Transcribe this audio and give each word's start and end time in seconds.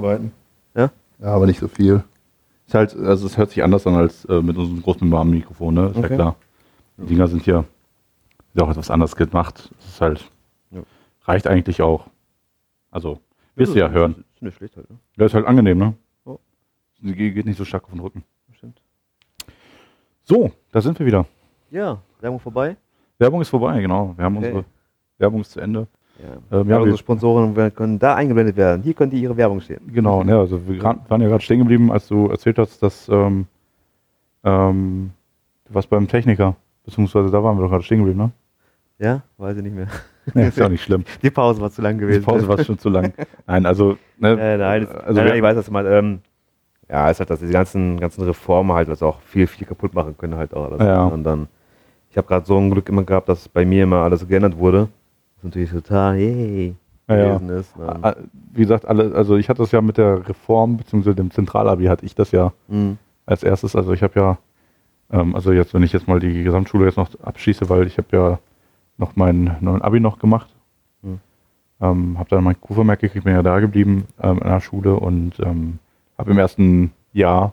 nacharbeiten. 0.00 0.32
Ja? 0.74 0.90
Ja, 1.20 1.26
aber 1.34 1.46
nicht 1.46 1.60
so 1.60 1.68
viel. 1.68 2.02
Ist 2.66 2.74
halt, 2.74 2.94
also 2.96 3.26
es 3.26 3.36
hört 3.38 3.50
sich 3.50 3.62
anders 3.62 3.86
an 3.86 3.94
als 3.94 4.24
äh, 4.26 4.42
mit 4.42 4.56
unserem 4.56 4.82
Großmembran-Mikrofon, 4.82 5.74
ne? 5.74 5.86
Ist 5.88 5.96
ja 5.96 6.04
Okay. 6.04 6.14
klar. 6.16 6.36
Die 6.98 7.06
Dinger 7.06 7.28
sind 7.28 7.42
hier 7.42 7.64
ist 8.54 8.62
auch 8.62 8.70
etwas 8.70 8.90
anders 8.90 9.14
gemacht. 9.14 9.70
Es 9.78 9.86
ist 9.86 10.00
halt, 10.00 10.30
Ja. 10.72 10.82
reicht 11.22 11.46
eigentlich 11.46 11.80
auch. 11.80 12.06
Also, 12.90 13.20
wirst 13.54 13.74
du 13.74 13.78
ja 13.78 13.88
hören. 13.90 14.24
Ist 14.34 14.42
nicht 14.42 14.56
schlecht 14.56 14.76
halt, 14.76 14.90
ne? 14.90 14.98
Ja, 15.16 15.26
ist 15.26 15.34
halt 15.34 15.46
angenehm, 15.46 15.78
ne? 15.78 15.94
Ja. 16.26 16.36
Ge- 17.02 17.30
geht 17.30 17.46
nicht 17.46 17.56
so 17.56 17.64
stark 17.64 17.84
auf 17.84 17.90
den 17.90 18.00
Rücken. 18.00 18.24
Stimmt. 18.52 18.80
So, 20.24 20.50
da 20.72 20.80
sind 20.80 20.98
wir 20.98 21.06
wieder. 21.06 21.26
Ja, 21.70 21.98
Werbung 22.20 22.40
vorbei. 22.40 22.76
Werbung 23.18 23.40
ist 23.40 23.48
vorbei, 23.50 23.80
genau. 23.80 24.14
Wir 24.16 24.24
haben 24.24 24.36
Okay. 24.38 24.46
unsere 24.48 24.64
Werbung 25.18 25.40
ist 25.42 25.52
zu 25.52 25.60
Ende. 25.60 25.86
Ja, 26.18 26.60
Ähm, 26.60 26.68
ja, 26.68 26.78
unsere 26.78 26.98
Sponsoren 26.98 27.54
können 27.74 27.98
da 27.98 28.14
eingeblendet 28.14 28.56
werden. 28.56 28.82
Hier 28.82 28.94
können 28.94 29.10
die 29.10 29.22
ihre 29.22 29.36
Werbung 29.36 29.60
stehen. 29.60 29.80
Genau, 29.92 30.24
ne, 30.24 30.36
also 30.38 30.66
wir 30.66 30.82
waren 30.82 31.20
ja 31.20 31.28
gerade 31.28 31.42
stehen 31.42 31.58
geblieben, 31.60 31.92
als 31.92 32.08
du 32.08 32.28
erzählt 32.28 32.58
hast, 32.58 32.82
dass 32.82 33.08
ähm, 33.08 33.46
ähm, 34.44 35.10
du 35.66 35.74
warst 35.74 35.88
beim 35.90 36.08
Techniker, 36.08 36.56
beziehungsweise 36.84 37.30
da 37.30 37.42
waren 37.42 37.56
wir 37.56 37.62
doch 37.62 37.70
gerade 37.70 37.84
stehen 37.84 37.98
geblieben, 37.98 38.18
ne? 38.18 38.30
Ja, 38.98 39.22
weiß 39.36 39.56
ich 39.56 39.62
nicht 39.62 39.76
mehr. 39.76 39.86
Nee, 40.34 40.48
ist 40.48 40.58
ja 40.58 40.66
auch 40.66 40.70
nicht 40.70 40.82
schlimm. 40.82 41.04
Die 41.22 41.30
Pause 41.30 41.60
war 41.60 41.70
zu 41.70 41.82
lang 41.82 41.94
Die 41.94 42.00
gewesen. 42.00 42.24
Pause 42.24 42.48
war 42.48 42.62
schon 42.64 42.78
zu 42.78 42.88
lang. 42.88 43.12
Nein, 43.46 43.64
also, 43.64 43.96
ne, 44.18 44.30
Äh, 44.32 44.58
nein, 44.58 44.86
das, 44.86 45.04
also 45.04 45.20
nein, 45.20 45.28
nein, 45.28 45.36
ich 45.36 45.42
weiß, 45.42 45.56
was 45.56 45.66
du 45.66 45.72
meinst. 45.72 45.90
Ähm, 45.90 46.18
ja, 46.88 47.06
es 47.06 47.12
ist 47.12 47.20
halt, 47.20 47.30
dass 47.30 47.40
die 47.40 47.46
ganzen, 47.48 48.00
ganzen 48.00 48.24
Reformen 48.24 48.72
halt 48.72 48.88
also 48.88 49.06
auch 49.06 49.20
viel, 49.20 49.46
viel 49.46 49.66
kaputt 49.66 49.94
machen 49.94 50.16
können 50.18 50.36
halt 50.36 50.52
auch. 50.54 50.78
Ja. 50.80 51.04
Und 51.04 51.22
dann, 51.22 51.46
ich 52.10 52.16
habe 52.16 52.26
gerade 52.26 52.44
so 52.44 52.58
ein 52.58 52.70
Glück 52.70 52.88
immer 52.88 53.04
gehabt, 53.04 53.28
dass 53.28 53.48
bei 53.48 53.64
mir 53.64 53.84
immer 53.84 53.98
alles 53.98 54.26
geändert 54.26 54.56
wurde. 54.58 54.88
Was 55.38 55.44
natürlich 55.44 55.70
total, 55.70 56.16
hey, 56.16 56.74
Ja, 57.08 57.16
ja. 57.16 57.36
ist. 57.58 57.74
Wie 58.52 58.60
gesagt, 58.62 58.86
alle, 58.86 59.14
also 59.14 59.36
ich 59.36 59.48
hatte 59.48 59.62
das 59.62 59.72
ja 59.72 59.80
mit 59.80 59.96
der 59.96 60.28
Reform, 60.28 60.76
beziehungsweise 60.76 61.14
dem 61.16 61.30
Zentralabi 61.30 61.84
hatte 61.86 62.04
ich 62.04 62.14
das 62.14 62.32
ja 62.32 62.52
Mhm. 62.68 62.98
als 63.24 63.42
erstes. 63.42 63.76
Also 63.76 63.92
ich 63.92 64.02
habe 64.02 64.18
ja, 64.18 64.38
ähm, 65.10 65.34
also 65.34 65.52
jetzt, 65.52 65.72
wenn 65.74 65.82
ich 65.82 65.92
jetzt 65.92 66.08
mal 66.08 66.20
die 66.20 66.42
Gesamtschule 66.42 66.86
jetzt 66.86 66.96
noch 66.96 67.08
abschließe, 67.22 67.68
weil 67.68 67.86
ich 67.86 67.98
habe 67.98 68.08
ja 68.12 68.38
noch 68.98 69.16
meinen 69.16 69.56
neuen 69.60 69.80
Abi 69.82 70.00
noch 70.00 70.18
gemacht. 70.18 70.48
Hm. 71.02 71.20
Ähm, 71.80 72.18
habe 72.18 72.28
dann 72.30 72.42
mein 72.44 72.60
Q-Vermerk 72.60 72.98
gekriegt, 73.00 73.24
bin 73.24 73.34
ja 73.34 73.42
da 73.42 73.60
geblieben 73.60 74.06
ähm, 74.20 74.38
in 74.38 74.48
der 74.48 74.60
Schule 74.60 74.96
und 74.96 75.38
ähm, 75.40 75.78
habe 76.18 76.32
im 76.32 76.38
ersten 76.38 76.90
Jahr 77.12 77.52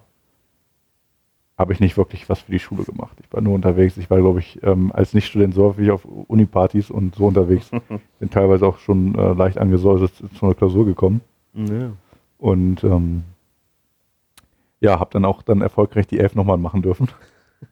habe 1.57 1.71
ich 1.71 1.79
nicht 1.79 1.95
wirklich 1.97 2.27
was 2.29 2.41
für 2.41 2.51
die 2.51 2.59
Schule 2.59 2.83
gemacht. 2.83 3.17
Ich 3.21 3.31
war 3.31 3.41
nur 3.41 3.53
unterwegs. 3.53 3.95
Ich 3.97 4.09
war, 4.09 4.17
glaube 4.17 4.39
ich, 4.39 4.61
ähm, 4.63 4.91
als 4.93 5.13
Nichtstudent 5.13 5.53
so 5.53 5.63
häufig 5.65 5.89
auf 5.89 6.05
Unipartys 6.05 6.91
und 6.91 7.15
so 7.15 7.27
unterwegs. 7.27 7.71
Bin 8.19 8.29
teilweise 8.29 8.67
auch 8.67 8.79
schon 8.79 9.15
äh, 9.15 9.33
leicht 9.33 9.57
angesäuselt 9.57 10.13
zu 10.15 10.45
einer 10.45 10.55
Klausur 10.55 10.85
gekommen. 10.85 11.21
Ja. 11.53 11.91
Und 12.37 12.83
ähm, 12.83 13.23
ja, 14.81 14.99
habe 14.99 15.11
dann 15.13 15.23
auch 15.23 15.41
dann 15.41 15.61
erfolgreich 15.61 16.07
die 16.07 16.19
Elf 16.19 16.35
nochmal 16.35 16.57
machen 16.57 16.81
dürfen. 16.81 17.07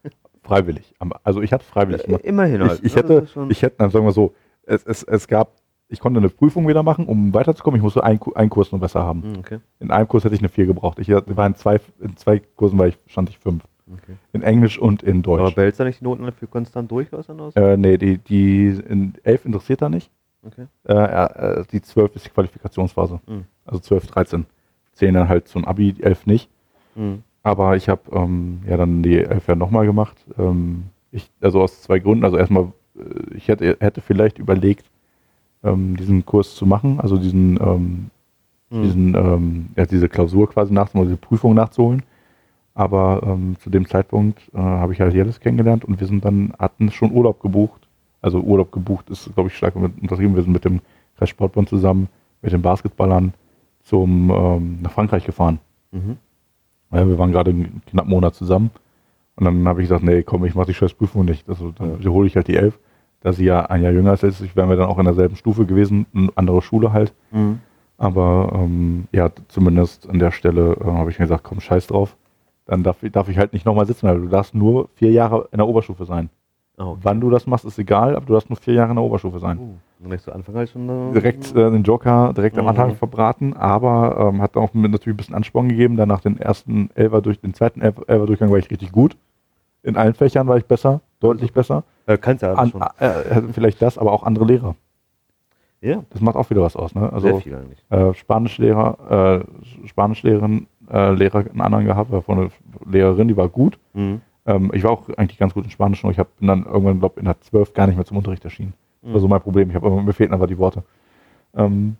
freiwillig. 0.44 0.94
Also 1.24 1.42
ich 1.42 1.52
hatte 1.52 1.66
freiwillig 1.66 2.04
gemacht. 2.04 2.24
Äh, 2.24 2.30
Immerhin 2.30 2.64
halt. 2.64 2.80
Ich, 2.80 2.86
ich 2.86 2.96
ne? 2.96 3.04
Das 3.04 3.36
hätte, 3.36 3.50
ich 3.50 3.62
hätte, 3.62 3.76
dann 3.80 3.90
sagen 3.90 4.06
wir 4.06 4.12
so, 4.12 4.34
es, 4.66 4.84
es, 4.84 5.04
es 5.04 5.28
gab, 5.28 5.58
ich 5.90 6.00
konnte 6.00 6.20
eine 6.20 6.30
Prüfung 6.30 6.68
wieder 6.68 6.84
machen, 6.84 7.06
um 7.06 7.34
weiterzukommen. 7.34 7.78
Ich 7.78 7.84
musste 7.84 8.04
einen, 8.04 8.20
einen 8.36 8.50
Kurs 8.50 8.72
nur 8.72 8.80
besser 8.80 9.04
haben. 9.04 9.32
Mhm, 9.32 9.40
okay. 9.40 9.60
In 9.80 9.92
einem 9.92 10.08
Kurs 10.08 10.24
hätte 10.24 10.36
ich 10.36 10.42
eine 10.42 10.50
4 10.50 10.68
gebraucht. 10.68 11.00
Ich 11.00 11.10
war 11.10 11.48
in 11.48 11.56
zwei, 11.56 11.80
in 12.00 12.16
zwei 12.16 12.40
Kursen 12.40 12.80
war 12.80 12.88
ich, 12.88 12.98
stand 13.08 13.30
ich 13.30 13.38
5. 13.40 13.64
okay. 13.92 14.16
In 14.34 14.44
Englisch 14.44 14.78
und 14.80 15.04
in 15.04 15.18
Aber 15.20 15.38
Deutsch. 15.38 15.56
behältst 15.56 15.80
du 15.80 15.84
nicht 15.86 16.00
die 16.02 16.04
Noten 16.04 16.24
dafür 16.24 16.48
konstant 16.48 16.92
durch, 16.92 17.12
was? 17.12 17.28
Äh, 17.56 17.78
nee, 17.78 17.98
die, 17.98 18.18
die 18.18 18.68
in 18.88 19.14
11 19.24 19.46
interessiert 19.46 19.82
er 19.82 19.90
nicht. 19.90 20.10
Okay. 20.46 20.68
Äh, 20.88 20.94
äh, 20.94 21.64
die 21.72 21.82
12 21.82 22.16
ist 22.16 22.26
die 22.26 22.30
Qualifikationsphase. 22.30 23.20
Mhm. 23.28 23.46
Also 23.66 23.80
12, 23.80 24.08
13. 24.08 24.46
Zählen 24.94 25.14
dann 25.16 25.30
halt 25.30 25.48
zum 25.48 25.66
Abi, 25.66 25.96
11 26.00 26.26
nicht. 26.28 26.50
Mhm. 26.96 27.24
Aber 27.44 27.76
ich 27.76 27.90
habe 27.90 28.02
ähm, 28.14 28.62
ja 28.68 28.78
dann 28.78 29.04
die 29.04 29.18
elf 29.20 29.48
ja 29.48 29.56
nochmal 29.56 29.86
gemacht. 29.86 30.16
Ähm, 30.38 30.84
ich, 31.12 31.30
also 31.42 31.62
aus 31.62 31.82
zwei 31.82 32.00
Gründen. 32.00 32.24
Also 32.26 32.38
erstmal, 32.38 32.72
äh, 32.98 33.36
ich 33.36 33.48
hätte, 33.48 33.78
hätte 33.80 34.02
vielleicht 34.02 34.38
überlegt, 34.40 34.86
ähm, 35.64 35.96
diesen 35.98 36.26
Kurs 36.26 36.56
zu 36.56 36.66
machen, 36.66 37.00
also 37.00 37.18
diesen, 37.18 37.60
ähm, 37.62 38.10
Mhm. 38.70 38.82
diesen 38.84 39.16
ähm, 39.16 39.68
ja, 39.76 39.86
diese 39.86 40.10
Klausur 40.10 40.50
quasi 40.50 40.74
nachzuholen, 40.74 41.08
also 41.10 41.16
die 41.16 41.26
Prüfung 41.26 41.54
nachzuholen. 41.54 42.02
Aber 42.76 43.22
ähm, 43.24 43.56
zu 43.60 43.70
dem 43.70 43.88
Zeitpunkt 43.88 44.42
äh, 44.54 44.58
habe 44.58 44.94
ich 44.94 45.02
halt 45.02 45.14
Jellis 45.14 45.40
kennengelernt 45.40 45.86
und 45.86 46.00
wir 46.00 46.08
sind 46.08 46.26
dann, 46.26 46.54
hatten 46.58 46.92
schon 46.92 47.12
Urlaub 47.12 47.40
gebucht. 47.42 47.88
Also 48.22 48.40
Urlaub 48.40 48.72
gebucht 48.72 49.10
ist, 49.10 49.32
glaube 49.34 49.50
ich, 49.50 49.58
stark 49.58 49.76
untertrieben. 49.76 50.36
Wir 50.36 50.44
sind 50.44 50.54
mit 50.54 50.66
dem 50.66 50.80
Kreissportbund 51.18 51.70
zusammen, 51.70 52.08
mit 52.42 52.52
den 52.52 52.62
Basketballern 52.62 53.34
zum, 53.84 54.32
ähm, 54.32 54.80
nach 54.82 54.92
Frankreich 54.92 55.26
gefahren. 55.26 55.60
Mhm. 55.92 56.18
Ja, 56.92 57.08
wir 57.08 57.18
waren 57.18 57.32
gerade 57.32 57.52
einen 57.52 57.82
knappen 57.88 58.10
Monat 58.10 58.34
zusammen. 58.34 58.72
Und 59.36 59.46
dann 59.46 59.68
habe 59.68 59.82
ich 59.82 59.88
gesagt, 59.90 60.04
nee, 60.04 60.24
komm, 60.24 60.46
ich 60.46 60.56
mache 60.56 60.68
die 60.68 60.74
scheiß 60.74 60.94
Prüfung 60.94 61.26
nicht. 61.26 61.48
Also 61.50 61.72
dann 61.72 61.92
Ja. 61.92 62.00
wiederhole 62.00 62.28
ich 62.28 62.36
halt 62.36 62.48
die 62.48 62.56
elf. 62.56 62.80
Da 63.22 63.34
sie 63.34 63.46
ja 63.46 63.66
ein 63.68 63.84
Jahr 63.84 63.92
jünger 63.94 64.14
ist 64.14 64.24
als 64.24 64.42
ich, 64.42 64.56
wären 64.56 64.70
wir 64.70 64.76
dann 64.76 64.90
auch 64.90 65.00
in 65.00 65.06
derselben 65.06 65.36
Stufe 65.36 65.66
gewesen, 65.66 66.06
eine 66.14 66.30
andere 66.36 66.62
Schule 66.62 66.92
halt. 66.92 67.14
Mhm. 67.32 67.60
Aber 67.98 68.52
ähm, 68.56 69.08
ja, 69.12 69.30
zumindest 69.48 70.10
an 70.10 70.20
der 70.20 70.32
Stelle 70.32 70.76
äh, 70.82 70.86
habe 70.86 71.10
ich 71.12 71.20
mir 71.20 71.26
gesagt, 71.26 71.44
komm, 71.44 71.60
scheiß 71.60 71.88
drauf. 71.88 72.16
Dann 72.66 72.84
darf, 72.84 73.04
ich- 73.04 73.12
darf 73.12 73.28
ich 73.30 73.38
halt 73.38 73.54
nicht 73.54 73.66
nochmal 73.66 73.86
sitzen, 73.86 74.08
weil 74.08 74.20
du 74.22 74.28
darfst 74.28 74.56
nur 74.56 74.90
vier 74.96 75.12
Jahre 75.12 75.48
in 75.52 75.58
der 75.58 75.68
Oberstufe 75.68 76.06
sein. 76.06 76.30
Ah, 76.78 76.86
okay. 76.88 77.00
Wann 77.04 77.20
du 77.22 77.30
das 77.30 77.46
machst, 77.46 77.66
ist 77.66 77.78
egal, 77.78 78.16
aber 78.16 78.26
du 78.26 78.34
darfst 78.34 78.50
nur 78.50 78.58
vier 78.58 78.74
Jahre 78.74 78.90
in 78.92 78.96
der 78.96 79.04
Oberstufe 79.06 79.40
sein. 79.40 79.60
Uh, 79.60 79.74
dann 80.00 80.12
hast 80.14 80.26
du 80.28 80.32
Anfang 80.32 80.56
halt 80.56 80.70
schon. 80.70 80.90
äh, 80.90 81.14
Direkt 81.14 81.52
äh, 81.56 81.70
den 81.72 81.84
Joker 81.84 82.34
direkt 82.34 82.58
am 82.58 82.64
Mhm. 82.66 82.70
Anfang 82.70 82.96
verbraten, 82.96 83.54
aber 83.56 84.30
ähm, 84.34 84.42
hat 84.42 84.58
auch 84.58 84.74
mir 84.74 84.90
natürlich 84.90 85.14
ein 85.14 85.18
bisschen 85.18 85.36
Ansporn 85.36 85.70
gegeben. 85.70 85.98
Danach 85.98 86.22
den 86.22 86.40
ersten 86.40 86.90
Elfer 86.96 87.22
durch 87.22 87.40
den 87.40 87.54
zweiten 87.54 87.82
Elfer 87.82 88.04
Elfer-Durchgang 88.08 88.50
war 88.50 88.58
ich 88.58 88.72
richtig 88.72 88.92
gut. 88.92 89.16
In 89.84 89.98
allen 89.98 90.14
Fächern 90.14 90.48
war 90.48 90.58
ich 90.58 90.66
besser, 90.66 91.02
deutlich 91.20 91.54
besser. 91.54 91.84
Äh, 92.08 92.18
kannst 92.18 92.42
ja 92.42 92.54
An, 92.54 92.70
schon. 92.72 92.82
äh, 93.00 93.06
äh, 93.06 93.42
vielleicht 93.52 93.82
das, 93.82 93.98
aber 93.98 94.12
auch 94.14 94.24
andere 94.24 94.46
Lehrer. 94.46 94.76
ja, 95.82 96.04
Das 96.10 96.22
macht 96.22 96.38
auch 96.38 96.50
wieder 96.50 96.62
was 96.62 96.76
aus. 96.76 96.96
Ne? 96.96 97.02
sehr 97.02 97.12
Also 97.14 97.40
viel 97.42 97.56
eigentlich. 97.56 97.84
äh, 97.90 98.14
Spanischlehrer, 98.16 99.44
äh, 99.84 99.88
Spanischlehrerin, 99.88 100.68
äh, 100.92 101.14
Lehrer, 101.14 101.40
einen 101.50 101.62
anderen 101.62 101.86
gehabt, 101.86 102.12
war 102.12 102.22
von 102.22 102.40
einer 102.40 102.50
Lehrerin, 102.90 103.28
die 103.28 103.38
war 103.38 103.50
gut. 103.50 103.78
Mhm. 103.94 104.22
Ähm, 104.46 104.72
ich 104.74 104.84
war 104.84 104.92
auch 104.92 105.10
eigentlich 105.18 105.38
ganz 105.40 105.54
gut 105.54 105.64
in 105.66 105.70
Spanisch, 105.72 106.04
nur 106.04 106.12
ich 106.12 106.20
hab, 106.20 106.38
bin 106.40 106.48
dann 106.48 106.66
irgendwann, 106.66 107.00
glaube 107.00 107.20
in 107.20 107.26
der 107.26 107.40
12 107.42 107.74
gar 107.74 107.88
nicht 107.88 107.96
mehr 107.96 108.06
zum 108.06 108.18
Unterricht 108.18 108.44
erschienen. 108.44 108.74
Das 109.02 109.14
war 109.14 109.20
so 109.22 109.28
mein 109.28 109.42
Problem. 109.42 109.70
Ich 109.70 109.76
habe 109.76 109.88
immer- 109.88 110.02
mir 110.02 110.14
fehlten 110.14 110.34
einfach 110.34 110.48
die 110.48 110.58
Worte. 110.58 110.84
Ähm, 111.56 111.96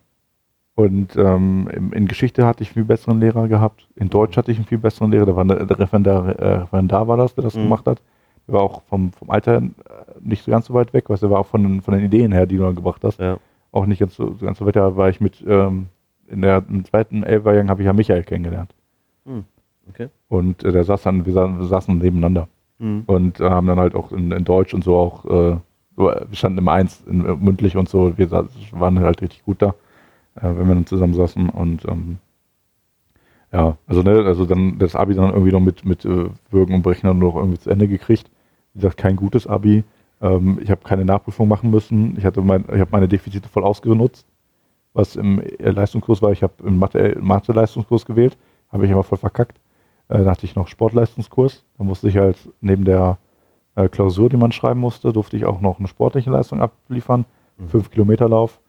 und 0.76 1.14
ähm, 1.16 1.68
in, 1.92 2.08
Geschichte 2.08 2.44
hatte 2.44 2.62
ich 2.64 2.70
einen 2.70 2.74
viel 2.74 2.84
besseren 2.84 3.20
Lehrer 3.20 3.46
gehabt. 3.46 3.86
In 3.94 4.10
Deutsch 4.10 4.36
hatte 4.36 4.50
ich 4.50 4.58
einen 4.58 4.66
viel 4.66 4.78
besseren 4.78 5.12
Lehrer. 5.12 5.24
Der, 5.26 5.36
war 5.36 5.44
der, 5.44 5.64
der 5.66 5.78
Referendar, 5.78 6.28
äh, 6.38 6.54
Referendar 6.62 7.06
war 7.06 7.16
das, 7.16 7.34
der 7.34 7.44
das 7.44 7.54
Mhm. 7.54 7.62
gemacht 7.64 7.86
hat. 7.86 8.02
Der 8.48 8.54
war 8.54 8.62
auch 8.62 8.82
vom, 8.88 9.12
vom 9.12 9.30
Alter 9.30 9.58
äh, 9.58 9.62
nicht 10.20 10.42
so 10.44 10.50
ganz 10.50 10.66
so 10.66 10.74
weit 10.74 10.92
weg, 10.92 11.04
was 11.08 11.20
der 11.20 11.30
war 11.30 11.38
auch 11.40 11.46
von 11.46 11.62
den, 11.62 11.80
von 11.80 11.94
den 11.94 12.04
Ideen 12.04 12.32
her, 12.32 12.46
die 12.46 12.56
du 12.56 12.64
dann 12.64 12.74
gebracht 12.74 13.02
hast. 13.04 13.20
Ja. 13.20 13.36
Auch 13.70 13.86
nicht 13.86 14.00
ganz 14.00 14.16
so, 14.16 14.34
so 14.34 14.44
ganz 14.44 14.58
so 14.58 14.66
weit. 14.66 14.74
Da 14.76 14.96
war 14.96 15.08
ich 15.08 15.20
mit 15.20 15.44
ähm, 15.46 15.86
in 16.28 16.42
der 16.42 16.62
im 16.68 16.84
zweiten 16.84 17.22
Elferjahrgang 17.22 17.68
habe 17.70 17.82
ich 17.82 17.86
ja 17.86 17.92
Michael 17.92 18.22
kennengelernt. 18.24 18.74
Mhm. 19.24 19.44
Okay. 19.88 20.08
Und 20.28 20.64
äh, 20.64 20.72
der 20.72 20.84
saß 20.84 21.02
dann, 21.02 21.26
wir, 21.26 21.32
sa- 21.32 21.58
wir 21.58 21.66
saßen 21.66 21.96
nebeneinander 21.98 22.48
Mhm. 22.78 23.04
und 23.06 23.38
äh, 23.40 23.48
haben 23.50 23.68
dann 23.68 23.78
halt 23.78 23.94
auch 23.94 24.10
in, 24.10 24.32
in 24.32 24.44
Deutsch 24.44 24.74
und 24.74 24.82
so 24.82 24.96
auch, 24.96 25.24
äh, 25.26 25.56
so, 25.96 26.06
wir 26.06 26.26
standen 26.32 26.58
immer 26.58 26.72
eins 26.72 27.02
in, 27.06 27.24
äh, 27.24 27.36
mündlich 27.36 27.76
und 27.76 27.88
so, 27.88 28.18
wir 28.18 28.26
sa- 28.26 28.48
waren 28.72 28.98
halt 28.98 29.22
richtig 29.22 29.44
gut 29.44 29.62
da, 29.62 29.68
äh, 30.36 30.42
wenn 30.42 30.66
wir 30.66 30.74
dann 30.74 30.86
zusammen 30.86 31.14
saßen 31.14 31.50
und 31.50 31.84
ähm, 31.86 32.18
ja, 33.52 33.76
also 33.86 34.02
ne, 34.02 34.24
also 34.24 34.44
dann 34.46 34.78
das 34.78 34.96
Abi 34.96 35.14
dann 35.14 35.30
irgendwie 35.32 35.52
noch 35.52 35.60
mit, 35.60 35.84
mit 35.84 36.04
äh, 36.04 36.26
Würgen 36.50 36.74
und 36.74 36.82
Berechnen 36.82 37.18
noch 37.18 37.36
irgendwie 37.36 37.58
zu 37.58 37.70
Ende 37.70 37.86
gekriegt. 37.86 38.28
Wie 38.72 38.80
gesagt, 38.80 38.96
kein 38.96 39.14
gutes 39.14 39.46
Abi. 39.46 39.84
Ähm, 40.20 40.58
ich 40.60 40.70
habe 40.70 40.80
keine 40.82 41.04
Nachprüfung 41.04 41.46
machen 41.46 41.70
müssen. 41.70 42.16
Ich 42.18 42.24
hatte 42.24 42.40
mein, 42.42 42.64
ich 42.72 42.80
habe 42.80 42.90
meine 42.90 43.06
Defizite 43.06 43.48
voll 43.48 43.62
ausgenutzt, 43.62 44.26
was 44.94 45.16
im 45.16 45.40
äh, 45.40 45.70
Leistungskurs 45.70 46.22
war. 46.22 46.32
Ich 46.32 46.42
habe 46.42 46.54
im 46.64 46.78
Mathe, 46.78 47.18
Mathe-Leistungskurs 47.20 48.06
gewählt, 48.06 48.38
habe 48.70 48.86
ich 48.86 48.92
aber 48.92 49.02
voll 49.02 49.18
verkackt. 49.18 49.60
Äh, 50.08 50.24
da 50.24 50.30
hatte 50.30 50.46
ich 50.46 50.54
noch 50.56 50.68
Sportleistungskurs. 50.68 51.64
Da 51.76 51.84
musste 51.84 52.08
ich 52.08 52.16
halt 52.16 52.38
neben 52.60 52.84
der 52.84 53.18
äh, 53.74 53.88
Klausur, 53.88 54.30
die 54.30 54.36
man 54.36 54.52
schreiben 54.52 54.80
musste, 54.80 55.12
durfte 55.12 55.36
ich 55.36 55.44
auch 55.44 55.60
noch 55.60 55.78
eine 55.78 55.88
sportliche 55.88 56.30
Leistung 56.30 56.60
abliefern. 56.62 57.26
Mhm. 57.58 57.68
Fünf 57.68 57.90
Kilometer 57.90 58.28
Lauf, 58.28 58.60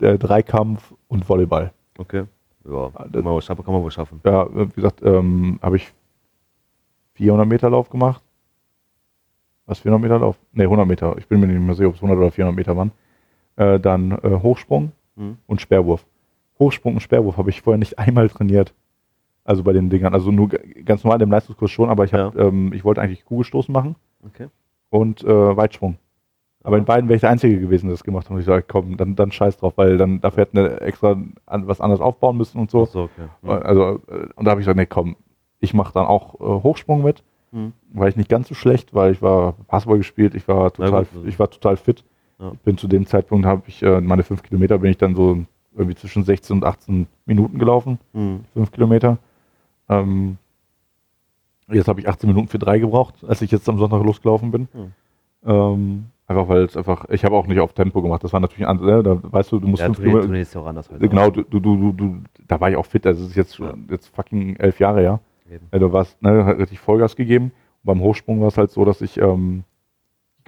äh, 0.00 0.18
Dreikampf 0.18 0.92
und 1.08 1.26
Volleyball. 1.28 1.72
Okay. 1.98 2.24
Ja, 2.68 2.90
das- 2.90 3.12
kann 3.12 3.24
man, 3.24 3.32
wohl 3.34 3.42
schaffen, 3.42 3.64
man 3.66 3.82
wohl 3.82 3.90
schaffen. 3.90 4.20
Ja, 4.24 4.42
äh, 4.42 4.68
wie 4.68 4.74
gesagt, 4.74 5.02
ähm, 5.02 5.58
habe 5.62 5.76
ich 5.76 5.92
400 7.14 7.46
Meter 7.46 7.70
Lauf 7.70 7.88
gemacht. 7.90 8.22
Was, 9.66 9.78
400 9.78 10.02
Meter 10.02 10.18
Lauf? 10.18 10.36
Ne, 10.52 10.64
100 10.64 10.86
Meter. 10.86 11.16
Ich 11.18 11.28
bin 11.28 11.40
mir 11.40 11.46
nicht 11.46 11.60
mehr 11.60 11.74
sicher, 11.74 11.88
ob 11.88 11.94
es 11.94 12.00
100 12.02 12.18
oder 12.18 12.30
400 12.30 12.56
Meter 12.56 12.76
waren. 12.76 12.90
Äh, 13.56 13.78
dann 13.78 14.10
äh, 14.12 14.40
Hochsprung 14.42 14.92
Mhm. 15.16 15.38
und 15.46 15.60
Speerwurf. 15.60 16.06
Hochsprung 16.58 16.94
und 16.94 17.00
Speerwurf 17.00 17.36
habe 17.36 17.50
ich 17.50 17.62
vorher 17.62 17.78
nicht 17.78 17.98
einmal 17.98 18.28
trainiert. 18.28 18.74
Also 19.44 19.62
bei 19.62 19.72
den 19.72 19.90
Dingern. 19.90 20.14
Also 20.14 20.30
nur 20.30 20.48
ganz 20.48 21.04
normal 21.04 21.20
im 21.20 21.30
Leistungskurs 21.30 21.70
schon, 21.70 21.90
aber 21.90 22.04
ich, 22.04 22.14
hab, 22.14 22.36
ähm, 22.36 22.72
ich 22.72 22.84
wollte 22.84 23.02
eigentlich 23.02 23.24
Kugelstoßen 23.26 23.72
machen 23.72 23.94
Okay. 24.24 24.48
und 24.88 25.22
äh, 25.22 25.56
Weitsprung. 25.56 25.98
Aber 26.62 26.78
in 26.78 26.86
beiden 26.86 27.10
wäre 27.10 27.16
ich 27.16 27.20
der 27.20 27.28
Einzige 27.28 27.60
gewesen, 27.60 27.88
der 27.88 27.92
das 27.92 28.04
gemacht 28.04 28.24
hat. 28.24 28.30
Und 28.30 28.38
ich 28.38 28.46
sage, 28.46 28.64
komm, 28.66 28.96
dann, 28.96 29.16
dann 29.16 29.30
scheiß 29.30 29.58
drauf, 29.58 29.74
weil 29.76 29.98
dann 29.98 30.22
dafür 30.22 30.44
hätten 30.44 30.56
wir 30.56 30.80
extra 30.80 31.14
an, 31.44 31.68
was 31.68 31.82
anderes 31.82 32.00
aufbauen 32.00 32.38
müssen 32.38 32.58
und 32.58 32.70
so. 32.70 32.86
So, 32.86 33.02
okay. 33.02 33.28
Mhm. 33.42 33.50
Also, 33.50 34.00
äh, 34.08 34.28
und 34.34 34.46
da 34.46 34.52
habe 34.52 34.62
ich 34.62 34.64
gesagt, 34.64 34.78
nee, 34.78 34.86
komm, 34.86 35.16
ich 35.60 35.74
mache 35.74 35.92
dann 35.92 36.06
auch 36.06 36.40
äh, 36.40 36.62
Hochsprung 36.62 37.02
mit. 37.02 37.22
Mhm. 37.52 37.74
War 37.92 38.08
ich 38.08 38.16
nicht 38.16 38.30
ganz 38.30 38.48
so 38.48 38.54
schlecht, 38.54 38.94
weil 38.94 39.12
ich 39.12 39.20
war 39.20 39.56
Basketball 39.68 39.98
gespielt, 39.98 40.34
ich 40.34 40.48
war 40.48 40.72
total, 40.72 41.04
gut. 41.04 41.26
ich 41.26 41.38
war 41.38 41.50
total 41.50 41.76
fit. 41.76 42.02
Ja. 42.44 42.52
Bin 42.64 42.76
zu 42.78 42.88
dem 42.88 43.06
Zeitpunkt, 43.06 43.46
habe 43.46 43.62
ich 43.66 43.82
äh, 43.82 44.00
meine 44.00 44.22
fünf 44.22 44.42
Kilometer, 44.42 44.78
bin 44.78 44.90
ich 44.90 44.98
dann 44.98 45.14
so 45.14 45.38
irgendwie 45.76 45.96
zwischen 45.96 46.22
16 46.24 46.56
und 46.58 46.64
18 46.64 47.06
Minuten 47.26 47.58
gelaufen, 47.58 47.98
Mhm. 48.12 48.40
fünf 48.52 48.70
Kilometer. 48.72 49.18
Ähm, 49.88 50.38
jetzt 51.68 51.88
habe 51.88 52.00
ich 52.00 52.08
18 52.08 52.28
Minuten 52.28 52.48
für 52.48 52.58
drei 52.58 52.78
gebraucht, 52.78 53.14
als 53.26 53.42
ich 53.42 53.50
jetzt 53.50 53.68
am 53.68 53.78
Sonntag 53.78 54.02
losgelaufen 54.04 54.50
bin. 54.50 54.68
Mhm. 54.72 54.92
Ähm, 55.46 56.04
einfach 56.26 56.48
weil 56.48 56.62
es 56.64 56.76
einfach, 56.76 57.06
ich 57.10 57.24
habe 57.24 57.34
auch 57.36 57.46
nicht 57.46 57.60
auf 57.60 57.72
Tempo 57.72 58.00
gemacht. 58.02 58.22
Das 58.24 58.32
war 58.32 58.40
natürlich 58.40 58.66
ein, 58.66 58.76
ne, 58.78 59.02
da 59.02 59.18
weißt 59.22 59.52
du, 59.52 59.60
du 59.60 59.66
musst 59.68 59.80
Ja, 59.80 59.86
fünf 59.92 59.98
Kilometer, 60.00 60.34
ja 60.54 60.60
auch 60.60 60.66
anders 60.66 60.90
heute. 60.90 61.08
genau, 61.08 61.30
du, 61.30 61.42
du, 61.42 61.60
du, 61.60 61.92
du, 61.92 62.16
da 62.46 62.60
war 62.60 62.70
ich 62.70 62.76
auch 62.76 62.86
fit. 62.86 63.06
Also 63.06 63.24
es 63.24 63.30
ist 63.30 63.36
jetzt 63.36 63.56
schon 63.56 63.86
jetzt 63.90 64.08
fucking 64.14 64.56
elf 64.56 64.78
Jahre, 64.80 65.02
ja. 65.02 65.20
Eben. 65.50 65.66
Ja, 65.72 65.78
du 65.78 65.92
warst, 65.92 66.22
ne, 66.22 66.44
hat 66.44 66.58
richtig 66.58 66.78
Vollgas 66.80 67.16
gegeben. 67.16 67.46
Und 67.46 67.52
beim 67.84 68.00
Hochsprung 68.00 68.40
war 68.40 68.48
es 68.48 68.56
halt 68.58 68.70
so, 68.70 68.84
dass 68.84 69.00
ich 69.02 69.18
ähm, 69.20 69.64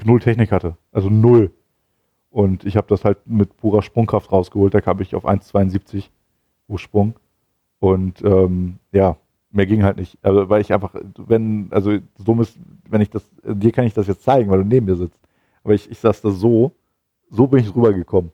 null 0.04 0.20
Technik 0.20 0.52
hatte. 0.52 0.76
Also 0.92 1.10
null. 1.10 1.50
Und 2.36 2.66
ich 2.66 2.76
habe 2.76 2.86
das 2.86 3.02
halt 3.02 3.16
mit 3.24 3.56
purer 3.56 3.80
Sprungkraft 3.80 4.30
rausgeholt. 4.30 4.74
Da 4.74 4.82
kam 4.82 5.00
ich 5.00 5.14
auf 5.14 5.24
1,72 5.24 6.10
Hochsprung. 6.68 7.14
Und 7.78 8.22
ähm, 8.22 8.76
ja, 8.92 9.16
mehr 9.52 9.64
ging 9.64 9.82
halt 9.82 9.96
nicht. 9.96 10.18
Also, 10.20 10.46
weil 10.50 10.60
ich 10.60 10.70
einfach, 10.70 10.94
wenn, 11.16 11.68
also 11.70 11.96
dumm 12.22 12.42
ist, 12.42 12.58
wenn 12.90 13.00
ich 13.00 13.08
das, 13.08 13.26
dir 13.42 13.72
kann 13.72 13.86
ich 13.86 13.94
das 13.94 14.06
jetzt 14.06 14.22
zeigen, 14.22 14.50
weil 14.50 14.58
du 14.58 14.66
neben 14.66 14.84
mir 14.84 14.96
sitzt. 14.96 15.18
Aber 15.64 15.72
ich, 15.72 15.90
ich 15.90 15.98
saß 15.98 16.20
da 16.20 16.30
so, 16.30 16.72
so 17.30 17.46
bin 17.46 17.60
ich 17.60 17.74
rübergekommen. 17.74 18.30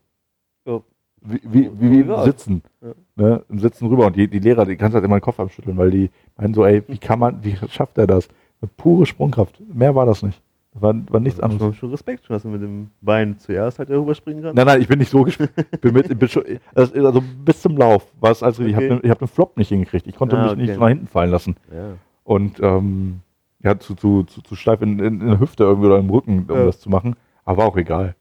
Ja. 0.66 0.80
Wie, 1.20 1.40
wie, 1.44 1.70
wie, 1.78 2.08
wie. 2.08 2.24
Sitzen. 2.24 2.64
Ja. 2.80 2.94
Ne, 3.14 3.44
im 3.48 3.60
Sitzen 3.60 3.86
rüber. 3.86 4.06
Und 4.06 4.16
die, 4.16 4.26
die 4.26 4.40
Lehrer, 4.40 4.64
die 4.64 4.74
kannst 4.74 4.96
halt 4.96 5.04
immer 5.04 5.20
den 5.20 5.22
Kopf 5.22 5.38
abschütteln, 5.38 5.76
weil 5.76 5.92
die 5.92 6.10
meinen 6.36 6.54
so, 6.54 6.64
ey, 6.64 6.82
wie 6.88 6.98
kann 6.98 7.20
man, 7.20 7.44
wie 7.44 7.56
schafft 7.68 7.98
er 7.98 8.08
das? 8.08 8.26
Eine 8.60 8.70
pure 8.76 9.06
Sprungkraft. 9.06 9.62
Mehr 9.72 9.94
war 9.94 10.06
das 10.06 10.24
nicht. 10.24 10.42
War, 10.74 10.94
war 11.10 11.20
nichts 11.20 11.38
Also, 11.38 11.54
anderes. 11.56 11.76
schon 11.76 11.90
Respekt, 11.90 12.24
schon, 12.24 12.34
dass 12.34 12.44
man 12.44 12.54
mit 12.54 12.62
dem 12.62 12.90
Bein 13.02 13.38
zuerst 13.38 13.78
halt 13.78 13.90
darüber 13.90 14.14
springen 14.14 14.42
kann. 14.42 14.54
Nein, 14.54 14.66
nein, 14.66 14.80
ich 14.80 14.88
bin 14.88 14.98
nicht 14.98 15.10
so 15.10 15.22
gespielt. 15.22 15.50
bin 15.82 15.92
mit, 15.92 16.18
bin 16.18 16.28
schon, 16.28 16.44
also 16.74 17.22
bis 17.44 17.60
zum 17.60 17.76
Lauf 17.76 18.10
war 18.20 18.30
es 18.30 18.42
also, 18.42 18.62
ich 18.62 18.74
habe 18.74 18.86
Okay. 18.86 18.94
den, 18.96 19.04
ich 19.04 19.10
hab 19.10 19.18
den 19.18 19.28
Flop 19.28 19.56
nicht 19.58 19.68
hingekriegt. 19.68 20.06
Ich 20.06 20.16
konnte 20.16 20.36
Ah, 20.38 20.42
mich 20.44 20.52
okay. 20.52 20.60
nicht 20.62 20.78
nach 20.80 20.88
hinten 20.88 21.06
fallen 21.08 21.30
lassen. 21.30 21.56
Ja. 21.70 21.94
Und 22.24 22.58
ähm, 22.62 23.20
ja, 23.62 23.78
zu, 23.78 23.94
zu, 23.94 24.22
zu, 24.24 24.40
zu 24.40 24.54
steif 24.56 24.80
in, 24.80 24.98
in, 24.98 25.20
in 25.20 25.26
der 25.28 25.40
Hüfte 25.40 25.64
irgendwie 25.64 25.88
oder 25.88 25.98
im 25.98 26.08
Rücken, 26.08 26.46
um 26.48 26.56
Ja. 26.56 26.64
das 26.64 26.80
zu 26.80 26.88
machen. 26.88 27.16
Aber 27.44 27.58
war 27.58 27.66
auch 27.66 27.76
egal. 27.76 28.14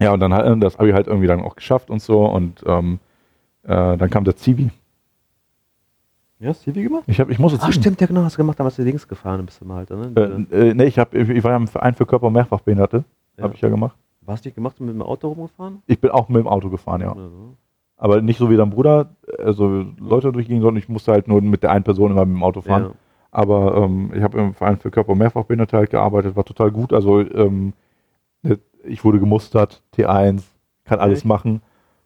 Ja, 0.00 0.12
und 0.12 0.20
dann 0.20 0.32
halt, 0.32 0.62
das 0.62 0.78
habe 0.78 0.88
ich 0.88 0.94
halt 0.94 1.08
irgendwie 1.08 1.26
dann 1.26 1.40
auch 1.42 1.56
geschafft 1.56 1.90
und 1.90 2.00
so. 2.00 2.24
Und 2.26 2.62
ähm, 2.66 3.00
äh, 3.64 3.96
dann 3.96 4.08
kam 4.08 4.22
der 4.24 4.36
Zivi. 4.36 4.70
Ja, 6.40 6.48
hast 6.48 6.66
du 6.66 6.74
wie 6.74 6.82
gemacht? 6.82 7.04
Ich, 7.06 7.20
hab, 7.20 7.28
ich 7.28 7.38
musste 7.38 7.58
Ah, 7.60 7.64
ziehen. 7.66 7.74
stimmt, 7.74 8.00
ja 8.00 8.06
genau, 8.06 8.22
hast 8.22 8.34
du 8.34 8.38
gemacht, 8.38 8.58
damals 8.58 8.76
du 8.76 8.82
links 8.82 9.06
gefahren 9.06 9.44
bist 9.44 9.60
du 9.60 9.66
mal 9.66 9.76
halt, 9.86 9.90
ne? 9.90 10.46
Äh, 10.50 10.70
äh, 10.70 10.74
nee, 10.74 10.84
ich, 10.84 10.98
hab, 10.98 11.14
ich 11.14 11.44
war 11.44 11.50
ja 11.50 11.56
im 11.58 11.68
Verein 11.68 11.94
für 11.94 12.06
Körper- 12.06 12.28
und 12.28 12.32
Mehrfachbehinderte. 12.32 13.04
Ja. 13.36 13.44
Habe 13.44 13.54
ich 13.54 13.60
ja 13.60 13.68
gemacht. 13.68 13.94
Warst 14.22 14.44
du 14.44 14.48
nicht 14.48 14.54
gemacht 14.54 14.80
und 14.80 14.86
mit 14.86 14.94
dem 14.94 15.02
Auto 15.02 15.28
rumgefahren? 15.28 15.82
Ich 15.86 16.00
bin 16.00 16.10
auch 16.10 16.28
mit 16.30 16.38
dem 16.38 16.48
Auto 16.48 16.70
gefahren, 16.70 17.02
ja. 17.02 17.12
Oder 17.12 17.28
so? 17.28 17.56
Aber 17.98 18.22
nicht 18.22 18.38
so 18.38 18.48
wie 18.48 18.56
dein 18.56 18.70
Bruder, 18.70 19.10
also 19.38 19.84
Leute 19.98 20.32
durchgehen, 20.32 20.62
sondern 20.62 20.78
ich 20.78 20.88
musste 20.88 21.12
halt 21.12 21.28
nur 21.28 21.42
mit 21.42 21.62
der 21.62 21.72
einen 21.72 21.84
Person 21.84 22.10
immer 22.12 22.24
mit 22.24 22.36
dem 22.36 22.42
Auto 22.42 22.62
fahren. 22.62 22.84
Ja. 22.84 22.90
Aber 23.32 23.76
ähm, 23.76 24.10
ich 24.14 24.22
habe 24.22 24.38
im 24.38 24.54
Verein 24.54 24.78
für 24.78 24.90
Körper- 24.90 25.12
und 25.12 25.18
Mehrfachbehinderte 25.18 25.76
halt 25.76 25.90
gearbeitet, 25.90 26.36
war 26.36 26.44
total 26.44 26.70
gut. 26.70 26.94
Also 26.94 27.20
ähm, 27.20 27.74
ne, 28.42 28.58
ich 28.84 29.04
wurde 29.04 29.20
gemustert, 29.20 29.82
T1, 29.94 30.42
kann 30.84 30.98
alles 31.00 31.18
Echt? 31.18 31.26
machen. 31.26 31.60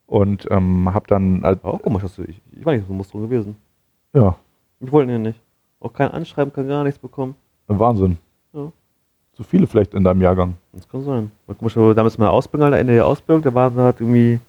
Und 0.07 0.49
ähm, 0.51 0.93
habe 0.93 1.07
dann 1.07 1.43
halt, 1.45 1.65
auch 1.65 1.81
komisch, 1.81 2.03
hast 2.03 2.19
du, 2.19 2.25
ich, 2.25 2.43
ich 2.51 2.67
war 2.67 2.75
nicht 2.75 2.87
so 2.89 2.93
Musterung 2.93 3.23
gewesen. 3.23 3.57
Ja, 4.15 4.37
Ich 4.81 4.93
wollte 4.93 5.13
ihn 5.13 5.23
nicht. 5.23 5.41
Auch 5.81 5.93
kein 5.93 6.11
Anschreiben, 6.11 6.53
kann 6.53 6.67
gar 6.69 6.85
nichts 6.85 6.99
bekommen. 6.99 7.35
Wahnsinn. 7.67 8.17
Ja. 8.53 8.73
Zu 9.35 9.43
viele 9.43 9.67
vielleicht 9.67 9.95
in 9.95 10.05
deinem 10.05 10.23
Jahrgang. 10.23 10.55
Das 10.73 10.89
kann 10.89 11.03
sein. 11.05 11.31
Wo 11.47 11.55
wir 11.89 11.95
damals 11.95 12.17
mal 12.19 12.29
Ausbildung, 12.29 12.73
Ende 12.73 12.95
der 12.95 13.07
Ausbildung, 13.07 13.43
da 13.43 13.53
waren 13.53 13.75
halt 13.77 14.01
irgendwie, 14.01 14.41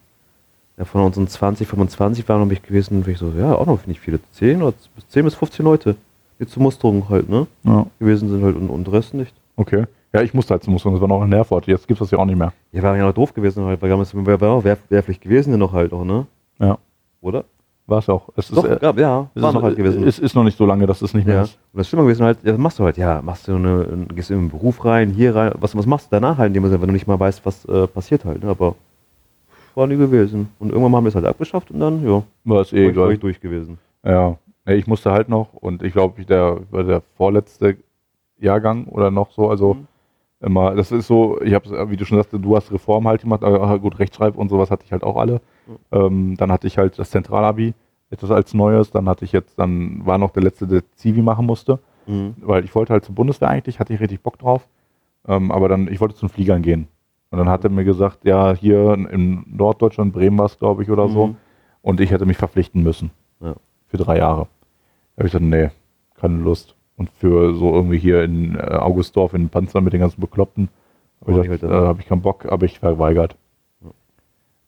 ja, 0.78 0.86
von 0.86 1.02
unseren 1.02 1.28
20, 1.28 1.68
25 1.68 2.28
waren 2.30 2.40
noch 2.42 2.48
mich 2.48 2.62
gewesen, 2.62 2.98
und 2.98 3.08
ich 3.08 3.18
so, 3.18 3.32
ja, 3.38 3.54
auch 3.56 3.66
noch 3.66 3.86
nicht 3.88 4.00
viele. 4.00 4.20
10 4.32 4.62
oder 4.62 4.74
bis 4.96 5.08
10 5.10 5.26
bis 5.26 5.36
15 5.36 5.66
Leute, 5.66 5.96
die 6.40 6.46
zur 6.48 6.64
Musterung 6.64 7.08
halt, 7.10 7.30
ne, 7.30 7.48
Ja, 7.64 7.86
gewesen 8.00 8.30
sind 8.30 8.44
halt 8.44 8.56
und, 8.56 8.70
und 8.70 8.92
Rest 8.92 9.14
nicht. 9.14 9.34
okay. 9.56 9.86
Ja, 10.14 10.22
ich 10.22 10.34
musste 10.34 10.54
halt 10.54 10.64
zum 10.64 10.72
Musterung, 10.72 10.96
das 10.96 11.02
war 11.02 11.10
noch 11.10 11.22
in 11.26 11.34
Herford. 11.34 11.68
Jetzt 11.68 11.90
gibt 11.90 12.00
es 12.00 12.06
das 12.08 12.12
ja 12.12 12.18
auch 12.20 12.26
nicht 12.26 12.38
mehr. 12.38 12.54
Ja, 12.72 12.82
war 12.84 12.96
ja 12.96 13.06
noch 13.06 13.14
doof 13.14 13.34
gewesen 13.34 13.66
halt, 13.66 13.82
weil 13.82 13.90
damals 13.90 14.16
wir 14.16 14.26
waren 14.26 14.50
auch 14.60 14.64
wehr, 14.64 14.78
wehrpflicht 14.88 15.20
gewesen 15.20 15.52
ja 15.52 15.58
noch 15.58 15.74
halt 15.74 15.92
auch, 15.92 16.06
ne? 16.06 16.26
Ja. 16.58 16.78
Oder? 17.20 17.44
War 17.88 18.00
es 18.00 18.10
auch. 18.10 18.30
Es 18.36 18.50
ist, 18.50 18.58
Doch, 18.58 18.66
äh, 18.66 18.78
gab, 18.82 18.98
ja, 18.98 19.30
es 19.36 19.44
ist, 19.44 19.54
noch 19.54 19.62
halt 19.62 19.76
gewesen. 19.78 20.08
Es 20.08 20.18
ist 20.18 20.34
noch 20.34 20.44
nicht 20.44 20.58
so 20.58 20.66
lange, 20.66 20.88
dass 20.88 21.04
es 21.04 21.14
nicht 21.14 21.28
mehr 21.28 21.36
ja. 21.36 21.42
ist. 21.44 21.60
Und 21.72 21.78
das 21.80 21.88
Schlimme 21.88 22.04
gewesen 22.04 22.26
halt, 22.26 22.40
ja, 22.44 22.54
was 22.54 22.60
machst 22.60 22.80
du 22.80 22.84
halt, 22.84 22.98
ja, 22.98 23.22
machst 23.22 23.48
du 23.48 23.56
eine, 23.56 24.08
gehst 24.16 24.32
in 24.32 24.40
den 24.40 24.50
Beruf 24.50 24.84
rein, 24.86 25.12
hier 25.12 25.36
rein, 25.36 25.52
was, 25.60 25.76
was 25.78 25.86
machst 25.86 26.08
du 26.12 26.16
danach 26.16 26.38
halt 26.40 26.48
in 26.48 26.54
dem 26.56 26.64
Sinne, 26.64 26.82
wenn 26.82 26.88
du 26.88 26.94
nicht 26.94 27.06
mal 27.06 27.20
weißt, 27.20 27.46
was 27.46 27.64
äh, 27.66 27.86
passiert 27.86 28.26
halt, 28.26 28.44
ne? 28.44 28.50
aber 28.50 28.74
war 29.76 29.86
nie 29.86 29.98
gewesen. 29.98 30.50
Und 30.58 30.70
irgendwann 30.70 30.96
haben 30.96 31.04
wir 31.04 31.10
es 31.10 31.16
halt 31.16 31.26
abgeschafft 31.26 31.70
und 31.70 31.80
dann, 31.80 32.04
ja, 32.08 32.24
War 32.46 32.62
es 32.62 32.74
eh 32.74 32.88
egal. 32.88 33.18
durch 33.18 33.40
gewesen. 33.40 33.78
Ja, 34.04 34.38
ich 34.66 34.88
musste 34.88 35.12
halt 35.12 35.30
noch 35.30 35.54
und 35.54 35.84
ich 35.84 35.94
glaube, 35.94 36.20
ich 36.22 36.26
der 36.28 36.58
war 36.72 36.84
der 36.84 37.02
vorletzte 37.18 37.78
Jahrgang 38.40 38.86
oder 38.86 39.12
noch 39.12 39.32
so, 39.32 39.50
also 39.50 39.76
Mhm. 39.76 39.88
immer, 40.40 40.74
das 40.76 40.92
ist 40.92 41.08
so, 41.08 41.40
ich 41.42 41.54
habe, 41.54 41.90
wie 41.92 41.98
du 41.98 42.06
schon 42.06 42.18
sagst, 42.18 42.34
du 42.34 42.56
hast 42.56 42.72
Reform 42.72 43.08
halt 43.08 43.22
gemacht, 43.22 43.44
aber 43.44 43.78
gut, 43.80 44.00
Rechtschreib 44.00 44.36
und 44.38 44.50
sowas 44.50 44.72
hatte 44.72 44.84
ich 44.86 44.92
halt 44.92 45.04
auch 45.04 45.18
alle. 45.18 45.40
Ähm, 45.92 46.36
dann 46.38 46.52
hatte 46.52 46.68
ich 46.68 46.78
halt 46.78 46.98
das 47.00 47.10
Zentralabi, 47.10 47.74
etwas 48.16 48.32
als 48.32 48.54
Neues, 48.54 48.92
dann 48.92 49.08
hatte 49.08 49.26
ich 49.26 49.32
jetzt, 49.32 49.58
dann 49.60 50.06
war 50.06 50.18
noch 50.18 50.32
der 50.32 50.44
letzte, 50.44 50.68
der 50.68 50.82
Zivi 50.96 51.22
machen 51.22 51.46
musste, 51.46 51.80
Mhm. 52.08 52.36
weil 52.42 52.64
ich 52.66 52.74
wollte 52.76 52.94
halt 52.94 53.04
zur 53.06 53.16
Bundeswehr 53.16 53.50
eigentlich, 53.50 53.80
hatte 53.80 53.94
ich 53.94 54.00
richtig 54.00 54.22
Bock 54.22 54.38
drauf, 54.40 54.68
ähm, 55.28 55.52
aber 55.52 55.68
dann, 55.70 55.88
ich 55.88 56.00
wollte 56.02 56.16
zum 56.16 56.30
Fliegern 56.30 56.62
gehen. 56.62 56.88
Und 57.32 57.40
dann 57.40 57.50
hat 57.50 57.64
er 57.64 57.70
mir 57.72 57.84
gesagt, 57.84 58.26
ja, 58.26 58.54
hier 58.54 58.94
in 58.94 59.44
Norddeutschland, 59.48 60.14
Bremen 60.14 60.38
war 60.38 60.46
es, 60.46 60.58
glaube 60.60 60.84
ich, 60.84 60.90
oder 60.92 61.10
so, 61.10 61.28
Mhm. 61.28 61.36
und 61.82 62.00
ich 62.00 62.12
hätte 62.12 62.26
mich 62.26 62.38
verpflichten 62.38 62.84
müssen. 62.84 63.12
Ja. 63.42 63.56
Für 63.88 63.98
drei 63.98 64.18
Jahre. 64.18 64.48
Da 65.16 65.22
habe 65.22 65.28
ich 65.28 65.32
gesagt, 65.34 65.46
nee, 65.46 65.70
keine 66.20 66.38
Lust. 66.38 66.76
Und 66.98 67.10
für 67.10 67.54
so 67.56 67.74
irgendwie 67.74 67.98
hier 67.98 68.24
in 68.24 68.56
äh, 68.56 68.60
Augustdorf 68.60 69.34
in 69.34 69.50
Panzer 69.50 69.82
mit 69.82 69.92
den 69.94 70.00
ganzen 70.00 70.22
Bekloppten, 70.22 70.70
habe 71.22 71.32
ich, 71.32 71.38
gesagt, 71.44 71.64
ich 71.64 71.70
äh, 71.70 71.72
das. 71.74 71.88
habe 71.88 72.00
ich 72.02 72.08
keinen 72.08 72.22
Bock, 72.22 72.46
aber 72.46 72.66
ich 72.66 72.80
verweigert. 72.80 73.36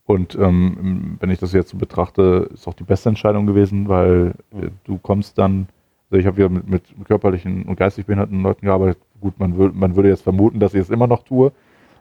Und 0.08 0.36
ähm, 0.36 1.18
wenn 1.20 1.30
ich 1.30 1.38
das 1.40 1.52
jetzt 1.52 1.70
so 1.70 1.78
betrachte, 1.78 2.50
ist 2.54 2.66
auch 2.68 2.74
die 2.74 2.86
beste 2.86 3.10
Entscheidung 3.10 3.46
gewesen, 3.46 3.90
weil 3.90 4.36
äh, 4.54 4.70
du 4.86 4.98
kommst 4.98 5.38
dann, 5.38 5.68
also 6.10 6.20
ich 6.20 6.26
habe 6.26 6.42
ja 6.42 6.48
mit, 6.48 6.68
mit 6.70 6.84
körperlichen 7.06 7.64
und 7.64 7.76
geistig 7.76 8.06
behinderten 8.06 8.42
Leuten 8.42 8.66
gearbeitet. 8.66 8.98
Gut, 9.20 9.38
man, 9.38 9.58
wür 9.58 9.72
man 9.74 9.98
würde 9.98 10.08
jetzt 10.08 10.22
vermuten, 10.24 10.62
dass 10.62 10.74
ich 10.74 10.80
es 10.80 10.90
immer 10.90 11.08
noch 11.08 11.24
tue, 11.24 11.52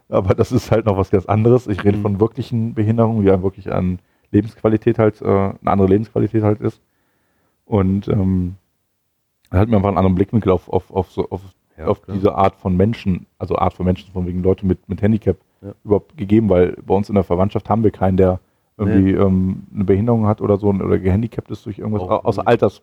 aber 0.09 0.35
das 0.37 0.53
ist 0.53 0.71
halt 0.71 0.87
noch 0.87 0.97
was 0.97 1.11
ganz 1.11 1.27
anderes. 1.27 1.67
Ich 1.67 1.83
rede 1.83 1.99
Mhm. 1.99 2.03
von 2.03 2.21
wirklichen 2.21 2.75
Behinderungen, 2.75 3.25
die 3.25 3.31
einem 3.31 3.43
wirklich 3.43 3.73
an 3.73 3.99
Lebensqualität 4.31 4.99
halt, 5.01 5.21
äh, 5.21 5.27
eine 5.27 5.57
andere 5.65 5.89
Lebensqualität 5.89 6.45
halt 6.45 6.61
ist. 6.61 6.81
Und 7.65 8.07
ähm, 8.07 8.55
da 9.51 9.59
hat 9.59 9.69
mir 9.69 9.77
einfach 9.77 9.89
einen 9.89 9.99
anderen 9.99 10.15
Blickwinkel 10.15 10.53
auf, 10.53 10.69
auf, 10.69 10.93
auf, 10.93 11.11
so, 11.11 11.29
auf, 11.31 11.43
Ja, 11.77 11.87
auf 11.87 12.01
diese 12.07 12.37
Art 12.37 12.55
von 12.55 12.77
Menschen, 12.77 13.27
also 13.39 13.57
Art 13.57 13.75
von 13.75 13.85
Menschen, 13.85 14.13
von 14.13 14.27
wegen 14.27 14.43
Leute 14.45 14.65
mit, 14.65 14.89
mit 14.89 15.03
Handicap 15.03 15.37
Ja. 15.63 15.73
überhaupt 15.85 16.17
gegeben, 16.17 16.49
weil 16.49 16.77
bei 16.87 16.95
uns 16.95 17.09
in 17.09 17.15
der 17.15 17.25
Verwandtschaft 17.25 17.69
haben 17.71 17.83
wir 17.83 17.91
keinen, 17.91 18.17
der 18.17 18.41
irgendwie 18.77 19.13
ähm, 19.13 19.67
eine 19.75 19.85
Behinderung 19.85 20.27
hat 20.27 20.41
oder 20.43 20.59
so 20.59 20.69
oder 20.69 20.99
gehandicapt 20.99 21.51
ist 21.51 21.65
durch 21.65 21.79
irgendwas, 21.79 22.03
Auch 22.03 22.25
außer. 22.25 22.47
Alters, 22.47 22.83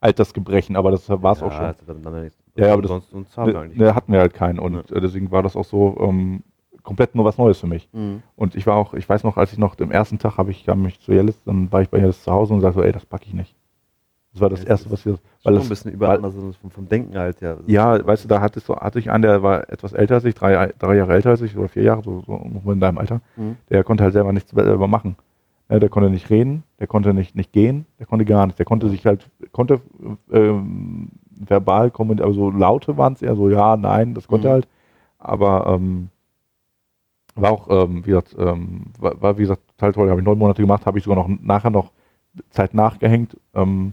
Altersgebrechen, 0.00 0.76
aber 0.76 0.90
das 0.90 1.08
war 1.08 1.32
es 1.32 1.42
auch 1.42 1.52
schon. 1.52 1.64
also 1.66 1.84
dann, 1.86 2.02
dann, 2.02 2.30
Ja, 2.56 2.66
ja, 2.68 2.72
aber 2.72 2.82
das- 2.82 2.90
sonst, 2.90 3.10
sonst 3.10 3.36
haben 3.36 3.52
wir 3.52 3.60
Ne, 3.64 3.74
ne, 3.76 3.94
hatten 3.94 4.12
wir 4.12 4.20
halt 4.20 4.34
keinen 4.34 4.58
und 4.58 4.90
äh, 4.90 5.00
deswegen 5.00 5.30
war 5.30 5.42
das 5.42 5.56
auch 5.56 5.64
so 5.64 5.96
ähm, 6.00 6.42
komplett 6.82 7.14
nur 7.14 7.24
was 7.26 7.36
Neues 7.38 7.58
für 7.60 7.66
mich. 7.66 7.88
Mhm. 7.92 8.22
Und 8.36 8.54
ich 8.56 8.66
war 8.66 8.76
auch, 8.76 8.94
ich 8.94 9.06
weiß 9.08 9.22
noch, 9.24 9.36
als 9.36 9.52
ich 9.52 9.58
noch 9.58 9.74
den 9.74 9.90
ersten 9.90 10.18
Tag 10.18 10.38
habe 10.38 10.50
ich 10.50 10.64
kam 10.64 10.82
mich 10.82 10.98
zu 11.00 11.12
Jellis, 11.12 11.42
dann 11.44 11.70
war 11.70 11.82
ich 11.82 11.90
bei 11.90 11.98
Jellis 11.98 12.22
zu 12.24 12.32
Hause 12.32 12.54
und 12.54 12.60
sagte 12.62 12.78
so, 12.80 12.82
ey, 12.84 12.92
das 12.92 13.04
packe 13.06 13.26
ich 13.26 13.34
nicht. 13.34 13.54
Das 14.32 14.40
war 14.42 14.48
das 14.48 14.62
erste, 14.64 14.90
was 14.92 15.04
wir, 15.04 15.18
weil 15.42 15.54
ein 15.54 15.58
das, 15.58 15.68
bisschen 15.68 15.90
weil- 15.92 16.16
überall 16.18 16.24
also 16.24 16.52
vom, 16.60 16.70
vom 16.70 16.88
Denken 16.88 17.18
halt, 17.18 17.40
ja. 17.40 17.56
ja, 17.66 18.06
weißt 18.06 18.24
du, 18.24 18.28
da 18.28 18.40
hattest 18.40 18.68
du, 18.68 18.76
hatte 18.76 19.00
ich 19.00 19.10
einen, 19.10 19.22
der 19.22 19.42
war 19.42 19.68
etwas 19.70 19.92
älter 19.92 20.14
als 20.14 20.24
ich, 20.24 20.34
drei, 20.36 20.72
drei 20.78 20.96
Jahre 20.96 21.14
älter 21.14 21.30
als 21.30 21.40
ich 21.42 21.56
oder 21.56 21.68
vier 21.68 21.82
Jahre, 21.82 22.02
so, 22.04 22.22
so 22.26 22.72
in 22.72 22.78
deinem 22.78 22.98
Alter. 22.98 23.20
Mhm. 23.36 23.56
Der 23.70 23.82
konnte 23.82 24.04
halt 24.04 24.12
selber 24.12 24.32
nichts 24.32 24.50
selber 24.52 24.86
machen. 24.86 25.16
Ja, 25.68 25.78
der 25.80 25.88
konnte 25.88 26.10
nicht 26.10 26.30
reden, 26.30 26.62
der 26.78 26.86
konnte 26.86 27.12
nicht, 27.14 27.34
nicht 27.34 27.52
gehen, 27.52 27.86
der 27.98 28.06
konnte 28.06 28.24
gar 28.24 28.46
nichts. 28.46 28.56
Der 28.58 28.66
konnte 28.66 28.88
sich 28.88 29.04
halt, 29.06 29.28
konnte 29.52 29.80
ähm, 30.32 31.08
verbal 31.32 31.90
kommunizieren, 31.90 32.28
also 32.28 32.50
Laute 32.50 32.96
waren 32.96 33.14
es 33.14 33.22
eher 33.22 33.34
so, 33.36 33.48
ja, 33.48 33.76
nein, 33.76 34.14
das 34.14 34.28
konnte 34.28 34.46
Mhm. 34.46 34.50
er 34.50 34.52
halt. 34.54 34.68
Aber 35.18 35.66
ähm, 35.74 36.08
war 37.34 37.52
auch, 37.52 37.68
ähm, 37.68 38.04
wie 38.04 38.10
gesagt, 38.10 38.34
ähm, 38.38 38.86
war, 38.98 39.20
war 39.20 39.38
wie 39.38 39.42
gesagt 39.42 39.62
total 39.76 39.92
toll. 39.92 40.10
Habe 40.10 40.20
ich 40.20 40.24
neun 40.26 40.38
Monate 40.38 40.62
gemacht, 40.62 40.86
habe 40.86 40.98
ich 40.98 41.04
sogar 41.04 41.18
noch 41.26 41.28
nachher 41.40 41.70
noch 41.70 41.92
Zeit 42.50 42.74
nachgehängt. 42.74 43.36
Ähm, 43.54 43.92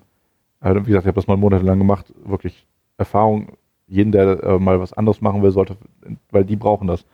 also, 0.60 0.82
wie 0.82 0.88
gesagt, 0.88 1.06
ich 1.06 1.08
habe 1.08 1.16
das 1.16 1.28
mal 1.28 1.38
monatelang 1.38 1.78
gemacht. 1.78 2.14
Wirklich 2.26 2.66
Erfahrung. 2.98 3.48
Jeden, 3.88 4.12
der 4.12 4.44
äh, 4.44 4.60
mal 4.60 4.80
was 4.82 4.92
anderes 4.94 5.22
machen 5.22 5.42
will, 5.42 5.52
sollte, 5.52 5.78
weil 6.32 6.44
die 6.44 6.56
brauchen 6.58 6.88
das. 6.88 7.06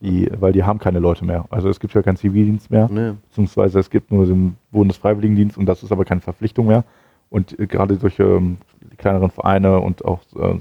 Die, 0.00 0.30
weil 0.38 0.52
die 0.52 0.62
haben 0.64 0.78
keine 0.78 0.98
Leute 0.98 1.24
mehr. 1.24 1.44
Also 1.50 1.68
es 1.68 1.78
gibt 1.80 1.92
ja 1.92 2.02
keinen 2.02 2.16
Zivildienst 2.16 2.70
mehr, 2.70 2.88
Nee. 2.90 3.12
beziehungsweise 3.28 3.80
es 3.80 3.90
gibt 3.90 4.10
nur 4.10 4.24
den 4.24 4.56
Bundesfreiwilligendienst 4.70 5.58
und 5.58 5.66
das 5.66 5.82
ist 5.82 5.92
aber 5.92 6.04
keine 6.06 6.20
Verpflichtung 6.22 6.68
mehr. 6.68 6.84
Und 7.28 7.58
äh, 7.58 7.66
gerade 7.66 7.96
durch 7.96 8.18
ähm, 8.18 8.58
kleineren 8.96 9.30
Vereine 9.30 9.80
und 9.80 10.04
auch 10.04 10.20
äh, 10.36 10.58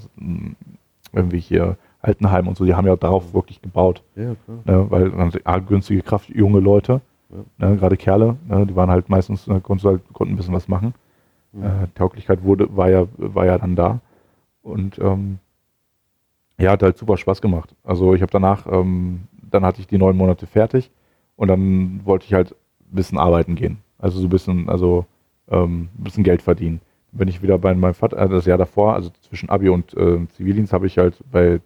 irgendwie 1.14 1.40
hier 1.40 1.78
Altenheim 2.02 2.48
und 2.48 2.58
so, 2.58 2.66
die 2.66 2.74
haben 2.76 2.88
ja 2.88 2.96
darauf 2.96 3.34
wirklich 3.34 3.62
gebaut. 3.62 4.04
Ja. 4.16 4.36
Ne, 4.66 4.86
weil 4.90 5.12
dann 5.12 5.32
ah, 5.44 5.60
günstige 5.60 6.02
Kraft, 6.02 6.30
junge 6.30 6.60
Leute, 6.60 7.02
ne, 7.58 7.76
gerade 7.78 7.96
Kerle, 7.98 8.38
ne, 8.48 8.66
die 8.66 8.76
waren 8.76 8.90
halt 8.90 9.10
meistens, 9.10 9.48
ne, 9.48 9.60
konnten, 9.62 9.88
halt, 9.88 10.02
konnten 10.14 10.34
ein 10.34 10.38
bisschen 10.38 10.54
was 10.54 10.68
machen. 10.68 10.94
Mhm. 11.52 11.64
Äh, 11.64 11.88
Tauglichkeit 11.96 12.44
wurde, 12.44 12.76
war 12.76 12.90
ja, 12.90 13.08
war 13.18 13.46
ja 13.46 13.58
dann 13.58 13.76
da. 13.76 14.00
Und 14.62 15.00
ähm, 15.00 15.40
ja, 16.60 16.72
hat 16.72 16.84
halt 16.84 16.98
super 16.98 17.18
Spaß 17.18 17.42
gemacht. 17.42 17.74
Also 17.84 18.14
ich 18.14 18.22
habe 18.22 18.32
danach, 18.32 18.68
ähm, 18.68 19.22
dann 19.50 19.66
hatte 19.66 19.82
ich 19.82 19.88
die 19.88 19.98
neun 19.98 20.18
Monate 20.18 20.46
fertig 20.46 20.92
und 21.36 21.48
dann 21.48 22.02
wollte 22.04 22.26
ich 22.26 22.34
halt 22.34 22.52
ein 22.52 22.96
bisschen 22.96 23.18
arbeiten 23.18 23.56
gehen. 23.56 23.78
Also 23.98 24.20
so 24.20 24.28
ein 24.28 24.30
bisschen, 24.30 24.70
also 24.70 25.06
ähm, 25.50 25.90
ein 25.98 26.04
bisschen 26.04 26.24
Geld 26.24 26.42
verdienen. 26.42 26.82
Bin 27.12 27.28
ich 27.28 27.42
wieder 27.42 27.58
bei 27.58 27.74
meinem 27.74 27.94
Vater, 27.94 28.18
äh, 28.18 28.30
das 28.30 28.46
Jahr 28.46 28.58
davor, 28.58 28.94
also 28.94 29.10
zwischen 29.22 29.50
Abi 29.50 29.70
und 29.70 29.96
äh, 29.96 30.28
Zivildienst, 30.34 30.74
habe 30.74 30.86
ich 30.86 30.98
halt 30.98 31.24
bei, 31.32 31.60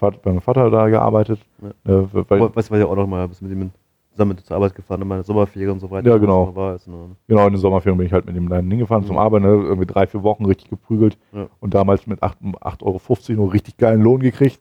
bei 0.00 0.10
meinem 0.24 0.40
Vater 0.40 0.68
da 0.70 0.88
gearbeitet. 0.88 1.40
Ja. 1.62 2.00
Äh, 2.00 2.08
weil, 2.12 2.40
du, 2.40 2.50
weil 2.54 2.80
ich 2.80 2.86
auch 2.86 2.96
noch 2.96 3.06
mal 3.06 3.28
bis 3.28 3.40
mit 3.40 3.52
ihm 3.52 3.70
zusammen 4.14 4.38
zur 4.38 4.56
Arbeit 4.56 4.74
gefahren, 4.74 5.02
in 5.02 5.08
meiner 5.08 5.22
Sommerferien 5.24 5.70
und 5.72 5.80
so 5.80 5.90
weiter. 5.90 6.08
Ja, 6.10 6.16
genau. 6.18 6.54
War, 6.54 6.74
ist, 6.76 6.86
ne? 6.88 7.16
Genau, 7.28 7.46
in 7.46 7.52
den 7.54 7.60
Sommerferien 7.60 7.98
bin 7.98 8.06
ich 8.06 8.12
halt 8.12 8.26
mit 8.26 8.36
dem 8.36 8.48
dann 8.48 8.70
hingefahren 8.70 9.04
zum 9.04 9.16
Mhm. 9.16 9.20
Arbeiten, 9.22 9.44
ne, 9.44 9.50
irgendwie 9.52 9.86
drei, 9.86 10.06
vier 10.06 10.22
Wochen 10.22 10.44
richtig 10.46 10.70
geprügelt 10.70 11.18
Ja. 11.32 11.48
und 11.60 11.74
damals 11.74 12.06
mit 12.06 12.22
8 12.22 12.38
8,50 12.60 13.30
Euro 13.36 13.42
nur 13.44 13.52
richtig 13.52 13.76
geilen 13.76 14.00
Lohn 14.02 14.20
gekriegt. 14.20 14.60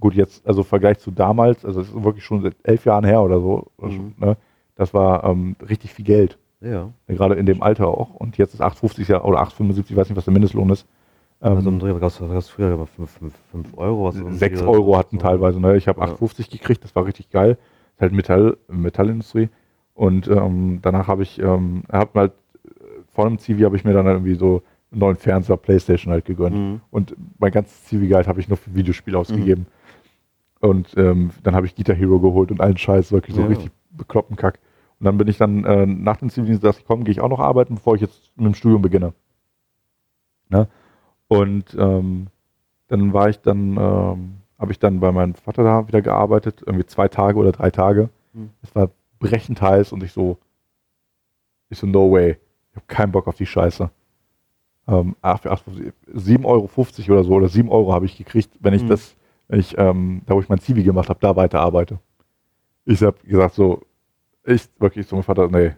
Gut, 0.00 0.14
jetzt, 0.14 0.46
also 0.46 0.62
im 0.62 0.66
Vergleich 0.66 0.98
zu 0.98 1.10
damals, 1.12 1.64
also 1.64 1.80
das 1.80 1.88
ist 1.90 2.02
wirklich 2.04 2.24
schon 2.24 2.42
seit 2.42 2.56
elf 2.64 2.84
Jahren 2.84 3.04
her 3.04 3.22
oder 3.22 3.40
so, 3.40 3.66
Mhm. 3.80 4.14
ne, 4.18 4.36
das 4.74 4.92
war 4.92 5.22
ähm, 5.24 5.54
richtig 5.68 5.92
viel 5.94 6.04
Geld, 6.04 6.38
Ja. 6.60 6.88
gerade 7.06 7.34
in 7.34 7.46
dem 7.46 7.62
Alter 7.62 7.86
auch. 7.88 8.14
Und 8.14 8.38
jetzt 8.38 8.54
ist 8.54 8.60
8,50 8.62 9.08
ja, 9.08 9.22
oder 9.22 9.40
8,75, 9.40 9.90
ich 9.92 9.96
weiß 9.96 10.08
nicht, 10.08 10.16
was 10.16 10.24
der 10.24 10.32
Mindestlohn 10.32 10.70
ist. 10.70 10.86
Ähm, 11.40 11.52
Also 11.56 11.68
im 11.68 11.78
Dreh 11.78 11.92
gab 11.92 12.02
es 12.02 12.48
früher 12.48 12.72
aber 12.72 12.86
5 12.86 13.08
Euro. 13.76 14.06
Was 14.06 14.16
so- 14.16 14.28
6 14.30 14.60
Euro 14.62 14.96
hatten 14.96 15.18
so- 15.20 15.22
teilweise. 15.24 15.60
Ne? 15.60 15.76
Ich 15.76 15.86
habe 15.86 16.00
Ja. 16.00 16.06
8,50 16.06 16.50
gekriegt, 16.50 16.82
das 16.82 16.96
war 16.96 17.04
richtig 17.04 17.30
geil. 17.30 17.56
Ist 17.98 18.02
halt 18.02 18.12
Metall, 18.12 18.56
Metallindustrie. 18.68 19.48
Und 19.94 20.28
ähm, 20.28 20.78
danach 20.82 21.08
habe 21.08 21.24
ich, 21.24 21.40
ähm, 21.40 21.82
hab 21.90 22.14
halt, 22.14 22.32
vor 23.08 23.26
dem 23.26 23.40
Zivi 23.40 23.62
habe 23.62 23.74
ich 23.74 23.82
mir 23.84 23.92
dann 23.92 24.06
irgendwie 24.06 24.36
so 24.36 24.62
einen 24.92 25.00
neuen 25.00 25.16
Fernseher, 25.16 25.56
Playstation 25.56 26.12
halt 26.12 26.24
gegönnt. 26.24 26.54
Mhm. 26.54 26.80
Und 26.92 27.16
mein 27.40 27.50
ganzes 27.50 27.86
Zivi-Gehalt 27.86 28.28
habe 28.28 28.38
ich 28.38 28.48
nur 28.48 28.56
für 28.56 28.72
Videospiele 28.72 29.18
ausgegeben. 29.18 29.66
Und 30.60 30.96
ähm, 30.96 31.30
dann 31.42 31.56
habe 31.56 31.66
ich 31.66 31.74
Guitar 31.74 31.96
Hero 31.96 32.20
geholt 32.20 32.52
und 32.52 32.60
allen 32.60 32.76
Scheiß, 32.76 33.10
wirklich 33.10 33.34
so 33.34 33.42
Ja. 33.42 33.48
richtig 33.48 33.72
bekloppten 33.90 34.36
Kack. 34.36 34.60
Und 35.00 35.06
dann 35.06 35.18
bin 35.18 35.26
ich 35.26 35.36
dann 35.36 35.64
äh, 35.64 35.84
nach 35.86 36.18
dem 36.18 36.30
Zivildienst, 36.30 36.62
dass 36.62 36.78
ich 36.78 36.84
komme, 36.84 37.02
gehe 37.02 37.10
ich 37.10 37.20
auch 37.20 37.28
noch 37.28 37.40
arbeiten, 37.40 37.74
bevor 37.74 37.96
ich 37.96 38.00
jetzt 38.00 38.30
mit 38.36 38.46
dem 38.46 38.54
Studium 38.54 38.82
beginne. 38.82 39.12
Ne? 40.50 40.68
Und 41.26 41.76
ähm, 41.76 42.28
dann 42.86 43.12
war 43.12 43.28
ich 43.28 43.40
dann, 43.40 43.76
ähm, 43.76 44.34
habe 44.58 44.72
ich 44.72 44.78
dann 44.78 45.00
bei 45.00 45.12
meinem 45.12 45.34
Vater 45.34 45.62
da 45.62 45.86
wieder 45.86 46.02
gearbeitet, 46.02 46.62
irgendwie 46.66 46.86
zwei 46.86 47.08
Tage 47.08 47.38
oder 47.38 47.52
drei 47.52 47.70
Tage. 47.70 48.10
Hm. 48.34 48.50
Es 48.62 48.74
war 48.74 48.90
brechend 49.18 49.62
heiß 49.62 49.92
und 49.92 50.02
ich 50.02 50.12
so, 50.12 50.38
ich 51.70 51.78
so, 51.78 51.86
no 51.86 52.10
way. 52.10 52.36
Ich 52.70 52.76
habe 52.76 52.86
keinen 52.86 53.12
Bock 53.12 53.28
auf 53.28 53.36
die 53.36 53.46
Scheiße. 53.46 53.90
Ähm, 54.88 55.16
ach, 55.20 55.40
für 55.40 55.50
7,50 55.50 56.44
Euro 56.44 56.68
oder 57.12 57.24
so, 57.24 57.34
oder 57.34 57.48
7 57.48 57.68
Euro 57.68 57.92
habe 57.92 58.06
ich 58.06 58.16
gekriegt, 58.16 58.50
wenn 58.60 58.74
ich 58.74 58.82
Hm. 58.82 58.88
das, 58.88 59.16
wenn 59.48 59.60
ich, 59.60 59.76
ähm, 59.78 60.22
da 60.26 60.34
wo 60.34 60.40
ich 60.40 60.48
mein 60.48 60.60
Zivi 60.60 60.82
gemacht 60.82 61.08
habe, 61.08 61.20
da 61.20 61.36
weiter 61.36 61.60
arbeite. 61.60 61.98
Ich 62.84 63.02
habe 63.02 63.18
gesagt 63.24 63.54
so, 63.54 63.82
ich 64.44 64.68
wirklich 64.78 65.06
so, 65.06 65.16
mein 65.16 65.22
Vater, 65.22 65.48
nee, 65.48 65.72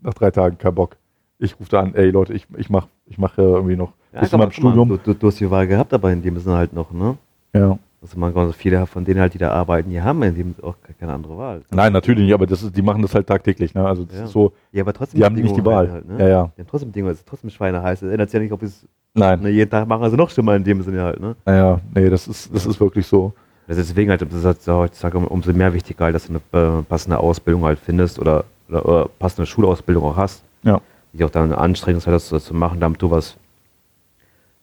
nach 0.00 0.14
drei 0.14 0.30
Tagen 0.30 0.58
kein 0.58 0.74
Bock. 0.74 0.96
Ich 1.38 1.58
rufe 1.58 1.70
da 1.70 1.80
an, 1.80 1.94
ey 1.94 2.10
Leute, 2.10 2.34
ich, 2.34 2.46
ich 2.58 2.68
mach, 2.68 2.86
ich 3.06 3.16
mache 3.16 3.40
irgendwie 3.40 3.76
noch 3.76 3.94
Ja, 4.12 4.20
bis 4.20 4.30
zu 4.30 4.36
meinem 4.38 4.52
Studium. 4.52 4.88
Du, 4.90 4.98
du, 4.98 5.14
du 5.14 5.26
hast 5.28 5.40
die 5.40 5.50
Wahl 5.50 5.66
gehabt, 5.66 5.94
aber 5.94 6.12
in 6.12 6.22
dem 6.22 6.38
Sinne 6.38 6.56
halt 6.56 6.74
noch, 6.74 6.90
ne? 6.92 7.16
Ja. 7.54 7.78
Also 8.02 8.18
man 8.18 8.34
also 8.34 8.52
viele 8.52 8.86
von 8.86 9.04
denen 9.04 9.20
halt, 9.20 9.34
die 9.34 9.38
da 9.38 9.50
arbeiten, 9.50 9.90
die 9.90 10.00
haben 10.00 10.22
in 10.22 10.34
dem 10.34 10.54
auch 10.62 10.74
keine 10.98 11.12
andere 11.12 11.36
Wahl. 11.36 11.62
Nein, 11.70 11.92
natürlich 11.92 12.24
nicht, 12.24 12.32
aber 12.32 12.46
das 12.46 12.62
ist, 12.62 12.74
die 12.74 12.80
machen 12.80 13.02
das 13.02 13.14
halt 13.14 13.26
tagtäglich. 13.26 13.74
Ne? 13.74 13.86
Also 13.86 14.04
das 14.04 14.16
Ja. 14.18 14.24
ist 14.24 14.32
so, 14.32 14.52
Ja, 14.72 14.82
aber 14.82 14.94
trotzdem 14.94 15.18
die 15.20 15.24
haben 15.26 15.34
nicht 15.34 15.48
die 15.54 15.60
Bedingungen 15.60 15.76
Wahl. 15.88 15.92
Halt, 15.92 16.08
ne? 16.08 16.18
Ja, 16.18 16.28
ja. 16.28 16.50
Die 16.56 16.62
haben 16.62 16.68
trotzdem 16.68 17.06
es 17.08 17.18
ist 17.18 17.28
trotzdem 17.28 17.50
Schweine 17.50 17.82
heiß. 17.82 18.00
Es 18.00 18.10
ändert 18.10 18.30
sich 18.30 18.38
ja 18.38 18.42
nicht, 18.42 18.52
ob 18.52 18.62
es 18.62 18.86
Nein, 19.12 19.40
ne, 19.42 19.50
jeden 19.50 19.70
Tag 19.70 19.86
machen, 19.86 20.02
also 20.04 20.16
noch 20.16 20.30
schlimmer 20.30 20.54
in 20.56 20.64
dem 20.64 20.80
Sinne 20.82 21.02
halt, 21.02 21.20
ne? 21.20 21.34
naja, 21.44 21.80
nee, 21.94 22.08
das 22.08 22.26
ist, 22.28 22.54
das 22.54 22.64
ist 22.64 22.80
wirklich 22.80 23.06
so. 23.06 23.34
Das 23.66 23.76
ist 23.76 23.90
deswegen 23.90 24.08
halt, 24.10 24.22
das 24.22 24.32
ist 24.32 24.44
halt 24.44 24.58
heutzutage 24.66 25.18
um- 25.18 25.26
umso 25.26 25.52
mehr 25.52 25.74
wichtig 25.74 25.96
halt, 26.00 26.14
dass 26.14 26.26
du 26.28 26.40
eine 26.52 26.78
äh, 26.78 26.82
passende 26.82 27.18
Ausbildung 27.18 27.64
halt 27.64 27.78
findest 27.80 28.18
oder, 28.18 28.44
oder, 28.68 28.86
oder 28.86 29.08
passende 29.18 29.46
Schulausbildung 29.46 30.04
auch 30.04 30.16
hast. 30.16 30.42
Ja. 30.62 30.80
Die 31.12 31.22
auch 31.24 31.30
dann 31.30 31.52
anstrengend 31.52 32.06
halt, 32.06 32.14
das 32.14 32.28
zu- 32.28 32.38
zu 32.38 32.54
machen, 32.54 32.80
damit 32.80 33.02
du 33.02 33.10
was 33.10 33.36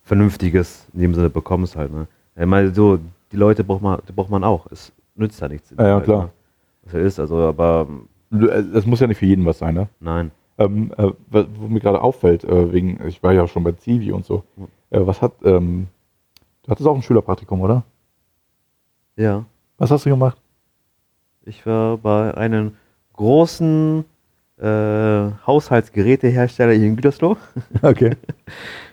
Vernünftiges 0.04 0.86
in 0.94 1.00
dem 1.00 1.14
Sinne 1.14 1.30
bekommst 1.30 1.76
halt, 1.76 1.92
ne? 1.92 2.06
Ich 2.40 2.46
meine, 2.46 2.72
so, 2.74 2.98
die 3.32 3.36
Leute 3.36 3.64
braucht 3.64 3.82
man, 3.82 4.00
die 4.08 4.12
braucht 4.12 4.30
man 4.30 4.44
auch. 4.44 4.66
Es 4.70 4.92
nützt 5.14 5.40
ja 5.40 5.48
nichts. 5.48 5.72
Ja, 5.78 5.88
ja, 5.88 6.00
klar. 6.00 6.24
Ne? 6.24 6.30
Was 6.84 6.94
er 6.94 7.00
ist, 7.00 7.20
also, 7.20 7.36
aber 7.38 7.86
Du, 8.30 8.48
äh, 8.48 8.62
Das 8.72 8.86
muss 8.86 9.00
ja 9.00 9.06
nicht 9.06 9.18
für 9.18 9.26
jeden 9.26 9.44
was 9.46 9.58
sein, 9.58 9.74
ne? 9.74 9.88
nein. 10.00 10.30
Ähm, 10.58 10.92
äh, 10.96 11.12
wo 11.30 11.68
mir 11.68 11.78
gerade 11.78 12.00
auffällt, 12.00 12.42
äh, 12.42 12.72
wegen, 12.72 13.00
ich 13.06 13.22
war 13.22 13.32
ja 13.32 13.46
schon 13.46 13.62
bei 13.62 13.72
Zivi 13.72 14.10
und 14.10 14.24
so. 14.24 14.42
Äh, 14.90 15.06
was 15.06 15.22
hat, 15.22 15.34
ähm, 15.44 15.86
du 16.64 16.70
hattest 16.70 16.88
auch 16.88 16.96
ein 16.96 17.02
Schülerpraktikum, 17.02 17.60
oder? 17.60 17.84
Ja. 19.16 19.44
Was 19.76 19.92
hast 19.92 20.04
du 20.04 20.10
gemacht? 20.10 20.36
Ich 21.44 21.64
war 21.64 21.96
bei 21.98 22.36
einem 22.36 22.72
großen 23.12 24.04
äh, 24.60 25.30
Haushaltsgerätehersteller 25.46 26.72
hier 26.72 26.88
in 26.88 26.96
Gütersloh. 26.96 27.36
Okay. 27.82 28.16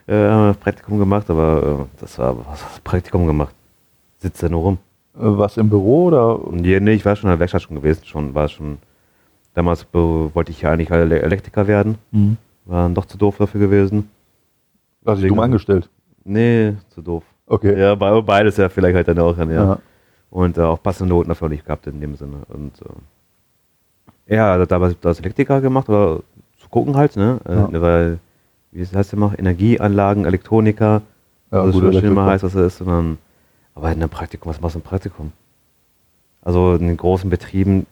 Äh, 0.08 0.30
haben 0.30 0.50
wir 0.50 0.54
Praktikum 0.54 1.00
gemacht, 1.00 1.28
aber 1.32 1.88
äh, 1.90 2.00
das 2.00 2.20
war 2.20 2.38
was 2.46 2.80
Praktikum 2.84 3.26
gemacht. 3.26 3.56
Sitzt 4.26 4.42
da 4.42 4.50
nur 4.50 4.62
rum. 4.62 4.78
Äh, 5.16 5.20
Was 5.20 5.56
im 5.58 5.70
Büro 5.70 6.06
oder? 6.06 6.40
Hier, 6.64 6.82
nee, 6.82 6.94
ich 6.94 7.06
war 7.06 7.16
schon 7.16 7.30
in 7.30 7.34
der 7.34 7.40
Werkstatt 7.40 7.62
schon 7.62 7.76
gewesen, 7.76 8.02
schon, 8.06 8.34
war 8.34 8.50
schon. 8.50 8.80
Damals 9.54 9.86
wollte 9.94 10.50
ich 10.52 10.64
ja 10.64 10.72
eigentlich 10.72 10.90
Ele- 10.90 11.20
Elektriker 11.22 11.68
werden. 11.68 12.00
Mhm. 12.12 12.38
War 12.66 12.90
doch 12.90 13.06
zu 13.06 13.18
doof 13.20 13.38
dafür 13.38 13.62
gewesen. 13.62 14.10
Du 15.06 15.14
dich 15.14 15.28
dumm 15.28 15.40
angestellt? 15.40 15.88
Nee, 16.24 16.74
zu 16.90 17.04
doof. 17.04 17.24
Okay. 17.46 17.80
Ja, 17.80 17.94
be- 17.94 18.24
beides 18.24 18.58
ja 18.58 18.68
vielleicht 18.68 18.96
halt 18.96 19.08
dann 19.08 19.20
auch, 19.20 19.38
ja. 19.38 19.46
Ja. 19.52 19.78
Und 20.32 20.58
äh, 20.58 20.62
auch 20.62 20.82
passende 20.82 21.14
Noten 21.14 21.30
dafür 21.30 21.50
nicht 21.50 21.64
gehabt 21.66 21.86
in 21.86 22.02
dem 22.02 22.16
Sinne. 22.16 22.38
Und 22.48 22.74
äh, 24.28 24.36
ja, 24.36 24.66
da 24.66 24.76
habe 24.76 24.90
ich 24.92 25.00
das 25.00 25.20
Elektriker 25.20 25.62
gemacht, 25.62 25.88
oder 25.88 26.22
zu 26.58 26.68
gucken 26.70 26.98
halt, 26.98 27.16
ne? 27.16 27.40
Äh, 27.48 27.54
Ja. 27.56 27.82
Weil, 27.82 28.18
wie 28.72 28.82
es 28.82 28.94
heißt 28.94 29.14
immer, 29.14 29.38
Energieanlagen, 29.38 30.26
Elektroniker, 30.26 31.04
Ja, 31.52 31.62
also 31.62 31.80
gut, 31.80 31.94
schon, 31.94 32.04
immer 32.04 32.26
heißt, 32.26 32.44
was 32.44 32.56
er 32.56 32.66
ist. 32.66 32.82
Und 32.82 32.88
dann, 32.88 33.18
aber 33.76 33.92
in 33.92 34.02
einem 34.02 34.10
Praktikum, 34.10 34.50
was 34.50 34.62
machst 34.62 34.76
du 34.76 34.80
im 34.80 34.84
Praktikum? 34.84 35.32
Also 36.42 36.76
in 36.76 36.88
den 36.88 36.98
großen 36.98 37.30
Betrieben, 37.30 37.86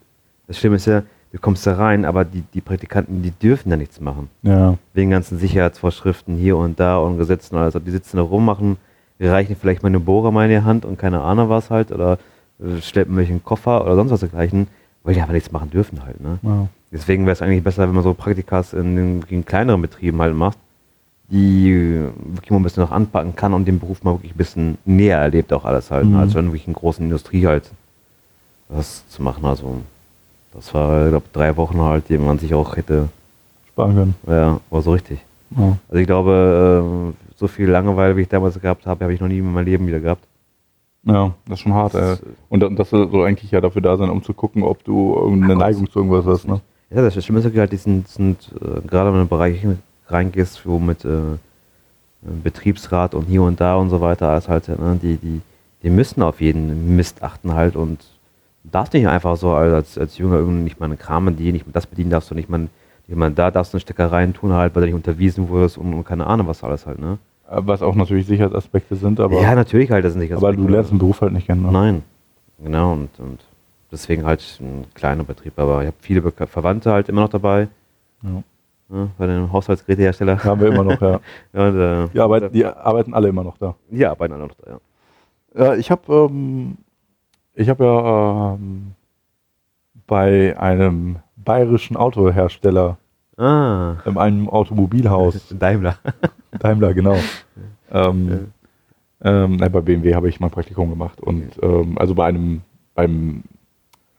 das 0.48 0.58
Schlimme 0.58 0.76
ist 0.78 0.86
ja, 0.86 1.04
du 1.32 1.40
kommst 1.40 1.66
da 1.66 1.76
rein, 1.76 2.06
aber 2.06 2.24
die, 2.26 2.44
die 2.54 2.62
Praktikanten, 2.62 3.22
die 3.24 3.32
dürfen 3.32 3.70
da 3.70 3.78
nichts 3.78 4.00
machen. 4.00 4.30
Ja. 4.44 4.78
Wegen 4.94 5.10
ganzen 5.12 5.40
Sicherheitsvorschriften 5.40 6.36
hier 6.38 6.58
und 6.58 6.80
da 6.80 6.98
und 6.98 7.18
Gesetzen. 7.18 7.58
Also 7.58 7.80
die 7.80 7.92
sitzen 7.92 8.18
da 8.18 8.24
rum, 8.24 8.46
machen, 8.46 8.78
reichen 9.20 9.56
vielleicht 9.60 9.84
mal 9.84 9.90
eine 9.90 10.00
Bohrer 10.00 10.32
mal 10.32 10.46
in 10.50 10.52
die 10.60 10.66
Hand 10.66 10.86
und 10.86 10.98
keine 11.00 11.22
Ahnung 11.22 11.50
was 11.50 11.70
halt 11.70 11.92
oder 11.92 12.18
äh, 12.62 12.82
schleppen 12.82 13.16
welchen 13.16 13.44
Koffer 13.44 13.84
oder 13.84 13.96
sonst 13.96 14.12
was 14.12 14.20
dergleichen, 14.20 14.68
weil 15.04 15.16
die 15.16 15.22
aber 15.22 15.34
nichts 15.34 15.52
machen 15.52 15.70
dürfen 15.72 16.04
halt. 16.06 16.20
Ne? 16.22 16.40
ja. 16.44 16.68
Deswegen 16.92 17.26
wäre 17.26 17.34
es 17.34 17.42
eigentlich 17.42 17.64
besser, 17.64 17.88
wenn 17.88 17.96
man 17.96 18.04
so 18.04 18.14
Praktikas 18.14 18.74
in, 18.74 18.96
den- 18.96 19.26
in 19.30 19.46
kleineren 19.46 19.82
Betrieben 19.82 20.22
halt 20.22 20.36
macht, 20.36 20.60
die 21.34 22.00
wirklich 22.26 22.52
mal 22.52 22.58
ein 22.58 22.64
bisschen 22.64 22.84
noch 22.84 22.92
anpacken 22.92 23.36
kann 23.36 23.54
und 23.54 23.66
den 23.66 23.80
Beruf 23.80 24.04
mal 24.04 24.14
wirklich 24.14 24.34
ein 24.34 24.38
bisschen 24.38 24.78
näher 24.86 25.18
erlebt 25.20 25.52
auch 25.52 25.66
alles 25.66 25.90
halt, 25.92 26.06
Mhm. 26.06 26.12
ne? 26.14 26.20
als 26.20 26.36
irgendwie 26.36 26.62
in 26.66 26.74
großen 26.74 27.04
Industrie 27.04 27.46
halt 27.48 27.70
das 28.70 29.08
zu 29.10 29.22
machen. 29.24 29.44
Also 29.46 29.78
das 30.54 30.74
war, 30.74 31.06
ich 31.06 31.10
glaube, 31.10 31.26
drei 31.34 31.58
Wochen 31.58 31.80
halt, 31.82 32.08
die 32.10 32.18
man 32.18 32.38
sich 32.40 32.54
auch 32.54 32.78
hätte, 32.78 33.10
Sparen 33.70 33.96
können. 33.96 34.16
ja, 34.28 34.60
war 34.70 34.82
so 34.82 34.92
richtig. 34.94 35.20
Ja. 35.58 35.78
Also 35.90 36.00
ich 36.00 36.08
glaube, 36.08 36.84
ähm, 36.86 37.14
so 37.36 37.48
viel 37.48 37.68
Langeweile, 37.70 38.16
wie 38.16 38.22
ich 38.22 38.30
damals 38.30 38.60
gehabt 38.62 38.86
habe, 38.86 39.04
habe 39.04 39.14
ich 39.14 39.20
noch 39.20 39.28
nie 39.28 39.40
in 39.40 39.52
meinem 39.52 39.66
Leben 39.66 39.88
wieder 39.88 40.00
gehabt. 40.00 40.24
ja, 41.06 41.34
das 41.48 41.56
ist 41.56 41.64
schon 41.64 41.74
hart. 41.74 41.94
Das, 41.96 42.20
äh, 42.22 42.26
Und 42.50 42.60
da- 42.62 42.70
das 42.70 42.90
soll 42.92 43.26
eigentlich 43.26 43.52
ja 43.52 43.60
dafür 43.60 43.82
da 43.82 43.98
sein, 43.98 44.10
um 44.10 44.24
zu 44.24 44.34
gucken, 44.34 44.64
ob 44.64 44.84
du 44.86 45.16
irgendeine. 45.16 45.56
Neigung 45.58 45.90
zu 45.90 46.00
irgendwas 46.00 46.26
hast, 46.26 46.48
ne? 46.48 46.62
Ja, 46.92 47.02
das 47.02 47.14
Schlimme 47.26 47.40
ist 47.42 47.56
halt, 47.58 47.72
die 47.72 47.76
sind, 47.78 48.08
sind 48.08 48.52
äh, 48.62 48.88
gerade 48.88 49.12
wenn 49.12 49.22
in 49.22 49.28
Bereiche 49.28 49.78
reingehst, 50.14 50.66
wo 50.66 50.80
mit 50.80 51.04
äh, 51.06 51.38
Betriebsrat 52.22 53.14
und 53.16 53.26
hier 53.26 53.44
und 53.44 53.60
da 53.60 53.76
und 53.76 53.90
so 53.90 54.00
weiter, 54.00 54.30
als 54.30 54.48
halt, 54.48 54.70
ne, 54.70 55.00
die, 55.02 55.18
die, 55.18 55.42
die 55.84 55.90
müssen 55.90 56.22
auf 56.22 56.40
jeden 56.40 56.96
Mist 56.96 57.22
achten 57.22 57.54
halt 57.54 57.76
und 57.76 58.00
darfst 58.64 58.94
nicht 58.94 59.08
einfach 59.08 59.36
so 59.36 59.52
als, 59.52 59.98
als 59.98 60.18
Jünger 60.18 60.38
irgendwie 60.38 60.64
nicht 60.64 60.80
mal 60.80 60.86
eine 60.86 60.96
Kram 60.98 61.36
die 61.36 61.52
nicht 61.52 61.66
mal 61.68 61.74
das 61.74 61.86
bedienen 61.86 62.12
darfst 62.12 62.32
du 62.32 62.36
nicht 62.36 62.50
mal, 62.50 62.70
nicht 63.08 63.18
mal 63.18 63.32
da 63.32 63.52
darfst 63.52 63.74
du 63.74 63.76
eine 63.78 63.82
Steckereien 63.82 64.34
tun 64.34 64.54
halt, 64.54 64.74
weil 64.74 64.82
du 64.82 64.86
nicht 64.88 64.96
unterwiesen 64.96 65.50
wurdest 65.50 65.78
und, 65.78 65.94
und 65.94 66.06
keine 66.06 66.26
Ahnung 66.28 66.48
was 66.48 66.64
alles 66.64 66.86
halt, 66.86 67.00
ne? 67.00 67.18
Äh, 67.50 67.60
Was 67.66 67.82
auch 67.82 67.96
natürlich 67.96 68.26
Sicherheitsaspekte 68.28 68.96
sind, 68.96 69.20
aber, 69.20 69.42
ja, 69.42 69.56
natürlich 69.56 69.92
halt, 69.92 70.06
das 70.06 70.14
sind 70.14 70.22
nicht 70.22 70.34
aber 70.34 70.54
du 70.54 70.68
lernst 70.68 70.92
den 70.92 71.00
Beruf 71.00 71.22
halt 71.22 71.34
nicht 71.34 71.48
kennen. 71.48 71.64
Ne? 71.64 71.72
Nein. 71.72 72.04
Genau, 72.64 72.94
und, 72.94 73.10
und 73.20 73.40
deswegen 73.92 74.26
halt 74.26 74.42
ein 74.62 74.86
kleiner 74.94 75.24
Betrieb. 75.24 75.60
Aber 75.60 75.82
ich 75.82 75.88
habe 75.88 75.98
viele 76.00 76.22
Verwandte 76.32 76.92
halt 76.92 77.10
immer 77.10 77.22
noch 77.22 77.30
dabei. 77.30 77.68
Ja. 78.24 78.44
Ja, 78.94 79.08
bei 79.18 79.28
dem 79.28 79.52
Haushaltsgerätehersteller. 79.52 80.44
Haben 80.44 80.62
wir 80.62 80.68
immer 80.68 80.84
noch, 80.84 81.02
ja. 81.02 81.20
Ja, 81.54 81.68
und, 81.68 81.80
äh, 81.80 82.08
Die 82.14 82.20
arbeiten, 82.20 82.54
die 82.54 82.66
arbeiten 82.66 83.14
alle 83.14 83.28
immer 83.30 83.44
noch 83.44 83.58
da. 83.58 83.76
die 83.90 84.06
arbeiten 84.06 84.34
alle 84.34 84.48
noch 84.48 84.56
da, 84.56 84.72
ja. 84.72 84.80
Ja, 85.56 85.76
ich 85.76 85.90
habe 85.92 86.02
ähm, 86.14 86.78
ich 87.56 87.70
habe 87.70 87.84
ja 87.84 88.54
ähm, 88.56 88.94
bei 90.08 90.58
einem 90.60 91.18
bayerischen 91.38 91.98
Autohersteller 91.98 92.98
Ah, 93.36 93.96
in 94.06 94.16
einem 94.18 94.48
Automobilhaus, 94.48 95.48
Daimler. 95.60 95.96
Daimler, 96.60 96.94
genau. 96.94 97.18
Ähm, 97.92 98.52
ähm, 99.24 99.56
nein, 99.56 99.72
bei 99.72 99.82
BMW 99.82 100.14
habe 100.14 100.30
ich 100.30 100.40
mein 100.40 100.52
Praktikum 100.52 100.90
gemacht 100.92 101.20
und 101.20 101.52
ähm, 101.64 101.98
also 101.98 102.14
bei 102.14 102.26
einem 102.28 102.62
beim 102.94 103.44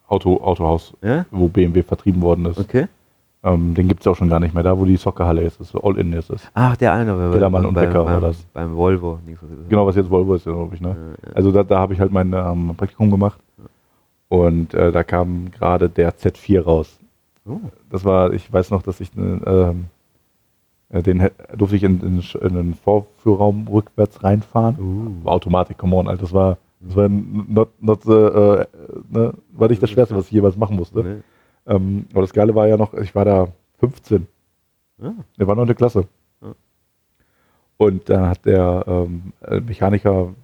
Auto, 0.08 0.40
Autohaus, 0.42 0.94
Ja? 1.00 1.26
wo 1.30 1.46
BMW 1.48 1.82
vertrieben 1.84 2.22
worden 2.22 2.46
ist. 2.46 2.58
Okay. 2.58 2.86
Ähm, 3.44 3.74
den 3.74 3.88
gibt 3.88 4.00
es 4.00 4.06
auch 4.06 4.16
schon 4.16 4.30
gar 4.30 4.40
nicht 4.40 4.54
mehr, 4.54 4.62
da 4.62 4.78
wo 4.78 4.86
die 4.86 4.96
Soccerhalle 4.96 5.42
ist, 5.42 5.60
das 5.60 5.74
All-In 5.76 6.14
ist 6.14 6.30
es. 6.30 6.48
Ach, 6.54 6.76
der 6.78 6.94
eine. 6.94 7.14
bei- 7.14 7.30
Kellermann 7.30 7.66
und 7.66 7.74
Becker 7.74 8.04
beim, 8.04 8.14
war 8.14 8.20
das. 8.22 8.42
Beim 8.54 8.74
Volvo. 8.74 9.18
Genau, 9.68 9.86
was 9.86 9.96
jetzt 9.96 10.08
Volvo 10.10 10.34
ist, 10.34 10.44
glaube 10.44 10.74
ich. 10.74 10.80
Ne? 10.80 10.88
Ja, 10.88 11.28
ja. 11.28 11.36
Also 11.36 11.52
da, 11.52 11.62
da 11.62 11.78
habe 11.78 11.92
ich 11.92 12.00
halt 12.00 12.10
mein 12.10 12.32
ähm, 12.32 12.72
Praktikum 12.74 13.10
gemacht 13.10 13.38
und 14.28 14.72
äh, 14.72 14.90
da 14.90 15.04
kam 15.04 15.50
gerade 15.50 15.90
der 15.90 16.14
Z4 16.14 16.62
raus. 16.62 16.98
Oh. 17.46 17.60
Das 17.90 18.06
war, 18.06 18.32
ich 18.32 18.50
weiß 18.50 18.70
noch, 18.70 18.82
dass 18.82 19.00
ich 19.00 19.14
ne, 19.14 19.40
ähm, 19.44 19.84
äh, 20.88 21.02
den 21.02 21.28
durfte 21.54 21.76
ich 21.76 21.82
in, 21.82 22.00
in, 22.00 22.22
in 22.40 22.54
den 22.54 22.74
Vorführraum 22.74 23.68
rückwärts 23.68 24.24
reinfahren. 24.24 25.20
Uh. 25.24 25.28
Automatik, 25.28 25.76
come 25.76 25.94
on, 25.96 26.08
Alter, 26.08 26.22
das 26.22 26.32
war, 26.32 26.56
das 26.80 26.96
war 26.96 27.10
not, 27.10 27.68
not 27.82 28.04
the, 28.04 28.10
äh, 28.10 28.66
ne, 29.10 29.34
war 29.52 29.68
nicht 29.68 29.82
das 29.82 29.90
Schwerste, 29.90 30.16
was 30.16 30.26
ich 30.26 30.32
jeweils 30.32 30.56
machen 30.56 30.76
musste. 30.76 31.02
Nee. 31.04 31.16
Ähm, 31.66 32.06
aber 32.12 32.22
das 32.22 32.32
Geile 32.32 32.54
war 32.54 32.66
ja 32.66 32.76
noch, 32.76 32.94
ich 32.94 33.14
war 33.14 33.24
da 33.24 33.48
15. 33.80 34.26
Ah. 35.02 35.12
Der 35.38 35.46
war 35.46 35.54
noch 35.54 35.62
in 35.62 35.68
der 35.68 35.76
Klasse. 35.76 36.06
Ja. 36.42 36.54
Und 37.76 38.08
da 38.08 38.28
hat 38.30 38.44
der 38.44 38.84
ähm, 38.86 39.32
äh, 39.42 39.60
Mechaniker 39.60 40.34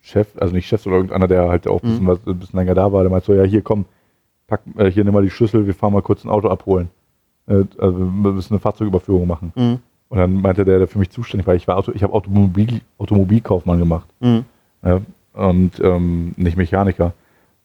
Chef, 0.00 0.28
also 0.38 0.54
nicht 0.54 0.66
Chef, 0.66 0.86
oder 0.86 0.96
irgendeiner, 0.96 1.26
der 1.28 1.48
halt 1.48 1.66
auch 1.66 1.82
ein 1.82 1.88
bisschen, 1.88 2.04
Mhm. 2.04 2.08
was, 2.08 2.18
ein 2.26 2.38
bisschen 2.38 2.58
länger 2.58 2.74
da 2.74 2.92
war, 2.92 3.02
der 3.02 3.10
meinte 3.10 3.26
so, 3.26 3.34
ja 3.34 3.42
hier 3.44 3.62
komm, 3.62 3.84
pack, 4.46 4.60
äh, 4.76 4.90
hier 4.90 5.04
nimm 5.04 5.14
mal 5.14 5.22
die 5.22 5.30
Schlüssel, 5.30 5.66
wir 5.66 5.74
fahren 5.74 5.92
mal 5.92 6.02
kurz 6.02 6.24
ein 6.24 6.30
Auto 6.30 6.48
abholen. 6.48 6.90
Äh, 7.46 7.64
also 7.78 7.98
wir 7.98 8.32
müssen 8.32 8.52
eine 8.54 8.60
Fahrzeugüberführung 8.60 9.26
machen. 9.26 9.52
Mhm. 9.56 9.78
Und 10.10 10.18
dann 10.18 10.34
meinte 10.34 10.64
der, 10.64 10.78
der 10.78 10.88
für 10.88 10.98
mich 10.98 11.10
zuständig 11.10 11.46
war, 11.46 11.54
ich 11.54 11.66
war 11.66 11.76
Auto, 11.78 11.90
ich 11.94 12.02
habe 12.02 12.12
Automobil, 12.12 12.80
Automobilkaufmann 12.98 13.78
gemacht. 13.78 14.08
Mhm. 14.20 14.44
Ja, 14.84 15.00
und 15.32 15.80
ähm, 15.80 16.34
nicht 16.36 16.56
Mechaniker. 16.56 17.14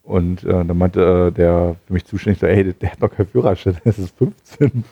Und 0.10 0.44
äh, 0.44 0.66
dann 0.66 0.76
meinte 0.76 1.28
äh, 1.28 1.32
der 1.32 1.76
für 1.86 1.94
mich 1.94 2.04
zuständig, 2.04 2.40
so, 2.40 2.48
ey, 2.48 2.64
der, 2.64 2.74
der 2.74 2.92
hat 2.94 3.00
noch 3.00 3.12
keinen 3.12 3.28
Führerschein, 3.28 3.78
das 3.84 4.00
ist 4.00 4.18
15. 4.18 4.84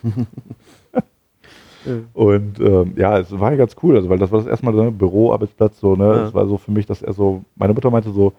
Und 2.12 2.60
ähm, 2.60 2.92
ja, 2.96 3.18
es 3.18 3.36
war 3.38 3.50
ja 3.52 3.56
ganz 3.56 3.74
cool, 3.82 3.96
also 3.96 4.08
weil 4.08 4.18
das 4.18 4.30
war 4.30 4.38
das 4.38 4.46
erstmal 4.46 4.74
ne, 4.74 4.92
Büro, 4.92 5.32
Arbeitsplatz, 5.32 5.80
so, 5.80 5.96
ne? 5.96 6.04
Ja. 6.04 6.26
Es 6.26 6.34
war 6.34 6.46
so 6.46 6.56
für 6.58 6.70
mich, 6.70 6.86
dass 6.86 7.02
er 7.02 7.12
so, 7.14 7.42
meine 7.56 7.72
Mutter 7.74 7.90
meinte 7.90 8.10
so, 8.12 8.32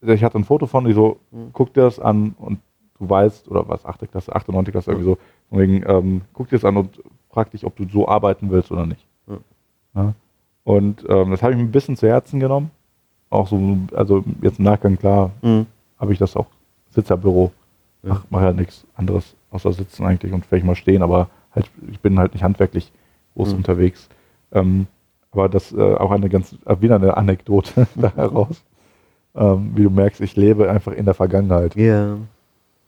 ich 0.00 0.24
hatte 0.24 0.38
ein 0.38 0.44
Foto 0.44 0.66
von, 0.66 0.84
die 0.84 0.92
so, 0.92 1.18
Mhm. 1.30 1.50
guck 1.52 1.72
dir 1.74 1.82
das 1.82 2.00
an 2.00 2.34
und 2.38 2.58
du 2.98 3.08
weißt, 3.08 3.48
oder 3.48 3.68
was, 3.68 3.84
8. 3.84 4.10
Klasse, 4.10 4.34
8. 4.34 4.48
9. 4.48 4.64
Klasse, 4.66 4.90
irgendwie 4.90 5.10
so, 5.10 5.18
von 5.50 5.58
wegen, 5.60 5.84
ähm, 5.86 6.22
guck 6.32 6.48
dir 6.48 6.56
das 6.56 6.64
an 6.64 6.76
und 6.78 7.00
frag 7.30 7.50
dich, 7.52 7.64
ob 7.64 7.76
du 7.76 7.84
so 7.88 8.08
arbeiten 8.08 8.50
willst 8.50 8.72
oder 8.72 8.86
nicht. 8.86 9.06
Ja. 9.28 9.36
Ja. 9.94 10.14
Und 10.64 11.04
ähm, 11.08 11.30
das 11.30 11.42
habe 11.42 11.52
ich 11.52 11.58
mir 11.58 11.64
ein 11.64 11.72
bisschen 11.72 11.96
zu 11.96 12.08
Herzen 12.08 12.40
genommen. 12.40 12.70
Auch 13.30 13.46
so, 13.48 13.76
also 13.94 14.24
jetzt 14.40 14.58
im 14.58 14.64
Nachgang, 14.64 14.96
klar, 14.98 15.30
Mhm. 15.42 15.66
Habe 16.02 16.12
ich 16.12 16.18
das 16.18 16.36
auch, 16.36 16.46
Sitzerbüro, 16.90 17.52
Ja. 18.02 18.10
mach, 18.14 18.24
mach 18.28 18.42
ja 18.42 18.52
nichts 18.52 18.84
anderes 18.96 19.34
außer 19.52 19.72
sitzen 19.72 20.04
eigentlich 20.04 20.32
und 20.32 20.44
vielleicht 20.44 20.66
mal 20.66 20.74
stehen, 20.74 21.02
aber 21.02 21.28
halt, 21.54 21.70
ich 21.90 22.00
bin 22.00 22.18
halt 22.18 22.32
nicht 22.34 22.42
handwerklich 22.42 22.90
groß 23.34 23.50
Mhm. 23.52 23.56
unterwegs. 23.58 24.08
Ähm, 24.52 24.86
aber 25.30 25.48
das 25.48 25.72
äh, 25.72 25.94
auch 25.94 26.10
eine 26.10 26.28
ganz, 26.28 26.54
äh, 26.66 26.76
wieder 26.80 26.96
eine 26.96 27.16
Anekdote 27.16 27.86
da 27.94 28.12
heraus. 28.14 28.62
Ähm, 29.34 29.72
wie 29.74 29.84
du 29.84 29.90
merkst, 29.90 30.20
ich 30.20 30.36
lebe 30.36 30.68
einfach 30.70 30.92
in 30.92 31.04
der 31.06 31.14
Vergangenheit. 31.14 31.74
Ja. 31.76 32.16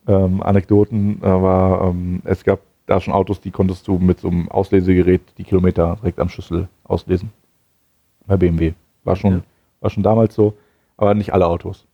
Ähm, 0.06 0.42
Anekdoten 0.42 1.22
äh, 1.22 1.26
war, 1.26 1.88
ähm, 1.88 2.20
es 2.24 2.44
gab 2.44 2.60
da 2.86 3.00
schon 3.00 3.14
Autos, 3.14 3.40
die 3.40 3.50
konntest 3.50 3.86
du 3.88 3.98
mit 3.98 4.20
so 4.20 4.28
einem 4.28 4.50
Auslesegerät 4.50 5.22
die 5.38 5.44
Kilometer 5.44 5.96
direkt 6.00 6.18
am 6.18 6.28
Schlüssel 6.28 6.68
auslesen. 6.84 7.30
Bei 8.26 8.36
BMW. 8.36 8.72
War 9.04 9.16
schon, 9.16 9.32
Ja. 9.32 9.40
war 9.80 9.90
schon 9.90 10.02
damals 10.02 10.34
so, 10.34 10.52
aber 10.98 11.14
nicht 11.14 11.32
alle 11.32 11.46
Autos. 11.46 11.86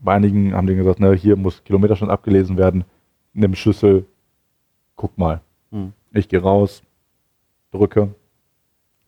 Bei 0.00 0.14
einigen 0.14 0.54
haben 0.54 0.66
die 0.66 0.74
gesagt, 0.74 1.00
ne, 1.00 1.12
hier 1.14 1.36
muss 1.36 1.64
Kilometerstand 1.64 2.10
abgelesen 2.10 2.56
werden, 2.58 2.84
nimm 3.32 3.54
Schlüssel, 3.54 4.06
guck 4.96 5.16
mal. 5.18 5.40
Mhm. 5.70 5.92
Ich 6.12 6.28
gehe 6.28 6.40
raus, 6.42 6.82
drücke, 7.72 8.14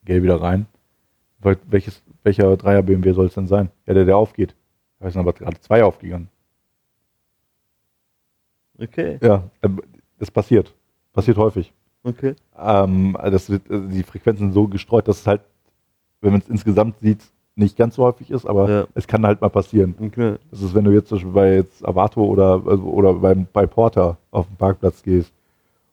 gehe 0.04 0.22
wieder 0.22 0.40
rein. 0.40 0.66
Wel- 1.42 1.58
Welches, 1.66 2.02
welcher 2.22 2.56
Dreier 2.56 2.82
BMW 2.82 3.12
soll 3.12 3.26
es 3.26 3.34
denn 3.34 3.46
sein? 3.46 3.70
Ja, 3.86 3.94
der, 3.94 4.04
der 4.06 4.16
aufgeht. 4.16 4.54
Da 4.98 5.10
sind 5.10 5.20
aber 5.20 5.34
gerade 5.34 5.60
zwei 5.60 5.84
aufgegangen. 5.84 6.28
Okay. 8.78 9.18
Ja, 9.22 9.50
ähm, 9.62 9.80
das 10.18 10.30
passiert. 10.30 10.74
Passiert 11.12 11.36
häufig. 11.36 11.72
Okay. 12.02 12.34
Ähm, 12.56 13.16
das 13.22 13.48
äh, 13.48 13.58
die 13.68 14.02
Frequenzen 14.02 14.46
sind 14.46 14.52
so 14.52 14.68
gestreut, 14.68 15.08
dass 15.08 15.20
es 15.20 15.26
halt, 15.26 15.42
wenn 16.20 16.32
man 16.32 16.40
es 16.40 16.48
insgesamt 16.48 16.98
sieht, 17.00 17.22
nicht 17.56 17.76
ganz 17.76 17.94
so 17.96 18.04
häufig 18.04 18.30
ist, 18.30 18.46
aber 18.46 18.68
Ja. 18.70 18.84
es 18.94 19.06
kann 19.06 19.26
halt 19.26 19.40
mal 19.40 19.48
passieren. 19.48 19.94
okay. 19.98 20.36
Das 20.50 20.62
ist, 20.62 20.74
wenn 20.74 20.84
du 20.84 20.90
jetzt 20.92 21.08
zum 21.08 21.16
Beispiel 21.16 21.32
bei 21.32 21.54
jetzt 21.56 21.86
Avato 21.86 22.22
oder, 22.22 22.62
also, 22.66 22.82
oder 22.84 23.14
beim, 23.14 23.46
bei 23.52 23.66
Porter 23.66 24.18
auf 24.30 24.46
den 24.46 24.56
Parkplatz 24.56 25.02
gehst 25.02 25.32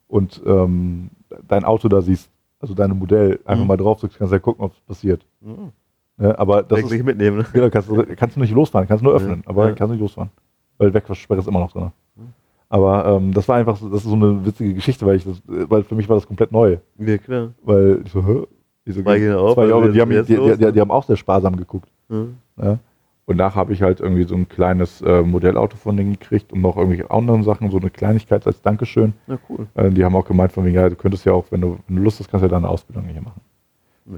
und 0.09 0.41
ähm, 0.45 1.09
dein 1.47 1.63
Auto 1.63 1.87
da 1.87 2.01
siehst, 2.01 2.29
also 2.59 2.73
dein 2.73 2.91
Modell, 2.97 3.39
einfach 3.45 3.63
Mhm. 3.63 3.67
mal 3.67 3.77
drauf 3.77 3.99
drückst, 4.01 4.17
kannst 4.17 4.31
du 4.31 4.35
ja 4.35 4.39
gucken, 4.39 4.65
ob 4.65 4.73
es 4.73 4.79
passiert. 4.81 5.25
Mhm. 5.41 5.71
Ne? 6.17 6.37
Aber 6.37 6.63
das 6.63 6.79
ist, 6.81 6.91
nicht 6.91 7.03
mitnehmen, 7.05 7.37
ne? 7.39 7.45
genau, 7.53 7.69
kannst, 7.69 7.89
du, 7.89 8.03
kannst 8.15 8.35
du 8.35 8.41
nicht 8.41 8.53
losfahren, 8.53 8.87
kannst 8.87 9.03
nur 9.03 9.13
öffnen, 9.13 9.41
Ja. 9.45 9.49
aber 9.49 9.69
Ja. 9.69 9.75
kannst 9.75 9.91
nicht 9.93 10.01
losfahren. 10.01 10.29
Weil 10.77 10.93
Wegfahrsperre 10.93 11.39
ist 11.39 11.47
immer 11.47 11.59
noch 11.61 11.71
drin. 11.71 11.91
Mhm. 12.17 12.33
Aber 12.69 13.05
ähm, 13.05 13.33
das 13.33 13.47
war 13.47 13.55
einfach 13.55 13.77
so, 13.77 13.87
das 13.87 14.03
ist 14.03 14.09
so 14.09 14.15
eine 14.15 14.45
witzige 14.45 14.73
Geschichte, 14.73 15.05
weil 15.05 15.15
ich 15.15 15.23
das, 15.23 15.41
weil 15.47 15.83
für 15.83 15.95
mich 15.95 16.09
war 16.09 16.15
das 16.17 16.27
komplett 16.27 16.51
neu. 16.51 16.77
Ja, 16.97 17.17
klar. 17.17 17.49
Weil 17.63 18.01
ich 18.05 18.11
so, 18.11 18.25
hä? 18.25 18.43
Ich 18.85 18.95
so, 18.95 19.05
War 19.05 19.15
auch, 19.39 19.53
zwei 19.53 19.67
Jahre, 19.67 19.91
die, 19.91 20.01
haben, 20.01 20.09
die, 20.11 20.23
die, 20.23 20.35
die, 20.35 20.71
ne? 20.71 20.81
haben 20.81 20.91
auch 20.91 21.05
sehr 21.05 21.15
sparsam 21.15 21.55
geguckt. 21.55 21.89
Mhm. 22.09 22.35
Ja? 22.61 22.79
Und 23.25 23.37
nachher 23.37 23.55
habe 23.55 23.71
ich 23.71 23.81
halt 23.81 24.01
irgendwie 24.01 24.25
so 24.25 24.35
ein 24.35 24.49
kleines 24.49 25.01
äh, 25.01 25.21
Modellauto 25.21 25.77
von 25.77 25.95
denen 25.95 26.11
gekriegt 26.19 26.51
und 26.51 26.59
noch 26.61 26.75
irgendwelche 26.75 27.09
anderen 27.09 27.43
Sachen, 27.43 27.71
so 27.71 27.77
eine 27.77 27.89
Kleinigkeit 27.89 28.45
als 28.45 28.61
Dankeschön. 28.61 29.13
Na 29.27 29.39
cool. 29.49 29.67
Äh, 29.75 29.91
die 29.91 30.03
haben 30.03 30.15
auch 30.15 30.25
gemeint 30.25 30.51
von 30.51 30.65
wegen, 30.65 30.75
ja, 30.75 30.89
du 30.89 30.95
könntest 30.95 31.25
ja 31.25 31.31
auch, 31.31 31.45
wenn 31.49 31.61
du, 31.61 31.77
wenn 31.87 31.95
du 31.95 32.03
Lust 32.03 32.19
hast, 32.19 32.29
kannst 32.29 32.43
du 32.43 32.47
ja 32.47 32.53
deine 32.53 32.67
Ausbildung 32.67 33.05
hier 33.05 33.21
machen. 33.21 33.39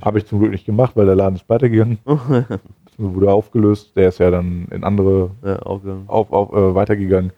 Habe 0.02 0.18
ich 0.18 0.26
zum 0.26 0.40
Glück 0.40 0.52
nicht 0.52 0.66
gemacht, 0.66 0.94
weil 0.96 1.06
der 1.06 1.16
Laden 1.16 1.36
ist 1.36 1.48
weitergegangen, 1.48 2.00
wurde 2.98 3.32
aufgelöst. 3.32 3.96
Der 3.96 4.10
ist 4.10 4.18
ja 4.18 4.32
dann 4.32 4.68
in 4.72 4.84
andere 4.84 5.30
ja, 5.44 5.58
auf, 5.60 5.84
auf, 6.08 6.54
äh, 6.54 6.74
weitergegangen. 6.74 7.32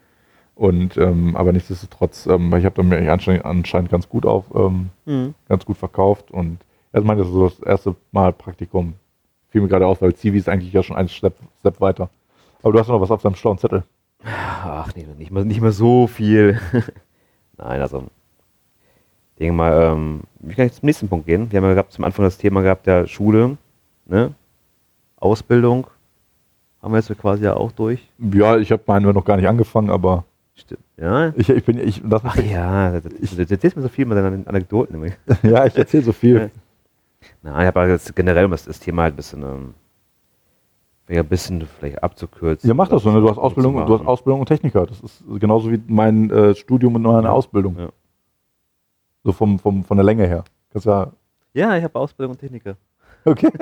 Und 0.54 0.96
ähm, 0.96 1.36
aber 1.36 1.52
nichtsdestotrotz, 1.52 2.26
ähm, 2.26 2.52
ich 2.56 2.64
habe 2.64 2.74
dann 2.76 2.88
mir 2.88 3.12
anscheinend, 3.12 3.44
anscheinend 3.44 3.90
ganz 3.90 4.08
gut 4.08 4.24
auf, 4.24 4.46
ähm, 4.54 4.88
Mhm. 5.04 5.34
ganz 5.48 5.66
gut 5.66 5.76
verkauft 5.76 6.30
und 6.30 6.58
erst 6.92 7.06
meinte 7.06 7.24
das 7.24 7.32
so 7.32 7.48
das 7.48 7.60
erste 7.60 7.96
Mal 8.12 8.32
Praktikum. 8.32 8.94
Fiel 9.50 9.62
mir 9.62 9.68
gerade 9.68 9.86
auf, 9.86 10.02
weil 10.02 10.14
Zivi 10.14 10.38
ist 10.38 10.48
eigentlich 10.48 10.72
ja 10.72 10.82
schon 10.82 10.96
ein 10.96 11.08
Step, 11.08 11.34
Step 11.60 11.80
weiter. 11.80 12.10
Aber 12.62 12.72
du 12.72 12.78
hast 12.78 12.88
noch 12.88 13.00
was 13.00 13.10
auf 13.10 13.22
deinem 13.22 13.34
schlauen 13.34 13.58
Zettel. 13.58 13.84
Ach, 14.24 14.92
nee, 14.94 15.06
nicht 15.16 15.30
mehr, 15.30 15.44
nicht 15.44 15.60
mehr 15.60 15.72
so 15.72 16.06
viel. 16.06 16.60
Nein, 17.56 17.80
also. 17.80 18.04
Ich 19.34 19.38
denke 19.40 19.54
mal, 19.54 19.92
ähm, 19.92 20.22
wie 20.40 20.54
kann 20.54 20.66
ich 20.66 20.72
zum 20.72 20.86
nächsten 20.86 21.08
Punkt 21.08 21.26
gehen? 21.26 21.50
Wir 21.50 21.58
haben 21.58 21.64
ja 21.64 21.74
gehabt, 21.74 21.92
zum 21.92 22.04
Anfang 22.04 22.24
das 22.24 22.38
Thema 22.38 22.60
gehabt, 22.60 22.86
der 22.86 23.06
Schule, 23.06 23.56
ne? 24.06 24.34
Ausbildung. 25.16 25.86
Haben 26.82 26.92
wir 26.92 26.98
jetzt 26.98 27.16
quasi 27.18 27.44
ja 27.44 27.54
auch 27.54 27.72
durch. 27.72 28.08
Ja, 28.18 28.56
ich 28.56 28.72
habe 28.72 28.82
meinen 28.86 29.12
noch 29.12 29.24
gar 29.24 29.36
nicht 29.36 29.48
angefangen, 29.48 29.90
aber 29.90 30.24
Stimmt. 30.58 30.80
Ja. 30.96 31.32
ich, 31.36 31.48
ich 31.48 31.64
bin 31.64 31.78
ich 31.78 32.02
mich 32.02 32.20
Ach 32.24 32.36
ja, 32.36 32.90
das, 32.90 33.02
das, 33.04 33.36
das 33.36 33.50
erzählst 33.50 33.76
mir 33.76 33.82
so 33.82 33.88
viel 33.88 34.06
mit 34.06 34.18
deinen 34.18 34.46
Anekdoten. 34.46 35.12
ja, 35.44 35.66
ich 35.66 35.76
erzähle 35.76 36.02
so 36.02 36.12
viel. 36.12 36.50
Nein, 37.42 37.60
ich 37.60 37.66
habe 37.74 37.88
jetzt 37.90 38.14
generell 38.16 38.44
um 38.46 38.50
das, 38.50 38.64
das 38.64 38.80
Thema 38.80 39.02
halt 39.04 39.14
ein 39.14 39.16
bisschen, 39.16 39.42
ähm, 39.42 39.74
ein 41.08 41.26
bisschen 41.26 41.66
vielleicht 41.78 42.02
abzukürzen. 42.02 42.68
Ja, 42.68 42.74
mach 42.74 42.88
das 42.88 43.02
so, 43.02 43.10
ne? 43.10 43.20
Du 43.20 43.30
hast 43.30 43.38
Ausbildung, 43.38 43.86
du 43.86 43.98
hast. 43.98 44.06
Ausbildung 44.06 44.40
und 44.40 44.46
Techniker. 44.46 44.86
Das 44.86 45.00
ist 45.00 45.22
genauso 45.38 45.70
wie 45.70 45.80
mein 45.86 46.30
äh, 46.30 46.54
Studium 46.54 46.94
und 46.96 47.02
meine 47.02 47.28
Ja. 47.28 47.32
Ausbildung. 47.32 47.78
Ja. 47.78 47.88
So 49.24 49.32
vom, 49.32 49.58
vom, 49.58 49.84
von 49.84 49.96
der 49.96 50.04
Länge 50.04 50.26
her. 50.26 50.44
Kannst 50.72 50.86
ja. 50.86 51.10
Ja, 51.54 51.76
ich 51.76 51.84
habe 51.84 51.98
Ausbildung 51.98 52.32
und 52.32 52.38
Techniker. 52.40 52.76
Okay. 53.24 53.48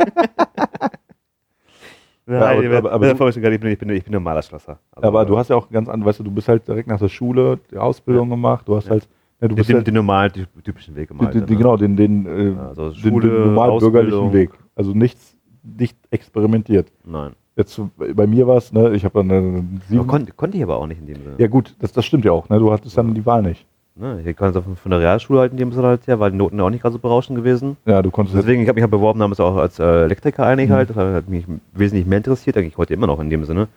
Nein, 2.28 2.42
aber- 2.42 2.62
ich, 2.62 2.66
aber- 2.72 2.92
aber 2.92 3.06
bin, 3.06 3.16
du- 3.16 3.28
ich, 3.28 3.34
bin, 3.40 3.52
ich, 3.52 3.60
bin, 3.60 3.70
ich, 3.70 3.78
bin, 3.78 3.90
ich 3.90 4.04
bin 4.04 4.12
normaler 4.12 4.42
Schlosser. 4.42 4.80
Also, 4.90 5.06
Aber 5.06 5.24
du 5.24 5.38
hast 5.38 5.48
ja 5.48 5.56
auch 5.56 5.70
ganz 5.70 5.88
an, 5.88 6.04
weißt 6.04 6.18
du, 6.18 6.24
du 6.24 6.30
bist 6.32 6.48
halt 6.48 6.66
direkt 6.66 6.88
nach 6.88 6.98
der 6.98 7.08
Schule 7.08 7.60
die 7.70 7.76
Ausbildung 7.76 8.28
gemacht. 8.30 8.66
Du 8.66 8.74
hast 8.76 8.86
Ja. 8.86 8.92
halt, 8.92 9.08
ja, 9.40 9.48
du 9.48 9.48
den, 9.48 9.56
bist 9.56 9.68
den, 9.68 9.76
halt 9.76 9.86
den 9.86 9.94
normalen, 9.94 10.32
ty- 10.32 10.46
typischen 10.64 10.94
Weg 10.96 11.08
die, 11.08 11.16
gemalt. 11.16 11.34
die, 11.34 11.40
die, 11.42 11.56
genau 11.56 11.76
den, 11.76 11.96
den, 11.96 12.26
äh, 12.26 12.58
Also 12.58 12.90
den, 12.90 12.94
Schule, 13.00 13.28
den 13.28 13.44
normal 13.54 13.78
bürgerlichen. 13.78 14.32
Weg. 14.32 14.50
Also 14.74 14.92
nichts, 14.92 15.36
nicht 15.62 15.96
experimentiert. 16.10 16.92
Nein. 17.04 17.32
jetzt 17.56 17.80
bei 17.96 18.26
mir 18.26 18.46
war 18.46 18.56
es, 18.58 18.72
ne, 18.72 18.90
ich 18.94 19.04
habe 19.04 19.18
dann 19.22 19.30
eine 19.30 19.58
Aber 19.58 19.66
sieben. 19.88 20.06
konnte, 20.06 20.32
konnte 20.32 20.56
ich 20.56 20.62
aber 20.62 20.76
auch 20.76 20.86
nicht 20.86 21.00
in 21.00 21.06
dem 21.06 21.16
Sinne. 21.22 21.34
Ja 21.38 21.46
gut, 21.48 21.74
das, 21.80 21.92
das 21.92 22.04
stimmt 22.04 22.24
ja 22.24 22.32
auch, 22.32 22.48
ne? 22.48 22.58
Du 22.58 22.70
hattest 22.72 22.96
dann 22.98 23.14
die 23.14 23.24
Wahl 23.26 23.42
nicht. 23.42 23.66
Ne, 23.98 24.20
ich 24.26 24.36
konnte 24.36 24.60
von, 24.62 24.76
von 24.76 24.90
der 24.90 25.00
Realschule 25.00 25.40
halt 25.40 25.52
in 25.52 25.58
dem 25.58 25.72
Sinne 25.72 25.86
halt 25.86 26.06
her, 26.06 26.20
weil 26.20 26.30
die 26.30 26.36
Noten 26.36 26.60
auch 26.60 26.68
nicht 26.68 26.82
gerade 26.82 26.92
so 26.92 26.98
berauschend 26.98 27.38
gewesen. 27.38 27.78
Ja, 27.86 28.02
du 28.02 28.10
konntest 28.10 28.36
Deswegen, 28.36 28.60
ich 28.60 28.68
habe 28.68 28.76
mich 28.76 28.82
halt 28.82 28.90
beworben 28.90 29.18
damals 29.20 29.40
auch 29.40 29.56
als 29.56 29.78
äh, 29.78 30.04
Elektriker 30.04 30.44
eigentlich 30.44 30.68
Mhm. 30.68 30.74
halt. 30.74 30.90
Das 30.90 30.96
hat 30.96 31.28
mich 31.30 31.46
wesentlich 31.72 32.04
mehr 32.06 32.18
interessiert, 32.18 32.58
eigentlich 32.58 32.76
heute 32.76 32.92
immer 32.92 33.06
noch 33.06 33.18
in 33.20 33.30
dem 33.30 33.44
Sinne. 33.46 33.68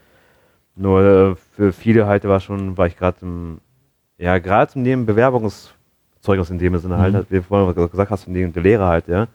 Nur 0.76 1.02
äh, 1.02 1.36
für 1.56 1.72
viele 1.72 2.06
halt 2.06 2.26
war 2.26 2.42
schon, 2.42 2.78
war 2.78 2.88
ich 2.88 2.98
gerade 2.98 3.18
im, 3.22 3.60
ja, 4.20 4.38
gerade 4.38 4.72
in 4.76 4.84
dem 4.84 5.06
Bewerbungszeugnis 5.06 6.50
in 6.52 6.60
dem 6.60 6.78
Sinne 6.78 6.98
halt, 6.98 7.14
Mhm. 7.16 7.26
wie 7.30 7.36
du 7.38 7.44
vorhin 7.44 7.74
gesagt 7.90 8.12
hast, 8.12 8.28
dem, 8.28 8.54
der 8.54 8.62
Lehrer 8.64 8.88
halt, 8.88 9.08
ja, 9.08 9.28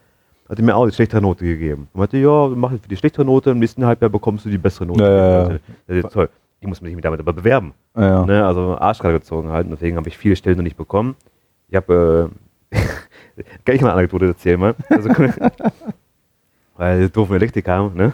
hat 0.49 0.59
mir 0.61 0.77
auch 0.77 0.87
die 0.87 0.92
schlechtere 0.92 1.20
Note 1.20 1.44
gegeben. 1.44 1.88
Und 1.92 1.99
meinte, 2.01 2.18
ja, 2.18 2.49
mach 2.55 2.70
jetzt 2.73 2.83
für 2.83 2.88
die 2.88 2.97
schlechtere 2.97 3.25
Note, 3.25 3.51
im 3.51 3.59
nächsten 3.59 3.85
Halbjahr 3.85 4.11
bekommst 4.11 4.44
du 4.44 4.51
die 4.51 4.59
bessere 4.59 4.87
Note. 4.87 5.03
Ja, 5.03 5.49
ja, 5.94 6.01
ja. 6.03 6.09
Toll. 6.09 6.29
Ich 6.61 6.68
muss 6.68 6.81
mich 6.81 6.97
damit 7.03 7.20
aber 7.20 7.33
bewerben. 7.33 7.75
ja, 7.97 8.03
ja. 8.09 8.25
Ne, 8.27 8.44
also 8.47 8.77
Arschkarte 8.79 9.18
gezogen 9.18 9.49
halt. 9.51 9.64
Und 9.66 9.73
deswegen 9.73 9.97
habe 9.97 10.09
ich 10.09 10.16
viele 10.16 10.37
Stellen 10.37 10.57
noch 10.57 10.62
nicht 10.62 10.77
bekommen. 10.77 11.14
Ich 11.68 11.77
habe, 11.77 12.31
äh, 12.73 12.77
kann 13.64 13.75
ich 13.75 13.81
mal 13.83 13.88
eine 13.90 13.99
Anekdote 13.99 14.27
erzählen 14.27 14.59
mal? 14.61 14.75
Also, 14.88 15.09
weil 16.77 17.01
die 17.07 17.12
doofen 17.12 17.37
Elektriker 17.37 17.73
haben, 17.73 17.94
ne? 17.94 18.12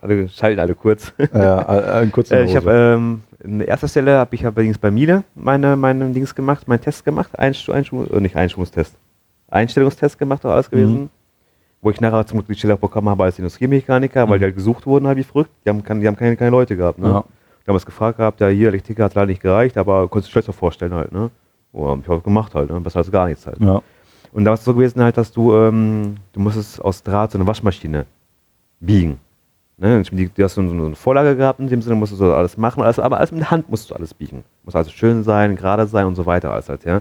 Alle 0.00 0.28
schalten 0.28 0.60
alle 0.60 0.74
kurz. 0.74 1.12
ja, 1.32 1.58
ein 2.00 2.10
kurzer 2.10 2.38
Äh, 2.40 2.44
ich 2.44 2.56
habe 2.56 2.72
ähm, 2.72 3.22
in 3.42 3.60
erster 3.60 3.88
Stelle 3.88 4.18
habe 4.18 4.34
ich 4.34 4.44
allerdings 4.44 4.78
bei 4.78 4.90
Miele 4.90 5.24
meine, 5.34 5.76
meine 5.76 6.10
Dings 6.10 6.34
gemacht, 6.34 6.68
meinen 6.68 6.80
Test 6.80 7.04
gemacht, 7.04 7.38
Einstu 7.38 7.72
Einstu 7.72 8.04
äh, 8.04 8.20
nicht 8.20 8.36
Einschulungstest, 8.36 8.94
Einstellungstest 9.48 10.18
gemacht, 10.18 10.44
auch 10.46 10.50
alles 10.50 10.70
gewesen. 10.70 11.10
Wo 11.82 11.90
ich 11.90 12.00
nachher 12.00 12.26
zum 12.26 12.38
Glück 12.38 12.48
die 12.48 12.54
Stelle 12.56 12.76
bekommen 12.76 13.08
habe 13.08 13.24
als 13.24 13.38
Industriemechaniker, 13.38 14.28
weil 14.28 14.36
Mhm. 14.36 14.40
die 14.40 14.44
halt 14.44 14.54
gesucht 14.56 14.86
wurden, 14.86 15.06
halt 15.06 15.16
wie 15.16 15.22
verrückt. 15.24 15.50
Die 15.64 15.70
haben, 15.70 15.82
kein- 15.82 16.00
die 16.00 16.06
haben 16.06 16.16
keine, 16.16 16.36
keine 16.36 16.50
Leute 16.50 16.76
gehabt. 16.76 16.98
Ne? 16.98 17.08
Ja. 17.08 17.24
damals 17.66 17.86
gefragt 17.86 18.18
gehabt, 18.18 18.40
ja, 18.40 18.48
hier, 18.48 18.68
Elektriker 18.68 19.04
hat 19.04 19.14
leider 19.14 19.26
nicht 19.28 19.40
gereicht, 19.42 19.76
aber 19.78 20.08
konntest 20.08 20.28
du 20.28 20.30
dir 20.30 20.32
schlechter 20.32 20.52
vorstellen 20.52 20.92
halt, 20.92 21.12
ne? 21.12 21.30
Oh, 21.72 21.88
hab 21.88 22.00
ich 22.02 22.08
auch 22.08 22.22
gemacht 22.22 22.54
halt, 22.54 22.68
ne? 22.70 22.80
Besser 22.80 22.98
als 22.98 23.10
gar 23.12 23.28
nichts 23.28 23.46
halt. 23.46 23.60
ja. 23.60 23.80
Und 24.32 24.44
da 24.44 24.50
war 24.50 24.54
es 24.54 24.64
so 24.64 24.74
gewesen 24.74 25.02
halt, 25.02 25.16
dass 25.16 25.30
du, 25.32 25.54
ähm, 25.54 26.16
du 26.32 26.40
musstest 26.40 26.80
aus 26.82 27.02
Draht 27.02 27.32
so 27.32 27.38
eine 27.38 27.46
Waschmaschine 27.46 28.06
biegen. 28.80 29.18
Ne? 29.80 30.02
Du 30.02 30.28
du 30.28 30.44
hast 30.44 30.54
so 30.54 30.68
so 30.68 30.84
eine 30.86 30.94
Vorlage 30.94 31.36
gehabt, 31.36 31.58
in 31.58 31.66
dem 31.66 31.80
Sinne 31.80 31.96
musstest 31.96 32.20
du 32.20 32.32
alles 32.32 32.58
machen, 32.58 32.82
alles, 32.82 32.98
aber 32.98 33.16
alles 33.16 33.32
mit 33.32 33.40
der 33.40 33.50
Hand 33.50 33.70
musst 33.70 33.90
du 33.90 33.94
alles 33.94 34.12
biegen. 34.12 34.44
Muss 34.64 34.76
also 34.76 34.90
schön 34.90 35.24
sein, 35.24 35.56
gerade 35.56 35.86
sein 35.86 36.04
und 36.06 36.16
so 36.16 36.26
weiter 36.26 36.52
alles 36.52 36.68
halt, 36.68 36.84
ja. 36.84 37.00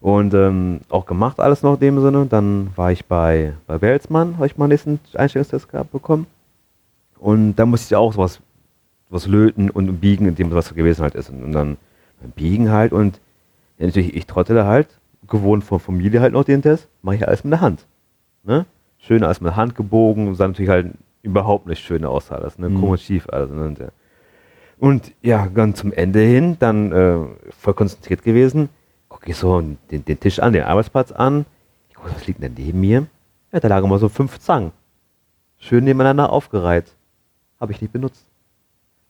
Und 0.00 0.34
ähm, 0.34 0.80
auch 0.88 1.04
gemacht 1.04 1.40
alles 1.40 1.62
noch 1.62 1.74
in 1.74 1.80
dem 1.80 2.00
Sinne. 2.00 2.26
Dann 2.26 2.70
war 2.76 2.92
ich 2.92 3.06
bei, 3.06 3.54
bei 3.66 3.80
Welsmann, 3.80 4.36
habe 4.36 4.46
ich 4.46 4.56
mal 4.56 4.66
einen 4.66 4.72
nächsten 4.72 5.00
Einstellungstest 5.14 5.68
gehabt 5.68 5.90
bekommen. 5.90 6.26
Und 7.18 7.56
da 7.56 7.66
musste 7.66 7.92
ich 7.92 7.96
auch 7.96 8.12
sowas 8.12 8.40
was 9.08 9.26
löten 9.26 9.70
und 9.70 10.00
biegen, 10.00 10.28
in 10.28 10.34
dem 10.34 10.52
was 10.52 10.74
gewesen 10.74 11.02
halt 11.02 11.14
ist. 11.14 11.30
Und, 11.30 11.42
und 11.42 11.52
dann 11.52 11.76
biegen 12.36 12.70
halt 12.70 12.92
und 12.92 13.20
ja, 13.78 13.86
natürlich, 13.86 14.14
ich 14.14 14.26
trottele 14.26 14.64
halt, 14.64 14.88
gewohnt 15.26 15.64
von 15.64 15.80
Familie 15.80 16.20
halt 16.20 16.34
noch 16.34 16.44
den 16.44 16.62
Test, 16.62 16.88
mache 17.02 17.16
ich 17.16 17.26
alles 17.26 17.42
mit 17.42 17.52
der 17.52 17.60
Hand. 17.60 17.86
Ne? 18.44 18.66
Schön 18.98 19.24
alles 19.24 19.40
mit 19.40 19.50
der 19.50 19.56
Hand 19.56 19.74
gebogen, 19.74 20.34
sah 20.34 20.46
natürlich 20.46 20.70
halt 20.70 20.92
überhaupt 21.24 21.66
nicht 21.66 21.82
schön 21.82 22.04
aus 22.04 22.30
alles, 22.30 22.58
ne? 22.58 22.68
Mhm. 22.68 22.80
komisch 22.80 23.02
schief 23.02 23.28
alles. 23.28 23.50
Ne? 23.50 23.90
Und, 24.78 25.12
ja. 25.22 25.48
dann 25.54 25.74
zum 25.74 25.92
Ende 25.92 26.20
hin, 26.20 26.56
dann 26.58 26.92
äh, 26.92 27.18
voll 27.58 27.74
konzentriert 27.74 28.22
gewesen, 28.22 28.68
gucke 29.08 29.30
ich 29.30 29.36
so 29.36 29.60
den, 29.60 30.04
den 30.04 30.20
Tisch 30.20 30.38
an, 30.38 30.52
den 30.52 30.64
Arbeitsplatz 30.64 31.12
an, 31.12 31.46
ich 31.88 31.94
gucke, 31.94 32.10
was 32.14 32.26
liegt 32.26 32.42
denn 32.42 32.54
neben 32.56 32.80
mir? 32.80 33.06
Ja, 33.52 33.60
da 33.60 33.68
lagen 33.68 33.86
immer 33.86 33.98
so 33.98 34.08
fünf 34.08 34.38
Zangen. 34.40 34.72
Schön 35.58 35.84
nebeneinander 35.84 36.30
aufgereiht. 36.30 36.92
Habe 37.60 37.72
ich 37.72 37.80
nicht 37.80 37.92
benutzt. 37.92 38.26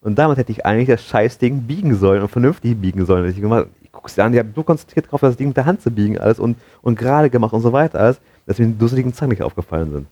Und 0.02 0.18
damit 0.18 0.36
hätte 0.36 0.52
ich 0.52 0.66
eigentlich 0.66 0.88
das 0.88 1.02
Scheißding 1.02 1.62
biegen 1.62 1.94
sollen 1.94 2.20
und 2.20 2.28
vernünftig 2.28 2.78
biegen 2.78 3.06
sollen. 3.06 3.28
Ich, 3.28 3.40
gemacht, 3.40 3.68
ich 3.82 3.90
guck's 3.90 4.14
dir 4.14 4.24
an, 4.24 4.32
die 4.32 4.38
haben 4.38 4.52
so 4.54 4.62
konzentriert 4.62 5.10
drauf, 5.10 5.22
das 5.22 5.38
Ding 5.38 5.48
mit 5.48 5.56
der 5.56 5.64
Hand 5.64 5.80
zu 5.80 5.90
biegen 5.90 6.18
alles 6.18 6.38
und, 6.38 6.58
und 6.82 6.98
gerade 6.98 7.30
gemacht 7.30 7.54
und 7.54 7.62
so 7.62 7.72
weiter 7.72 7.98
alles, 7.98 8.20
dass 8.44 8.58
mir 8.58 8.66
die 8.66 8.78
dusseligen 8.78 9.14
Zangen 9.14 9.30
nicht 9.30 9.42
aufgefallen 9.42 9.90
sind. 9.90 10.06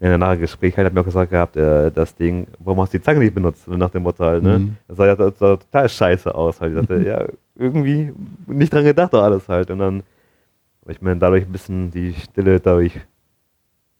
In 0.00 0.08
der 0.10 0.18
Nachgespräch 0.18 0.76
halt 0.76 0.86
hat 0.86 0.94
mir 0.94 1.00
auch 1.00 1.04
gesagt 1.04 1.32
gehabt, 1.32 1.56
äh, 1.56 1.90
das 1.90 2.14
Ding, 2.14 2.46
warum 2.60 2.80
hast 2.80 2.94
du 2.94 2.98
die 2.98 3.02
Zange 3.04 3.18
nicht 3.18 3.34
benutzt? 3.34 3.66
Nach 3.66 3.90
dem 3.90 4.04
Motto 4.04 4.24
halt, 4.24 4.44
ne? 4.44 4.60
Mhm. 4.60 4.76
Das 4.86 4.96
sah 4.96 5.06
ja 5.06 5.16
das 5.16 5.38
sah 5.38 5.56
total 5.56 5.88
scheiße 5.88 6.32
aus 6.34 6.60
halt. 6.60 6.72
Ich 6.72 6.78
dachte, 6.80 7.02
ja, 7.06 7.24
irgendwie 7.56 8.12
nicht 8.46 8.72
dran 8.72 8.84
gedacht 8.84 9.12
doch 9.12 9.22
alles 9.24 9.48
halt. 9.48 9.70
Und 9.72 9.80
dann, 9.80 10.02
ich 10.86 11.00
meine, 11.02 11.18
dadurch 11.18 11.44
ein 11.46 11.50
bisschen 11.52 11.90
die 11.90 12.12
Stille 12.14 12.60
dadurch 12.60 12.94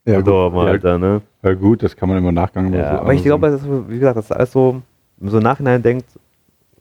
Ja, 0.04 0.14
verdorben 0.14 0.58
gut, 0.58 0.68
halt 0.68 0.84
ja, 0.84 0.90
da, 0.92 0.98
ne? 0.98 1.22
ja, 1.42 1.54
gut, 1.54 1.82
das 1.82 1.96
kann 1.96 2.08
man 2.08 2.18
immer 2.18 2.28
im 2.28 2.34
Nachgang 2.36 2.72
Ja, 2.72 2.94
so- 2.96 3.00
aber 3.02 3.14
ich 3.14 3.22
glaube, 3.24 3.50
das 3.50 3.60
ist, 3.62 3.68
wie 3.88 3.98
gesagt, 3.98 4.16
das 4.18 4.26
ist 4.26 4.32
alles 4.32 4.52
so, 4.52 4.74
wenn 5.16 5.24
man 5.26 5.30
so 5.32 5.38
im 5.38 5.42
Nachhinein 5.42 5.82
denkt, 5.82 6.06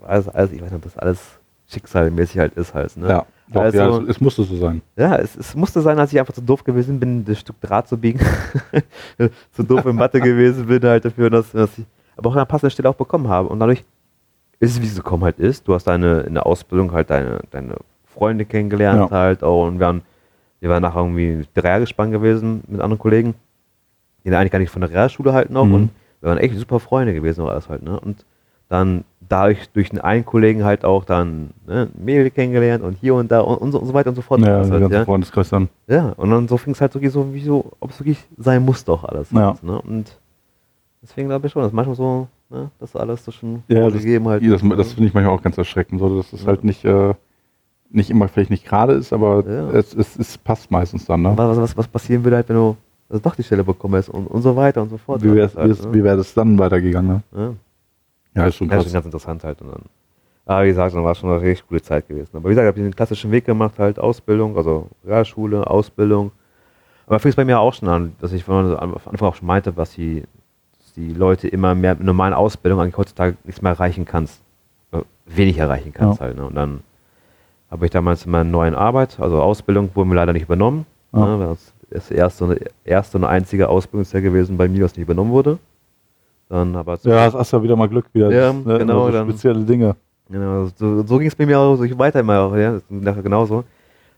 alles, 0.05 0.29
alles, 0.29 0.51
ich 0.51 0.61
weiß 0.61 0.69
nicht, 0.71 0.77
ob 0.77 0.83
das 0.83 0.97
alles 0.97 1.39
schicksalmäßig 1.69 2.37
halt 2.37 2.53
ist 2.53 2.73
halt, 2.75 2.95
ne? 2.97 3.09
Ja, 3.09 3.25
doch, 3.51 3.61
Also- 3.61 3.77
ja 3.77 3.97
es, 4.03 4.09
es 4.09 4.21
musste 4.21 4.43
so 4.43 4.55
sein. 4.57 4.81
Ja, 4.95 5.15
es, 5.17 5.35
es 5.35 5.55
musste 5.55 5.81
sein, 5.81 5.97
als 5.99 6.11
ich 6.13 6.19
einfach 6.19 6.33
zu 6.33 6.41
doof 6.41 6.63
gewesen 6.63 6.99
bin, 6.99 7.23
das 7.25 7.39
Stück 7.39 7.59
Draht 7.61 7.87
zu 7.87 7.97
biegen. 7.97 8.19
zu 9.51 9.63
doof 9.63 9.85
in 9.85 9.95
Mathe 9.95 10.19
gewesen 10.19 10.65
bin 10.67 10.81
halt 10.83 11.05
dafür, 11.05 11.29
dass, 11.29 11.51
dass 11.51 11.77
ich 11.77 11.85
aber 12.15 12.29
auch 12.29 12.33
an 12.33 12.39
einer 12.39 12.45
passenden 12.45 12.71
Stelle 12.71 12.89
auch 12.89 12.95
bekommen 12.95 13.27
habe. 13.27 13.47
Und 13.49 13.59
dadurch 13.59 13.83
ist 14.59 14.71
es, 14.71 14.81
wie 14.81 14.85
es 14.87 14.95
gekommen 14.95 15.23
halt 15.23 15.39
ist. 15.39 15.67
Du 15.67 15.73
hast 15.73 15.85
deine, 15.85 16.21
in 16.21 16.33
der 16.33 16.45
Ausbildung 16.45 16.91
halt 16.91 17.09
deine, 17.09 17.39
deine 17.51 17.75
Freunde 18.05 18.45
kennengelernt 18.45 19.11
Ja. 19.11 19.17
halt 19.17 19.43
auch 19.43 19.67
und 19.67 19.79
wir 19.79 19.85
waren, 19.85 20.01
wir 20.59 20.69
waren 20.69 20.81
nachher 20.81 21.01
irgendwie 21.01 21.45
Dreier 21.53 21.79
gespannt 21.79 22.11
gewesen 22.11 22.63
mit 22.67 22.81
anderen 22.81 22.97
Kollegen, 22.99 23.35
die 24.25 24.33
eigentlich 24.35 24.51
gar 24.51 24.59
nicht 24.59 24.71
von 24.71 24.81
der 24.81 24.89
Realschule 24.89 25.31
halt 25.33 25.51
noch 25.51 25.65
Mhm. 25.65 25.73
und 25.73 25.89
wir 26.21 26.29
waren 26.29 26.39
echt 26.39 26.55
super 26.57 26.79
Freunde 26.79 27.13
gewesen 27.13 27.41
und 27.41 27.49
alles 27.49 27.69
halt, 27.69 27.83
ne? 27.83 27.99
Und 27.99 28.25
dann 28.69 29.03
dadurch 29.29 29.69
durch 29.69 29.89
den 29.89 29.99
einen 29.99 30.25
Kollegen 30.25 30.63
halt 30.63 30.85
auch 30.85 31.05
dann 31.05 31.51
ne, 31.65 31.89
Mädel 31.97 32.29
kennengelernt 32.31 32.83
und 32.83 32.97
hier 32.99 33.15
und 33.15 33.31
da 33.31 33.41
und, 33.41 33.57
und, 33.57 33.71
so, 33.71 33.79
und 33.79 33.87
so 33.87 33.93
weiter 33.93 34.09
und 34.09 34.15
so 34.15 34.21
fort. 34.21 34.41
Ja, 34.41 34.61
der 34.63 34.69
halt, 34.71 34.81
ganze 34.81 34.95
ja. 34.95 35.05
Freundeskreis 35.05 35.49
dann. 35.49 35.69
Ja, 35.87 36.13
und 36.17 36.29
dann 36.31 36.47
so 36.47 36.57
fing 36.57 36.73
es 36.73 36.81
halt 36.81 36.93
wirklich 36.93 37.11
so, 37.11 37.33
wie 37.33 37.43
so, 37.43 37.71
ob 37.79 37.91
es 37.91 37.99
wirklich 37.99 38.25
sein 38.37 38.63
musste 38.63 38.91
auch 38.91 39.03
alles. 39.03 39.31
Ja. 39.31 39.47
halt, 39.47 39.63
ne? 39.63 39.81
Und 39.81 40.17
deswegen 41.01 41.27
glaube 41.27 41.47
ich 41.47 41.53
schon, 41.53 41.61
dass 41.63 41.71
manchmal 41.71 41.95
so, 41.95 42.27
ne, 42.49 42.69
dass 42.79 42.95
alles 42.95 43.23
so 43.25 43.31
schon 43.31 43.63
Ja, 43.67 43.89
das, 43.89 44.01
gegeben 44.01 44.27
halt. 44.27 44.43
das, 44.43 44.61
ist, 44.61 44.69
das 44.69 44.77
ne? 44.77 44.83
finde 44.85 45.07
ich 45.07 45.13
manchmal 45.13 45.35
auch 45.35 45.41
ganz 45.41 45.57
erschreckend, 45.57 45.99
so, 45.99 46.17
dass 46.17 46.33
es 46.33 46.41
Ja. 46.41 46.47
halt 46.47 46.63
nicht, 46.63 46.85
äh, 46.85 47.13
nicht 47.89 48.09
immer 48.09 48.27
vielleicht 48.27 48.49
nicht 48.49 48.65
gerade 48.65 48.93
ist, 48.93 49.13
aber 49.13 49.43
Ja. 49.47 49.69
es, 49.71 49.93
es, 49.93 50.17
es 50.17 50.37
passt 50.37 50.71
meistens 50.71 51.05
dann. 51.05 51.21
Ne? 51.21 51.33
was, 51.35 51.57
was, 51.57 51.77
was 51.77 51.87
passieren 51.87 52.23
würde 52.23 52.37
halt, 52.37 52.49
wenn 52.49 52.55
du 52.55 52.75
also 53.09 53.21
doch 53.21 53.35
die 53.35 53.43
Stelle 53.43 53.63
bekommst 53.63 54.09
und, 54.09 54.27
und 54.27 54.41
so 54.41 54.55
weiter 54.55 54.81
und 54.81 54.89
so 54.89 54.97
fort. 54.97 55.23
Wie 55.23 55.33
wäre 55.33 55.49
halt, 55.55 55.71
es 55.71 55.93
wie 55.93 56.03
wär 56.03 56.17
das 56.17 56.33
dann 56.33 56.59
weitergegangen? 56.59 57.23
Ne? 57.31 57.39
ne? 57.39 57.55
Ja, 58.37 58.47
ist 58.47 58.55
schon 58.55 58.69
das 58.69 58.85
ist 58.85 58.93
ganz 58.93 59.05
interessant 59.05 59.43
halt. 59.43 59.61
Und 59.61 59.71
dann, 59.71 59.81
aber 60.45 60.63
wie 60.63 60.69
gesagt, 60.69 60.95
dann 60.95 61.03
war 61.03 61.11
es 61.11 61.17
schon 61.17 61.29
eine 61.29 61.41
richtig 61.41 61.67
gute 61.67 61.81
Zeit 61.81 62.07
gewesen. 62.07 62.29
Aber 62.37 62.45
wie 62.45 62.49
gesagt, 62.49 62.65
ich 62.65 62.67
habe 62.69 62.81
den 62.81 62.95
klassischen 62.95 63.31
Weg 63.31 63.45
gemacht, 63.45 63.77
halt 63.79 63.99
Ausbildung, 63.99 64.55
also 64.57 64.87
Realschule, 65.05 65.67
Ausbildung. 65.69 66.31
Aber 67.07 67.19
fing 67.19 67.29
es 67.29 67.35
bei 67.35 67.45
mir 67.45 67.59
auch 67.59 67.73
schon 67.73 67.87
an, 67.89 68.15
dass 68.19 68.31
ich 68.33 68.43
von 68.43 68.77
am 68.77 68.93
Anfang 68.93 69.29
auch 69.29 69.35
schon 69.35 69.47
meinte, 69.47 69.75
was 69.77 69.91
die, 69.91 70.23
dass 70.79 70.93
die 70.93 71.13
Leute 71.13 71.47
immer 71.47 71.73
mehr 71.75 71.95
mit 71.95 72.03
normalen 72.03 72.33
Ausbildung 72.33 72.79
eigentlich 72.81 72.97
heutzutage 72.97 73.37
nichts 73.43 73.61
mehr 73.61 73.71
erreichen 73.73 74.05
kannst. 74.05 74.41
Äh, 74.91 75.01
Wenig 75.25 75.57
erreichen 75.57 75.93
kannst 75.93 76.19
Ja. 76.19 76.25
halt. 76.27 76.37
Ne? 76.37 76.45
Und 76.45 76.55
dann 76.55 76.81
habe 77.71 77.85
ich 77.85 77.91
damals 77.91 78.25
in 78.25 78.31
meiner 78.31 78.45
neuen 78.49 78.75
Arbeit, 78.75 79.19
also 79.19 79.41
Ausbildung, 79.41 79.89
wurde 79.93 80.09
mir 80.09 80.15
leider 80.15 80.31
nicht 80.33 80.43
übernommen. 80.43 80.85
Ja. 81.13 81.37
Ne? 81.37 81.47
Das 81.49 81.73
ist 81.89 82.11
erste, 82.11 82.43
und- 82.45 82.59
erste 82.85 83.17
und 83.17 83.23
einzige 83.25 83.67
Ausbildungsjahr 83.69 84.21
gewesen 84.21 84.57
bei 84.57 84.67
mir, 84.69 84.81
das 84.81 84.95
nicht 84.95 85.03
übernommen 85.03 85.31
wurde. 85.31 85.59
Dann 86.49 86.75
aber 86.75 86.97
Ja, 87.03 87.21
hast, 87.21 87.33
hast 87.35 87.51
ja 87.53 87.61
wieder 87.61 87.75
mal 87.75 87.87
Glück 87.89 88.05
wieder. 88.13 88.31
Ja, 88.31 88.53
Das, 88.53 88.65
ne, 88.65 88.77
genau, 88.79 89.05
So 89.07 89.11
dann- 89.11 89.29
spezielle 89.29 89.59
Dinge. 89.61 89.95
Genau, 90.29 90.67
so, 90.75 91.03
so 91.03 91.17
ging 91.17 91.27
es 91.27 91.35
bei 91.35 91.45
mir 91.45 91.57
auch 91.57 91.75
so 91.77 91.83
ich 91.83 91.97
weiter 91.97 92.19
immer 92.19 92.39
auch, 92.39 92.55
ja, 92.55 92.73
das 92.73 92.81
ist 92.81 92.91
nachher 92.91 93.23
genauso. 93.23 93.63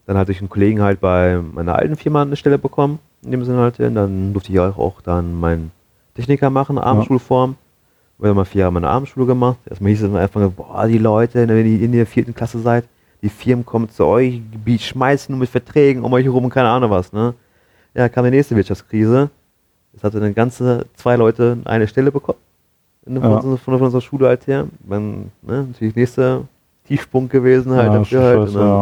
Dann 0.08 0.18
halt 0.18 0.28
durch 0.28 0.40
einen 0.40 0.50
Kollegen 0.50 0.82
halt 0.82 1.00
bei 1.00 1.40
meiner 1.54 1.76
alten 1.76 1.96
Firma 1.96 2.24
eine 2.24 2.36
Stelle 2.36 2.58
bekommen, 2.58 2.98
in 3.24 3.30
dem 3.32 3.44
Sinne 3.46 3.60
halt, 3.60 3.78
ja. 3.78 3.90
dann 3.92 4.34
durfte 4.34 4.52
ich 4.52 4.60
auch, 4.60 4.76
auch 4.78 5.02
dann 5.02 5.40
meinen 5.40 5.72
Techniker 6.16 6.50
machen, 6.50 6.80
Abendschulform. 6.80 7.56
Ich 8.18 8.26
habe 8.26 8.34
mal 8.34 8.44
vier 8.46 8.62
Jahre 8.62 8.74
meine 8.74 8.90
Abendschule 8.90 9.26
gemacht. 9.28 9.60
Erstmal 9.70 9.92
hieß 9.92 10.02
es 10.04 10.10
am 10.10 10.16
Anfang, 10.16 10.52
boah, 10.52 10.88
die 10.88 10.98
Leute, 10.98 11.48
wenn 11.48 11.66
ihr 11.66 11.82
in 11.82 11.92
der 11.92 12.06
vierten 12.08 12.34
Klasse 12.34 12.60
seid, 12.60 12.86
die 13.22 13.30
Firmen 13.30 13.66
kommen 13.66 13.88
zu 13.90 14.06
euch, 14.06 14.42
die 14.66 14.80
schmeißen 14.80 15.32
nur 15.32 15.40
mit 15.40 15.50
Verträgen 15.50 16.04
um 16.04 16.12
euch 16.12 16.26
herum 16.26 16.44
und 16.46 16.50
keine 16.50 16.70
Ahnung 16.70 16.90
was, 16.90 17.14
ne? 17.14 17.34
Ja, 17.94 18.10
kam 18.10 18.26
die 18.26 18.32
nächste 18.32 18.56
Wirtschaftskrise. 18.56 19.30
Es 20.00 20.04
hatte 20.06 20.18
eine 20.18 20.32
ganze, 20.34 20.86
zwei 20.96 21.18
Leute 21.18 21.58
eine 21.66 21.86
Stelle 21.86 22.10
bekommen. 22.10 22.38
In, 23.06 23.20
von, 23.20 23.30
Ja. 23.30 23.36
unserer- 23.38 23.58
von, 23.58 23.74
unserer 23.82 24.00
Schule 24.02 24.28
halt 24.28 24.48
her. 24.48 24.66
Dann, 24.88 25.32
ne, 25.42 25.66
natürlich 25.68 25.94
nächster 25.94 26.44
Tiefpunkt 26.86 27.32
gewesen 27.34 27.74
halt 27.74 27.92
ja, 27.92 27.98
dafür 27.98 28.22
halt. 28.24 28.56
dann, 28.56 28.62
ja. 28.68 28.82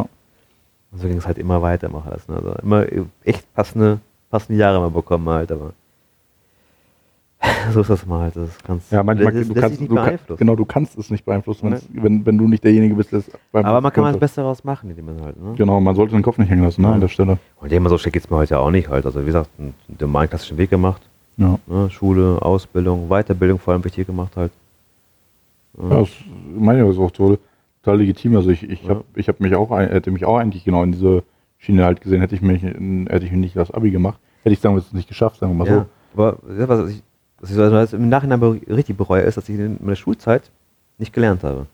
und 0.91 0.99
so 1.01 1.08
ging 1.08 1.17
es 1.17 1.25
halt 1.25 1.39
immer 1.39 1.60
weiter, 1.63 1.88
immer 1.88 2.03
alles. 2.06 2.27
Ne? 2.27 2.36
Also 2.36 2.53
immer 2.62 2.86
echt 3.23 3.51
passende, 3.56 3.99
passende 4.30 4.60
Jahre 4.60 4.80
mal 4.80 4.91
bekommen 4.91 5.27
halt, 5.27 5.51
aber 5.51 5.71
so 7.71 7.82
ist 7.82 7.89
das 7.89 8.06
mal 8.06 8.21
halt. 8.21 8.36
Das 8.36 8.50
kannst, 8.63 8.91
ja, 8.91 9.04
manchmal 9.04 9.32
das, 9.34 9.47
du 9.47 9.54
kannst, 9.54 9.80
nicht 9.80 9.91
du 9.91 9.95
beeinflussen. 9.95 10.38
genau, 10.39 10.56
du 10.56 10.65
kannst 10.65 10.97
es 10.97 11.10
nicht 11.12 11.23
beeinflussen, 11.26 11.69
Ne? 11.69 11.80
wenn, 11.93 12.26
wenn 12.26 12.38
du 12.38 12.47
nicht 12.47 12.63
derjenige 12.63 12.95
bist, 12.95 13.12
der 13.12 13.19
es 13.19 13.26
beeinflussen 13.52 13.65
aber 13.67 13.82
man 13.82 13.93
kann 13.93 14.04
mal 14.04 14.12
das. 14.12 14.19
Beste 14.19 14.41
daraus 14.41 14.63
machen, 14.63 14.89
indem 14.89 15.06
man 15.06 15.21
halt, 15.21 15.41
ne? 15.41 15.54
Genau, 15.56 15.80
man 15.80 15.95
sollte 15.95 16.15
den 16.15 16.23
Kopf 16.23 16.38
nicht 16.39 16.50
hängen 16.50 16.63
lassen, 16.63 16.82
ne, 16.82 16.88
Ja. 16.88 16.93
an 16.95 17.02
der 17.02 17.08
Stelle. 17.10 17.38
Und 17.62 17.71
immer 17.71 17.89
so 17.89 17.97
schlecht 17.97 18.13
geht 18.13 18.23
es 18.23 18.30
mir 18.30 18.38
heute 18.38 18.58
auch 18.60 18.71
nicht 18.71 18.89
halt. 18.89 19.06
Also 19.06 19.21
wie 19.21 19.26
gesagt, 19.26 19.50
einen, 19.60 19.73
einen 19.88 19.97
normalen 20.00 20.30
klassischen 20.30 20.58
Weg 20.58 20.69
gemacht. 20.71 21.02
Ja. 21.38 21.60
Ne? 21.67 21.89
Schule, 21.91 22.39
Ausbildung, 22.41 23.08
Weiterbildung 23.10 23.60
vor 23.60 23.73
allem 23.73 23.84
wichtig 23.86 24.08
gemacht 24.08 24.36
halt. 24.36 24.52
Ja, 25.80 26.00
das 26.00 26.10
meine 26.58 26.84
ich 26.84 26.89
ist 26.89 26.97
auch 26.97 27.12
total, 27.12 27.38
total 27.84 28.00
legitim. 28.00 28.36
Also 28.36 28.50
ich, 28.50 28.67
ich 28.67 28.82
Ja. 28.84 28.89
habe 28.89 29.04
ich 29.15 29.28
hab 29.30 29.39
mich 29.39 29.54
auch 29.56 29.69
hätte 29.78 30.10
mich 30.10 30.26
auch 30.26 30.38
eigentlich 30.38 30.63
genau 30.63 30.82
in 30.82 30.91
diese 30.91 31.23
Schiene 31.60 31.84
halt 31.86 32.02
gesehen, 32.02 32.21
hätte 32.21 32.34
ich 32.34 32.41
mich 32.41 32.63
hätte 32.63 33.26
ich 33.26 33.32
nicht 33.32 33.56
das 33.56 33.69
Abi 33.71 33.91
gemacht, 33.91 34.19
hätte 34.43 34.54
ich 34.54 34.60
sagen 34.60 34.73
wir 34.76 34.80
es 34.80 34.91
nicht 34.93 35.08
geschafft, 35.08 35.39
sagen 35.39 35.56
wir 35.56 35.65
mal 35.65 35.67
Ja, 35.71 35.86
aber 36.15 36.38
ja, 36.58 36.67
was 36.67 36.89
ich, 36.89 37.04
was 37.39 37.50
ich 37.50 37.56
so 37.56 37.71
was 37.71 37.93
ich 37.93 38.00
im 38.00 38.10
Nachhinein 38.10 38.41
richtig 38.41 38.97
bereue, 38.97 39.21
ist, 39.21 39.38
dass 39.38 39.50
ich 39.50 39.58
in 39.60 39.78
meiner 39.82 39.95
Schulzeit 39.95 40.50
nicht 40.97 41.13
gelernt 41.13 41.43
habe. 41.43 41.67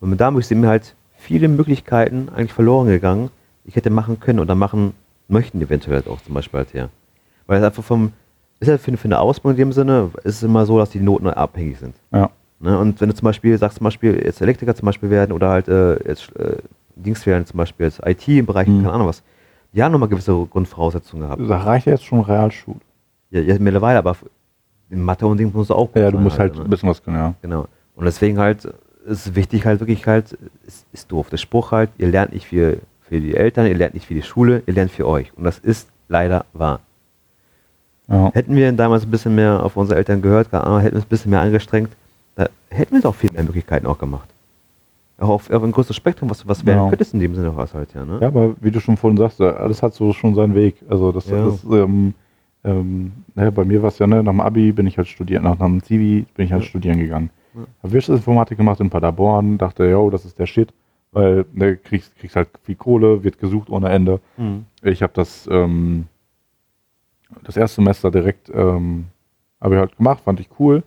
Und 0.00 0.10
mit 0.10 0.20
damals 0.20 0.48
sind 0.48 0.60
mir 0.60 0.68
halt 0.68 0.94
viele 1.16 1.48
Möglichkeiten 1.48 2.28
eigentlich 2.34 2.52
verloren 2.52 2.88
gegangen, 2.88 3.30
die 3.64 3.70
ich 3.70 3.76
hätte 3.76 3.90
machen 3.90 4.20
können 4.20 4.40
oder 4.40 4.54
machen 4.54 4.94
möchten, 5.28 5.60
eventuell 5.60 5.96
halt 5.96 6.08
auch 6.08 6.20
zum 6.20 6.34
Beispiel 6.34 6.58
halt 6.58 6.74
her. 6.74 6.88
Weil 7.46 7.58
es 7.58 7.64
einfach 7.64 7.82
vom, 7.84 8.12
ist 8.60 8.68
ja 8.68 8.78
für, 8.78 8.96
für 8.96 9.04
eine 9.06 9.18
Ausbildung 9.20 9.52
in 9.58 9.68
dem 9.68 9.72
Sinne, 9.72 10.10
ist 10.24 10.36
es 10.36 10.42
immer 10.42 10.66
so, 10.66 10.78
dass 10.78 10.90
die 10.90 11.00
Noten 11.00 11.26
abhängig 11.28 11.78
sind. 11.78 11.94
Ja. 12.12 12.30
Ne? 12.60 12.78
Und 12.78 13.00
wenn 13.00 13.08
du 13.08 13.14
zum 13.14 13.26
Beispiel 13.26 13.56
sagst, 13.58 13.78
zum 13.78 13.84
Beispiel 13.84 14.20
jetzt 14.24 14.40
Elektriker 14.40 14.74
zum 14.74 14.86
Beispiel 14.86 15.10
werden 15.10 15.32
oder 15.32 15.48
halt 15.50 15.68
äh, 15.68 15.94
jetzt 16.08 16.34
äh, 16.36 16.56
Dings 16.94 17.24
werden, 17.26 17.46
zum 17.46 17.58
Beispiel 17.58 17.86
jetzt 17.86 18.00
IT 18.04 18.26
im 18.28 18.46
Bereich, 18.46 18.68
Mhm. 18.68 18.82
keine 18.82 18.92
Ahnung 18.92 19.08
was, 19.08 19.22
die 19.72 19.82
haben 19.82 19.92
nochmal 19.92 20.08
gewisse 20.08 20.32
Grundvoraussetzungen 20.50 21.24
gehabt. 21.26 21.42
Da 21.48 21.58
reicht 21.58 21.86
ja 21.86 21.92
jetzt 21.92 22.04
schon 22.04 22.20
Realschule. 22.20 22.78
Ja, 23.30 23.40
ja, 23.40 23.56
mittlerweile, 23.58 23.98
aber 23.98 24.16
in 24.92 25.02
Mathe 25.02 25.26
und 25.26 25.38
Ding 25.38 25.50
musst 25.54 25.70
du 25.70 25.74
auch 25.74 25.86
gut 25.86 25.96
Ja, 25.96 26.10
du 26.10 26.18
musst 26.18 26.38
halt 26.38 26.54
ne? 26.54 26.62
ein 26.64 26.70
bisschen 26.70 26.88
was 26.88 27.02
können, 27.02 27.16
ja. 27.16 27.34
Genau. 27.42 27.66
Und 27.96 28.04
deswegen 28.04 28.38
halt 28.38 28.68
ist 29.06 29.34
wichtig 29.34 29.66
halt 29.66 29.80
wirklich 29.80 30.06
halt, 30.06 30.38
ist, 30.66 30.86
ist 30.92 31.10
doof. 31.10 31.28
Der 31.30 31.38
Spruch 31.38 31.72
halt, 31.72 31.90
ihr 31.98 32.08
lernt 32.08 32.32
nicht 32.32 32.46
für, 32.46 32.76
für 33.08 33.20
die 33.20 33.34
Eltern, 33.34 33.66
ihr 33.66 33.74
lernt 33.74 33.94
nicht 33.94 34.06
für 34.06 34.14
die 34.14 34.22
Schule, 34.22 34.62
ihr 34.66 34.74
lernt 34.74 34.90
für 34.92 35.06
euch. 35.08 35.32
Und 35.36 35.44
das 35.44 35.58
ist 35.58 35.88
leider 36.08 36.44
wahr. 36.52 36.80
ja. 38.08 38.30
Hätten 38.34 38.54
wir 38.54 38.70
damals 38.72 39.04
ein 39.04 39.10
bisschen 39.10 39.34
mehr 39.34 39.62
auf 39.64 39.76
unsere 39.76 39.98
Eltern 39.98 40.22
gehört, 40.22 40.52
hätten 40.52 40.62
wir 40.70 40.92
uns 40.94 41.04
ein 41.04 41.08
bisschen 41.08 41.30
mehr 41.30 41.40
angestrengt, 41.40 41.90
da 42.36 42.48
hätten 42.70 42.94
wir 42.94 43.00
doch 43.02 43.14
viel 43.14 43.32
mehr 43.32 43.42
Möglichkeiten 43.42 43.86
auch 43.86 43.98
gemacht. 43.98 44.28
Auch 45.18 45.28
auf, 45.28 45.50
auf 45.50 45.62
ein 45.62 45.72
größeres 45.72 45.96
Spektrum, 45.96 46.30
was, 46.30 46.46
was 46.48 46.64
werden 46.66 46.78
Genau. 46.78 46.88
könntest 46.90 47.14
in 47.14 47.20
dem 47.20 47.34
Sinne 47.34 47.56
was 47.56 47.74
halt, 47.74 47.94
ja, 47.94 48.04
ne? 48.04 48.18
Ja, 48.20 48.28
aber 48.28 48.54
wie 48.60 48.70
du 48.70 48.80
schon 48.80 48.96
vorhin 48.96 49.16
sagst, 49.16 49.40
alles 49.40 49.82
hat 49.82 49.94
so 49.94 50.12
schon 50.12 50.34
seinen 50.34 50.54
Weg. 50.54 50.76
Also 50.88 51.12
das, 51.12 51.26
Ja. 51.28 51.44
das 51.46 51.62
ähm, 51.64 52.14
ähm, 52.64 53.12
ne, 53.34 53.50
bei 53.52 53.64
mir 53.64 53.82
war 53.82 53.88
es 53.88 53.98
ja, 53.98 54.06
ne, 54.06 54.22
nach 54.22 54.32
dem 54.32 54.40
Abi 54.40 54.72
bin 54.72 54.86
ich 54.86 54.96
halt 54.98 55.08
studieren, 55.08 55.42
nach, 55.44 55.58
nach 55.58 55.66
dem 55.66 55.82
Zivi 55.82 56.26
bin 56.34 56.46
ich 56.46 56.52
halt 56.52 56.62
Ja. 56.62 56.68
studieren 56.68 56.98
gegangen. 56.98 57.30
Ja. 57.54 57.60
Habe 57.82 57.92
Wirtschaftsinformatik 57.92 58.56
gemacht 58.56 58.80
in 58.80 58.90
Paderborn, 58.90 59.58
dachte, 59.58 59.84
yo, 59.84 60.10
das 60.10 60.24
ist 60.24 60.38
der 60.38 60.46
Shit, 60.46 60.72
weil 61.10 61.44
ne, 61.52 61.76
kriegst, 61.76 62.16
kriegst 62.16 62.36
halt 62.36 62.48
viel 62.62 62.76
Kohle, 62.76 63.24
wird 63.24 63.38
gesucht 63.38 63.68
ohne 63.70 63.88
Ende. 63.90 64.20
Mhm. 64.36 64.66
Ich 64.82 65.02
habe 65.02 65.12
das, 65.14 65.48
ähm, 65.50 66.06
das 67.44 67.56
erste 67.56 67.76
Semester 67.76 68.10
direkt 68.10 68.50
ähm, 68.54 69.06
habe 69.60 69.74
ich 69.74 69.80
halt 69.80 69.96
gemacht, 69.96 70.20
fand 70.24 70.40
ich 70.40 70.48
cool. 70.58 70.82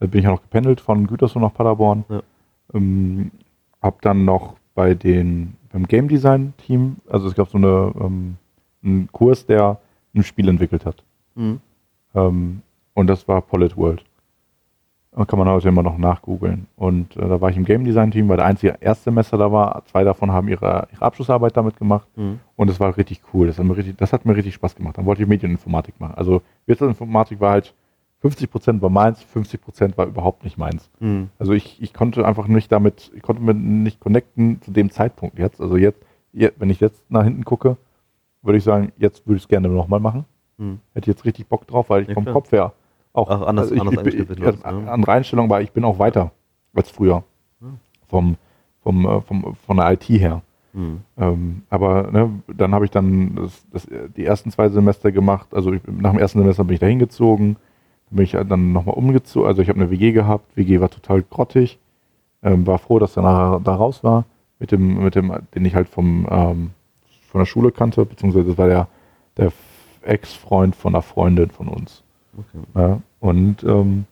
Da 0.00 0.06
bin 0.06 0.20
ich 0.20 0.24
ja 0.24 0.30
noch 0.30 0.42
gependelt 0.42 0.80
von 0.80 1.06
Gütersloh 1.06 1.40
nach 1.40 1.54
Paderborn. 1.54 2.04
Ja. 2.08 2.22
Ähm, 2.74 3.30
hab 3.82 4.00
dann 4.02 4.24
noch 4.24 4.56
bei 4.74 4.94
den 4.94 5.54
beim 5.72 5.86
Game 5.86 6.08
Design 6.08 6.54
Team, 6.58 6.96
also 7.08 7.28
es 7.28 7.34
gab 7.34 7.48
so 7.48 7.58
eine 7.58 7.92
ähm, 8.00 8.36
einen 8.82 9.08
Kurs, 9.12 9.44
der 9.46 9.78
ein 10.18 10.24
Spiel 10.24 10.48
entwickelt 10.48 10.84
hat. 10.86 11.02
Mhm. 11.34 11.60
Ähm, 12.14 12.62
und 12.94 13.06
das 13.06 13.26
war 13.28 13.40
Polit 13.42 13.76
World. 13.76 14.04
Da 15.12 15.24
kann 15.24 15.38
man 15.38 15.48
heute 15.48 15.68
immer 15.68 15.82
noch 15.82 15.98
nachgoogeln. 15.98 16.66
Und 16.76 17.16
äh, 17.16 17.28
da 17.28 17.40
war 17.40 17.50
ich 17.50 17.56
im 17.56 17.64
Game 17.64 17.84
Design 17.84 18.10
Team, 18.10 18.28
weil 18.28 18.36
der 18.36 18.46
einzige 18.46 18.76
Erstsemester 18.80 19.36
da 19.38 19.50
war. 19.50 19.82
Zwei 19.86 20.04
davon 20.04 20.30
haben 20.32 20.48
ihre, 20.48 20.86
ihre 20.92 21.02
Abschlussarbeit 21.04 21.56
damit 21.56 21.76
gemacht. 21.76 22.06
Mhm. 22.16 22.40
Und 22.56 22.70
es 22.70 22.78
war 22.78 22.96
richtig 22.96 23.22
cool. 23.32 23.46
Das 23.46 23.58
hat, 23.58 23.64
mir 23.64 23.76
richtig, 23.76 23.96
das 23.96 24.12
hat 24.12 24.24
mir 24.26 24.36
richtig 24.36 24.54
Spaß 24.54 24.76
gemacht. 24.76 24.98
Dann 24.98 25.06
wollte 25.06 25.22
ich 25.22 25.28
Medieninformatik 25.28 25.98
machen. 25.98 26.14
Also 26.16 26.42
Wirtschaftsinformatik 26.66 27.40
war 27.40 27.52
halt 27.52 27.74
50% 28.22 28.82
war 28.82 28.90
meins, 28.90 29.24
50% 29.34 29.96
war 29.96 30.06
überhaupt 30.06 30.44
nicht 30.44 30.58
meins. 30.58 30.90
Mhm. 31.00 31.30
Also 31.38 31.52
ich, 31.52 31.80
ich 31.80 31.94
konnte 31.94 32.26
einfach 32.26 32.46
nicht 32.46 32.70
damit, 32.70 33.10
ich 33.14 33.22
konnte 33.22 33.42
mit 33.42 33.56
nicht 33.56 34.00
connecten 34.00 34.60
zu 34.62 34.72
dem 34.72 34.90
Zeitpunkt 34.90 35.38
jetzt. 35.38 35.60
Also 35.60 35.76
jetzt, 35.76 36.00
je- 36.32 36.52
wenn 36.58 36.68
ich 36.70 36.80
jetzt 36.80 37.02
nach 37.10 37.24
hinten 37.24 37.44
gucke, 37.44 37.76
würde 38.42 38.58
ich 38.58 38.64
sagen, 38.64 38.92
jetzt 38.96 39.26
würde 39.26 39.36
ich 39.36 39.42
es 39.44 39.48
gerne 39.48 39.68
nochmal 39.68 40.00
machen. 40.00 40.24
Mhm. 40.58 40.80
Hätte 40.94 41.10
jetzt 41.10 41.24
richtig 41.24 41.46
Bock 41.46 41.66
drauf, 41.66 41.90
weil 41.90 42.02
ich 42.02 42.08
Ja, 42.08 42.14
vom 42.14 42.24
klar. 42.24 42.34
Kopf 42.34 42.52
her 42.52 42.72
auch, 43.12 43.28
Auch 43.30 43.46
anders- 43.46 43.70
also 43.70 43.74
ich, 43.74 43.80
anders 43.80 44.06
ich, 44.06 44.14
ich, 44.14 44.42
also 44.44 44.58
ne? 44.80 44.90
andere 44.90 45.12
Einstellung 45.12 45.48
war, 45.50 45.60
ich 45.60 45.72
bin 45.72 45.84
auch 45.84 45.98
weiter 45.98 46.30
als 46.74 46.90
früher. 46.90 47.24
Ja. 47.60 47.66
Vom, 48.08 48.36
vom, 48.82 49.06
äh, 49.06 49.20
vom, 49.22 49.56
von 49.66 49.76
der 49.76 49.92
IT 49.92 50.04
her. 50.04 50.42
Mhm. 50.72 51.00
Ähm, 51.16 51.62
aber 51.70 52.10
ne, 52.12 52.30
dann 52.54 52.74
habe 52.74 52.84
ich 52.84 52.90
dann 52.90 53.34
das, 53.36 53.64
das, 53.72 53.86
die 54.16 54.24
ersten 54.24 54.50
zwei 54.50 54.68
Semester 54.68 55.10
gemacht. 55.10 55.48
Also 55.54 55.72
ich, 55.72 55.82
nach 55.86 56.12
dem 56.12 56.20
ersten 56.20 56.38
Semester 56.38 56.64
bin 56.64 56.74
ich 56.74 56.80
da 56.80 56.86
hingezogen. 56.86 57.56
Dann 58.10 58.16
bin 58.16 58.24
ich 58.24 58.32
dann 58.32 58.72
nochmal 58.72 58.94
umgezogen. 58.94 59.48
Also 59.48 59.62
ich 59.62 59.68
habe 59.68 59.80
eine 59.80 59.90
WG 59.90 60.12
gehabt. 60.12 60.56
WG 60.56 60.80
war 60.80 60.90
total 60.90 61.22
grottig. 61.22 61.78
Ähm, 62.42 62.66
war 62.66 62.78
froh, 62.78 62.98
dass 63.00 63.16
er 63.16 63.22
nachher 63.24 63.60
da 63.60 63.74
raus 63.74 64.04
war. 64.04 64.24
Mit 64.60 64.70
dem, 64.70 65.02
mit 65.02 65.14
dem, 65.16 65.32
den 65.54 65.64
ich 65.64 65.74
halt 65.74 65.88
vom, 65.88 66.26
ähm, 66.30 66.70
von 67.28 67.40
der 67.40 67.46
Schule 67.46 67.70
kannte. 67.72 68.04
Beziehungsweise 68.04 68.46
das 68.48 68.58
war 68.58 68.68
der, 68.68 68.88
der 69.36 69.52
Ex-Freund 70.02 70.74
von 70.74 70.94
einer 70.94 71.02
Freundin 71.02 71.50
von 71.50 71.68
uns. 71.68 72.02
Okay. 72.36 72.64
Ja, 72.74 73.00
und 73.20 73.62
ähm, 73.64 74.04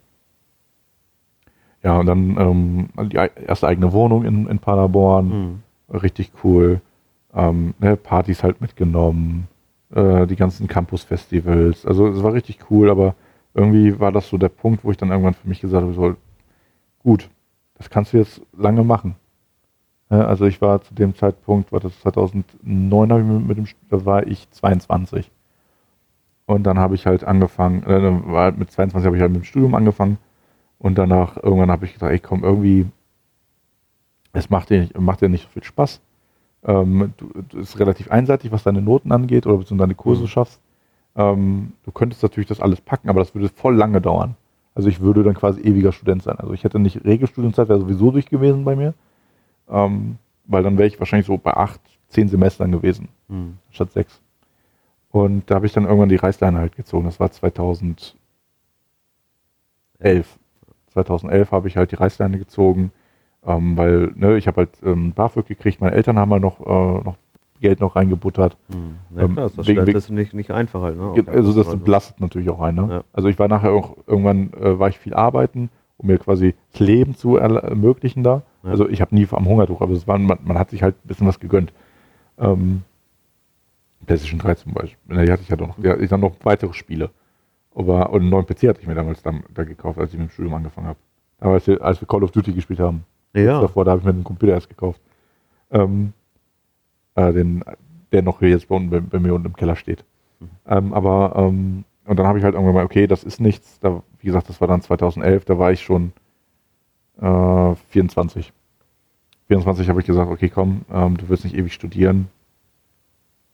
ja, 1.83 1.99
und 1.99 2.07
dann 2.07 2.37
ähm, 2.39 3.09
die 3.11 3.19
ei- 3.19 3.31
erste 3.47 3.69
eigene 3.69 3.93
Wohnung 3.93 4.25
in, 4.25 4.47
in 4.49 4.59
Paderborn 4.59 5.63
Mhm. 5.89 5.97
richtig 5.97 6.33
cool. 6.43 6.81
Ähm, 7.35 7.75
ne, 7.79 7.97
Partys 7.97 8.43
halt 8.43 8.61
mitgenommen, 8.61 9.47
äh, 9.95 10.27
die 10.27 10.37
ganzen 10.37 10.67
Campus-Festivals. 10.69 11.85
Also 11.87 12.09
es 12.09 12.23
war 12.23 12.33
richtig 12.33 12.59
cool, 12.71 12.91
aber 12.91 13.15
irgendwie 13.55 14.01
war 14.01 14.11
das 14.11 14.29
so 14.29 14.39
der 14.39 14.49
Punkt, 14.49 14.85
wo 14.85 14.91
ich 14.91 14.97
dann 14.97 15.11
irgendwann 15.11 15.35
für 15.35 15.47
mich 15.49 15.61
gesagt 15.61 15.83
habe, 15.83 15.95
so, 15.95 16.15
gut, 17.03 17.29
das 17.77 17.91
kannst 17.91 18.13
du 18.13 18.17
jetzt 18.19 18.41
lange 18.57 18.83
machen. 18.85 19.17
Ja, 20.11 20.25
also 20.27 20.47
ich 20.47 20.61
war 20.61 20.83
zu 20.83 20.95
dem 20.95 21.15
Zeitpunkt, 21.17 21.73
war 21.73 21.81
das 21.81 21.99
2009, 22.01 23.13
hab 23.13 23.19
ich 23.21 23.25
mit, 23.27 23.49
mit 23.49 23.59
dem, 23.59 23.67
da 23.91 24.05
war 24.05 24.27
ich 24.27 24.49
22. 24.53 25.31
Und 26.47 26.63
dann 26.65 26.79
habe 26.79 26.95
ich 26.95 27.07
halt 27.07 27.25
angefangen, 27.25 27.83
äh, 27.83 28.01
dann 28.01 28.31
war 28.33 28.45
halt 28.45 28.59
mit 28.59 28.71
22 28.71 29.07
habe 29.07 29.17
ich 29.17 29.23
halt 29.23 29.33
mit 29.33 29.43
dem 29.43 29.45
Studium 29.45 29.75
angefangen 29.75 30.19
und 30.79 30.97
danach 30.97 31.37
irgendwann 31.43 31.71
habe 31.73 31.87
ich 31.87 31.95
gesagt, 31.95 32.13
ey 32.13 32.21
komm, 32.21 32.45
irgendwie, 32.45 32.87
es 34.33 34.51
macht 34.51 34.71
dir 34.71 34.81
nicht, 34.81 34.99
macht 34.99 35.21
dir 35.23 35.29
nicht 35.29 35.43
so 35.43 35.49
viel 35.49 35.65
Spaß. 35.65 36.01
Ähm, 36.65 37.13
du, 37.17 37.31
du 37.49 37.59
ist 37.59 37.79
relativ 37.79 38.11
einseitig, 38.11 38.53
was 38.53 38.63
deine 38.63 38.83
Noten 38.83 39.13
angeht 39.13 39.47
oder 39.47 39.57
beziehungsweise 39.59 39.89
deine 39.89 39.95
Kurse 39.95 40.23
Mhm. 40.23 40.29
schaffst. 40.29 40.61
Ähm, 41.17 41.73
du 41.85 41.93
könntest 41.93 42.23
natürlich 42.23 42.49
das 42.49 42.61
alles 42.61 42.81
packen, 42.81 43.09
aber 43.09 43.21
das 43.21 43.35
würde 43.35 43.49
voll 43.49 43.75
lange 43.77 44.01
dauern. 44.01 44.37
Also 44.75 44.89
ich 44.89 45.01
würde 45.01 45.23
dann 45.25 45.35
quasi 45.35 45.61
ewiger 45.63 45.93
Student 45.93 46.23
sein. 46.23 46.37
Also 46.39 46.53
ich 46.53 46.65
hätte 46.65 46.79
nicht 46.79 47.05
Regelstudienzeit, 47.05 47.69
wäre 47.69 47.81
sowieso 47.81 48.11
durch 48.11 48.27
gewesen 48.29 48.65
bei 48.65 48.77
mir. 48.77 48.95
Ähm, 49.69 50.19
weil 50.47 50.63
dann 50.63 50.79
wäre 50.79 50.87
ich 50.89 50.99
wahrscheinlich 50.99 51.27
so 51.27 51.37
bei 51.39 51.55
acht, 51.57 51.81
zehn 52.09 52.29
Semestern 52.29 52.71
gewesen, 52.73 53.09
Mhm. 53.29 53.59
statt 53.71 53.93
sechs. 53.93 54.21
Und 55.11 55.51
da 55.51 55.57
habe 55.57 55.67
ich 55.67 55.73
dann 55.73 55.85
irgendwann 55.85 56.09
die 56.09 56.17
Reißleine 56.17 56.59
halt 56.59 56.77
gezogen. 56.77 57.05
Das 57.07 57.19
war 57.19 57.31
2011. 57.31 58.17
2011 60.93 61.51
habe 61.53 61.69
ich 61.69 61.77
halt 61.77 61.91
die 61.93 61.97
Reißleine 61.97 62.39
gezogen, 62.39 62.93
ähm, 63.47 63.77
weil 63.77 64.13
ne, 64.15 64.37
ich 64.37 64.47
habe 64.47 64.59
halt 64.63 64.71
ähm, 64.85 65.13
BAföG 65.13 65.47
gekriegt. 65.47 65.81
Meine 65.81 65.95
Eltern 65.95 66.19
haben 66.19 66.31
halt 66.33 66.43
noch, 66.43 66.61
äh, 66.61 67.05
noch 67.05 67.17
Geld 67.61 67.81
noch 67.81 67.97
reingebuttert. 67.97 68.57
Mhm. 68.69 68.97
Ja, 69.17 69.23
Ähm, 69.23 69.33
klar, 69.35 69.47
das 69.49 69.59
ist 69.59 69.67
wegen- 69.69 69.87
ist 69.97 70.11
nicht, 70.11 70.35
nicht 70.35 70.51
einfach 70.51 70.83
halt, 70.83 70.97
ne? 70.99 71.25
Also 71.29 71.53
das 71.63 71.75
belastet 71.77 72.21
natürlich 72.21 72.51
auch 72.51 72.61
einen. 72.61 72.87
Ne? 72.87 72.95
Ja. 72.97 73.05
Also 73.13 73.29
ich 73.29 73.39
war 73.39 73.49
nachher 73.49 73.73
auch 73.73 73.97
irgendwann 74.07 74.53
äh, 74.55 74.79
war 74.79 74.89
ich 74.91 74.99
viel 74.99 75.15
arbeiten, 75.15 75.71
um 75.99 76.09
mir 76.09 76.19
quasi 76.19 76.55
das 76.73 76.81
Leben 76.81 77.15
zu 77.15 77.37
ermöglichen 77.37 78.23
da. 78.23 78.43
Ja. 78.63 78.71
Also 78.71 78.89
ich 78.89 79.01
habe 79.01 79.15
nie 79.15 79.27
am 79.31 79.47
Hungertuch, 79.47 79.81
aber 79.81 79.93
es 79.93 80.07
war, 80.07 80.19
man, 80.19 80.39
man 80.45 80.59
hat 80.59 80.71
sich 80.71 80.83
halt 80.83 80.97
ein 80.97 81.09
bisschen 81.09 81.27
was 81.27 81.41
gegönnt. 81.41 81.73
Ähm, 82.39 82.83
PlayStation 84.07 84.39
3 84.39 84.55
zum 84.55 84.73
Beispiel. 84.73 85.25
Die 85.25 85.33
hatte 85.33 85.43
ich 85.43 85.49
ja 85.49 85.57
noch. 85.57 85.77
Die, 85.77 85.89
ich 85.89 86.11
dann 86.11 86.21
noch 86.21 86.37
weitere 86.43 86.73
Spiele. 86.73 87.11
Aber, 87.75 88.11
und 88.11 88.23
einen 88.23 88.31
neuen 88.31 88.47
PC 88.47 88.69
hatte 88.69 88.81
ich 88.81 88.87
mir 88.87 88.95
damals 88.95 89.23
dann, 89.23 89.45
da 89.53 89.65
gekauft, 89.65 89.99
als 89.99 90.13
ich 90.13 90.19
mit 90.19 90.29
dem 90.29 90.33
Studium 90.33 90.55
angefangen 90.55 90.87
habe. 90.87 90.99
Damals, 91.39 91.69
als 91.69 92.01
wir 92.01 92.09
Call 92.09 92.25
of 92.25 92.31
Duty 92.31 92.53
gespielt 92.53 92.81
haben. 92.81 93.05
Ja. 93.35 93.61
Davor, 93.61 93.85
da 93.85 93.91
habe 93.91 94.01
ich 94.01 94.07
mir 94.07 94.15
den 94.15 94.25
Computer 94.25 94.53
erst 94.53 94.69
gekauft. 94.69 95.01
Ähm, 95.71 96.13
äh, 97.15 97.33
den, 97.33 97.63
der 98.13 98.23
noch 98.23 98.39
hier 98.39 98.49
jetzt 98.49 98.69
bei, 98.69 98.79
bei, 98.79 99.01
bei 99.01 99.19
mir 99.19 99.35
unten 99.35 99.49
im 99.49 99.57
Keller 99.57 99.77
steht. 99.77 100.05
Mhm. 100.41 100.49
Ähm, 100.67 100.95
aber, 100.95 101.35
ähm, 101.37 101.85
und 102.07 102.19
dann 102.19 102.27
habe 102.27 102.39
ich 102.39 102.45
halt 102.45 102.55
irgendwann 102.55 102.75
mal, 102.75 102.85
okay, 102.85 103.07
das 103.07 103.25
ist 103.25 103.41
nichts. 103.41 103.79
Da, 103.81 104.03
wie 104.21 104.27
gesagt, 104.27 104.49
das 104.49 104.61
war 104.61 104.69
dann 104.69 104.83
2011, 104.83 105.45
da 105.45 105.59
war 105.59 105.73
ich 105.73 105.83
schon 105.83 106.13
äh, 107.21 107.75
24. 107.91 108.53
24 109.49 109.89
habe 109.89 110.01
ich 110.01 110.07
gesagt, 110.07 110.31
okay, 110.31 110.49
komm, 110.49 110.83
ähm, 110.93 111.17
du 111.17 111.29
willst 111.29 111.45
nicht 111.45 111.57
ewig 111.57 111.73
studieren. 111.73 112.29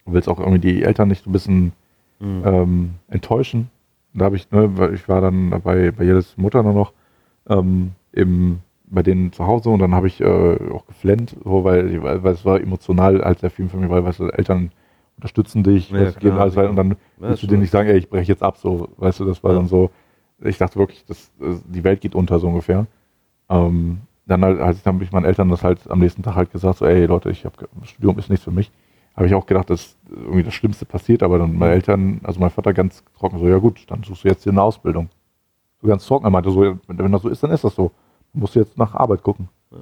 Du 0.06 0.12
willst 0.14 0.28
auch 0.28 0.38
irgendwie 0.40 0.58
die 0.58 0.82
Eltern 0.82 1.08
nicht 1.08 1.24
so 1.24 1.30
ein 1.30 1.32
bisschen 1.32 1.72
Mhm. 2.18 2.42
ähm, 2.44 2.90
enttäuschen. 3.08 3.68
Da 4.14 4.26
habe 4.26 4.36
ich, 4.36 4.50
ne, 4.52 4.76
weil 4.78 4.94
ich 4.94 5.08
war 5.08 5.20
dann 5.20 5.50
bei, 5.64 5.90
bei 5.90 6.04
jedes 6.04 6.36
Mutter 6.36 6.62
dann 6.62 6.74
noch 6.74 6.92
ähm, 7.48 7.92
im, 8.12 8.60
bei 8.86 9.02
denen 9.02 9.32
zu 9.32 9.46
Hause 9.46 9.70
und 9.70 9.80
dann 9.80 9.94
habe 9.94 10.06
ich 10.06 10.20
äh, 10.20 10.70
auch 10.72 10.86
geflennt, 10.86 11.34
so, 11.42 11.64
weil, 11.64 12.00
weil, 12.02 12.22
weil 12.22 12.32
es 12.34 12.44
war 12.44 12.60
emotional 12.60 13.22
halt 13.24 13.40
sehr 13.40 13.50
viel 13.50 13.68
für 13.68 13.76
mich, 13.78 13.90
weil 13.90 14.04
weißt 14.04 14.20
du, 14.20 14.28
Eltern 14.28 14.70
unterstützen 15.16 15.62
dich, 15.64 15.90
Ja, 15.90 16.04
das 16.04 16.14
geben 16.16 16.32
klar. 16.34 16.42
alles 16.42 16.54
weiter 16.56 16.70
und 16.70 16.76
dann 16.76 16.90
Ja, 16.90 16.96
willst 17.18 17.42
du 17.42 17.48
schon- 17.48 17.58
nicht 17.58 17.70
sagen, 17.70 17.88
ey, 17.88 17.96
ich 17.98 18.08
breche 18.08 18.30
jetzt 18.30 18.42
ab, 18.42 18.56
so, 18.58 18.88
weißt 18.98 19.18
du, 19.20 19.24
das 19.24 19.42
war 19.42 19.52
Ja. 19.52 19.56
dann 19.58 19.66
so, 19.66 19.90
ich 20.44 20.58
dachte 20.58 20.78
wirklich, 20.78 21.04
das, 21.06 21.30
die 21.38 21.84
Welt 21.84 22.00
geht 22.00 22.14
unter, 22.14 22.38
so 22.38 22.48
ungefähr. 22.48 22.86
Ähm, 23.48 24.02
dann 24.26 24.44
halt, 24.44 24.60
halt, 24.60 24.86
dann 24.86 24.94
habe 24.94 25.04
ich 25.04 25.12
meinen 25.12 25.24
Eltern 25.24 25.48
das 25.48 25.64
halt 25.64 25.90
am 25.90 25.98
nächsten 25.98 26.22
Tag 26.22 26.36
halt 26.36 26.52
gesagt, 26.52 26.78
so, 26.78 26.86
ey, 26.86 27.06
Leute, 27.06 27.30
ich 27.30 27.44
habe 27.44 27.68
Studium 27.84 28.18
ist 28.18 28.30
nichts 28.30 28.44
für 28.44 28.50
mich. 28.50 28.70
Habe 29.16 29.26
ich 29.26 29.34
auch 29.34 29.46
gedacht, 29.46 29.68
dass 29.68 29.96
irgendwie 30.08 30.42
das 30.42 30.54
Schlimmste 30.54 30.86
passiert, 30.86 31.22
aber 31.22 31.38
dann 31.38 31.56
meine 31.58 31.74
Eltern, 31.74 32.20
also 32.22 32.40
mein 32.40 32.50
Vater 32.50 32.72
ganz 32.72 33.04
trocken, 33.18 33.38
so, 33.38 33.46
ja 33.46 33.58
gut, 33.58 33.84
dann 33.88 34.02
suchst 34.02 34.24
du 34.24 34.28
jetzt 34.28 34.42
hier 34.44 34.52
eine 34.52 34.62
Ausbildung. 34.62 35.10
So 35.82 35.88
ganz 35.88 36.06
trocken, 36.06 36.24
er 36.24 36.30
meinte 36.30 36.50
so, 36.50 36.60
wenn, 36.60 36.78
wenn 36.86 37.12
das 37.12 37.22
so 37.22 37.28
ist, 37.28 37.42
dann 37.42 37.50
ist 37.50 37.64
das 37.64 37.74
so. 37.74 37.90
Du 38.32 38.40
musst 38.40 38.54
jetzt 38.54 38.78
nach 38.78 38.94
Arbeit 38.94 39.22
gucken. 39.22 39.48
Ja. 39.70 39.78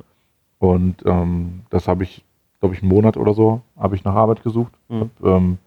Und 0.59 1.05
ähm, 1.07 1.63
das 1.71 1.87
habe 1.87 2.03
ich, 2.03 2.25
glaube 2.59 2.75
ich, 2.75 2.83
einen 2.83 2.91
Monat 2.91 3.17
oder 3.17 3.35
so, 3.35 3.61
habe 3.79 3.95
ich 3.95 4.05
nach 4.05 4.15
Arbeit 4.15 4.43
gesucht. 4.43 4.73
Mhm. 4.89 5.01
Hab, 5.01 5.25
ähm, 5.25 5.59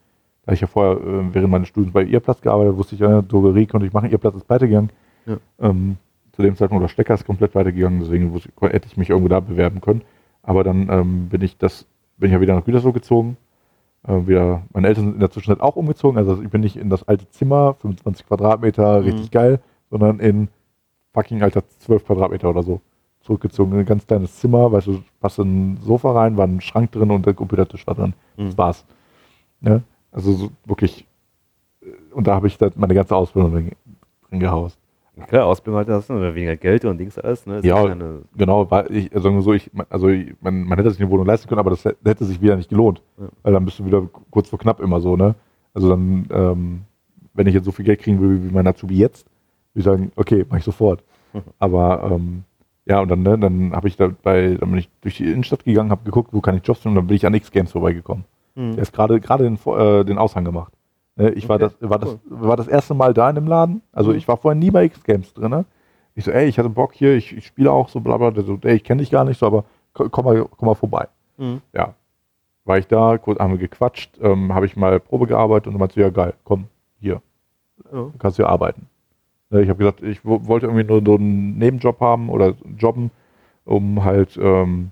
da 0.46 0.54
ich 0.54 0.62
ja 0.62 0.68
vorher 0.68 0.98
äh, 0.98 1.34
während 1.34 1.50
meines 1.52 1.68
Studiums 1.70 1.94
bei 1.94 2.04
Ihrplatz 2.04 2.42
gearbeitet, 2.42 2.78
wusste 2.78 2.96
ich 2.96 3.02
ja, 3.02 3.22
Drogerie 3.22 3.66
konnte 3.66 3.88
ich 3.88 3.94
machen, 3.94 4.10
Ihrplatz 4.12 4.36
ist 4.36 4.48
pleite 4.48 4.68
gegangen. 4.68 4.90
Ja. 5.26 5.38
Ähm, 5.60 5.98
zu 6.34 6.42
dem 6.42 6.56
Zeitpunkt 6.56 6.84
der 6.84 6.90
Stecker 6.90 7.14
ist 7.14 7.26
komplett 7.26 7.54
weitergegangen, 7.56 8.00
deswegen 8.00 8.34
wusste 8.34 8.50
hätte 8.62 8.88
ich 8.88 8.98
mich 8.98 9.10
irgendwo 9.10 9.30
da 9.30 9.40
bewerben 9.40 9.82
können. 9.82 10.02
Aber 10.42 10.64
dann 10.64 10.90
ähm, 10.90 11.30
bin 11.30 11.42
ich 11.42 11.58
das, 11.58 11.86
bin 12.18 12.30
ich 12.30 12.34
ja 12.34 12.42
wieder 12.42 12.56
nach 12.56 12.66
Gütersloh 12.66 12.92
gezogen. 12.92 13.38
Äh, 14.06 14.28
wieder, 14.28 14.64
meine 14.74 14.88
Eltern 14.88 15.06
sind 15.06 15.14
in 15.14 15.20
der 15.20 15.30
Zwischenzeit 15.32 15.62
auch 15.62 15.76
umgezogen, 15.78 16.18
also 16.18 16.42
ich 16.42 16.50
bin 16.50 16.62
nicht 16.62 16.76
in 16.76 16.90
das 16.90 17.08
alte 17.08 17.30
Zimmer, 17.30 17.76
25 17.82 18.26
Quadratmeter, 18.28 19.00
Mhm. 19.00 19.06
richtig 19.06 19.32
geil, 19.32 19.60
sondern 19.90 20.20
in 20.20 20.50
fucking 21.14 21.42
alter 21.44 21.64
12 21.80 22.06
Quadratmeter 22.06 22.50
oder 22.50 22.64
so 22.64 22.82
zurückgezogen. 23.22 23.72
In 23.74 23.80
ein 23.80 23.86
ganz 23.86 24.06
kleines 24.06 24.38
Zimmer, 24.40 24.72
weißt 24.72 24.88
du, 24.88 25.02
passt 25.22 25.40
ein 25.40 25.78
Sofa 25.82 26.12
rein, 26.12 26.36
war 26.36 26.46
ein 26.48 26.60
Schrank 26.60 26.92
drin 26.92 27.12
und 27.12 27.26
der 27.26 27.34
Computertisch 27.36 27.88
war 27.88 27.96
drin. 27.96 28.14
Das 28.36 28.48
Mhm. 28.54 28.58
war's. 28.58 28.86
Ne? 29.62 29.84
Also 30.14 30.32
so 30.34 30.50
wirklich, 30.66 31.06
äh, 31.82 31.88
und 32.14 32.28
da 32.28 32.36
habe 32.36 32.48
ich 32.48 32.58
dann 32.58 32.72
meine 32.76 32.94
ganze 32.94 33.16
Ausbildung 33.16 33.52
drin, 33.54 33.72
drin 34.30 34.40
gehaust. 34.40 34.78
Klar, 35.28 35.46
Ausbildung 35.46 35.78
halt, 35.78 35.90
hast 35.90 36.10
du 36.10 36.16
weniger 36.34 36.56
Geld 36.56 36.86
und 36.86 36.98
Dings 36.98 37.20
alles, 37.20 37.46
ne? 37.46 37.58
Ist 37.58 37.66
Ja, 37.66 37.86
keine- 37.88 38.22
Genau, 38.36 38.70
weil 38.72 38.92
ich, 38.96 39.14
also 39.16 39.42
so, 39.42 39.54
ich, 39.54 39.70
also 39.90 40.08
ich, 40.08 40.34
man, 40.42 40.64
man 40.64 40.78
hätte 40.80 40.90
sich 40.90 41.00
eine 41.00 41.10
Wohnung 41.12 41.28
leisten 41.28 41.48
können, 41.48 41.60
aber 41.60 41.70
das 41.70 41.86
hä- 41.86 41.94
hätte 42.04 42.26
sich 42.26 42.42
wieder 42.42 42.56
nicht 42.56 42.70
gelohnt. 42.70 43.00
Ja. 43.20 43.28
Weil 43.44 43.54
dann 43.54 43.64
bist 43.66 43.78
du 43.78 43.86
wieder 43.86 44.08
kurz 44.32 44.50
vor 44.50 44.58
knapp 44.58 44.80
immer 44.80 45.02
so, 45.02 45.16
ne? 45.16 45.36
Also 45.76 45.90
dann, 45.90 46.26
ähm, 46.32 46.82
wenn 47.36 47.46
ich 47.46 47.54
jetzt 47.54 47.66
so 47.66 47.72
viel 47.72 47.86
Geld 47.86 48.00
kriegen 48.00 48.20
würde 48.20 48.44
wie 48.44 48.52
mein 48.52 48.66
Azubi 48.66 48.98
jetzt, 48.98 49.28
würde 49.74 49.80
ich 49.80 49.84
sagen, 49.86 50.12
okay, 50.16 50.46
mache 50.50 50.60
ich 50.60 50.66
sofort. 50.66 51.04
Mhm. 51.34 51.42
Aber 51.60 52.10
ähm, 52.12 52.44
ja, 52.86 53.00
und 53.00 53.10
dann, 53.10 53.22
ne, 53.22 53.38
dann 53.38 53.72
habe 53.74 53.88
ich 53.88 53.96
da 53.98 54.10
bei, 54.24 54.56
dann 54.60 54.70
bin 54.72 54.80
ich 54.80 54.90
durch 55.02 55.18
die 55.18 55.32
Innenstadt 55.32 55.64
gegangen, 55.64 55.92
habe 55.92 56.04
geguckt, 56.06 56.34
wo 56.34 56.42
kann 56.42 56.58
ich 56.58 56.66
Jobs 56.66 56.80
finden 56.82 56.98
und 56.98 57.04
dann 57.04 57.08
bin 57.08 57.16
ich 57.18 57.26
an 57.28 57.36
X-Games 57.36 57.72
vorbeigekommen. 57.72 58.26
Mhm. 58.56 58.74
Der 58.74 58.82
ist 58.84 58.94
gerade 58.94 59.20
gerade 59.20 59.44
den, 59.44 59.58
äh, 59.66 60.04
den 60.06 60.18
Aushang 60.18 60.46
gemacht. 60.46 60.74
Ne, 61.16 61.30
ich 61.32 61.48
war, 61.50 61.58
Okay, 61.62 61.70
das, 61.80 61.90
war, 61.90 62.00
das, 62.00 62.10
cool. 62.10 62.20
war 62.26 62.58
das 62.58 62.68
erste 62.68 62.94
Mal 62.94 63.14
da 63.14 63.30
in 63.30 63.36
dem 63.36 63.48
Laden. 63.48 63.82
Also 63.92 64.12
Mhm. 64.12 64.18
ich 64.18 64.28
war 64.28 64.38
vorher 64.38 64.58
nie 64.60 64.72
bei 64.72 64.86
X-Games 64.86 65.34
drin. 65.34 65.66
Ich 66.16 66.26
so, 66.26 66.32
ey, 66.32 66.48
ich 66.48 66.58
hatte 66.60 66.70
Bock 66.70 66.94
hier, 66.94 67.16
ich, 67.16 67.36
ich 67.36 67.46
spiele 67.48 67.72
auch 67.72 67.90
so, 67.90 68.00
bla 68.00 68.18
bla. 68.18 68.32
Der 68.32 68.44
so, 68.44 68.58
ey, 68.64 68.76
ich 68.76 68.84
kenne 68.84 69.02
dich 69.02 69.12
gar 69.12 69.24
nicht 69.26 69.40
so, 69.40 69.46
aber 69.48 69.66
komm, 69.94 70.26
mal, 70.26 70.46
komm 70.58 70.68
mal 70.68 70.76
vorbei. 70.76 71.08
Mhm. 71.38 71.62
Ja. 71.74 71.94
War 72.66 72.78
ich 72.78 72.88
da, 72.88 73.18
kurz 73.18 73.40
haben 73.40 73.52
wir 73.52 73.58
gequatscht, 73.58 74.18
ähm, 74.22 74.54
habe 74.54 74.66
ich 74.66 74.76
mal 74.78 75.00
Probe 75.00 75.28
gearbeitet 75.28 75.68
und 75.68 75.74
dann 75.74 75.80
meinte 75.80 75.96
sie, 75.96 76.02
ja 76.02 76.10
geil, 76.10 76.34
komm, 76.46 76.66
hier, 77.00 77.22
Ja. 77.92 78.06
kannst 78.20 78.38
hier 78.38 78.48
arbeiten. 78.48 78.88
Ne, 79.50 79.62
Ich 79.64 79.70
habe 79.70 79.80
gesagt, 79.80 80.02
ich 80.02 80.24
wo- 80.24 80.48
wollte 80.48 80.68
irgendwie 80.68 80.86
nur 80.86 81.02
so 81.06 81.16
einen 81.16 81.58
Nebenjob 81.58 82.00
haben 82.00 82.30
oder 82.30 82.54
jobben, 82.78 83.12
um 83.66 84.04
halt, 84.06 84.38
ähm, 84.42 84.92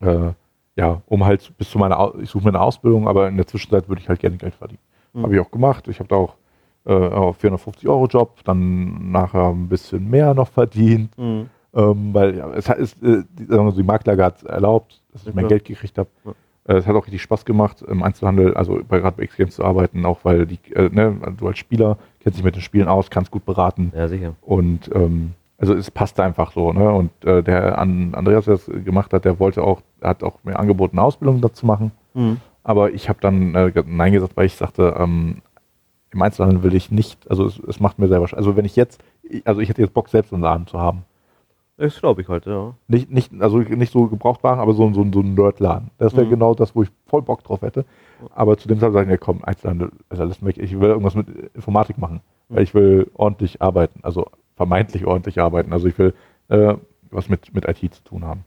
äh, 0.00 0.32
ja, 0.76 1.00
um 1.06 1.24
halt 1.24 1.52
bis 1.58 1.70
zu 1.70 1.78
meiner, 1.78 2.12
ich 2.20 2.30
suche 2.30 2.44
mir 2.44 2.50
eine 2.50 2.60
Ausbildung, 2.60 3.08
aber 3.08 3.28
in 3.28 3.36
der 3.36 3.46
Zwischenzeit 3.46 3.88
würde 3.88 4.02
ich 4.02 4.08
halt 4.08 4.20
gerne 4.20 4.36
Geld 4.36 4.54
verdienen. 4.54 4.80
Mhm. 5.14 5.22
Habe 5.22 5.34
ich 5.34 5.40
auch 5.40 5.50
gemacht. 5.50 5.88
Ich 5.88 5.98
habe 5.98 6.08
da 6.08 6.16
auch 6.16 6.34
äh, 6.86 6.92
auch 6.92 7.34
450 7.34 7.88
Euro 7.88 8.06
Job, 8.06 8.44
dann 8.44 9.10
nachher 9.10 9.48
ein 9.48 9.68
bisschen 9.68 10.08
mehr 10.08 10.34
noch 10.34 10.48
verdient, 10.48 11.16
Mhm. 11.18 11.48
ähm, 11.74 12.14
weil 12.14 12.36
ja, 12.36 12.48
es 12.52 12.68
ist, 12.68 13.02
äh, 13.02 13.24
die, 13.32 13.44
sagen 13.46 13.64
wir 13.64 13.72
so, 13.72 13.78
die 13.80 13.86
Marktlage 13.86 14.22
hat 14.24 14.36
es 14.36 14.42
erlaubt, 14.44 15.02
dass 15.12 15.22
ich 15.22 15.28
Ja, 15.28 15.34
mehr 15.34 15.42
klar. 15.44 15.48
Geld 15.48 15.64
gekriegt 15.64 15.98
habe. 15.98 16.08
Ja. 16.24 16.30
Äh, 16.68 16.76
Es 16.78 16.86
hat 16.86 16.94
auch 16.94 17.04
richtig 17.06 17.22
Spaß 17.22 17.44
gemacht, 17.44 17.82
im 17.82 18.02
Einzelhandel, 18.02 18.54
also 18.54 18.78
bei 18.88 18.98
gerade 19.00 19.16
bei 19.16 19.22
X-Games 19.24 19.54
zu 19.56 19.64
arbeiten, 19.64 20.04
auch 20.04 20.20
weil 20.24 20.46
die, 20.46 20.58
äh, 20.74 20.88
ne, 20.92 21.16
du 21.36 21.46
als 21.48 21.58
Spieler 21.58 21.96
kennst 22.20 22.38
dich 22.38 22.44
mit 22.44 22.54
den 22.54 22.62
Spielen 22.62 22.86
aus, 22.88 23.08
kannst 23.10 23.30
gut 23.32 23.44
beraten 23.44 23.92
ja, 23.96 24.06
sicher. 24.08 24.34
und 24.42 24.88
ähm, 24.94 25.32
also 25.58 25.74
es 25.74 25.90
passte 25.90 26.22
einfach 26.22 26.52
so, 26.52 26.72
ne? 26.72 26.90
Und 26.92 27.10
äh, 27.24 27.42
der 27.42 27.78
an 27.78 28.14
Andreas, 28.14 28.44
der 28.44 28.54
das 28.54 28.66
gemacht 28.84 29.12
hat, 29.12 29.24
der 29.24 29.38
wollte 29.38 29.62
auch, 29.62 29.80
hat 30.02 30.22
auch 30.22 30.38
mir 30.44 30.58
angeboten, 30.58 30.98
eine 30.98 31.06
Ausbildung 31.06 31.40
dazu 31.40 31.64
machen. 31.66 31.92
Mhm. 32.14 32.38
Aber 32.62 32.92
ich 32.92 33.08
habe 33.08 33.18
dann 33.20 33.54
äh, 33.54 33.72
Nein 33.86 34.12
gesagt, 34.12 34.36
weil 34.36 34.46
ich 34.46 34.56
sagte, 34.56 34.94
ähm, 34.98 35.42
im 36.12 36.22
Einzelhandel 36.22 36.62
will 36.62 36.74
ich 36.74 36.90
nicht, 36.90 37.30
also 37.30 37.44
es, 37.46 37.58
es 37.58 37.80
macht 37.80 37.98
mir 37.98 38.08
selber, 38.08 38.26
Sch- 38.26 38.34
also 38.34 38.56
wenn 38.56 38.64
ich 38.64 38.76
jetzt, 38.76 39.02
ich- 39.22 39.46
also 39.46 39.60
ich 39.60 39.68
hätte 39.68 39.82
jetzt 39.82 39.94
Bock, 39.94 40.08
selbst 40.08 40.32
einen 40.32 40.42
Laden 40.42 40.66
zu 40.66 40.78
haben. 40.80 41.04
Das 41.78 41.98
glaube 42.00 42.22
ich 42.22 42.28
halt, 42.28 42.46
ja. 42.46 42.72
Nicht, 42.88 43.10
nicht, 43.10 43.32
also 43.40 43.58
nicht 43.58 43.92
so 43.92 44.06
Gebrauchtwagen, 44.06 44.60
aber 44.60 44.72
so, 44.72 44.90
so, 44.94 45.06
so 45.12 45.20
ein 45.20 45.34
Nerdladen. 45.34 45.90
Das 45.98 46.14
wäre 46.16 46.24
Mhm. 46.26 46.30
genau 46.30 46.54
das, 46.54 46.74
wo 46.74 46.82
ich 46.82 46.88
voll 47.06 47.20
Bock 47.22 47.44
drauf 47.44 47.60
hätte. 47.60 47.84
Aber 48.34 48.56
zu 48.56 48.66
dem 48.66 48.78
Zeitpunkt 48.78 48.94
sagen, 48.98 49.10
ja 49.10 49.16
komm, 49.18 49.44
Einzelhandel, 49.44 49.90
also 50.08 50.24
lass 50.24 50.40
mich, 50.40 50.58
ich 50.58 50.78
will 50.80 50.88
irgendwas 50.88 51.14
mit 51.14 51.28
Informatik 51.54 51.98
machen. 51.98 52.20
Weil 52.48 52.62
ich 52.62 52.74
will 52.74 53.10
ordentlich 53.14 53.60
arbeiten, 53.60 54.00
also 54.02 54.26
vermeintlich 54.56 55.06
ordentlich 55.06 55.40
arbeiten. 55.40 55.72
Also 55.72 55.86
ich 55.86 55.98
will 55.98 56.14
äh, 56.48 56.74
was 57.10 57.28
mit, 57.28 57.54
mit 57.54 57.66
IT 57.68 57.94
zu 57.94 58.02
tun 58.02 58.24
haben. 58.24 58.44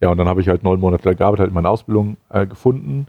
Ja, 0.00 0.10
und 0.10 0.18
dann 0.18 0.28
habe 0.28 0.40
ich 0.40 0.48
halt 0.48 0.62
neun 0.62 0.80
Monate 0.80 1.14
gearbeitet, 1.14 1.44
halt 1.44 1.54
meine 1.54 1.68
Ausbildung 1.68 2.16
äh, 2.28 2.46
gefunden. 2.46 3.06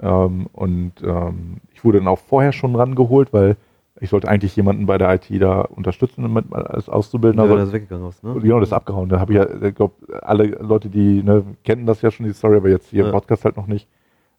Ähm, 0.00 0.46
und 0.52 0.92
ähm, 1.02 1.58
ich 1.72 1.84
wurde 1.84 1.98
dann 1.98 2.08
auch 2.08 2.18
vorher 2.18 2.52
schon 2.52 2.76
rangeholt, 2.76 3.32
weil 3.32 3.56
ich 4.00 4.10
sollte 4.10 4.28
eigentlich 4.28 4.54
jemanden 4.54 4.86
bei 4.86 4.96
der 4.96 5.12
IT 5.14 5.26
da 5.42 5.62
unterstützen 5.62 6.32
mit, 6.32 6.52
als 6.52 6.88
Auszubildender. 6.88 7.48
Ja, 7.48 7.56
das 7.56 7.72
weggegangen 7.72 8.08
ist, 8.08 8.22
ne? 8.22 8.34
Genau, 8.40 8.60
das 8.60 8.68
ist 8.68 8.72
abgehauen. 8.72 9.08
Da 9.08 9.18
habe 9.18 9.32
ich 9.32 9.38
ja, 9.38 9.62
ich 9.62 9.74
glaube, 9.74 9.94
alle 10.22 10.44
Leute, 10.46 10.88
die 10.88 11.22
ne, 11.24 11.44
kennen 11.64 11.86
das 11.86 12.02
ja 12.02 12.12
schon, 12.12 12.26
die 12.26 12.32
Story, 12.32 12.58
aber 12.58 12.68
jetzt 12.68 12.90
hier 12.90 13.00
Ja. 13.00 13.06
im 13.06 13.12
Podcast 13.12 13.44
halt 13.44 13.56
noch 13.56 13.66
nicht. 13.66 13.88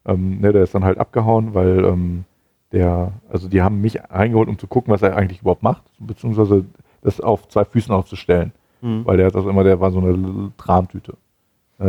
Ähm, 0.06 0.40
ne, 0.40 0.52
der 0.52 0.62
ist 0.62 0.74
dann 0.74 0.84
halt 0.84 0.96
abgehauen, 0.96 1.52
weil 1.52 1.84
ähm, 1.84 2.24
der, 2.72 3.12
also 3.28 3.48
die 3.48 3.62
haben 3.62 3.80
mich 3.80 3.98
reingeholt, 4.10 4.48
um 4.48 4.58
zu 4.58 4.66
gucken, 4.66 4.92
was 4.92 5.02
er 5.02 5.16
eigentlich 5.16 5.40
überhaupt 5.40 5.62
macht, 5.62 5.82
beziehungsweise 5.98 6.64
das 7.02 7.20
auf 7.20 7.48
zwei 7.48 7.64
Füßen 7.64 7.92
aufzustellen. 7.92 8.52
Mhm. 8.80 9.04
Weil 9.04 9.16
der 9.16 9.26
hat 9.26 9.34
das 9.34 9.44
immer, 9.44 9.64
der 9.64 9.80
war 9.80 9.90
so 9.90 9.98
eine 9.98 10.52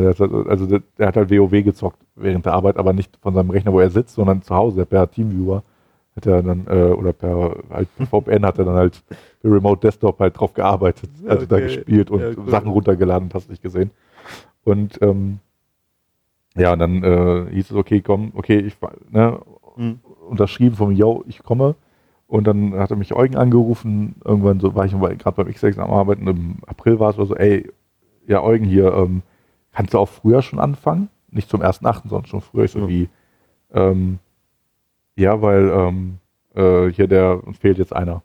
der 0.01 0.09
hat, 0.09 0.19
halt- 0.19 0.47
also 0.47 0.65
der, 0.65 0.81
der 0.97 1.07
hat 1.07 1.17
halt 1.17 1.29
WoW 1.29 1.63
gezockt 1.63 1.99
während 2.15 2.45
der 2.45 2.53
Arbeit, 2.53 2.77
aber 2.77 2.93
nicht 2.93 3.17
von 3.21 3.33
seinem 3.33 3.49
Rechner, 3.49 3.73
wo 3.73 3.79
er 3.79 3.89
sitzt, 3.89 4.15
sondern 4.15 4.41
zu 4.41 4.55
Hause 4.55 4.85
per 4.85 5.09
Teamviewer 5.09 5.63
hat 6.15 6.25
er 6.25 6.41
dann, 6.43 6.65
äh, 6.67 6.91
oder 6.91 7.13
per, 7.13 7.57
halt 7.69 7.87
per 7.97 8.05
VPN 8.21 8.45
hat 8.45 8.57
er 8.57 8.65
dann 8.65 8.75
halt 8.75 9.03
per 9.41 9.51
Remote 9.51 9.81
Desktop 9.81 10.19
halt 10.19 10.39
drauf 10.39 10.53
gearbeitet, 10.53 11.09
also 11.27 11.45
da 11.45 11.57
okay. 11.57 11.65
gespielt 11.65 12.09
und 12.11 12.21
Ja, 12.21 12.29
cool. 12.37 12.49
Sachen 12.49 12.69
runtergeladen 12.69 13.27
und 13.27 13.33
hast 13.33 13.49
nicht 13.49 13.61
gesehen. 13.61 13.91
Und 14.63 15.01
ähm, 15.01 15.39
ja, 16.55 16.73
und 16.73 16.79
dann 16.79 17.03
äh, 17.03 17.45
hieß 17.51 17.71
es, 17.71 17.77
okay, 17.77 18.01
komm, 18.01 18.31
okay, 18.35 18.59
ich 18.59 18.75
ne, 19.09 19.39
Mhm. 19.77 19.99
Unterschrieben 20.27 20.75
vom 20.75 20.91
Yo, 20.91 21.23
ich 21.27 21.43
komme. 21.43 21.75
Und 22.27 22.47
dann 22.47 22.73
hat 22.75 22.91
er 22.91 22.97
mich 22.97 23.13
Eugen 23.13 23.35
angerufen, 23.35 24.15
irgendwann 24.23 24.59
so 24.61 24.73
war 24.73 24.85
ich 24.85 24.91
gerade 24.93 25.35
beim 25.35 25.47
X6 25.47 25.77
am 25.79 25.91
Arbeiten, 25.91 26.27
im 26.27 26.55
April 26.65 26.97
war 26.99 27.09
es 27.09 27.17
oder 27.17 27.25
so, 27.25 27.35
ey, 27.35 27.69
ja 28.25 28.41
Eugen 28.41 28.63
hier, 28.65 28.93
ähm, 28.93 29.21
kannst 29.73 29.93
du 29.93 29.97
auch 29.99 30.07
früher 30.07 30.41
schon 30.41 30.59
anfangen? 30.59 31.09
Nicht 31.29 31.49
zum 31.49 31.61
1.8., 31.61 32.07
sondern 32.07 32.25
schon 32.27 32.39
früher. 32.41 32.63
Ich 32.65 32.71
so 32.71 32.79
Ja. 32.79 32.87
wie, 32.87 33.09
ähm, 33.73 34.19
ja, 35.17 35.41
weil 35.41 35.69
ähm, 35.69 36.17
äh, 36.55 36.87
hier 36.93 37.07
der, 37.07 37.45
uns 37.45 37.57
fehlt 37.57 37.77
jetzt 37.77 37.93
einer. 37.93 38.21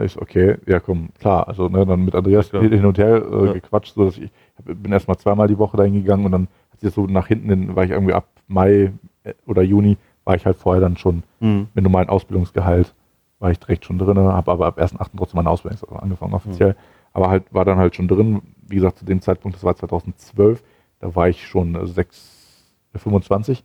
Ich 0.00 0.12
so, 0.12 0.22
okay, 0.22 0.56
ja 0.66 0.78
komm, 0.80 1.08
klar, 1.18 1.48
also 1.48 1.68
ne, 1.68 1.84
dann 1.84 2.04
mit 2.04 2.14
Andreas 2.14 2.48
Klar. 2.50 2.62
hin 2.62 2.84
und 2.86 2.98
her 2.98 3.16
äh, 3.30 3.46
Ja. 3.46 3.52
gequatscht, 3.52 3.94
so 3.94 4.04
dass 4.06 4.16
ich, 4.16 4.30
hab, 4.56 4.64
bin 4.80 4.92
erstmal 4.92 5.18
zweimal 5.18 5.48
die 5.48 5.58
Woche 5.58 5.76
dahin 5.76 5.94
gegangen 5.94 6.24
und 6.24 6.32
dann 6.32 6.48
hat 6.70 6.80
sich 6.80 6.94
so 6.94 7.06
nach 7.06 7.26
hinten, 7.26 7.48
hin, 7.50 7.76
war 7.76 7.84
ich 7.84 7.90
irgendwie 7.90 8.14
ab 8.14 8.26
Mai 8.46 8.92
äh, 9.24 9.34
oder 9.46 9.62
Juni, 9.62 9.98
war 10.24 10.34
ich 10.36 10.46
halt 10.46 10.56
vorher 10.56 10.80
dann 10.80 10.96
schon 10.96 11.22
Mhm. 11.40 11.68
mit 11.74 11.84
normalem 11.84 12.08
Ausbildungsgehalt, 12.08 12.94
war 13.38 13.50
ich 13.50 13.58
direkt 13.58 13.84
schon 13.84 13.98
drin, 13.98 14.18
habe 14.18 14.50
aber 14.52 14.66
ab 14.66 14.78
1.8. 14.78 15.16
trotzdem 15.16 15.36
meine 15.38 15.50
Ausbildung 15.50 15.96
angefangen 15.98 16.34
offiziell, 16.34 16.76
aber 17.12 17.28
halt 17.28 17.52
war 17.52 17.64
dann 17.64 17.78
halt 17.78 17.96
schon 17.96 18.08
drin, 18.08 18.40
wie 18.68 18.76
gesagt, 18.76 18.98
zu 18.98 19.04
dem 19.04 19.20
Zeitpunkt, 19.20 19.56
das 19.56 19.64
war 19.64 19.74
2012, 19.76 20.62
da 21.00 21.14
war 21.14 21.28
ich 21.28 21.46
schon 21.46 21.74
äh, 21.74 21.86
sechs, 21.86 22.64
äh, 22.94 22.98
25, 22.98 23.64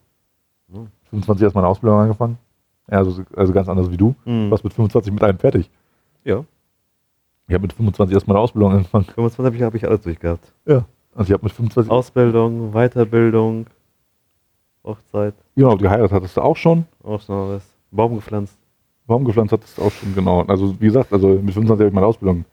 Mhm. 0.70 0.88
25 1.10 1.44
erst 1.44 1.56
meine 1.56 1.68
Ausbildung 1.68 2.00
angefangen, 2.00 2.38
ja, 2.90 2.98
also, 2.98 3.24
also 3.36 3.54
ganz 3.54 3.70
anders 3.70 3.92
wie 3.92 3.98
du, 3.98 4.16
Mhm. 4.26 4.46
du 4.46 4.52
warst 4.52 4.64
mit 4.64 4.74
25 4.74 5.14
mit 5.14 5.24
einem 5.24 5.38
fertig. 5.38 5.70
Ja, 6.24 6.44
Ich 7.48 7.54
habe 7.54 7.62
mit 7.62 7.72
25 7.74 8.14
erst 8.14 8.28
meine 8.28 8.40
Ausbildung 8.40 8.72
angefangen. 8.74 9.06
25 9.06 9.46
habe 9.46 9.56
ich, 9.56 9.62
hab 9.64 9.74
ich 9.76 9.88
alles 9.88 10.02
durchgehabt. 10.02 10.52
Ja. 10.66 10.84
Also 11.16 11.30
ich 11.30 11.34
habe 11.34 11.44
mit 11.46 11.54
25, 11.54 11.90
Ausbildung, 11.90 12.74
Weiterbildung, 12.74 13.68
Hochzeit, 14.88 15.36
genau, 15.56 15.76
geheiratet 15.78 16.12
hattest 16.12 16.38
du 16.38 16.42
auch 16.42 16.56
schon. 16.58 16.86
auch 17.04 17.22
schon 17.22 17.36
alles. 17.36 17.64
Baum 17.92 18.16
gepflanzt. 18.16 18.58
Baum 19.06 19.26
gepflanzt 19.26 19.54
hattest 19.54 19.78
du 19.78 19.84
auch 19.84 19.92
schon, 19.92 20.16
genau. 20.16 20.42
Also 20.44 20.80
wie 20.80 20.86
gesagt, 20.86 21.14
also 21.14 21.28
mit 21.30 21.54
25 21.54 21.70
habe 21.72 21.88
ich 21.88 21.94
meine 21.94 22.08
Ausbildung 22.08 22.46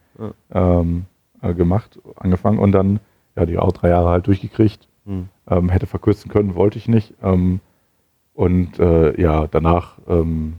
ähm, 0.52 1.06
äh, 1.42 1.54
gemacht, 1.54 1.98
angefangen 2.16 2.58
und 2.58 2.72
dann, 2.72 3.00
ja, 3.36 3.46
die 3.46 3.58
auch 3.58 3.72
drei 3.72 3.88
Jahre 3.88 4.10
halt 4.10 4.26
durchgekriegt. 4.26 4.86
Mhm. 5.04 5.28
Ähm, 5.48 5.68
hätte 5.68 5.86
verkürzen 5.86 6.30
können, 6.30 6.54
wollte 6.54 6.78
ich 6.78 6.88
nicht. 6.88 7.14
Ähm, 7.22 7.60
Und 8.34 8.78
äh, 8.78 9.20
ja, 9.20 9.46
danach 9.46 9.98
ähm, 10.08 10.54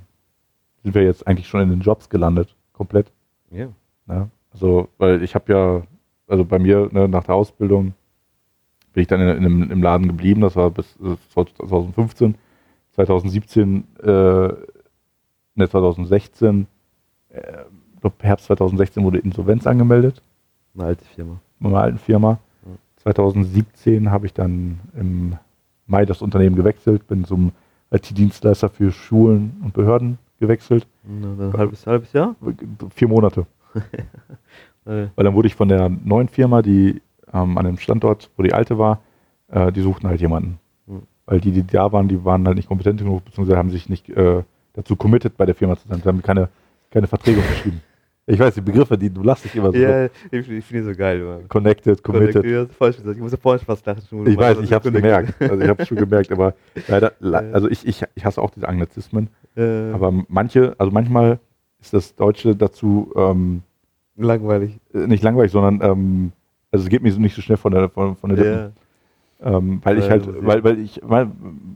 sind 0.83 0.95
wir 0.95 1.03
jetzt 1.03 1.27
eigentlich 1.27 1.47
schon 1.47 1.61
in 1.61 1.69
den 1.69 1.81
Jobs 1.81 2.09
gelandet, 2.09 2.55
komplett. 2.73 3.11
Ja. 3.51 3.67
Ne? 4.05 4.29
Also, 4.53 4.87
weil 4.97 5.23
ich 5.23 5.35
habe 5.35 5.51
ja, 5.51 5.81
also 6.27 6.45
bei 6.45 6.59
mir 6.59 6.89
ne, 6.91 7.07
nach 7.09 7.23
der 7.23 7.35
Ausbildung 7.35 7.93
bin 8.95 9.01
ich 9.01 9.07
dann 9.07 9.19
in, 9.19 9.43
in, 9.43 9.71
im, 9.71 9.83
Laden 9.83 10.07
geblieben, 10.07 10.41
das 10.41 10.55
war 10.55 10.71
bis 10.71 10.95
äh, 11.03 11.17
2015. 11.33 12.35
2017, 12.93 13.83
äh, 14.01 14.07
ne, 14.07 15.69
2016, 15.69 16.65
äh, 17.29 17.39
ich 17.93 18.01
glaub, 18.01 18.23
Herbst 18.23 18.45
2016 18.45 19.03
wurde 19.03 19.17
Insolvenz 19.17 19.67
angemeldet, 19.67 20.21
Eine 20.73 20.85
alte 20.85 21.03
Firma. 21.03 21.41
bei 21.59 21.69
meiner 21.69 21.83
alten 21.83 21.97
Firma. 21.97 22.39
Ja. 22.65 22.71
2017 23.03 24.09
habe 24.11 24.27
ich 24.27 24.33
dann 24.33 24.79
im 24.97 25.37
Mai 25.87 26.05
das 26.05 26.21
Unternehmen 26.21 26.55
gewechselt, 26.55 27.05
bin 27.07 27.25
zum 27.25 27.51
IT-Dienstleister 27.91 28.69
für 28.69 28.93
Schulen 28.93 29.57
und 29.61 29.73
Behörden 29.73 30.17
gewechselt. 30.39 30.87
Na, 31.03 31.47
ein 31.47 31.53
halbes, 31.53 31.85
halbes 31.85 32.13
Jahr? 32.13 32.35
Vier 32.95 33.07
Monate. 33.09 33.45
Äh, 34.87 35.07
Weil 35.15 35.25
dann 35.25 35.33
wurde 35.33 35.47
ich 35.47 35.55
von 35.55 35.67
der 35.67 35.89
neuen 35.89 36.27
Firma, 36.27 36.61
die 36.61 37.01
ähm, 37.35 37.57
an 37.57 37.65
dem 37.65 37.77
Standort, 37.77 38.29
wo 38.37 38.43
die 38.43 38.53
alte 38.53 38.77
war, 38.77 39.01
äh, 39.49 39.71
die 39.71 39.81
suchten 39.81 40.07
halt 40.07 40.21
jemanden. 40.21 40.59
Hm. 40.87 41.03
Weil 41.25 41.41
die, 41.41 41.51
die 41.51 41.65
da 41.65 41.91
waren, 41.91 42.07
die 42.07 42.23
waren 42.23 42.45
halt 42.47 42.55
nicht 42.55 42.67
kompetent 42.67 42.99
genug, 42.99 43.25
beziehungsweise 43.25 43.57
haben 43.57 43.71
sich 43.71 43.89
nicht 43.89 44.09
äh, 44.09 44.43
dazu 44.73 44.95
committed, 44.95 45.37
bei 45.37 45.45
der 45.45 45.55
Firma 45.55 45.75
zu 45.75 45.87
sein. 45.87 46.01
Sie 46.01 46.07
haben 46.07 46.21
keine, 46.21 46.49
keine 46.91 47.07
Verträge 47.07 47.39
unterschrieben. 47.39 47.81
Ich 48.27 48.39
weiß, 48.39 48.55
die 48.55 48.61
Begriffe, 48.61 48.97
die 48.97 49.11
du 49.11 49.21
lachst 49.21 49.45
dich 49.45 49.55
immer 49.55 49.71
so. 49.71 49.77
ja, 49.77 50.05
ich, 50.05 50.49
ich 50.49 50.65
finde 50.65 50.81
die 50.81 50.93
so 50.93 50.95
geil. 50.97 51.19
Mann. 51.19 51.47
Connected, 51.47 52.01
committed. 52.01 52.43
Hast 52.43 52.75
falsch 52.75 52.97
gesagt. 52.97 53.17
Ich 53.17 53.21
muss 53.21 53.31
ja 53.31 53.37
vorhin 53.37 53.63
fast 53.63 53.85
lachen. 53.85 54.01
Ich 54.25 54.37
weiß, 54.37 54.59
ich 54.61 54.73
habe 54.73 54.89
es 54.89 54.93
connected. 54.93 55.37
gemerkt. 55.37 55.41
Also 55.41 55.61
ich 55.61 55.69
habe 55.69 55.83
es 55.83 55.87
schon 55.87 55.97
gemerkt, 55.97 56.31
aber 56.31 56.55
leider, 56.87 57.13
also 57.53 57.69
ich, 57.69 57.85
ich, 57.85 58.01
ich 58.15 58.25
hasse 58.25 58.41
auch 58.41 58.49
diese 58.49 58.67
Anglizismen. 58.67 59.29
Äh, 59.55 59.91
Aber 59.91 60.11
manche, 60.27 60.73
also 60.79 60.91
manchmal 60.91 61.39
ist 61.79 61.93
das 61.93 62.15
Deutsche 62.15 62.55
dazu 62.55 63.13
ähm, 63.15 63.61
langweilig. 64.17 64.79
äh, 64.95 65.05
nicht 65.05 65.23
langweilig, 65.23 65.51
sondern 65.51 65.87
ähm, 65.87 66.31
also 66.75 66.83
es 66.85 66.89
geht 66.89 67.01
mir 67.03 67.11
so 67.11 67.19
nicht 67.19 67.35
so 67.35 67.41
schnell 67.41 67.57
von 67.57 67.71
der 67.71 67.89
von, 67.89 68.15
von 68.15 68.29
der 68.29 68.37
Lippen. 68.37 68.73
Ja. 69.43 69.57
Ähm, 69.57 69.79
weil 69.83 69.97
ich 69.97 70.05
Ja, 70.05 70.11
halt, 70.11 70.45
weil, 70.45 70.63
weil 70.63 70.79
ich, 70.79 70.99
weil 71.03 71.29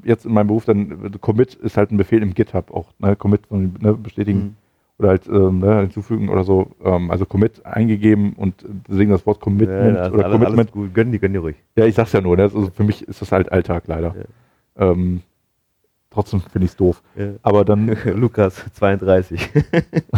jetzt 0.04 0.26
in 0.26 0.34
meinem 0.34 0.48
Beruf 0.48 0.66
dann, 0.66 1.12
Commit 1.20 1.56
ist 1.56 1.76
halt 1.78 1.92
ein 1.92 1.98
Befehl 1.98 2.22
im 2.24 2.34
GitHub 2.34 2.72
auch, 2.72 2.88
ne, 3.00 3.16
Commit 3.16 3.42
ne, 3.52 3.94
bestätigen 3.94 4.40
Mhm. 4.40 4.56
oder 4.98 5.10
halt 5.10 5.28
ähm, 5.28 5.60
ne, 5.60 5.82
hinzufügen 5.82 6.30
oder 6.30 6.44
so. 6.46 6.72
Ähm, 6.84 7.12
also 7.12 7.26
Commit 7.26 7.66
eingegeben 7.66 8.34
und 8.34 8.64
deswegen 8.88 9.12
das 9.12 9.26
Wort 9.26 9.42
Commitment 9.42 9.96
Ja, 9.98 10.04
das 10.06 10.14
oder 10.14 10.26
alles, 10.26 10.34
Commitment. 10.36 10.60
alles 10.60 10.72
gut. 10.72 10.94
Gönn 10.94 11.12
die, 11.12 11.20
gönn 11.20 11.34
die 11.34 11.38
ruhig. 11.40 11.56
Ja, 11.76 11.86
ich 11.86 11.96
sag's 11.96 12.14
ja 12.14 12.22
nur, 12.22 12.38
ne, 12.38 12.44
also 12.44 12.72
für 12.74 12.84
mich 12.84 13.02
ist 13.08 13.22
das 13.22 13.32
halt 13.32 13.52
Alltag 13.52 13.84
leider. 13.88 14.16
Ähm, 14.78 15.22
trotzdem 16.10 16.40
finde 16.40 16.66
ich 16.66 16.72
es 16.72 16.78
doof. 16.78 17.02
Ja. 17.18 17.32
Aber 17.42 17.66
dann 17.66 17.88
Lukas, 18.16 18.66
32. 18.74 19.50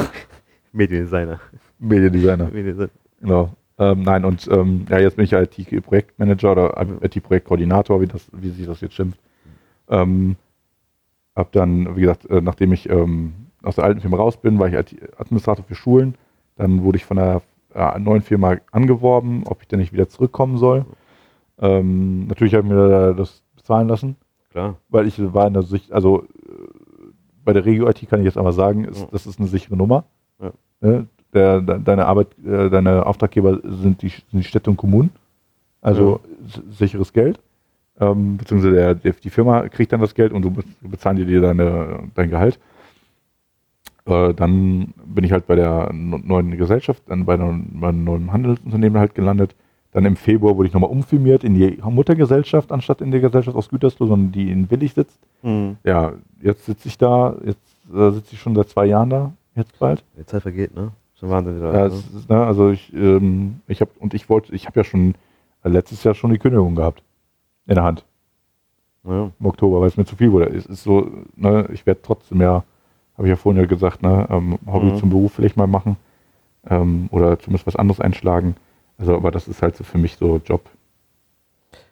Mediendesigner. 0.73 1.39
Mediendesigner, 1.79 2.45
Mediendesigner. 2.45 2.89
genau. 3.19 3.49
Ähm, 3.81 4.03
nein, 4.03 4.25
und 4.25 4.47
ähm, 4.51 4.85
ja, 4.89 4.99
jetzt 4.99 5.15
bin 5.15 5.25
ich 5.25 5.33
IT-Projektmanager 5.33 6.51
oder 6.51 6.87
IT-Projektkoordinator, 7.01 7.99
wie, 7.99 8.05
das, 8.05 8.29
wie 8.31 8.49
sich 8.49 8.67
das 8.67 8.79
jetzt 8.81 8.93
schimpft. 8.93 9.19
Ähm, 9.89 10.35
hab 11.35 11.51
dann, 11.51 11.95
wie 11.95 12.01
gesagt, 12.01 12.29
äh, 12.29 12.41
nachdem 12.41 12.73
ich 12.73 12.87
ähm, 12.89 13.33
aus 13.63 13.75
der 13.75 13.85
alten 13.85 13.99
Firma 13.99 14.17
raus 14.17 14.37
bin, 14.37 14.59
war 14.59 14.67
ich 14.67 14.75
IT-Administrator 14.75 15.65
für 15.65 15.73
Schulen. 15.73 16.13
Dann 16.57 16.83
wurde 16.83 16.97
ich 16.97 17.05
von 17.05 17.17
der 17.17 17.41
äh, 17.73 17.97
neuen 17.97 18.21
Firma 18.21 18.57
angeworben, 18.71 19.45
ob 19.47 19.63
ich 19.63 19.67
denn 19.67 19.79
nicht 19.79 19.93
wieder 19.93 20.07
zurückkommen 20.07 20.59
soll. 20.59 20.85
Ähm, 21.57 22.27
natürlich 22.27 22.53
habe 22.53 22.67
ich 22.67 22.73
mir 22.73 23.15
das 23.15 23.41
bezahlen 23.55 23.87
lassen, 23.87 24.15
Klar. 24.51 24.75
weil 24.89 25.07
ich 25.07 25.19
war 25.33 25.47
in 25.47 25.53
der 25.53 25.63
Sicht, 25.63 25.91
also 25.91 26.21
äh, 26.21 26.27
bei 27.43 27.53
der 27.53 27.65
Regio-IT 27.65 28.07
kann 28.07 28.19
ich 28.19 28.25
jetzt 28.25 28.37
einmal 28.37 28.53
sagen, 28.53 28.85
ist, 28.85 29.07
das 29.11 29.25
ist 29.25 29.39
eine 29.39 29.47
sichere 29.47 29.75
Nummer. 29.75 30.03
Ja. 30.39 31.03
Der, 31.33 31.61
de, 31.61 31.79
deine 31.83 32.05
Arbeit, 32.05 32.27
äh, 32.45 32.69
deine 32.69 33.05
Auftraggeber 33.05 33.59
sind 33.63 34.01
die, 34.01 34.09
sind 34.09 34.23
die 34.33 34.43
Städte 34.43 34.69
und 34.69 34.77
Kommunen. 34.77 35.11
Also 35.81 36.19
s- 36.47 36.77
sicheres 36.77 37.13
Geld. 37.13 37.39
Ähm, 37.99 38.37
beziehungsweise 38.37 38.73
der, 38.75 38.95
der, 38.95 39.13
die 39.13 39.29
Firma 39.29 39.67
kriegt 39.69 39.91
dann 39.93 40.01
das 40.01 40.13
Geld 40.15 40.33
und 40.33 40.41
du 40.41 40.51
be- 40.51 40.63
bezahlen 40.81 41.17
dir 41.17 41.41
deine, 41.41 41.99
dein 42.15 42.29
Gehalt. 42.29 42.59
Äh, 44.05 44.33
dann 44.33 44.93
bin 45.05 45.23
ich 45.23 45.31
halt 45.31 45.45
bei 45.47 45.55
der 45.55 45.91
neuen 45.93 46.57
Gesellschaft, 46.57 47.03
dann 47.07 47.25
bei 47.25 47.35
einem, 47.35 47.79
bei 47.79 47.89
einem 47.89 48.03
neuen 48.03 48.33
Handelsunternehmen 48.33 48.99
halt 48.99 49.13
gelandet. 49.15 49.55
Dann 49.93 50.05
im 50.05 50.15
Februar 50.15 50.55
wurde 50.57 50.67
ich 50.67 50.73
nochmal 50.73 50.89
umfirmiert 50.89 51.43
in 51.43 51.53
die 51.53 51.77
Muttergesellschaft, 51.83 52.71
anstatt 52.71 53.01
in 53.01 53.11
der 53.11 53.19
Gesellschaft 53.19 53.55
aus 53.57 53.69
Gütersloh, 53.69 54.07
sondern 54.07 54.31
die 54.31 54.49
in 54.49 54.71
Willig 54.71 54.93
sitzt. 54.93 55.19
Mhm. 55.43 55.77
Ja, 55.83 56.13
jetzt 56.41 56.65
sitze 56.65 56.87
ich 56.87 56.97
da, 56.97 57.35
jetzt 57.45 57.59
äh, 57.93 58.11
sitze 58.11 58.33
ich 58.33 58.39
schon 58.39 58.55
seit 58.55 58.69
zwei 58.69 58.85
Jahren 58.85 59.09
da, 59.09 59.33
jetzt 59.55 59.77
bald. 59.79 60.03
Die 60.17 60.25
Zeit 60.25 60.41
vergeht, 60.41 60.73
ne? 60.73 60.91
Wahnsinn. 61.29 61.57
wieder, 61.57 61.73
Ja, 61.73 61.87
ne? 61.87 61.93
ist, 61.93 62.29
ne, 62.29 62.43
also 62.45 62.69
ich, 62.71 62.91
ähm, 62.93 63.61
ich 63.67 63.81
habe 63.81 63.91
und 63.99 64.13
ich 64.13 64.29
wollte, 64.29 64.53
ich 64.55 64.65
habe 64.67 64.79
ja 64.79 64.83
schon 64.83 65.15
äh, 65.63 65.69
letztes 65.69 66.03
Jahr 66.03 66.13
schon 66.15 66.31
die 66.31 66.39
Kündigung 66.39 66.75
gehabt 66.75 67.03
in 67.67 67.75
der 67.75 67.83
Hand 67.83 68.03
ja. 69.03 69.31
im 69.39 69.45
Oktober, 69.45 69.81
weil 69.81 69.87
es 69.87 69.97
mir 69.97 70.05
zu 70.05 70.15
viel 70.15 70.31
wurde. 70.31 70.47
Es 70.47 70.65
ist 70.65 70.83
so, 70.83 71.09
ne, 71.35 71.67
ich 71.73 71.85
werde 71.85 72.01
trotzdem 72.03 72.41
ja, 72.41 72.63
habe 73.17 73.27
ich 73.27 73.29
ja 73.29 73.35
vorhin 73.35 73.61
ja 73.61 73.67
gesagt, 73.67 74.01
ne, 74.01 74.27
ähm, 74.29 74.57
Hobby 74.65 74.87
Mhm. 74.87 74.97
zum 74.97 75.09
Beruf 75.09 75.33
vielleicht 75.33 75.57
mal 75.57 75.67
machen 75.67 75.97
ähm, 76.69 77.07
oder 77.11 77.37
zumindest 77.39 77.67
was 77.67 77.75
anderes 77.75 77.99
einschlagen. 77.99 78.55
Also, 78.97 79.15
aber 79.15 79.31
das 79.31 79.47
ist 79.47 79.61
halt 79.61 79.75
so 79.75 79.83
für 79.83 79.97
mich 79.97 80.15
so 80.15 80.39
Job, 80.45 80.61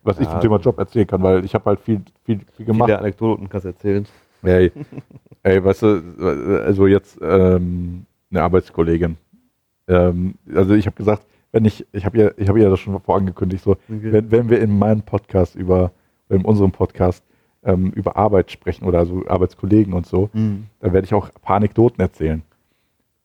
was 0.03 0.19
ich 0.19 0.25
Ja. 0.25 0.32
zum 0.34 0.41
Thema 0.41 0.57
Job 0.57 0.77
erzählen 0.77 1.07
kann, 1.07 1.23
weil 1.23 1.43
ich 1.45 1.53
habe 1.55 1.65
halt 1.65 1.80
viel, 1.80 2.01
viel, 2.23 2.41
viel 2.55 2.65
gemacht. 2.65 2.88
Viele 2.89 2.99
Anekdoten 2.99 3.49
kannst 3.49 3.65
du 3.65 3.69
erzählen. 3.69 4.05
Ey, 4.43 4.71
ey, 5.43 5.63
weißt 5.63 5.82
du, 5.82 6.61
also 6.65 6.88
jetzt 6.88 7.17
ähm, 7.21 8.05
eine 8.32 8.41
Arbeitskollegin. 8.43 9.17
Ähm, 9.88 10.36
also 10.53 10.73
ich 10.75 10.86
habe 10.86 10.95
gesagt, 10.95 11.25
wenn 11.51 11.65
ich, 11.65 11.86
ich 11.91 12.05
habe 12.05 12.17
ja, 12.17 12.32
ich 12.38 12.47
habe 12.47 12.61
ja 12.61 12.69
das 12.69 12.80
schon 12.80 12.99
vorangekündigt, 13.01 13.63
so, 13.63 13.71
Okay. 13.71 14.11
wenn, 14.11 14.32
wenn 14.32 14.49
wir 14.49 14.61
in 14.61 14.77
meinem 14.77 15.01
Podcast 15.01 15.55
über, 15.55 15.91
in 16.30 16.45
unserem 16.45 16.71
Podcast 16.71 17.23
ähm, 17.63 17.91
über 17.95 18.15
Arbeit 18.15 18.51
sprechen 18.51 18.86
oder 18.86 19.05
so 19.05 19.23
Arbeitskollegen 19.27 19.93
und 19.93 20.05
so, 20.05 20.30
Mhm. 20.34 20.67
dann 20.80 20.93
werde 20.93 21.05
ich 21.05 21.13
auch 21.13 21.27
ein 21.27 21.41
paar 21.41 21.55
Anekdoten 21.57 21.99
erzählen. 22.01 22.43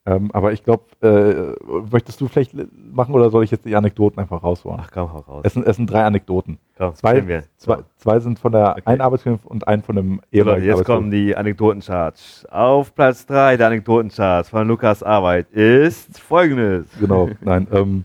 Ähm, 0.07 0.30
aber 0.34 0.52
ich 0.52 0.62
glaube, 0.62 0.84
äh, 1.00 1.78
möchtest 1.90 2.20
du 2.20 2.28
vielleicht 2.28 2.55
machen 2.92 3.14
oder 3.14 3.30
soll 3.30 3.42
ich 3.42 3.50
jetzt 3.50 3.64
die 3.64 3.74
Anekdoten 3.74 4.18
einfach 4.20 4.42
rausholen? 4.42 4.78
Ach 4.82 4.90
komm, 4.92 5.11
hau 5.12 5.20
raus. 5.20 5.40
Es 5.44 5.55
sind, 5.55 5.66
es 5.66 5.76
sind 5.76 5.90
drei 5.90 6.05
Anekdoten. 6.05 6.59
komm, 6.76 6.94
Zwei, 6.94 7.26
wir. 7.26 7.44
zwei, 7.57 7.78
zwei 7.96 8.20
sind 8.20 8.38
von 8.38 8.52
der 8.52 8.72
Okay. 8.72 8.82
einen 8.84 9.00
Arbeitskollegin 9.00 9.46
und 9.46 9.66
einen 9.66 9.82
von 9.82 9.96
So, 9.96 10.18
ehemaligen 10.30 10.66
jetzt 10.66 10.84
kommen 10.84 11.11
die 11.11 11.34
Anekdotencharts. 11.34 12.44
Auf 12.50 12.94
Platz 12.94 13.24
3 13.24 13.57
der 13.57 13.68
Anekdotencharts 13.68 14.50
von 14.50 14.68
Lukas 14.68 15.02
Arbeit 15.02 15.50
ist 15.52 16.18
folgendes. 16.20 16.86
Genau, 17.00 17.30
nein. 17.40 17.66
Ähm, 17.72 18.05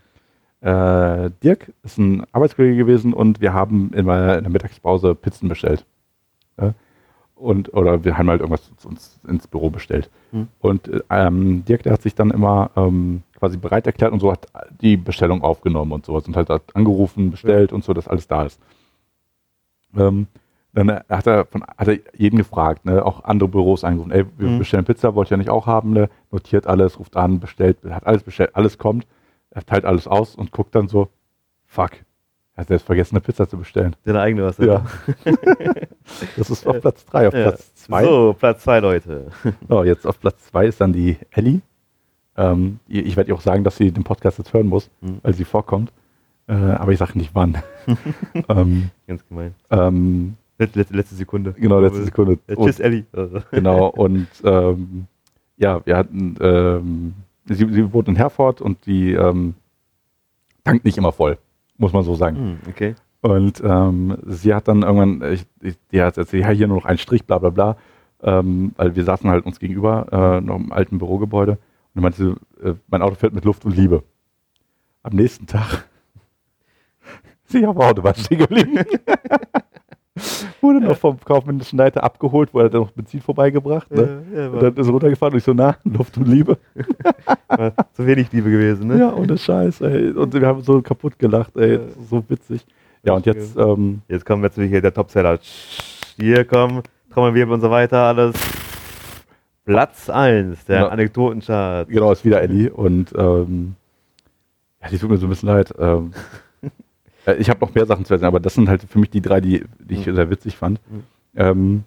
äh, 0.62 1.32
Dirk 1.44 1.74
ist 1.84 1.98
ein 1.98 2.24
Arbeitskollege 2.32 2.78
gewesen 2.78 3.14
und 3.14 3.42
wir 3.42 3.54
haben 3.54 3.92
in, 3.94 4.06
meiner, 4.06 4.38
in 4.38 4.44
der 4.46 4.52
Mittagspause 4.52 5.16
Pizzen 5.16 5.50
bestellt. 5.50 5.86
Ja? 6.62 6.74
Und, 7.40 7.74
oder 7.74 8.04
wir 8.04 8.18
haben 8.18 8.30
halt 8.30 8.42
irgendwas 8.42 8.70
zu 8.76 8.88
uns 8.90 9.20
ins 9.26 9.48
Büro 9.48 9.70
bestellt. 9.70 10.10
Hm. 10.32 10.50
Und 10.60 10.90
äh, 10.90 11.02
ähm, 11.10 11.64
Dirk, 11.64 11.84
der 11.84 11.94
hat 11.94 12.02
sich 12.02 12.14
dann 12.14 12.32
immer 12.32 12.72
ähm, 12.76 13.24
quasi 13.38 13.58
bereit 13.58 13.88
erklärt 13.88 14.12
und 14.12 14.20
so 14.20 14.32
hat 14.32 14.48
die 14.82 14.98
Bestellung 14.98 15.42
aufgenommen 15.42 15.94
und 15.94 16.06
sowas 16.06 16.28
und 16.28 16.36
halt 16.36 16.50
hat 16.50 16.76
angerufen, 16.76 17.32
bestellt 17.32 17.72
und 17.72 17.84
so, 17.86 17.94
dass 17.94 18.10
alles 18.10 18.28
da 18.28 18.44
ist. 18.44 18.60
Ähm, 19.96 20.28
dann 20.74 20.92
hat 21.10 21.28
er, 21.28 21.46
von, 21.46 21.64
hat 21.78 21.88
er 21.88 22.00
jeden 22.16 22.38
gefragt, 22.38 22.86
ne? 22.86 23.04
auch 23.04 23.24
andere 23.24 23.50
Büros 23.50 23.84
angerufen, 23.84 24.12
ey, 24.12 24.26
wir 24.38 24.50
Mhm. 24.50 24.60
bestellen 24.60 24.86
Pizza, 24.86 25.16
wollt 25.16 25.32
ihr 25.32 25.38
nicht 25.38 25.50
auch 25.50 25.66
haben, 25.66 25.94
ne? 25.94 26.10
notiert 26.32 26.68
alles, 26.68 27.00
ruft 27.00 27.16
an, 27.18 27.40
bestellt, 27.40 27.78
hat 27.90 28.06
alles 28.06 28.24
bestellt, 28.24 28.52
alles 28.54 28.78
kommt, 28.78 29.08
er 29.50 29.66
teilt 29.66 29.86
alles 29.86 30.08
aus 30.08 30.36
und 30.36 30.52
guckt 30.52 30.76
dann 30.76 30.88
so, 30.88 31.08
fuck, 31.66 31.92
er 32.60 32.64
hat 32.64 32.70
jetzt 32.72 32.86
vergessen, 32.86 33.16
eine 33.16 33.22
Pizza 33.22 33.48
zu 33.48 33.58
bestellen. 33.58 33.96
Deine 34.04 34.20
eigene 34.20 34.44
was. 34.44 34.58
Ja. 34.58 34.86
das 36.38 36.50
ist 36.50 36.68
auf 36.68 36.82
Platz 36.82 37.06
3, 37.06 37.28
auf 37.30 37.34
Ja. 37.34 37.44
Platz 37.50 37.74
2. 37.76 38.04
So, 38.04 38.36
Platz 38.38 38.64
2, 38.64 38.80
Leute. 38.82 39.28
So, 39.70 39.84
jetzt 39.86 40.06
auf 40.06 40.20
Platz 40.20 40.44
2 40.52 40.66
ist 40.68 40.82
dann 40.82 40.92
die 40.92 41.18
Ellie. 41.32 41.62
Ähm, 42.36 42.80
ich 42.88 43.16
werde 43.16 43.30
ihr 43.32 43.36
auch 43.36 43.42
sagen, 43.42 43.64
dass 43.64 43.78
sie 43.78 43.92
den 43.92 44.04
Podcast 44.04 44.38
jetzt 44.40 44.54
hören 44.54 44.68
muss, 44.68 44.90
Mhm. 45.02 45.20
weil 45.22 45.34
sie 45.34 45.46
vorkommt. 45.46 45.94
Äh, 46.48 46.54
aber 46.54 46.92
ich 46.92 46.98
sage 47.00 47.18
nicht 47.18 47.32
wann. 47.34 47.58
ähm, 48.50 48.90
Ganz 49.08 49.26
gemein. 49.28 49.56
ähm, 49.70 50.36
Letzte, 50.58 50.80
letzte, 50.80 50.96
letzte 50.98 51.16
Sekunde. 51.16 51.54
genau, 51.58 51.80
letzte 51.80 52.04
Sekunde. 52.04 52.40
Und- 52.48 52.66
tschüss, 52.68 52.82
Elli. 52.82 53.06
Also. 53.14 53.40
genau, 53.52 53.88
und 53.88 54.28
ähm, 54.44 55.06
ja, 55.56 55.80
wir 55.86 55.96
hatten, 55.96 56.36
ähm, 56.42 57.14
sie, 57.46 57.56
sie 57.72 57.94
wohnt 57.94 58.10
in 58.10 58.18
Herford 58.18 58.60
und 58.60 58.86
die 58.86 59.14
ähm, 59.14 59.54
tankt 60.66 60.84
nicht 60.84 60.98
immer 60.98 61.14
voll, 61.14 61.38
muss 61.80 61.94
man 61.94 62.04
so 62.04 62.14
sagen. 62.14 62.38
Hm, 62.38 62.58
okay. 62.70 62.96
Und 63.22 63.62
ähm, 63.66 64.18
sie 64.28 64.54
hat 64.54 64.68
dann 64.68 64.84
irgendwann, 64.84 65.34
ich, 65.34 65.46
ich, 65.62 65.76
die 65.92 66.02
hat 66.02 66.18
erzählt, 66.18 66.44
ja, 66.44 66.52
hier 66.52 66.68
nur 66.68 66.78
noch 66.78 66.86
ein 66.86 66.98
Strich, 66.98 67.26
bla 67.26 67.40
bla 67.40 67.50
bla, 67.50 67.78
ähm, 68.22 68.74
weil 68.78 68.96
wir 68.96 69.04
saßen 69.04 69.30
halt 69.30 69.46
uns 69.46 69.60
gegenüber, 69.60 70.08
äh, 70.12 70.42
noch 70.42 70.58
im 70.58 70.72
alten 70.72 71.00
Bürogebäude. 71.00 71.54
Und 71.54 71.60
dann 71.96 72.04
meinte 72.04 72.24
sie, 72.24 72.68
äh, 72.68 72.76
mein 72.88 73.02
Auto 73.02 73.16
fährt 73.16 73.34
mit 73.34 73.46
Luft 73.46 73.66
und 73.66 73.76
Liebe. 73.76 74.04
Am 75.04 75.16
nächsten 75.16 75.48
Tag, 75.48 75.86
sie 77.46 77.66
auf 77.66 77.76
der 77.76 77.88
Autobahn 77.88 78.16
stehen 78.16 78.40
geblieben. 78.40 78.80
wurde 80.62 80.82
noch 80.82 80.98
vom 80.98 81.20
kaufmännischen 81.20 81.78
Leiter 81.78 82.04
abgeholt, 82.04 82.54
wurde 82.54 82.70
dann 82.70 82.82
noch 82.82 82.92
Benzin 82.92 83.22
vorbeigebracht. 83.22 83.90
Ne? 83.92 84.24
Ja, 84.34 84.40
ja, 84.42 84.50
Und 84.50 84.62
dann 84.62 84.76
ist 84.76 84.88
er 84.88 84.92
runtergefahren 84.92 85.34
und 85.34 85.38
ich 85.40 85.44
so, 85.44 85.54
na, 85.54 85.76
Luft 85.84 86.18
und 86.18 86.28
Liebe. 86.28 86.58
war 87.48 87.74
zu 87.94 88.06
wenig 88.06 88.32
Liebe 88.32 88.50
gewesen, 88.50 88.88
ne? 88.88 89.00
Ja, 89.00 89.14
ohne 89.14 89.38
Scheiß, 89.38 89.82
ey. 89.82 90.12
Und 90.12 90.34
wir 90.34 90.48
haben 90.48 90.62
so 90.62 90.82
kaputt 90.82 91.18
gelacht, 91.20 91.56
ey. 91.58 91.80
So 92.10 92.24
witzig. 92.28 92.66
Ja, 93.04 93.14
und 93.14 93.26
jetzt, 93.26 93.58
ähm, 93.58 94.02
Jetzt 94.08 94.26
kommen 94.26 94.44
jetzt 94.44 94.56
hier 94.56 94.82
der 94.82 94.94
Topseller. 94.94 95.40
Hier 96.20 96.44
kommen, 96.46 96.84
Trommelwirbel 97.14 97.54
und 97.54 97.62
so 97.62 97.72
weiter, 97.72 98.04
alles. 98.04 98.36
Platz 99.66 100.10
1 100.10 100.66
der 100.66 100.80
Ja. 100.80 100.88
Anekdotenchart. 100.88 101.90
genau, 101.90 102.12
ist 102.12 102.26
wieder 102.26 102.42
Ellie 102.42 102.72
und 102.74 103.14
ähm, 103.16 103.76
ja, 104.82 104.90
die 104.90 104.98
tut 104.98 105.10
mir 105.12 105.18
so 105.18 105.28
ein 105.28 105.30
bisschen 105.30 105.50
leid. 105.50 105.72
Ähm, 105.78 106.12
äh, 106.14 106.18
ich 107.38 107.50
habe 107.50 107.60
noch 107.62 107.74
mehr 107.76 107.86
Sachen 107.86 108.06
zu 108.06 108.14
erzählen, 108.14 108.28
aber 108.30 108.40
das 108.40 108.54
sind 108.56 108.70
halt 108.70 108.84
für 108.84 109.00
mich 109.00 109.10
die 109.10 109.22
drei, 109.22 109.42
die, 109.42 109.64
die 109.80 109.96
ich 109.96 110.06
Mhm. 110.08 110.16
sehr 110.16 110.30
witzig 110.30 110.58
fand. 110.58 110.80
Mhm. 110.90 111.04
Ähm, 111.36 111.84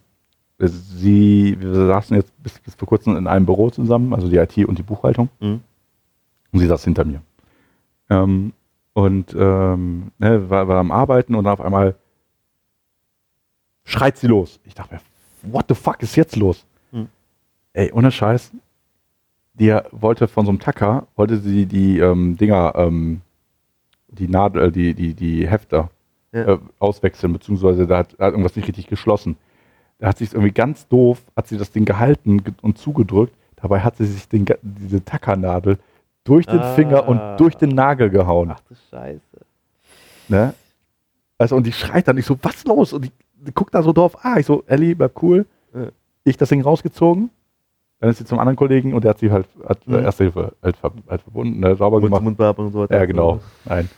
sie, 0.59 1.57
wir 1.61 1.75
saßen 1.87 2.17
jetzt 2.17 2.33
bis, 2.43 2.59
bis 2.61 2.75
vor 2.75 2.87
kurzem 2.89 3.17
in 3.17 3.27
einem 3.27 3.47
Büro 3.47 3.71
zusammen, 3.71 4.15
also 4.15 4.29
die 4.29 4.37
IT 4.37 4.57
und 4.67 4.79
die 4.79 4.83
Buchhaltung. 4.83 5.29
Mhm. 5.41 5.61
Und 6.53 6.59
sie 6.59 6.67
saß 6.67 6.85
hinter 6.85 7.05
mir. 7.05 7.23
Ähm, 8.11 8.53
und 8.95 9.35
ähm, 9.39 10.13
ne, 10.19 10.51
war, 10.51 10.69
war 10.69 10.79
am 10.79 10.91
Arbeiten 10.93 11.35
und 11.35 11.45
dann 11.45 11.55
auf 11.55 11.61
einmal 11.63 11.95
schreit 13.85 14.19
sie 14.19 14.27
los. 14.27 14.61
Ich 14.65 14.75
dachte 14.75 14.95
mir, 14.95 15.01
what 15.53 15.65
the 15.69 15.75
fuck 15.75 16.03
ist 16.03 16.15
jetzt 16.17 16.37
los? 16.37 16.65
Hm. 16.93 17.09
Ey, 17.73 17.91
ohne 17.93 18.11
Scheiß. 18.13 18.53
Die 19.55 19.77
wollte 19.91 20.29
von 20.29 20.47
so 20.47 20.51
einem 20.51 20.61
Tacker, 20.61 21.07
wollte 21.17 21.39
sie 21.39 21.67
die 21.67 21.99
ähm, 21.99 22.37
Dinger, 22.37 22.73
ähm, 22.77 23.21
die 24.13 24.29
Nadel, 24.29 24.65
äh, 24.69 24.71
die, 24.71 24.95
die, 24.95 25.15
die 25.15 25.49
Hefter 25.49 25.91
Ja. 26.33 26.55
äh, 26.55 26.59
auswechseln, 26.79 27.33
beziehungsweise 27.33 27.87
da 27.87 27.99
hat, 27.99 28.15
da 28.19 28.27
hat 28.27 28.33
irgendwas 28.33 28.57
nicht 28.57 28.69
richtig 28.69 28.87
geschlossen. 28.87 29.37
Da 29.99 30.09
hat 30.09 30.19
sich 30.19 30.33
irgendwie 30.33 30.53
ganz 30.53 30.89
doof, 30.89 31.23
hat 31.37 31.47
sie 31.49 31.59
das 31.59 31.71
Ding 31.71 31.85
gehalten 31.85 32.43
ge- 32.45 32.55
und 32.63 32.79
zugedrückt. 32.79 33.35
Dabei 33.57 33.81
hat 33.81 33.97
sie 33.97 34.07
sich 34.07 34.29
den, 34.29 34.45
diese 34.63 35.05
Tackernadel 35.05 35.79
durch 36.25 36.47
den 36.47 36.59
Ah. 36.61 36.75
Finger 36.75 37.09
und 37.09 37.21
durch 37.39 37.57
den 37.57 37.71
Nagel 37.71 38.11
gehauen. 38.11 38.51
Ach 38.53 38.61
du 38.69 38.75
Scheiße. 38.91 39.21
Ne? 40.29 40.55
Also 41.39 41.57
und 41.57 41.67
die 41.67 41.73
schreit 41.73 42.09
dann, 42.09 42.19
ich 42.19 42.27
so, 42.27 42.37
was 42.43 42.65
los? 42.65 42.93
Und 42.93 43.05
die, 43.05 43.13
die 43.35 43.53
guckt 43.53 43.75
da 43.75 43.83
so 43.83 43.93
drauf, 43.93 44.17
ah, 44.25 44.39
ich 44.39 44.47
so, 44.47 44.63
Ellie, 44.67 44.95
bleib 44.95 45.21
cool. 45.23 45.47
Ja. 45.75 45.89
Ich 46.25 46.37
das 46.37 46.49
Ding 46.49 46.63
rausgezogen. 46.63 47.31
Dann 48.03 48.11
ist 48.11 48.19
sie 48.19 48.25
zum 48.25 48.41
anderen 48.41 48.57
Kollegen 48.57 48.95
und 48.95 49.05
der 49.05 49.11
hat 49.11 49.21
sie 49.21 49.31
halt, 49.31 49.47
hat 49.65 49.87
Mhm. 49.87 49.95
Erste 49.95 50.25
Hilfe 50.25 50.53
halt, 50.61 50.77
halt 51.09 51.23
verbunden, 51.23 51.61
ne, 51.61 51.77
sauber 51.77 51.99
Mund, 52.01 52.07
gemacht. 52.07 52.23
Mundbeatmung 52.25 52.67
und 52.67 52.73
so 52.73 52.81
weiter. 52.81 52.97
Ja, 52.99 53.05
genau. 53.05 53.39
Nein. 53.65 53.89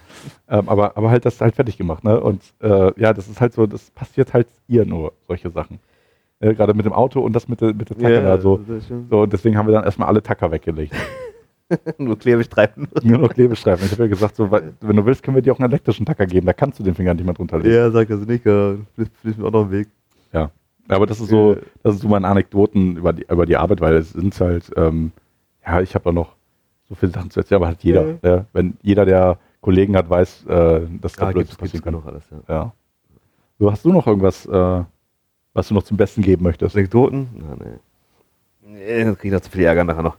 Ähm, 0.47 0.69
aber, 0.69 0.95
aber 0.99 1.09
halt 1.09 1.25
das 1.25 1.41
halt 1.41 1.55
fertig 1.57 1.79
gemacht, 1.79 2.05
ne? 2.05 2.21
Und 2.21 2.43
äh, 2.61 2.93
ja, 3.01 3.15
das 3.15 3.29
ist 3.29 3.41
halt 3.41 3.55
so, 3.55 3.67
das 3.67 3.91
passiert 3.93 4.35
halt 4.35 4.47
ihr 4.69 4.85
nur, 4.85 5.15
solche 5.27 5.49
Sachen. 5.51 5.79
Äh, 6.41 6.53
Gerade 6.53 6.75
mit 6.75 6.85
dem 6.85 6.93
Auto 6.93 7.21
und 7.21 7.33
das 7.35 7.49
mit 7.49 7.63
der, 7.63 7.73
mit 7.73 7.89
der 7.89 7.97
Tacker. 7.97 8.23
Ja, 8.23 8.31
also, 8.31 8.61
das 8.69 8.85
so, 9.09 9.23
und 9.23 9.33
deswegen 9.33 9.57
haben 9.57 9.69
wir 9.69 9.73
dann 9.73 9.85
erstmal 9.85 10.09
alle 10.09 10.23
Tacker 10.23 10.51
weggelegt. 10.53 10.93
Nur 11.99 12.19
Klebestreifen. 12.19 12.89
Nur 13.05 13.17
noch 13.21 13.31
Klebestreifen. 13.33 13.87
Ich 13.87 13.93
habe 13.93 14.03
ja 14.03 14.09
gesagt, 14.11 14.37
so, 14.37 14.51
weil- 14.51 14.75
wenn 14.83 14.97
du 14.97 15.07
willst, 15.07 15.23
können 15.23 15.35
wir 15.37 15.41
dir 15.43 15.55
auch 15.55 15.59
einen 15.59 15.71
elektrischen 15.71 16.05
Tacker 16.05 16.27
geben. 16.27 16.45
Da 16.45 16.53
kannst 16.53 16.79
du 16.79 16.83
den 16.85 16.95
Finger 16.95 17.15
nicht 17.15 17.25
mehr 17.25 17.33
drunter 17.33 17.59
legen. 17.59 17.75
Ja, 17.75 17.91
sagt 17.91 18.11
also 18.11 18.27
nicht, 18.27 18.45
ja, 18.45 18.75
fließt 19.23 19.39
mir 19.39 19.47
auch 19.47 19.51
noch 19.51 19.63
im 19.63 19.71
Weg. 19.71 19.89
Aber 20.89 21.07
das 21.07 21.21
ist 21.21 21.29
so, 21.29 21.57
das 21.83 21.97
ist 21.97 22.03
so 22.03 22.09
meine 22.09 22.29
Anekdoten 22.29 22.97
über 22.97 23.13
die, 23.13 23.27
über 23.29 23.47
die 23.47 23.57
Arbeit, 23.57 23.81
weil 23.81 23.95
es 23.97 24.11
sind 24.13 24.39
halt, 24.39 24.71
ähm, 24.77 25.13
ja, 25.67 25.81
ich 25.81 25.95
habe 25.95 26.05
da 26.05 26.13
noch 26.13 26.35
so 26.89 26.95
viele 26.95 27.13
Sachen 27.13 27.31
zu 27.31 27.41
erzählen, 27.41 27.57
aber 27.61 27.69
halt 27.69 27.83
jeder. 27.83 28.07
Ja. 28.23 28.37
Ja. 28.37 28.47
Wenn 28.53 28.77
jeder, 28.83 29.05
der 29.07 29.39
Kollegen 29.61 29.97
hat, 29.97 30.11
weiß, 30.11 30.45
äh, 30.47 30.81
dass 31.01 31.15
da 31.15 31.33
gibt's 31.33 31.57
passieren 31.57 31.83
kann. 31.85 31.95
genug 31.95 32.07
alles, 32.07 32.25
ja. 32.31 32.55
Ja. 32.55 32.73
So, 33.59 33.71
hast 33.71 33.85
du 33.85 33.93
noch 33.93 34.07
irgendwas, 34.07 34.45
äh, 34.47 34.85
was 35.55 35.69
du 35.69 35.75
noch 35.75 35.85
zum 35.85 35.97
Besten 35.97 36.21
geben 36.21 36.43
möchtest? 36.43 36.77
Anekdoten? 36.77 37.29
Na, 37.35 37.57
nee. 37.57 37.79
Nee, 38.67 39.05
dann 39.05 39.17
krieg 39.17 39.27
ich 39.27 39.33
noch 39.33 39.41
zu 39.41 39.51
viel 39.51 39.65
Ärger 39.65 39.85
nachher 39.85 40.03
noch. 40.03 40.17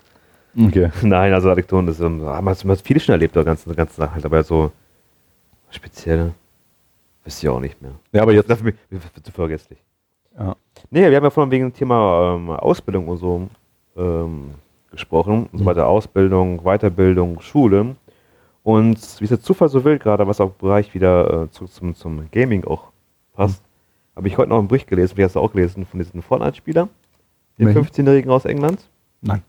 Okay. 0.57 0.89
Nein, 1.01 1.34
also 1.34 1.51
Anekdoten, 1.51 1.86
das 1.86 1.99
ähm, 1.99 2.22
haben 2.24 2.45
wir 2.45 2.55
haben 2.55 2.78
viele 2.78 2.99
schon 2.99 3.13
erlebt, 3.13 3.36
die 3.36 3.43
ganzen, 3.43 3.76
ganzen 3.76 3.95
Sachen 3.97 4.16
halt, 4.16 4.26
aber 4.26 4.43
so 4.43 4.72
speziell 5.70 6.34
wüsste 7.24 7.45
ich 7.45 7.49
auch 7.49 7.59
nicht 7.59 7.82
mehr. 7.82 7.91
Ja, 8.13 8.22
aber 8.22 8.34
jetzt, 8.34 8.49
Das 8.49 8.61
ist 8.61 9.26
zu 9.26 9.32
vergesslich. 9.32 9.80
Ja. 10.38 10.56
Nee, 10.92 11.10
wir 11.10 11.16
haben 11.18 11.24
ja 11.24 11.30
vorhin 11.30 11.52
wegen 11.52 11.66
dem 11.70 11.74
Thema 11.74 12.36
ähm, 12.36 12.50
Ausbildung 12.50 13.08
und 13.08 13.18
so 13.18 13.48
ähm, 13.98 14.52
gesprochen. 14.92 15.48
Und 15.52 15.58
so 15.60 15.64
Mhm. 15.64 15.68
weiter, 15.68 15.88
Ausbildung, 15.88 16.62
Weiterbildung, 16.64 17.40
Schule. 17.42 17.96
Und 18.64 18.98
wie 19.20 19.24
es 19.26 19.30
der 19.30 19.40
Zufall 19.42 19.70
so 19.70 19.84
will, 19.84 20.00
gerade 20.00 20.28
was 20.28 20.42
auch 20.42 20.48
im 20.50 20.58
Bereich 20.60 20.94
wieder 20.94 21.44
äh, 21.44 21.52
zurück 21.52 21.72
zum, 21.72 21.96
zum 21.96 22.30
Gaming 22.32 22.66
auch 22.66 22.92
passt, 23.34 23.62
Mhm. 23.62 24.18
habe 24.18 24.28
ich 24.28 24.38
heute 24.38 24.50
noch 24.50 24.60
einen 24.60 24.68
Bericht 24.68 24.88
gelesen, 24.88 25.18
wie 25.18 25.24
hast 25.24 25.36
du 25.36 25.40
auch 25.40 25.52
gelesen, 25.52 25.86
von 25.86 26.00
diesem 26.00 26.22
Fortnite-Spieler, 26.22 26.88
den 27.60 27.68
Welchen? 27.68 27.84
15-Jährigen 27.86 28.32
aus 28.32 28.46
England. 28.46 28.88
Nein. 29.22 29.42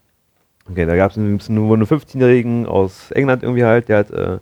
Okay, 0.70 0.84
da 0.87 0.97
gab 0.97 1.12
es 1.12 1.16
nur 1.49 1.74
einen 1.74 1.84
15-Jährigen 1.87 2.66
aus 2.66 3.11
England 3.12 3.43
irgendwie 3.45 3.64
halt, 3.64 3.89
der 3.89 3.99
hat 3.99 4.11
äh, 4.11 4.39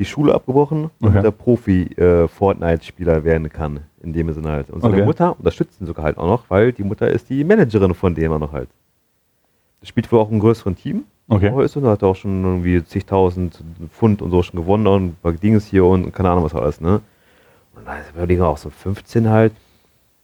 die 0.00 0.04
Schule 0.06 0.34
abgebrochen, 0.34 0.84
Okay. 1.00 1.12
damit 1.12 1.24
er 1.24 1.30
Profi-Fortnite-Spieler 1.30 3.22
werden 3.22 3.48
kann, 3.50 3.80
in 4.02 4.12
dem 4.12 4.32
Sinne 4.32 4.48
halt. 4.48 4.70
Und 4.70 4.80
seine 4.80 4.94
Okay. 4.96 5.04
Mutter 5.04 5.36
unterstützt 5.38 5.80
ihn 5.80 5.86
sogar 5.86 6.04
halt 6.06 6.18
auch 6.18 6.26
noch, 6.26 6.44
weil 6.48 6.72
die 6.72 6.82
Mutter 6.84 7.08
ist 7.08 7.28
die 7.30 7.44
Managerin 7.44 7.94
von 7.94 8.14
dem 8.14 8.32
auch 8.32 8.38
noch 8.38 8.52
halt. 8.52 8.68
Das 9.80 9.88
spielt 9.88 10.10
wohl 10.10 10.18
auch 10.20 10.30
im 10.30 10.40
größeren 10.40 10.74
Team. 10.76 11.04
Okay. 11.28 11.52
Ist 11.64 11.76
und 11.76 11.84
hat 11.86 12.02
auch 12.02 12.16
schon 12.16 12.42
irgendwie 12.42 12.84
zigtausend 12.84 13.62
Pfund 13.92 14.20
und 14.20 14.30
so 14.30 14.42
schon 14.42 14.58
gewonnen 14.58 14.86
und 14.86 15.22
bei 15.22 15.30
Dings 15.32 15.66
hier 15.66 15.84
und 15.84 16.12
keine 16.12 16.30
Ahnung 16.30 16.44
was 16.44 16.54
alles, 16.54 16.80
ne? 16.80 17.00
Und 17.76 17.86
da 17.86 17.96
überlegen 18.12 18.40
wir 18.40 18.48
auch 18.48 18.58
so 18.58 18.68
15 18.70 19.28
halt, 19.28 19.52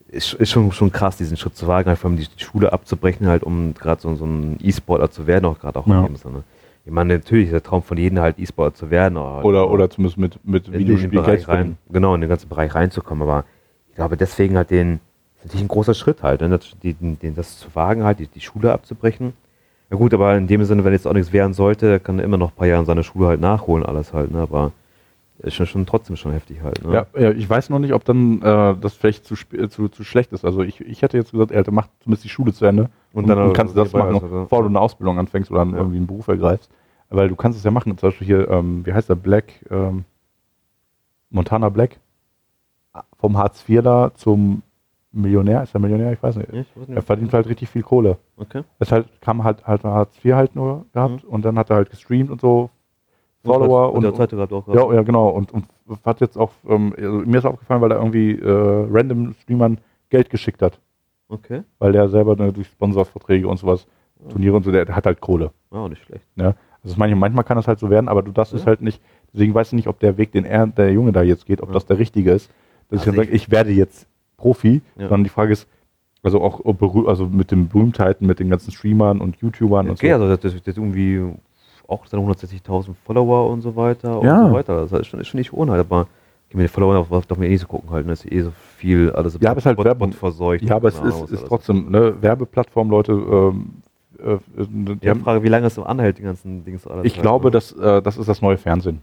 ist, 0.08 0.34
ist 0.34 0.50
schon, 0.50 0.72
schon 0.72 0.90
krass, 0.90 1.16
diesen 1.16 1.36
Schritt 1.36 1.56
zu 1.56 1.66
wagen, 1.68 1.88
halt 1.88 1.98
vor 1.98 2.10
allem 2.10 2.18
die, 2.18 2.26
die 2.26 2.42
Schule 2.44 2.72
abzubrechen, 2.72 3.28
halt, 3.28 3.44
um 3.44 3.72
gerade 3.74 4.00
so, 4.00 4.14
so 4.16 4.24
ein 4.24 4.58
E-Sportler 4.60 5.10
zu 5.10 5.26
werden, 5.26 5.44
auch 5.44 5.58
gerade 5.58 5.78
auch 5.78 5.86
Ja. 5.86 6.00
in 6.00 6.06
dem 6.06 6.16
Sinne. 6.16 6.42
Ich 6.86 6.92
meine, 6.92 7.14
natürlich 7.14 7.46
ist 7.46 7.52
der 7.52 7.62
Traum 7.64 7.82
von 7.82 7.98
jedem 7.98 8.20
halt 8.20 8.38
E-Sportler 8.38 8.72
zu 8.74 8.90
werden. 8.90 9.18
aber 9.18 9.36
halt 9.36 9.44
Oder, 9.44 9.68
oder 9.70 9.90
zumindest 9.90 10.18
mit, 10.18 10.46
mit 10.46 10.66
in 10.68 10.72
den 10.72 10.80
Videospiel 10.80 11.08
Bereich 11.10 11.26
Geld 11.26 11.48
rein, 11.48 11.56
verdienen. 11.56 11.78
genau, 11.90 12.14
in 12.14 12.20
den 12.20 12.30
ganzen 12.30 12.48
Bereich 12.48 12.74
reinzukommen. 12.76 13.22
Aber 13.28 13.44
ich 13.88 13.96
glaube, 13.96 14.16
deswegen 14.16 14.56
halt 14.56 14.70
den, 14.70 15.00
ist 15.38 15.46
natürlich 15.46 15.64
ein 15.64 15.68
großer 15.68 15.94
Schritt 15.94 16.22
halt, 16.22 16.42
ne, 16.42 16.48
das, 16.48 16.76
die, 16.82 16.94
den, 16.94 17.34
das 17.34 17.58
zu 17.58 17.74
wagen, 17.74 18.04
halt, 18.04 18.20
die, 18.20 18.28
die 18.28 18.40
Schule 18.40 18.72
abzubrechen. 18.72 19.32
Ja 19.90 19.96
gut, 19.96 20.14
aber 20.14 20.36
in 20.36 20.46
dem 20.46 20.64
Sinne, 20.64 20.84
wenn 20.84 20.92
jetzt 20.92 21.08
auch 21.08 21.12
nichts 21.12 21.32
werden 21.32 21.54
sollte, 21.54 21.98
kann 21.98 22.20
er 22.20 22.24
immer 22.24 22.36
noch 22.38 22.50
ein 22.52 22.56
paar 22.56 22.68
Jahre 22.68 22.80
in 22.80 22.86
seiner 22.86 23.02
Schule 23.02 23.26
halt 23.26 23.40
nachholen, 23.40 23.84
alles 23.84 24.12
halt, 24.12 24.30
ne? 24.30 24.38
Aber 24.38 24.70
ist 25.40 25.54
schon, 25.54 25.66
schon 25.66 25.86
trotzdem 25.86 26.16
schon 26.16 26.32
heftig 26.32 26.62
halt, 26.62 26.84
ne? 26.84 26.94
Ja, 26.94 27.20
ja, 27.20 27.30
ich 27.32 27.48
weiß 27.50 27.68
noch 27.70 27.78
nicht, 27.80 27.92
ob 27.94 28.04
dann 28.04 28.40
äh, 28.42 28.74
das 28.80 28.94
vielleicht 28.94 29.24
zu, 29.26 29.34
äh, 29.52 29.68
zu, 29.68 29.88
zu 29.88 30.04
schlecht 30.04 30.32
ist. 30.32 30.44
Also 30.44 30.62
ich, 30.62 30.80
ich 30.80 31.02
hätte 31.02 31.16
jetzt 31.16 31.32
gesagt, 31.32 31.50
er 31.50 31.68
macht 31.72 31.90
zumindest 32.02 32.24
die 32.24 32.28
Schule 32.28 32.52
zu 32.52 32.64
Ende 32.64 32.90
und, 33.12 33.26
dann 33.26 33.52
kannst 33.52 33.74
du 33.74 33.80
das 33.80 33.92
machen, 33.92 34.14
also, 34.14 34.28
bevor 34.28 34.62
du 34.62 34.68
eine 34.68 34.80
Ausbildung 34.80 35.18
anfängst 35.18 35.50
oder 35.50 35.64
Ja. 35.64 35.76
irgendwie 35.76 35.96
einen 35.98 36.06
Beruf 36.06 36.28
ergreifst. 36.28 36.70
Weil 37.08 37.28
du 37.28 37.36
kannst 37.36 37.58
es 37.58 37.64
ja 37.64 37.70
machen, 37.70 37.96
zum 37.98 38.08
Beispiel 38.08 38.26
hier, 38.26 38.48
ähm, 38.50 38.84
wie 38.84 38.92
heißt 38.92 39.08
der, 39.08 39.14
Black, 39.14 39.52
ähm, 39.70 40.04
Montana 41.30 41.68
Black, 41.68 41.98
vom 43.18 43.36
Hartz-IVler 43.36 44.12
zum 44.14 44.62
Millionär, 45.12 45.62
ist 45.62 45.74
er 45.74 45.80
Millionär? 45.80 46.12
Ich 46.12 46.22
weiß 46.22 46.36
nicht. 46.36 46.52
Ja, 46.52 46.60
ich 46.60 46.76
weiß 46.76 46.88
nicht. 46.88 46.96
Er 46.96 47.02
verdient 47.02 47.32
halt 47.32 47.48
richtig 47.48 47.68
viel 47.70 47.82
Kohle. 47.82 48.18
Okay. 48.36 48.62
Es 48.78 48.92
halt, 48.92 49.08
kam 49.20 49.44
halt, 49.44 49.66
halt 49.66 49.84
Hartz 49.84 50.16
IV 50.24 50.34
halt 50.34 50.54
nur 50.54 50.86
gehabt 50.92 51.24
und 51.24 51.44
dann 51.44 51.58
hat 51.58 51.70
er 51.70 51.76
halt 51.76 51.90
gestreamt 51.90 52.30
und 52.30 52.40
so, 52.40 52.70
Follower 53.46 53.90
und, 53.90 53.96
und, 53.96 54.02
der 54.02 54.14
zweite 54.14 54.36
gehabt 54.36 54.52
auch. 54.52 54.68
ja, 54.68 54.94
ja, 54.94 55.02
genau. 55.02 55.28
Und, 55.28 55.52
und 55.52 55.66
hat 56.04 56.20
jetzt 56.20 56.36
auch, 56.36 56.50
ähm, 56.68 56.92
also 56.96 57.18
mir 57.18 57.38
ist 57.38 57.46
aufgefallen, 57.46 57.80
weil 57.80 57.92
er 57.92 57.98
irgendwie 57.98 58.32
äh, 58.32 58.86
random 58.90 59.34
Streamern 59.42 59.78
Geld 60.10 60.30
geschickt 60.30 60.62
hat. 60.62 60.78
Okay. 61.28 61.62
Weil 61.78 61.92
der 61.92 62.08
selber 62.08 62.36
ne, 62.36 62.52
durch 62.52 62.68
Sponsorverträge 62.68 63.48
und 63.48 63.56
sowas, 63.56 63.86
Turniere 64.28 64.56
und 64.56 64.64
so, 64.64 64.72
der, 64.72 64.84
der 64.84 64.96
hat 64.96 65.06
halt 65.06 65.20
Kohle. 65.20 65.52
Ah, 65.70 65.88
nicht 65.88 66.02
schlecht. 66.02 66.24
Ne? 66.36 66.54
Also 66.86 66.96
manchmal, 66.98 67.18
manchmal 67.20 67.44
kann 67.44 67.56
das 67.56 67.66
halt 67.68 67.78
so 67.78 67.90
werden, 67.90 68.08
aber 68.08 68.22
du 68.22 68.32
darfst 68.32 68.52
Ja. 68.52 68.58
es 68.60 68.66
halt 68.66 68.80
nicht, 68.80 69.00
deswegen 69.32 69.54
weißt 69.54 69.72
du 69.72 69.76
nicht, 69.76 69.88
ob 69.88 69.98
der 70.00 70.16
Weg, 70.16 70.32
den 70.32 70.44
er, 70.44 70.66
der 70.66 70.92
Junge 70.92 71.12
da 71.12 71.22
jetzt 71.22 71.46
geht, 71.46 71.60
ob 71.60 71.68
Ja. 71.68 71.74
das 71.74 71.86
der 71.86 71.98
richtige 71.98 72.30
ist. 72.32 72.48
Dass 72.90 73.00
ich 73.02 73.06
Also 73.08 73.10
dann 73.12 73.26
sage, 73.26 73.36
ich 73.36 73.50
werde 73.50 73.70
jetzt 73.70 74.06
Profi, 74.36 74.80
Ja. 74.96 75.08
sondern 75.08 75.24
die 75.24 75.30
Frage 75.30 75.52
ist, 75.52 75.66
also 76.22 76.40
auch 76.40 76.60
also 77.06 77.26
mit 77.26 77.50
den 77.50 77.68
Berühmtheiten, 77.68 78.26
mit 78.26 78.38
den 78.40 78.50
ganzen 78.50 78.70
Streamern 78.72 79.20
und 79.20 79.36
YouTubern 79.36 79.86
und 79.86 79.92
Okay, 79.92 80.08
so. 80.08 80.14
also 80.14 80.28
das, 80.28 80.40
das, 80.40 80.62
das 80.62 80.76
irgendwie 80.76 81.22
auch 81.88 82.04
seine 82.06 82.22
160.000 82.24 82.94
Follower 83.04 83.48
und 83.50 83.60
so 83.62 83.76
weiter 83.76 84.20
Ja. 84.22 84.42
und 84.42 84.48
so 84.48 84.54
weiter. 84.54 84.86
Das 84.88 84.92
ist 84.92 85.06
schon, 85.06 85.20
ist 85.20 85.28
schon 85.28 85.38
nicht 85.38 85.52
ohne 85.52 85.72
halt, 85.72 85.80
aber 85.80 86.06
ich 86.48 86.54
mir 86.56 86.62
die 86.62 86.68
Follower 86.68 86.96
auf, 86.96 87.26
darf 87.26 87.38
mir 87.38 87.46
eh 87.46 87.50
nicht 87.50 87.60
so 87.62 87.66
gucken 87.66 87.90
halt, 87.90 88.06
ne? 88.06 88.12
das 88.12 88.24
ist 88.24 88.32
eh 88.32 88.40
so 88.42 88.52
viel, 88.76 89.10
alles 89.12 89.36
Ja, 89.40 89.50
aber 89.50 89.58
ist 89.58 89.66
halt 89.66 89.78
Werbung. 89.82 90.12
verseucht. 90.12 90.62
Ja, 90.64 90.76
aber 90.76 90.88
es 90.88 90.98
ist, 91.00 91.30
ist 91.32 91.46
trotzdem, 91.46 91.90
ne, 91.90 92.14
Werbeplattform, 92.20 92.88
Leute, 92.90 93.12
ähm, 93.12 93.70
äh, 94.34 94.38
die 95.02 95.08
haben- 95.10 95.20
Frage, 95.22 95.42
wie 95.42 95.48
lange 95.48 95.66
es 95.68 95.74
so 95.74 95.84
anhält, 95.84 96.18
die 96.18 96.22
ganzen 96.22 96.64
Dings 96.64 96.86
alles. 96.86 97.04
ich 97.04 97.20
glaube, 97.20 97.46
ne? 97.46 97.50
dass, 97.52 97.72
äh, 97.72 98.02
das 98.02 98.16
ist 98.16 98.28
das 98.28 98.42
neue 98.42 98.58
Fernsehen. 98.58 99.00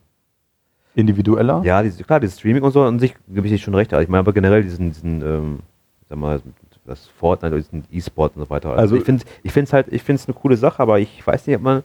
Individueller? 0.95 1.61
Ja, 1.63 1.81
diese, 1.81 2.03
klar, 2.03 2.19
dieses 2.19 2.37
Streaming 2.39 2.61
und 2.63 2.71
so 2.71 2.83
an 2.83 2.99
sich 2.99 3.15
gebe 3.27 3.47
ich 3.47 3.61
schon 3.63 3.73
recht. 3.73 3.91
Ich 3.93 4.07
meine 4.09 4.19
aber 4.19 4.33
generell 4.33 4.61
diesen, 4.61 4.91
diesen 4.91 5.21
ähm, 5.23 5.59
sag 6.07 6.17
mal, 6.19 6.39
das 6.85 7.07
Fortnite, 7.07 7.55
diesen 7.55 7.83
E-Sport 7.91 8.33
und 8.35 8.43
so 8.43 8.49
weiter. 8.49 8.69
Also- 8.71 8.95
Also 8.95 8.95
ich 8.97 9.03
finde 9.51 9.65
es 9.67 9.73
halt, 9.73 9.87
ich 9.91 10.03
finde 10.03 10.19
es 10.21 10.27
eine 10.27 10.35
coole 10.35 10.55
Sache, 10.57 10.81
aber 10.81 10.99
ich 10.99 11.25
weiß 11.25 11.47
nicht, 11.47 11.55
ob 11.55 11.63
man 11.63 11.83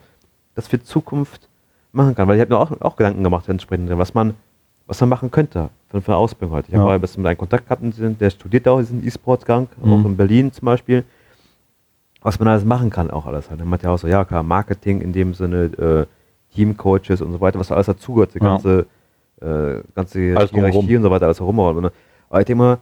das 0.54 0.68
für 0.68 0.82
Zukunft 0.82 1.48
machen 1.92 2.14
kann, 2.14 2.28
weil 2.28 2.36
ich 2.36 2.40
habe 2.42 2.52
mir 2.52 2.60
auch, 2.60 2.70
auch 2.82 2.96
Gedanken 2.96 3.22
gemacht 3.22 3.48
entsprechend, 3.48 3.88
was 3.96 4.12
man 4.14 4.34
was 4.86 5.00
man 5.02 5.10
machen 5.10 5.30
könnte 5.30 5.68
für, 5.90 6.00
für 6.00 6.12
eine 6.12 6.16
Ausbildung 6.16 6.54
halt. 6.56 6.66
Ich 6.66 6.72
Ja. 6.72 6.78
habe 6.78 6.88
mal 6.88 6.94
ein 6.94 7.00
bisschen 7.02 7.22
mit 7.22 7.28
einem 7.28 7.36
Kontakt 7.36 7.66
gehabt, 7.68 7.82
der 8.20 8.30
studiert 8.30 8.66
auch 8.66 8.78
diesen 8.78 9.06
E-Sports-Gang, 9.06 9.68
Mhm. 9.82 9.92
auch 9.92 10.04
in 10.06 10.16
Berlin 10.16 10.50
zum 10.50 10.64
Beispiel. 10.64 11.04
Was 12.22 12.38
man 12.38 12.48
alles 12.48 12.64
machen 12.64 12.90
kann, 12.90 13.10
auch 13.10 13.26
alles 13.26 13.48
halt. 13.50 13.60
Er 13.60 13.66
meint 13.66 13.82
ja 13.82 13.90
auch 13.90 13.98
so, 13.98 14.08
ja 14.08 14.24
klar, 14.24 14.42
Marketing 14.42 15.00
in 15.00 15.12
dem 15.12 15.34
Sinne, 15.34 15.64
äh, 15.64 16.06
Teamcoaches 16.54 17.20
und 17.22 17.32
so 17.32 17.40
weiter, 17.40 17.58
was 17.58 17.68
da 17.68 17.74
alles 17.74 17.86
dazugehört, 17.86 18.34
die 18.34 18.38
Ja. 18.38 18.46
ganze, 18.46 18.86
äh, 19.40 19.82
ganze 19.94 20.34
Alles. 20.36 20.50
Hierarchie 20.50 20.96
und 20.96 21.02
so 21.02 21.10
weiter, 21.10 21.26
alles 21.26 21.38
herum. 21.40 21.56
Ne? 21.56 21.92
Aber 22.28 22.40
ich 22.40 22.46
denke 22.46 22.62
mal, 22.62 22.78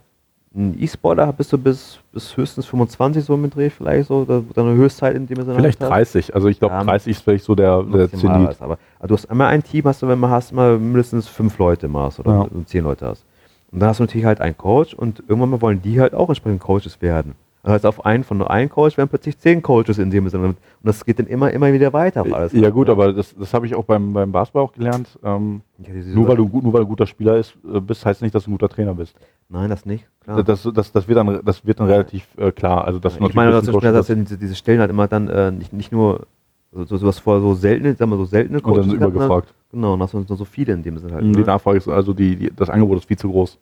ein 0.55 0.75
E-Sportler 0.81 1.31
bist 1.35 1.53
du 1.53 1.59
bis, 1.59 1.99
bis 2.13 2.35
höchstens 2.35 2.65
25 2.65 3.23
so 3.25 3.37
mit 3.37 3.55
Dreh 3.55 3.69
vielleicht 3.69 4.09
so, 4.09 4.25
deine 4.25 4.75
Höchstzeit 4.75 5.15
in 5.15 5.27
dem 5.27 5.43
Sinne. 5.43 5.55
Vielleicht 5.57 5.81
halt. 5.83 5.91
30. 5.91 6.35
Also 6.35 6.49
ich 6.49 6.59
glaube, 6.59 6.75
Ja, 6.75 6.83
30 6.85 7.11
ist 7.11 7.23
vielleicht 7.23 7.45
so 7.45 7.55
der, 7.55 7.83
der 7.83 8.11
Zenit. 8.11 8.49
was, 8.49 8.63
aber, 8.63 8.79
aber 8.99 9.09
du 9.09 9.15
hast 9.15 9.25
immer 9.27 9.49
ein 9.49 9.63
Team, 9.63 9.85
hast 9.85 10.01
du, 10.01 10.09
wenn 10.09 10.19
man 10.19 10.31
hast, 10.31 10.53
immer 10.53 10.79
mindestens 10.79 11.29
fünf 11.29 11.59
Leute 11.59 11.91
hast 11.93 12.21
oder 12.21 12.31
Ja. 12.33 12.65
zehn 12.65 12.85
Leute 12.85 13.07
hast. 13.07 13.25
Und 13.71 13.81
dann 13.81 13.91
hast 13.91 13.99
du 14.01 14.05
natürlich 14.05 14.25
halt 14.25 14.41
einen 14.41 14.57
Coach 14.57 14.95
und 14.95 15.21
irgendwann 15.29 15.51
mal 15.51 15.61
wollen 15.61 15.83
die 15.83 16.01
halt 16.01 16.15
auch 16.15 16.31
entsprechend 16.31 16.61
Coaches 16.61 17.03
werden. 17.03 17.35
Das 17.67 17.73
heißt, 17.73 17.87
auf 17.87 18.07
einen 18.07 18.23
von 18.23 18.39
nur 18.39 18.49
einem 18.49 18.71
Coach 18.71 18.97
werden 18.97 19.09
plötzlich 19.09 19.37
zehn 19.41 19.61
Coaches 19.61 19.99
in 19.99 20.09
dem 20.09 20.29
Sinne. 20.29 20.45
Und 20.45 20.57
das 20.85 21.05
geht 21.05 21.19
dann 21.19 21.27
immer, 21.27 21.51
immer 21.51 21.73
wieder 21.73 21.93
weiter. 21.93 22.25
Alles 22.33 22.53
Ja 22.53 22.71
gut, 22.71 22.89
aber 22.89 23.13
das, 23.13 23.35
das 23.35 23.53
habe 23.53 23.67
ich 23.67 23.75
auch 23.75 23.83
beim, 23.83 24.13
beim 24.13 24.31
Basketball 24.31 24.63
auch 24.63 24.73
gelernt. 24.73 25.19
Ähm, 25.25 25.63
Ja, 25.79 25.93
nur, 25.93 26.29
weil 26.29 26.37
du, 26.37 26.49
nur 26.63 26.73
weil 26.73 26.83
du 26.83 26.87
ein 26.87 26.89
guter 26.89 27.09
Spieler 27.09 27.39
ist, 27.39 27.57
äh, 27.69 27.81
bist, 27.81 28.07
heißt 28.07 28.23
nicht, 28.23 28.37
dass 28.37 28.45
du 28.45 28.51
ein 28.51 28.53
guter 28.53 28.69
Trainer 28.69 28.95
bist. 28.95 29.17
Nein, 29.49 29.69
das 29.69 29.85
nicht. 29.85 30.07
Klar. 30.23 30.45
Das, 30.45 30.63
das, 30.63 30.93
das, 30.93 31.09
wird 31.09 31.19
dann, 31.19 31.41
das 31.45 31.67
wird 31.67 31.81
dann 31.81 31.89
relativ 31.89 32.29
äh, 32.37 32.53
klar. 32.53 32.85
Also, 32.85 33.01
dass 33.01 33.19
du 33.19 33.27
ich 33.27 33.35
meine, 33.35 33.51
das 33.51 33.67
dass 33.67 34.07
bist. 34.07 34.11
diese, 34.11 34.39
diese 34.39 34.55
Stellen 34.55 34.79
halt 34.79 34.91
immer 34.91 35.09
dann 35.09 35.27
äh, 35.27 35.51
nicht, 35.51 35.73
nicht 35.73 35.91
nur 35.91 36.29
so, 36.71 36.85
so, 36.85 36.97
sowas 36.99 37.19
vor 37.19 37.41
so 37.41 37.55
seltene, 37.55 37.97
sagen 37.97 38.13
wir 38.13 38.17
so 38.17 38.27
seltene 38.27 38.61
und 38.61 38.77
dann 38.77 38.87
gehabt, 38.87 39.01
ne? 39.01 39.07
übergefragt. 39.09 39.55
Genau, 39.73 39.95
und 39.95 40.03
hast 40.03 40.15
du 40.15 40.23
so, 40.23 40.37
so 40.37 40.45
viele 40.45 40.73
in 40.73 40.85
dem 40.85 40.99
Sinne 40.99 41.15
halt. 41.15 41.25
Die 41.25 41.31
ne? 41.31 41.41
Nachfrage 41.41 41.79
ist, 41.79 41.89
also 41.89 42.13
die, 42.13 42.37
die, 42.37 42.53
das 42.55 42.71
Angebot 42.71 42.99
ist 42.99 43.07
viel 43.07 43.19
zu 43.19 43.29
groß. 43.29 43.59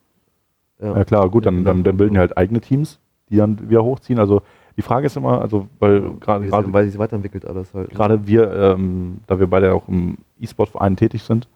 Ja. 0.82 0.98
Ja 0.98 1.04
klar, 1.04 1.30
gut, 1.30 1.46
dann, 1.46 1.58
Ja, 1.58 1.64
dann, 1.64 1.84
dann 1.84 1.96
bilden 1.96 2.12
die 2.12 2.20
halt 2.20 2.36
eigene 2.36 2.60
Teams, 2.60 2.98
die 3.34 3.38
dann 3.38 3.68
wieder 3.68 3.82
hochziehen. 3.84 4.18
Also 4.18 4.42
die 4.76 4.82
Frage 4.82 5.06
ist 5.06 5.16
immer, 5.16 5.40
also 5.42 5.66
weil 5.78 6.00
gerade 6.20 6.44
Weil 6.44 6.50
gerade 6.50 6.72
weil 6.72 6.86
sich 6.88 6.98
weiterentwickelt 6.98 7.44
alles 7.46 7.72
halt. 7.74 7.88
ne? 7.90 7.94
gerade 7.94 8.26
wir, 8.26 8.52
ähm, 8.52 9.18
da 9.26 9.38
wir 9.38 9.46
beide 9.46 9.72
auch 9.74 9.88
im 9.88 10.18
E-Sport-Verein 10.40 10.96
tätig 10.96 11.22
sind, 11.22 11.48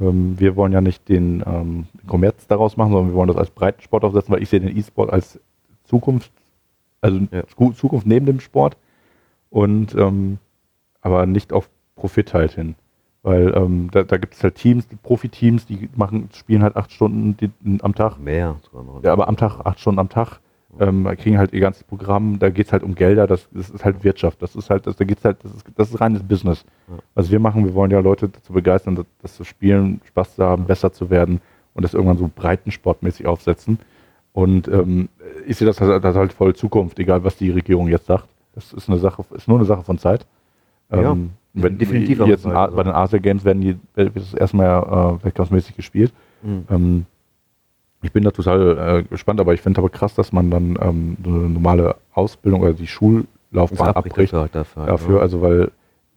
ähm, 0.00 0.34
wir 0.38 0.56
wollen 0.56 0.72
ja 0.72 0.80
nicht 0.80 1.08
den, 1.08 1.42
ähm, 1.46 1.86
den 1.94 2.06
Kommerz 2.06 2.46
daraus 2.46 2.76
machen, 2.76 2.92
sondern 2.92 3.10
wir 3.12 3.14
wollen 3.14 3.28
das 3.28 3.36
als 3.36 3.50
Breitensport 3.50 4.02
aufsetzen, 4.04 4.32
weil 4.34 4.42
ich 4.42 4.48
sehe 4.48 4.60
den 4.60 4.76
E-Sport 4.76 5.10
als 5.12 5.38
Zukunft, 5.84 6.32
also 7.00 7.18
Ja. 7.30 7.46
Zu- 7.46 7.72
Zukunft 7.72 8.06
neben 8.06 8.26
dem 8.26 8.40
Sport 8.40 8.76
und 9.50 9.94
ähm, 9.94 10.38
aber 11.02 11.26
nicht 11.26 11.52
auf 11.52 11.68
Profit 11.96 12.34
halt 12.34 12.52
hin. 12.52 12.74
Weil 13.22 13.52
ähm, 13.54 13.88
da, 13.92 14.02
da 14.02 14.16
gibt 14.16 14.34
es 14.34 14.42
halt 14.42 14.54
Teams, 14.54 14.86
Profiteams, 15.02 15.66
die 15.66 15.90
machen, 15.94 16.30
spielen 16.34 16.62
halt 16.62 16.76
acht 16.76 16.90
Stunden 16.92 17.36
die, 17.36 17.50
am 17.82 17.94
Tag 17.94 18.18
Mehr 18.18 18.56
sogar 18.64 18.82
noch. 18.84 19.02
ja, 19.02 19.12
aber 19.12 19.28
am 19.28 19.36
Tag, 19.36 19.60
acht 19.64 19.78
Stunden 19.80 19.98
am 19.98 20.08
Tag, 20.08 20.40
ähm, 20.78 21.04
kriegen 21.18 21.36
halt 21.38 21.52
ihr 21.52 21.60
ganzes 21.60 21.82
Programm, 21.84 22.38
da 22.38 22.48
geht 22.50 22.66
es 22.66 22.72
halt 22.72 22.82
um 22.82 22.94
Gelder, 22.94 23.26
das, 23.26 23.48
das 23.52 23.70
ist 23.70 23.84
halt 23.84 24.04
Wirtschaft, 24.04 24.40
das 24.40 24.54
ist 24.54 24.70
halt, 24.70 24.86
das, 24.86 24.96
da 24.96 25.04
geht's 25.04 25.24
halt, 25.24 25.38
das 25.42 25.52
ist, 25.54 25.64
das 25.76 25.90
ist 25.90 26.00
reines 26.00 26.22
Business. 26.22 26.64
Ja. 26.88 26.94
Was 27.14 27.30
wir 27.30 27.40
machen, 27.40 27.64
wir 27.64 27.74
wollen 27.74 27.90
ja 27.90 28.00
Leute 28.00 28.28
dazu 28.28 28.52
begeistern, 28.52 28.94
das, 28.96 29.06
das 29.22 29.34
zu 29.36 29.44
spielen, 29.44 30.00
Spaß 30.06 30.36
zu 30.36 30.44
haben, 30.44 30.64
besser 30.64 30.92
zu 30.92 31.10
werden 31.10 31.40
und 31.74 31.82
das 31.82 31.94
irgendwann 31.94 32.18
so 32.18 32.30
breitensportmäßig 32.34 33.26
aufsetzen. 33.26 33.78
Und 34.32 34.68
ähm, 34.68 35.08
ich 35.46 35.56
sehe 35.56 35.66
das, 35.66 35.80
halt- 35.80 36.04
das 36.04 36.14
halt 36.14 36.32
voll 36.32 36.54
Zukunft, 36.54 36.98
egal 37.00 37.24
was 37.24 37.36
die 37.36 37.50
Regierung 37.50 37.88
jetzt 37.88 38.06
sagt. 38.06 38.26
Das 38.54 38.72
ist 38.72 38.88
eine 38.88 38.98
Sache, 38.98 39.24
ist 39.34 39.48
nur 39.48 39.58
eine 39.58 39.66
Sache 39.66 39.82
von 39.82 39.98
Zeit. 39.98 40.24
Ja, 40.92 41.12
Ähm, 41.12 41.30
wenn, 41.52 41.78
definitiv 41.78 42.20
jetzt 42.26 42.42
Zeit, 42.44 42.54
also. 42.54 42.76
bei 42.76 42.82
den 42.84 42.92
Asia 42.92 43.18
Games 43.18 43.44
werden 43.44 43.60
die 43.60 43.76
wird 43.96 44.14
das 44.14 44.34
erstmal 44.34 45.18
äh, 45.20 45.24
wettkampfsmäßig 45.24 45.76
gespielt. 45.76 46.12
Mhm. 46.42 46.64
Ähm, 46.70 47.06
ich 48.02 48.12
bin 48.12 48.24
da 48.24 48.30
total 48.30 48.78
äh, 48.78 49.02
gespannt, 49.02 49.40
aber 49.40 49.54
ich 49.54 49.60
finde 49.60 49.78
aber 49.80 49.90
krass, 49.90 50.14
dass 50.14 50.32
man 50.32 50.50
dann 50.50 50.78
ähm, 50.80 51.16
so 51.22 51.30
eine 51.30 51.48
normale 51.48 51.96
Ausbildung 52.14 52.62
oder 52.62 52.72
die 52.72 52.86
Schullaufbahn 52.86 53.94
abbricht 53.94 54.32
dafür. 54.32 54.86
dafür. 54.86 55.14
ne? 55.16 55.20
Also 55.20 55.42
weil, 55.42 55.70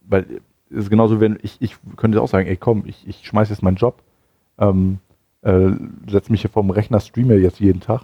weil 0.08 0.26
es 0.70 0.84
ist 0.84 0.90
genauso, 0.90 1.20
wenn 1.20 1.38
ich, 1.42 1.56
ich 1.60 1.76
könnte 1.96 2.20
auch 2.22 2.28
sagen, 2.28 2.48
ey 2.48 2.56
komm, 2.56 2.84
ich, 2.86 3.06
ich 3.06 3.26
schmeiß 3.26 3.50
jetzt 3.50 3.62
meinen 3.62 3.76
Job, 3.76 4.02
ähm, 4.58 4.98
äh, 5.42 5.70
setze 6.08 6.32
mich 6.32 6.40
hier 6.40 6.50
vorm 6.50 6.70
Rechner, 6.70 7.00
streame 7.00 7.36
jetzt 7.36 7.60
jeden 7.60 7.80
Tag, 7.80 8.02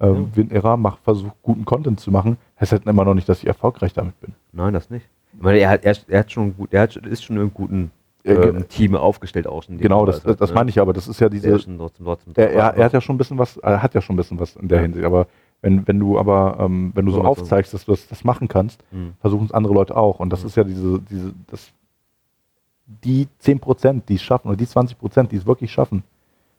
äh, 0.00 0.06
Ja. 0.06 0.12
bin 0.12 0.50
Ära, 0.50 0.76
mach, 0.76 0.98
versuch 0.98 1.32
guten 1.42 1.64
Content 1.64 2.00
zu 2.00 2.10
machen, 2.10 2.38
heißt 2.58 2.72
halt 2.72 2.86
immer 2.86 3.04
noch 3.04 3.14
nicht, 3.14 3.28
dass 3.28 3.38
ich 3.40 3.46
erfolgreich 3.46 3.92
damit 3.92 4.18
bin. 4.20 4.32
Nein, 4.52 4.72
das 4.72 4.88
nicht. 4.88 5.06
Ich 5.34 5.42
meine, 5.42 5.58
er 5.58 5.70
hat, 5.70 5.84
er, 5.84 5.94
er 6.08 6.20
hat 6.20 6.32
schon 6.32 6.56
gut, 6.56 6.72
er 6.72 6.82
hat, 6.82 6.96
ist 6.96 7.22
schon 7.22 7.36
einem 7.36 7.52
guten 7.52 7.82
Ja, 7.82 7.90
ähm, 8.24 8.68
Team 8.68 8.94
aufgestellt 8.94 9.46
auch 9.46 9.62
schon. 9.62 9.78
Genau, 9.78 10.04
das, 10.06 10.22
das, 10.22 10.36
das 10.36 10.52
meine 10.54 10.70
ich 10.70 10.78
aber, 10.80 10.92
das 10.92 11.08
ist 11.08 11.20
ja 11.20 11.28
diese, 11.28 11.58
schon 11.58 11.78
trotzdem, 11.78 12.04
trotzdem 12.04 12.32
er, 12.36 12.50
er, 12.52 12.74
er 12.76 12.84
hat 12.84 12.92
ja 12.92 13.00
schon 13.00 13.14
ein 13.14 13.18
bisschen 13.18 13.38
was, 13.38 13.56
er 13.58 13.82
hat 13.82 13.94
ja 13.94 14.00
schon 14.02 14.14
ein 14.14 14.16
bisschen 14.18 14.38
was 14.38 14.56
in 14.56 14.68
der 14.68 14.78
Ja. 14.78 14.82
Hinsicht, 14.82 15.04
aber 15.04 15.26
wenn, 15.62 15.86
wenn 15.86 15.98
du 15.98 16.18
aber, 16.18 16.56
ähm, 16.60 16.92
wenn 16.94 17.06
du 17.06 17.12
so 17.12 17.18
So, 17.18 17.24
aufzeigst, 17.24 17.72
dass 17.74 17.84
du 17.84 17.92
das, 17.92 18.06
das 18.08 18.24
machen 18.24 18.48
kannst, 18.48 18.82
Mhm. 18.92 19.12
versuchen 19.20 19.44
es 19.46 19.52
andere 19.52 19.74
Leute 19.74 19.96
auch. 19.96 20.18
Und 20.20 20.30
das 20.30 20.42
Mhm. 20.42 20.46
ist 20.48 20.56
ja 20.56 20.64
diese, 20.64 21.00
diese, 21.00 21.32
das, 21.48 21.70
die 23.04 23.28
10%, 23.42 24.02
die 24.08 24.14
es 24.16 24.22
schaffen, 24.22 24.48
oder 24.48 24.56
die 24.56 24.66
20%, 24.66 25.28
die 25.28 25.36
es 25.36 25.46
wirklich 25.46 25.70
schaffen, 25.70 26.02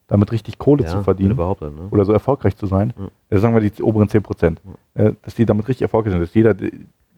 damit 0.07 0.32
richtig 0.32 0.57
Kohle 0.57 0.86
zu 0.86 1.01
verdienen 1.03 1.36
ne? 1.38 1.88
oder 1.91 2.05
so 2.05 2.12
erfolgreich 2.14 2.55
zu 2.57 2.66
sein, 2.68 2.93
Ja. 2.97 3.38
äh, 3.38 3.39
sagen 3.39 3.53
wir 3.53 3.62
die 3.62 3.82
oberen 3.84 4.07
10%, 4.09 4.57
äh, 4.93 5.14
dass 5.22 5.36
die 5.36 5.45
damit 5.45 5.68
richtig 5.68 5.84
erfolgreich 5.84 6.12
sind, 6.14 6.22
dass 6.22 6.34
jeder, 6.34 6.55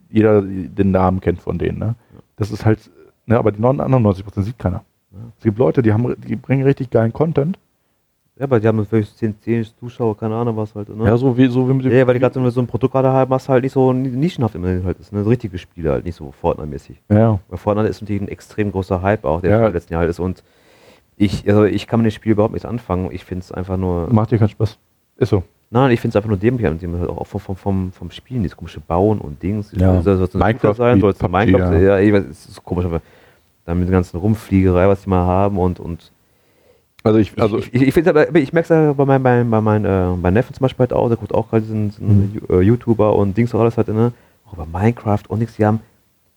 jeder 0.09 0.41
den 0.41 0.91
Namen 0.91 1.19
kennt 1.19 1.41
von 1.41 1.57
denen. 1.57 1.79
Ne? 1.79 1.95
Das 2.35 2.51
ist 2.51 2.65
halt, 2.65 2.89
ne, 3.25 3.37
aber 3.37 3.51
die 3.51 3.61
99% 3.61 4.41
sieht 4.43 4.59
keiner. 4.59 4.83
Ja. 5.11 5.17
Es 5.37 5.43
gibt 5.43 5.57
Leute, 5.57 5.81
die, 5.81 5.93
haben, 5.93 6.15
die 6.27 6.35
bringen 6.35 6.63
richtig 6.63 6.89
geilen 6.89 7.13
Content. 7.13 7.57
Ja, 8.35 8.45
aber 8.45 8.59
die 8.59 8.67
haben 8.67 8.83
vielleicht 8.85 9.15
10, 9.17 9.35
10 9.41 9.65
Zuschauer, 9.79 10.17
keine 10.17 10.33
Ahnung 10.35 10.57
was 10.57 10.73
halt. 10.73 10.89
Ne? 10.89 11.05
Ja, 11.05 11.15
so 11.17 11.37
wie, 11.37 11.45
so 11.47 11.69
wie 11.69 11.73
mit 11.73 11.85
dem- 11.85 11.91
Ja, 11.91 12.07
weil 12.07 12.15
die 12.15 12.19
gerade 12.19 12.33
so, 12.33 12.49
so 12.49 12.61
ein 12.61 12.65
Produkt 12.67 12.93
gerade 12.93 13.09
haben, 13.09 13.29
was 13.29 13.47
halt 13.47 13.63
nicht 13.63 13.73
so 13.73 13.93
nischenhaft 13.93 14.55
immer 14.55 14.83
halt 14.83 14.99
ist. 14.99 15.13
Ne? 15.13 15.23
So 15.23 15.29
richtige 15.29 15.57
Spiele 15.59 15.91
halt, 15.91 16.03
nicht 16.05 16.15
so 16.15 16.31
Fortnite-mäßig. 16.31 16.99
ja, 17.09 17.39
Weil 17.47 17.57
Fortnite 17.59 17.89
ist 17.89 18.01
natürlich 18.01 18.23
ein 18.23 18.27
extrem 18.29 18.71
großer 18.71 19.03
Hype 19.03 19.23
auch, 19.25 19.41
der 19.41 19.51
Ja. 19.51 19.67
im 19.67 19.73
letzten 19.73 19.93
Jahr 19.93 19.99
halt 19.99 20.09
ist. 20.09 20.19
Und 20.19 20.43
ich, 21.15 21.47
also 21.47 21.65
ich 21.65 21.85
kann 21.85 22.01
mit 22.01 22.11
dem 22.11 22.15
Spiel 22.15 22.31
überhaupt 22.31 22.53
nichts 22.53 22.65
anfangen. 22.65 23.09
Ich 23.11 23.23
finde 23.23 23.43
es 23.43 23.51
einfach 23.51 23.77
nur. 23.77 24.11
macht 24.11 24.31
dir 24.31 24.39
keinen 24.39 24.49
Spaß. 24.49 24.79
Ist 25.17 25.29
so. 25.29 25.43
Nein, 25.73 25.89
ich 25.89 25.99
finde 25.99 26.11
es 26.11 26.15
einfach 26.15 26.29
nur 26.29 26.37
dämlich 26.37 26.67
halt 26.67 27.09
auch 27.09 27.25
vom, 27.25 27.41
vom, 27.41 27.55
vom, 27.55 27.91
vom 27.91 28.11
Spielen, 28.11 28.43
dieses 28.43 28.55
komische 28.55 28.79
Bauen 28.79 29.17
und 29.17 29.41
Dings. 29.41 29.71
Ja. 29.75 29.99
Soll 30.03 30.21
es 30.21 30.35
ein 30.35 30.39
Minecraft 30.39 30.75
sein, 30.75 31.01
soll 31.01 31.13
es 31.13 31.19
ein 31.19 31.31
Minecraft 31.31 31.73
ja. 31.73 31.79
ja, 31.79 31.99
ich 31.99 32.13
weiß, 32.13 32.25
es 32.29 32.45
ist 32.45 32.63
komisch, 32.63 32.85
aber 32.85 33.01
dann 33.65 33.79
mit 33.79 33.87
der 33.87 33.93
ganzen 33.93 34.17
Rumfliegerei, 34.17 34.87
was 34.87 35.01
die 35.01 35.09
mal 35.09 35.25
haben 35.25 35.57
und, 35.57 35.79
und 35.79 36.11
Also 37.03 37.17
ich, 37.17 37.41
also 37.41 37.57
ich, 37.57 37.73
ich, 37.73 37.81
ich, 37.81 37.93
find's 37.95 38.07
aber, 38.07 38.35
ich 38.35 38.53
merke 38.53 38.71
es 38.71 38.95
bei 38.95 39.05
meinem, 39.05 39.23
bei, 39.23 39.43
bei 39.43 39.61
meinem 39.61 40.23
äh, 40.23 40.31
Neffen 40.31 40.53
zum 40.53 40.61
Beispiel 40.61 40.83
halt 40.83 40.93
auch, 40.93 41.07
der 41.07 41.17
guckt 41.17 41.33
auch 41.33 41.49
gerade 41.49 41.63
diesen, 41.63 41.89
diesen 41.89 42.33
Mhm. 42.33 42.41
Äh, 42.49 42.59
YouTuber 42.61 43.15
und 43.15 43.35
Dings 43.35 43.55
auch 43.55 43.61
alles 43.61 43.75
halt, 43.75 43.87
ne? 43.87 44.11
Auch 44.47 44.53
über 44.53 44.67
Minecraft 44.67 45.23
und 45.27 45.39
nichts, 45.39 45.55
die 45.55 45.65
haben, 45.65 45.79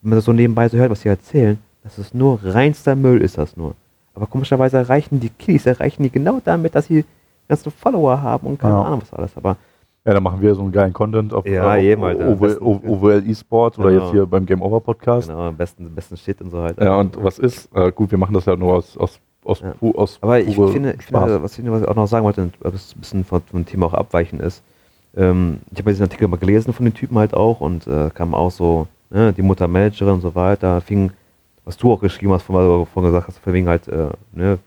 wenn 0.01 0.11
man 0.11 0.17
das 0.17 0.25
so 0.25 0.33
nebenbei 0.33 0.67
so 0.71 0.79
hört, 0.79 0.91
was 0.91 1.03
die 1.03 1.09
erzählen, 1.09 1.59
das 1.85 1.99
ist 1.99 2.15
nur 2.15 2.41
reinster 2.43 2.97
Müll, 2.97 3.21
ist 3.21 3.37
das 3.37 3.55
nur. 3.55 3.75
Aber 4.15 4.27
komischerweise 4.27 4.79
erreichen 4.79 5.21
die 5.21 5.29
Kiddies, 5.29 5.67
erreichen 5.67 6.05
die 6.05 6.11
genau 6.11 6.41
damit, 6.43 6.75
dass 6.75 6.87
sie 6.87 7.05
ganze 7.49 7.71
Follower 7.71 8.21
haben 8.21 8.47
und 8.47 8.59
keine 8.59 8.75
Ja. 8.75 8.83
Ahnung 8.83 9.01
was 9.03 9.13
alles. 9.13 9.37
Aber 9.37 9.57
Ja, 10.05 10.15
dann 10.15 10.23
machen 10.23 10.41
wir 10.41 10.55
so 10.55 10.63
einen 10.63 10.71
geilen 10.71 10.93
Content 10.93 11.35
auf, 11.35 11.45
Ja, 11.47 11.65
Alter. 11.65 12.61
OWL, 12.61 13.25
E-Sports 13.29 13.77
oder 13.79 13.91
Genau. 13.91 14.03
jetzt 14.05 14.13
hier 14.13 14.25
beim 14.27 14.47
Game 14.47 14.63
Over 14.63 14.81
Podcast. 14.81 15.29
genau, 15.29 15.49
am 15.49 15.57
besten, 15.57 15.93
besten 15.95 16.17
Shit 16.17 16.41
und 16.41 16.51
so 16.51 16.63
halt. 16.63 16.81
Ja, 16.81 16.97
und 16.97 17.23
was 17.23 17.39
ist? 17.41 17.69
Äh, 17.75 17.91
gut, 17.91 18.11
wir 18.13 18.19
machen 18.19 18.33
das 18.35 18.45
ja 18.45 18.55
nur 18.55 18.75
aus, 18.75 18.97
aus, 18.97 19.19
aus, 19.45 19.61
Ja. 19.61 19.73
pu- 19.81 19.97
aus 19.97 20.19
Aber 20.21 20.39
ich 20.39 20.55
finde, 20.55 20.93
ich 20.99 21.07
finde 21.07 21.43
was, 21.43 21.59
ich, 21.59 21.69
was 21.71 21.83
auch 21.89 21.95
noch 21.97 22.07
sagen 22.07 22.25
wollte, 22.25 22.51
was 22.61 22.95
ein 22.95 23.01
bisschen 23.01 23.25
von, 23.25 23.41
von 23.43 23.63
dem 23.63 23.67
Thema 23.67 23.87
auch 23.87 23.95
abweichen 23.95 24.39
ist, 24.39 24.63
ähm, 25.17 25.59
ich 25.73 25.79
habe 25.79 25.91
diesen 25.91 26.05
Artikel 26.05 26.29
mal 26.29 26.37
gelesen 26.37 26.73
von 26.73 26.85
den 26.85 26.95
Typen 26.95 27.19
halt 27.19 27.35
auch 27.35 27.61
und 27.61 27.87
äh, 27.89 28.11
kam 28.15 28.33
auch 28.35 28.51
so, 28.53 28.87
ne, 29.11 29.33
die 29.33 29.43
Mutter 29.43 29.67
Managerin 29.67 30.15
und 30.15 30.21
so 30.21 30.35
weiter, 30.37 30.81
fing, 30.83 31.11
was 31.65 31.77
du 31.77 31.93
auch 31.93 32.01
geschrieben 32.01 32.33
hast, 32.33 32.43
von, 32.43 32.87
von 32.87 33.03
gesagt 33.05 33.27
hast, 33.27 33.39
von 33.39 33.53
wegen 33.53 33.67
halt, 33.67 33.89
äh, 33.89 34.09
ne, 34.33 34.59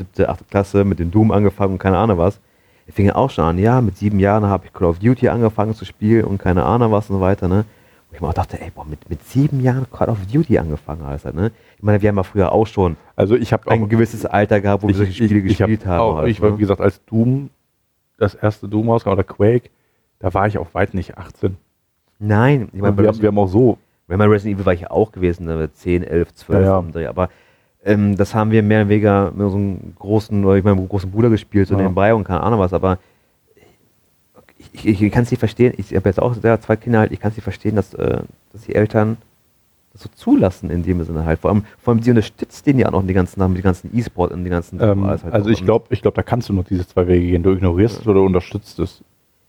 siebte, 0.00 0.28
achte 0.28 0.44
Klasse 0.44 0.84
mit 0.84 0.98
dem 0.98 1.10
Doom 1.10 1.30
angefangen 1.30 1.74
und 1.74 1.78
keine 1.78 1.98
Ahnung 1.98 2.18
was. 2.18 2.40
Er 2.86 2.92
fing 2.92 3.06
ja 3.06 3.14
auch 3.14 3.30
schon 3.30 3.44
an, 3.44 3.58
ja, 3.58 3.80
mit 3.80 3.96
sieben 3.96 4.18
Jahren 4.18 4.44
habe 4.46 4.66
ich 4.66 4.72
Call 4.72 4.88
of 4.88 4.98
Duty 4.98 5.28
angefangen 5.28 5.74
zu 5.74 5.84
spielen 5.84 6.24
und 6.24 6.38
keine 6.38 6.64
Ahnung 6.64 6.90
was 6.90 7.08
und 7.08 7.16
so 7.16 7.20
weiter, 7.20 7.46
ne. 7.46 7.64
Und 8.08 8.16
ich 8.16 8.20
mir 8.20 8.28
auch 8.28 8.34
dachte, 8.34 8.60
ey, 8.60 8.70
boah, 8.74 8.84
mit, 8.84 9.08
mit 9.08 9.24
sieben 9.24 9.60
Jahren 9.60 9.86
Call 9.92 10.08
of 10.08 10.18
Duty 10.26 10.58
angefangen 10.58 11.02
alles 11.02 11.24
halt, 11.24 11.36
ne. 11.36 11.52
Ich 11.76 11.82
meine, 11.84 12.02
wir 12.02 12.08
haben 12.08 12.16
ja 12.16 12.22
früher 12.24 12.50
auch 12.52 12.66
schon 12.66 12.96
Also 13.14 13.36
ich 13.36 13.52
habe 13.52 13.70
ein 13.70 13.88
gewisses 13.88 14.26
Alter 14.26 14.60
gehabt, 14.60 14.82
wo 14.82 14.88
wir 14.88 14.94
solche 14.94 15.12
Spiele 15.12 15.38
ich, 15.40 15.58
gespielt 15.58 15.82
ich 15.82 15.86
haben. 15.86 16.00
Auch, 16.00 16.16
halt, 16.16 16.28
ich 16.28 16.40
war, 16.40 16.50
ne? 16.50 16.56
wie 16.56 16.62
gesagt, 16.62 16.80
als 16.80 17.04
Doom, 17.04 17.50
das 18.18 18.34
erste 18.34 18.68
Doom 18.68 18.90
rauskam, 18.90 19.10
oder 19.10 19.24
Quake, 19.24 19.70
da 20.18 20.34
war 20.34 20.48
ich 20.48 20.58
auch 20.58 20.74
weit 20.74 20.94
nicht 20.94 21.16
18. 21.16 21.56
Nein, 22.18 22.68
ich 22.72 22.80
meine, 22.80 22.96
wir, 22.98 23.22
wir 23.22 23.28
haben 23.28 23.38
auch 23.38 23.46
so, 23.46 23.78
wenn 24.08 24.18
man 24.18 24.28
Resident 24.28 24.56
Evil 24.56 24.66
war 24.66 24.74
ich 24.74 24.80
ja 24.80 24.90
auch 24.90 25.12
gewesen, 25.12 25.46
ne, 25.46 25.72
10, 25.72 26.02
11, 26.02 26.34
12 26.34 26.66
Ja, 26.66 27.00
ja. 27.00 27.08
aber 27.08 27.28
ähm, 27.84 28.16
das 28.16 28.34
haben 28.34 28.50
wir 28.50 28.62
mehr 28.62 28.82
oder 28.82 28.88
weniger 28.90 29.30
mit 29.30 29.40
unserem 29.46 29.94
großen, 29.98 30.44
oder 30.44 30.56
ich 30.56 30.64
meine, 30.64 30.86
großen 30.86 31.10
Bruder 31.10 31.30
gespielt, 31.30 31.68
so 31.68 31.74
Ja. 31.74 31.80
nebenbei 31.82 32.14
und 32.14 32.24
keine 32.24 32.42
Ahnung 32.42 32.60
was, 32.60 32.72
aber 32.72 32.98
ich, 34.58 34.86
ich, 34.86 35.02
ich 35.02 35.12
kann 35.12 35.22
es 35.22 35.30
nicht 35.30 35.40
verstehen, 35.40 35.72
ich 35.76 35.94
habe 35.94 36.08
jetzt 36.08 36.20
auch 36.20 36.36
ja, 36.42 36.60
zwei 36.60 36.76
Kinder 36.76 37.00
halt, 37.00 37.12
ich 37.12 37.20
kann 37.20 37.30
es 37.30 37.36
nicht 37.36 37.44
verstehen, 37.44 37.76
dass, 37.76 37.94
äh, 37.94 38.18
dass 38.52 38.62
die 38.62 38.74
Eltern 38.74 39.16
das 39.92 40.02
so 40.02 40.08
zulassen 40.14 40.70
in 40.70 40.82
dem 40.82 41.02
Sinne 41.02 41.24
halt. 41.24 41.40
Vor 41.40 41.50
allem, 41.50 41.64
vor 41.78 41.92
allem 41.92 42.02
sie 42.02 42.10
unterstützt 42.10 42.64
den 42.66 42.78
ja 42.78 42.86
auch 42.88 42.92
noch 42.92 43.06
die 43.06 43.14
ganzen 43.14 43.40
Namen, 43.40 43.54
die 43.56 43.62
ganzen 43.62 43.90
E-Sport 43.96 44.32
und 44.32 44.44
die 44.44 44.50
ganzen 44.50 44.80
Ähm, 44.80 45.04
halt 45.06 45.24
also 45.32 45.50
ich 45.50 45.64
glaube, 45.64 45.86
ich 45.90 46.02
glaube, 46.02 46.14
da 46.14 46.22
kannst 46.22 46.48
du 46.48 46.52
nur 46.52 46.62
diese 46.64 46.86
zwei 46.86 47.08
Wege 47.08 47.26
gehen. 47.26 47.42
Du 47.42 47.50
ignorierst 47.52 48.00
es 48.02 48.06
oder 48.06 48.20
unterstützt 48.22 48.78
es. 48.78 49.02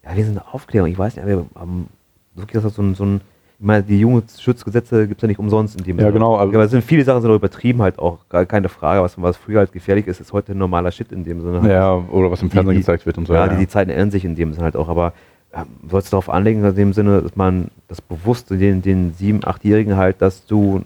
Ja, 0.03 0.15
wir 0.15 0.25
sind 0.25 0.39
eine 0.39 0.51
Aufklärung. 0.53 0.89
Ich 0.89 0.97
weiß 0.97 1.15
nicht, 1.15 1.27
wir 1.27 1.45
haben 1.53 1.87
wirklich 2.33 2.63
das 2.63 2.73
so 2.73 2.81
ein, 2.81 2.95
so 2.95 3.05
ein 3.05 3.21
meine, 3.61 3.83
die 3.83 3.99
Jugendschutzgesetze 3.99 5.07
gibt 5.07 5.19
es 5.19 5.21
ja 5.21 5.27
nicht 5.27 5.39
umsonst 5.39 5.77
in 5.77 5.83
dem 5.83 5.97
Ja, 5.97 6.03
Sinne. 6.05 6.13
genau, 6.13 6.35
also- 6.35 6.53
aber 6.53 6.63
es 6.63 6.71
sind 6.71 6.83
viele 6.83 7.03
Sachen 7.03 7.21
sind 7.21 7.29
auch 7.31 7.35
übertrieben 7.35 7.81
halt 7.81 7.99
auch, 7.99 8.19
gar 8.29 8.45
keine 8.45 8.69
Frage. 8.69 9.01
Was, 9.03 9.21
was 9.21 9.37
früher 9.37 9.59
halt 9.59 9.71
gefährlich 9.71 10.07
ist, 10.07 10.19
ist 10.19 10.33
heute 10.33 10.55
normaler 10.55 10.91
Shit 10.91 11.11
in 11.11 11.23
dem 11.23 11.41
Sinne. 11.41 11.71
Ja, 11.71 11.93
oder 11.95 12.31
was 12.31 12.41
im 12.41 12.49
Fernsehen 12.49 12.73
die- 12.73 12.79
gezeigt 12.79 13.05
wird 13.05 13.17
und 13.17 13.27
so. 13.27 13.33
ja, 13.33 13.47
Die, 13.47 13.57
die 13.57 13.67
Zeiten 13.67 13.91
ändern 13.91 14.11
sich 14.11 14.25
in 14.25 14.35
dem 14.35 14.53
Sinne 14.53 14.63
halt 14.65 14.75
auch, 14.75 14.89
aber 14.89 15.13
ähm, 15.53 15.65
sollst 15.89 16.07
du 16.07 16.11
darauf 16.11 16.29
anlegen, 16.29 16.63
in 16.63 16.75
dem 16.75 16.93
Sinne, 16.93 17.21
dass 17.21 17.35
man 17.35 17.67
das 17.87 18.01
bewusst 18.01 18.49
den, 18.51 18.81
den 18.81 19.13
sieben, 19.13 19.41
achtjährigen 19.43 19.97
halt, 19.97 20.21
dass 20.21 20.45
du, 20.45 20.81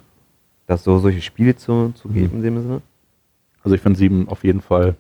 dass 0.68 0.84
so 0.84 0.98
solche 0.98 1.22
Spiele 1.22 1.56
zu, 1.56 1.92
zu 1.96 2.08
Mhm. 2.10 2.14
geben 2.14 2.38
in 2.38 2.44
dem 2.44 2.62
Sinne. 2.62 2.82
Also 3.64 3.76
ich 3.76 3.82
finde 3.82 3.98
sieben 4.00 4.28
auf 4.28 4.44
jeden 4.44 4.62
Fall 4.62 4.96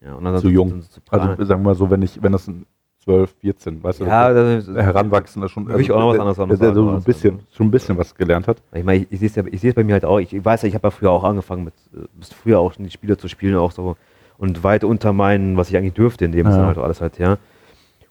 Ja, 0.00 0.14
und 0.14 0.24
dann 0.24 0.38
zu 0.38 0.48
jung. 0.48 0.80
zu. 0.82 1.00
Also 1.10 1.44
sagen 1.44 1.62
wir 1.62 1.70
mal 1.70 1.74
so, 1.74 1.90
wenn 1.90 2.02
ich, 2.02 2.22
wenn 2.22 2.32
das 2.32 2.46
ein 2.48 2.66
12, 3.04 3.34
14, 3.40 3.82
weißt 3.82 4.00
du, 4.00 4.04
ja, 4.06 4.32
das 4.32 4.66
das, 4.66 4.76
Heranwachsender 4.76 5.48
schon, 5.48 5.68
Will 5.68 5.80
ich 5.80 5.92
auch 5.92 6.00
noch 6.00 6.18
was 6.18 6.38
anderes 6.38 6.58
der, 6.58 6.72
der, 6.72 6.74
so 6.74 6.88
ein 6.90 7.02
bisschen, 7.02 7.40
schon 7.52 7.66
ein 7.66 7.70
bisschen 7.70 7.98
was 7.98 8.14
gelernt 8.14 8.48
hat. 8.48 8.56
Ich 8.72 8.82
meine, 8.82 9.02
ich, 9.02 9.12
ich 9.12 9.18
sehe 9.20 9.28
es 9.28 9.34
ja, 9.34 9.44
ich 9.50 9.60
sehe 9.60 9.70
es 9.70 9.76
bei 9.76 9.84
mir 9.84 9.92
halt 9.92 10.04
auch. 10.06 10.18
Ich, 10.18 10.32
ich 10.32 10.44
weiß 10.44 10.62
ja, 10.62 10.68
ich 10.68 10.74
habe 10.74 10.86
ja 10.86 10.90
früher 10.90 11.10
auch 11.10 11.22
angefangen 11.24 11.64
mit, 11.64 11.74
äh, 11.94 12.06
bis 12.18 12.32
früher 12.32 12.58
auch 12.60 12.72
schon 12.72 12.84
die 12.84 12.90
Spiele 12.90 13.16
zu 13.18 13.28
spielen, 13.28 13.56
auch 13.56 13.72
so 13.72 13.96
und 14.38 14.64
weit 14.64 14.84
unter 14.84 15.12
meinen, 15.12 15.56
was 15.56 15.68
ich 15.70 15.76
eigentlich 15.76 15.92
dürfte 15.94 16.24
in 16.24 16.32
dem 16.32 16.46
Ja. 16.46 16.52
Sinne 16.52 16.66
halt 16.66 16.78
alles 16.78 17.00
halt, 17.00 17.18
ja. 17.18 17.36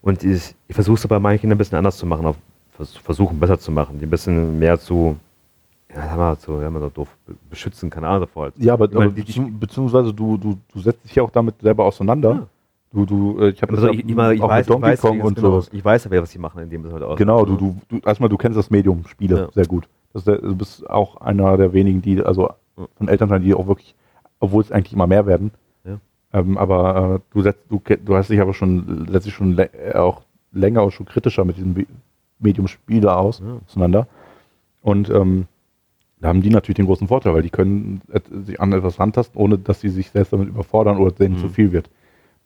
Und 0.00 0.22
ich, 0.22 0.54
ich 0.68 0.74
versuche 0.74 0.96
es 0.96 1.06
bei 1.06 1.18
meinen 1.18 1.40
Kindern 1.40 1.56
ein 1.56 1.58
bisschen 1.58 1.78
anders 1.78 1.96
zu 1.96 2.06
machen, 2.06 2.34
versuchen 3.02 3.38
besser 3.40 3.58
zu 3.58 3.72
machen, 3.72 3.98
die 3.98 4.06
ein 4.06 4.10
bisschen 4.10 4.58
mehr 4.58 4.78
zu, 4.78 5.16
ja, 5.94 6.02
sag 6.06 6.16
mal, 6.16 6.38
zu, 6.38 6.60
ja, 6.60 6.70
mal 6.70 6.80
so 6.80 6.88
doof, 6.90 7.08
be- 7.26 7.34
beschützen, 7.50 7.90
keine 7.90 8.08
Ahnung 8.08 8.20
davor. 8.20 8.44
Halt. 8.44 8.54
Ja, 8.58 8.74
aber, 8.74 8.88
meine, 8.92 9.10
aber 9.10 9.50
beziehungsweise 9.60 10.12
du, 10.12 10.36
du, 10.36 10.58
du 10.72 10.80
setzt 10.80 11.04
dich 11.04 11.14
ja 11.14 11.22
auch 11.22 11.30
damit 11.30 11.60
selber 11.60 11.84
auseinander. 11.84 12.30
Ja. 12.30 12.46
Du, 12.94 13.04
du, 13.06 13.40
äh, 13.40 13.48
ich 13.48 13.60
habe 13.60 13.72
Also 13.74 13.88
das 13.88 13.96
ich, 13.96 14.04
ja 14.08 14.30
ich, 14.30 14.36
ich 14.38 14.42
auch 14.42 14.48
weiß, 14.48 14.58
mit 14.58 14.66
ich 14.66 14.72
Donkey 14.72 14.86
weiß, 14.86 15.00
Kong 15.00 15.18
wie 15.18 15.22
und 15.22 15.36
das 15.36 15.42
genau, 15.44 15.62
ich 15.72 15.84
weiß 15.84 16.04
ja, 16.04 16.10
was 16.22 16.30
sie 16.30 16.38
machen 16.38 16.62
in 16.62 16.70
dem 16.70 16.92
halt 16.92 17.02
auch. 17.02 17.16
Genau, 17.16 17.44
du, 17.44 17.56
du, 17.56 17.76
du, 17.88 17.98
erstmal, 18.06 18.28
du 18.28 18.36
kennst 18.36 18.56
das 18.56 18.70
Medium 18.70 19.04
Spiele 19.08 19.36
Ja. 19.36 19.48
sehr 19.52 19.66
gut. 19.66 19.88
Der, 20.14 20.38
du 20.38 20.54
bist 20.54 20.88
auch 20.88 21.16
einer 21.20 21.56
der 21.56 21.72
wenigen, 21.72 22.00
die, 22.00 22.22
also 22.22 22.50
von 22.96 23.08
Elternteilen, 23.08 23.42
die 23.42 23.52
auch 23.52 23.66
wirklich, 23.66 23.96
obwohl 24.38 24.62
es 24.62 24.70
eigentlich 24.70 24.92
immer 24.92 25.08
mehr 25.08 25.26
werden, 25.26 25.50
Ja. 25.84 25.98
ähm, 26.32 26.56
aber 26.56 27.16
äh, 27.16 27.20
du, 27.34 27.42
setzt, 27.42 27.62
du, 27.68 27.82
du 28.04 28.14
hast 28.14 28.30
dich 28.30 28.40
aber 28.40 28.54
schon 28.54 29.06
letztlich 29.08 29.34
schon 29.34 29.58
äh, 29.58 29.68
auch 29.94 30.22
länger 30.52 30.84
und 30.84 30.92
schon 30.92 31.06
kritischer 31.06 31.44
mit 31.44 31.56
diesem 31.56 31.74
Medium 32.38 32.68
Spiele 32.68 33.16
aus, 33.16 33.40
Ja. 33.40 33.56
auseinander. 33.66 34.06
Und 34.82 35.10
ähm, 35.10 35.46
da 36.20 36.28
haben 36.28 36.42
die 36.42 36.50
natürlich 36.50 36.76
den 36.76 36.86
großen 36.86 37.08
Vorteil, 37.08 37.34
weil 37.34 37.42
die 37.42 37.50
können 37.50 38.02
et- 38.12 38.22
sich 38.46 38.60
an 38.60 38.72
etwas 38.72 39.00
rantasten, 39.00 39.40
ohne 39.40 39.58
dass 39.58 39.80
sie 39.80 39.88
sich 39.88 40.10
selbst 40.10 40.32
damit 40.32 40.46
überfordern 40.48 40.98
oder 40.98 41.10
denen 41.10 41.34
Mhm. 41.34 41.38
zu 41.40 41.48
viel 41.48 41.72
wird. 41.72 41.90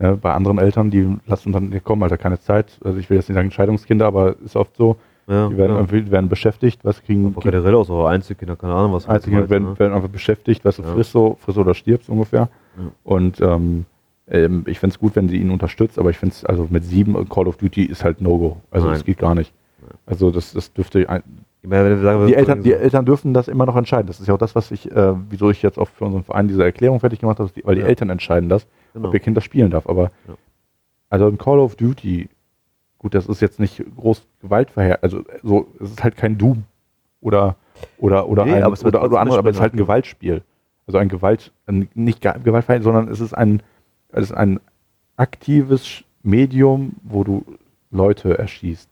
Ja, 0.01 0.15
bei 0.15 0.33
anderen 0.33 0.59
Eltern, 0.59 0.91
die 0.91 1.17
lassen 1.27 1.53
dann, 1.53 1.71
nee, 1.71 1.81
komm, 1.83 2.03
Alter, 2.05 2.17
keine 2.19 2.39
Zeit. 2.39 2.79
Also 2.85 2.99
ich 2.99 3.11
will 3.11 3.17
jetzt 3.17 3.29
nicht 3.29 3.35
sagen 3.35 3.47
Entscheidungskinder, 3.49 4.07
aber 4.07 4.37
ist 4.45 4.55
oft 4.55 4.77
so, 4.77 4.97
ja, 5.27 5.49
die 5.49 5.57
werden, 5.57 5.73
ja. 5.73 5.79
irgendwie- 5.81 6.11
werden 6.11 6.29
beschäftigt, 6.29 6.85
was 6.85 7.03
kriegen, 7.03 7.27
Aber 7.35 7.41
generell 7.43 7.75
auch 7.75 7.85
so 7.85 8.07
Einzelkinder, 8.07 8.55
keine 8.57 8.75
Ahnung, 8.75 8.93
was 8.93 9.09
Einzelkinder 9.09 9.51
werden, 9.51 9.71
ne? 9.71 9.79
werden 9.79 9.93
einfach 9.93 10.09
beschäftigt, 10.09 10.65
was 10.65 10.77
du 10.77 10.83
Ja. 10.83 10.93
frisst 10.95 11.13
so, 11.13 11.37
friss 11.41 11.59
oder 11.59 11.75
stirbst 11.75 12.09
ungefähr. 12.09 12.49
Und 13.03 13.41
ähm, 13.41 13.87
ähm, 14.31 14.63
ich 14.67 14.79
finde 14.79 14.95
es 14.95 15.01
gut, 15.01 15.17
wenn 15.17 15.29
sie 15.29 15.39
ihn 15.39 15.51
unterstützt, 15.51 15.99
aber 15.99 16.11
ich 16.11 16.17
finde 16.19 16.33
es, 16.35 16.45
also 16.45 16.69
mit 16.71 16.85
sieben 16.85 17.29
Call 17.29 17.49
of 17.49 17.57
Duty 17.57 17.83
ist 17.85 18.05
halt 18.05 18.21
No-Go. 18.21 18.59
Also 18.71 18.87
Nein. 18.87 18.95
das 18.95 19.05
geht 19.05 19.19
gar 19.19 19.35
nicht. 19.35 19.53
Also 20.07 20.31
das, 20.31 20.53
das 20.53 20.73
dürfte 20.73 21.07
meine, 21.67 21.99
sagen 22.01 22.27
die 22.27 22.35
Eltern, 22.35 22.63
die 22.63 22.73
Eltern 22.73 23.05
dürfen 23.05 23.35
das 23.35 23.49
immer 23.49 23.67
noch 23.67 23.75
entscheiden. 23.77 24.07
Das 24.07 24.21
ist 24.21 24.27
ja 24.29 24.35
auch 24.35 24.39
das, 24.39 24.55
was 24.55 24.71
ich, 24.71 24.91
äh, 24.93 25.15
wieso 25.29 25.51
ich 25.51 25.61
jetzt 25.63 25.79
auch 25.79 25.89
für 25.89 26.05
unseren 26.05 26.23
Verein 26.23 26.47
diese 26.49 26.63
Erklärung 26.63 27.01
fertig 27.01 27.19
gemacht 27.19 27.41
habe, 27.41 27.51
weil 27.65 27.75
die 27.75 27.81
Ja. 27.81 27.87
Eltern 27.89 28.11
entscheiden 28.11 28.49
das, 28.49 28.67
genau. 28.95 29.09
ob 29.09 29.15
ihr 29.15 29.21
Kind 29.21 29.37
das 29.37 29.45
spielen 29.45 29.71
darf. 29.71 29.89
Aber 29.89 30.05
Ja. 30.29 30.35
also 31.11 31.27
ein 31.27 31.37
Call 31.39 31.59
of 31.59 31.75
Duty, 31.75 32.29
gut, 32.99 33.15
das 33.15 33.27
ist 33.27 33.41
jetzt 33.41 33.59
nicht 33.59 33.83
groß 33.97 34.25
Gewaltverher, 34.41 35.01
also 35.03 35.23
so, 35.43 35.67
es 35.81 35.91
ist 35.91 36.05
halt 36.05 36.17
kein 36.17 36.39
Doom 36.39 36.63
oder 37.21 37.57
oder 37.99 38.29
oder 38.29 38.45
Nee, 38.45 38.55
ein, 38.55 38.63
aber 38.63 38.75
es 38.75 38.85
oder, 38.85 39.03
oder 39.03 39.21
andere, 39.21 39.39
aber 39.39 39.51
es 39.51 39.57
ist 39.57 39.61
halt 39.63 39.73
ein 39.73 39.77
Spiel. 39.79 39.85
Gewaltspiel. 39.85 40.43
Also 40.87 40.99
ein 40.99 41.09
Gewalt, 41.09 41.53
ein, 41.67 41.89
nicht 41.95 42.21
Ge- 42.23 42.39
Gewaltverher, 42.43 42.83
sondern 42.83 43.09
es 43.09 43.21
ist 43.21 43.35
ein, 43.35 43.63
es 44.11 44.25
ist 44.31 44.33
ein 44.33 44.59
aktives 45.17 46.03
Medium, 46.23 46.95
wo 47.03 47.25
du 47.25 47.45
Leute 47.91 48.39
erschießt. 48.39 48.89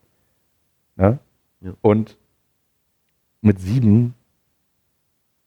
Ne? 0.96 1.18
Ja. 1.60 1.72
Und 1.82 2.16
mit 3.46 3.58
sieben, 3.60 4.14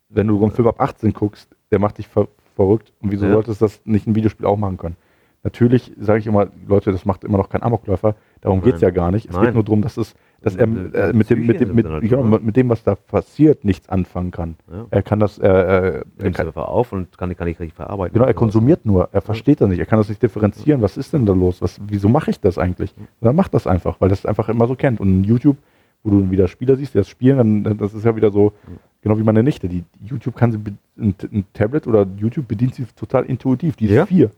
wenn 0.09 0.27
du 0.27 0.41
einen 0.41 0.51
Film 0.51 0.67
ab 0.67 0.79
18 0.81 1.13
guckst, 1.13 1.49
der 1.71 1.79
macht 1.79 1.97
dich 1.97 2.07
ver 2.07 2.27
verrückt. 2.55 2.91
Und 2.99 3.11
wieso 3.11 3.25
Ja. 3.25 3.31
solltest 3.33 3.61
du 3.61 3.65
das 3.65 3.79
nicht 3.85 4.05
ein 4.05 4.15
Videospiel 4.15 4.45
auch 4.45 4.57
machen 4.57 4.77
können? 4.77 4.97
Natürlich 5.43 5.93
sage 5.97 6.19
ich 6.19 6.27
immer, 6.27 6.47
Leute, 6.67 6.91
das 6.91 7.05
macht 7.05 7.23
immer 7.23 7.37
noch 7.37 7.47
kein 7.47 7.63
Amokläufer. 7.63 8.15
Darum 8.41 8.61
geht 8.61 8.75
es 8.75 8.81
ja 8.81 8.89
gar 8.89 9.09
nicht. 9.11 9.29
Es 9.29 9.35
Nein. 9.35 9.45
geht 9.45 9.53
nur 9.53 9.63
darum, 9.63 9.81
dass 9.81 9.95
es, 9.95 10.13
dass 10.41 10.57
er 10.57 10.67
Mit- 10.67 10.93
äh, 10.93 11.13
mit 11.13 11.29
dem, 11.29 11.45
mit 11.45 11.61
dem, 11.61 11.73
mit, 11.75 11.87
halt, 11.87 12.03
genau, 12.03 12.23
mit 12.23 12.57
dem, 12.57 12.67
was 12.67 12.83
da 12.83 12.95
passiert, 12.95 13.63
nichts 13.63 13.87
anfangen 13.87 14.31
kann. 14.31 14.55
Ja. 14.69 14.87
Er 14.89 15.01
kann 15.01 15.21
das, 15.21 15.39
äh, 15.39 15.47
äh, 15.47 16.03
er 16.17 16.31
kann, 16.31 16.45
du 16.45 16.47
einfach 16.49 16.67
auf 16.67 16.91
und 16.91 17.17
kann, 17.17 17.33
kann 17.37 17.47
ich 17.47 17.57
richtig 17.57 17.73
verarbeiten. 17.73 18.13
genau, 18.15 18.25
er 18.25 18.33
konsumiert 18.33 18.85
nur, 18.85 19.07
er 19.13 19.21
versteht 19.21 19.61
das 19.61 19.69
nicht, 19.69 19.79
er 19.79 19.85
kann 19.85 19.99
das 19.99 20.09
nicht 20.09 20.21
differenzieren. 20.21 20.81
Was 20.81 20.97
ist 20.97 21.13
denn 21.13 21.25
da 21.25 21.31
los? 21.31 21.61
Was, 21.61 21.79
wieso 21.87 22.09
mache 22.09 22.31
ich 22.31 22.41
das 22.41 22.57
eigentlich? 22.57 22.93
Dann 23.21 23.37
macht 23.37 23.53
das 23.53 23.65
einfach, 23.67 24.01
weil 24.01 24.09
das 24.09 24.25
einfach 24.25 24.49
immer 24.49 24.67
so 24.67 24.75
kennt. 24.75 24.99
Und 24.99 25.23
YouTube, 25.23 25.55
wo 26.03 26.11
du 26.11 26.31
wieder 26.31 26.47
Spieler 26.47 26.75
siehst, 26.75 26.93
die 26.93 26.99
das 26.99 27.09
spielen, 27.09 27.63
dann 27.63 27.77
das 27.77 27.93
ist 27.93 28.05
ja 28.05 28.15
wieder 28.15 28.31
so, 28.31 28.53
genau 29.01 29.17
wie 29.17 29.23
meine 29.23 29.43
Nichte. 29.43 29.67
Die, 29.67 29.83
YouTube 30.01 30.35
kann 30.35 30.51
sie 30.51 30.59
ein, 30.97 31.15
ein 31.31 31.45
Tablet 31.53 31.87
oder 31.87 32.07
YouTube 32.17 32.47
bedient 32.47 32.75
sie 32.75 32.85
total 32.95 33.25
intuitiv. 33.25 33.75
Die 33.75 33.85
ist 33.85 33.91
Ja? 33.91 34.05
vier. 34.05 34.31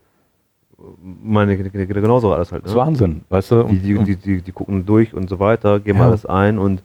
Meine 1.22 1.56
genauso 1.56 2.32
alles 2.32 2.50
halt. 2.50 2.64
Das 2.64 2.72
ist 2.72 2.76
Wahnsinn, 2.76 3.22
weißt 3.28 3.52
du? 3.52 3.62
Die, 3.64 3.78
die, 3.78 3.98
die, 4.04 4.16
die, 4.16 4.42
die 4.42 4.52
gucken 4.52 4.84
durch 4.84 5.14
und 5.14 5.28
so 5.30 5.38
weiter, 5.38 5.78
geben 5.78 5.98
Ja. 6.00 6.06
alles 6.06 6.26
ein 6.26 6.58
und 6.58 6.82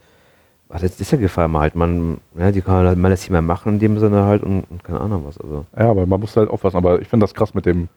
ach, 0.70 0.80
das 0.80 1.00
ist 1.00 1.12
ja 1.12 1.18
Gefahr 1.18 1.48
mal 1.48 1.62
halt. 1.62 1.76
Man, 1.76 2.18
ja, 2.38 2.52
die 2.52 2.62
kann 2.62 2.86
halt 2.86 2.98
mal 3.00 3.10
das 3.10 3.22
nicht 3.22 3.32
mehr 3.32 3.42
machen 3.42 3.74
in 3.74 3.80
dem 3.80 3.98
Sinne 3.98 4.26
halt 4.26 4.44
und, 4.44 4.66
und 4.70 4.84
keine 4.84 5.02
Ahnung 5.02 5.24
was. 5.26 5.40
Also, 5.40 5.66
ja, 5.76 5.90
aber 5.90 6.06
man 6.06 6.20
muss 6.20 6.38
halt 6.38 6.50
aufpassen. 6.50 6.78
Aber 6.78 7.02
ich 7.02 7.08
finde 7.08 7.24
das 7.24 7.34
krass 7.34 7.56
mit 7.56 7.66
dem, 7.66 7.90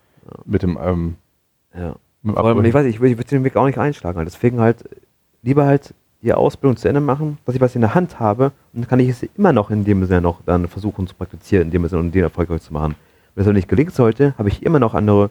mit 0.46 0.62
dem, 0.62 0.78
ähm, 0.82 1.16
ja. 1.74 1.96
mit 2.22 2.34
dem 2.34 2.38
Abholen. 2.38 2.64
ich 2.64 2.72
weiß 2.72 2.86
ich 2.86 3.00
würde 3.00 3.18
würd 3.18 3.30
den 3.30 3.44
Weg 3.44 3.56
auch 3.56 3.66
nicht 3.66 3.78
einschlagen. 3.78 4.16
Halt. 4.16 4.28
Deswegen 4.28 4.60
halt 4.60 4.84
lieber 5.42 5.66
halt 5.66 5.94
die 6.22 6.32
Ausbildung 6.34 6.76
zu 6.76 6.88
Ende 6.88 7.00
machen, 7.00 7.38
dass 7.46 7.54
ich 7.54 7.60
was 7.60 7.74
in 7.74 7.80
der 7.80 7.94
Hand 7.94 8.20
habe 8.20 8.52
und 8.74 8.82
dann 8.82 8.88
kann 8.88 9.00
ich 9.00 9.08
es 9.08 9.22
immer 9.22 9.52
noch 9.52 9.70
in 9.70 9.84
dem 9.84 10.04
Sinne 10.04 10.20
noch 10.20 10.40
dann 10.44 10.68
versuchen 10.68 11.06
zu 11.06 11.14
praktizieren, 11.14 11.66
in 11.66 11.70
dem 11.70 11.86
Sinne 11.88 12.02
und 12.02 12.14
den 12.14 12.22
erfolgreich 12.24 12.60
zu 12.62 12.72
machen. 12.72 12.94
Wenn 13.34 13.42
es 13.42 13.46
aber 13.48 13.54
nicht 13.54 13.68
gelingen 13.68 13.90
sollte, 13.92 14.34
habe 14.36 14.48
ich 14.48 14.62
immer 14.62 14.78
noch 14.78 14.94
eine, 14.94 15.30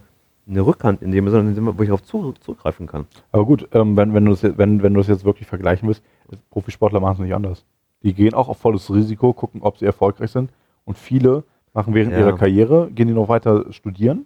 eine 0.50 0.62
Rückhand 0.62 1.02
in 1.04 1.12
dem 1.12 1.30
Sinne, 1.30 1.78
wo 1.78 1.82
ich 1.84 1.90
darauf 1.90 2.04
zu, 2.04 2.34
zugreifen 2.40 2.88
kann. 2.88 3.06
Aber 3.32 3.46
gut, 3.46 3.68
ähm, 3.74 3.96
wenn, 3.98 4.14
wenn, 4.14 4.26
du 4.26 4.32
das, 4.32 4.42
jetzt- 4.42 4.58
wenn, 4.58 4.82
wenn 4.82 4.94
du 4.94 5.00
das 5.00 5.08
jetzt 5.08 5.26
wirklich 5.26 5.48
vergleichen 5.48 5.88
willst, 5.88 6.02
Profisportler 6.50 7.00
machen 7.00 7.14
es 7.14 7.20
nicht 7.20 7.36
anders. 7.36 7.66
Die 8.02 8.14
gehen 8.14 8.34
auch 8.34 8.50
auf 8.50 8.58
volles 8.58 8.92
Risiko, 8.92 9.34
gucken, 9.34 9.62
ob 9.62 9.78
sie 9.78 9.86
erfolgreich 9.86 10.32
sind. 10.32 10.50
Und 10.86 10.98
viele 10.98 11.44
machen 11.74 11.94
während 11.94 12.14
Ja. 12.14 12.20
ihrer 12.20 12.36
Karriere, 12.36 12.90
gehen 12.90 13.08
die 13.08 13.14
noch 13.14 13.30
weiter 13.30 13.72
studieren, 13.72 14.26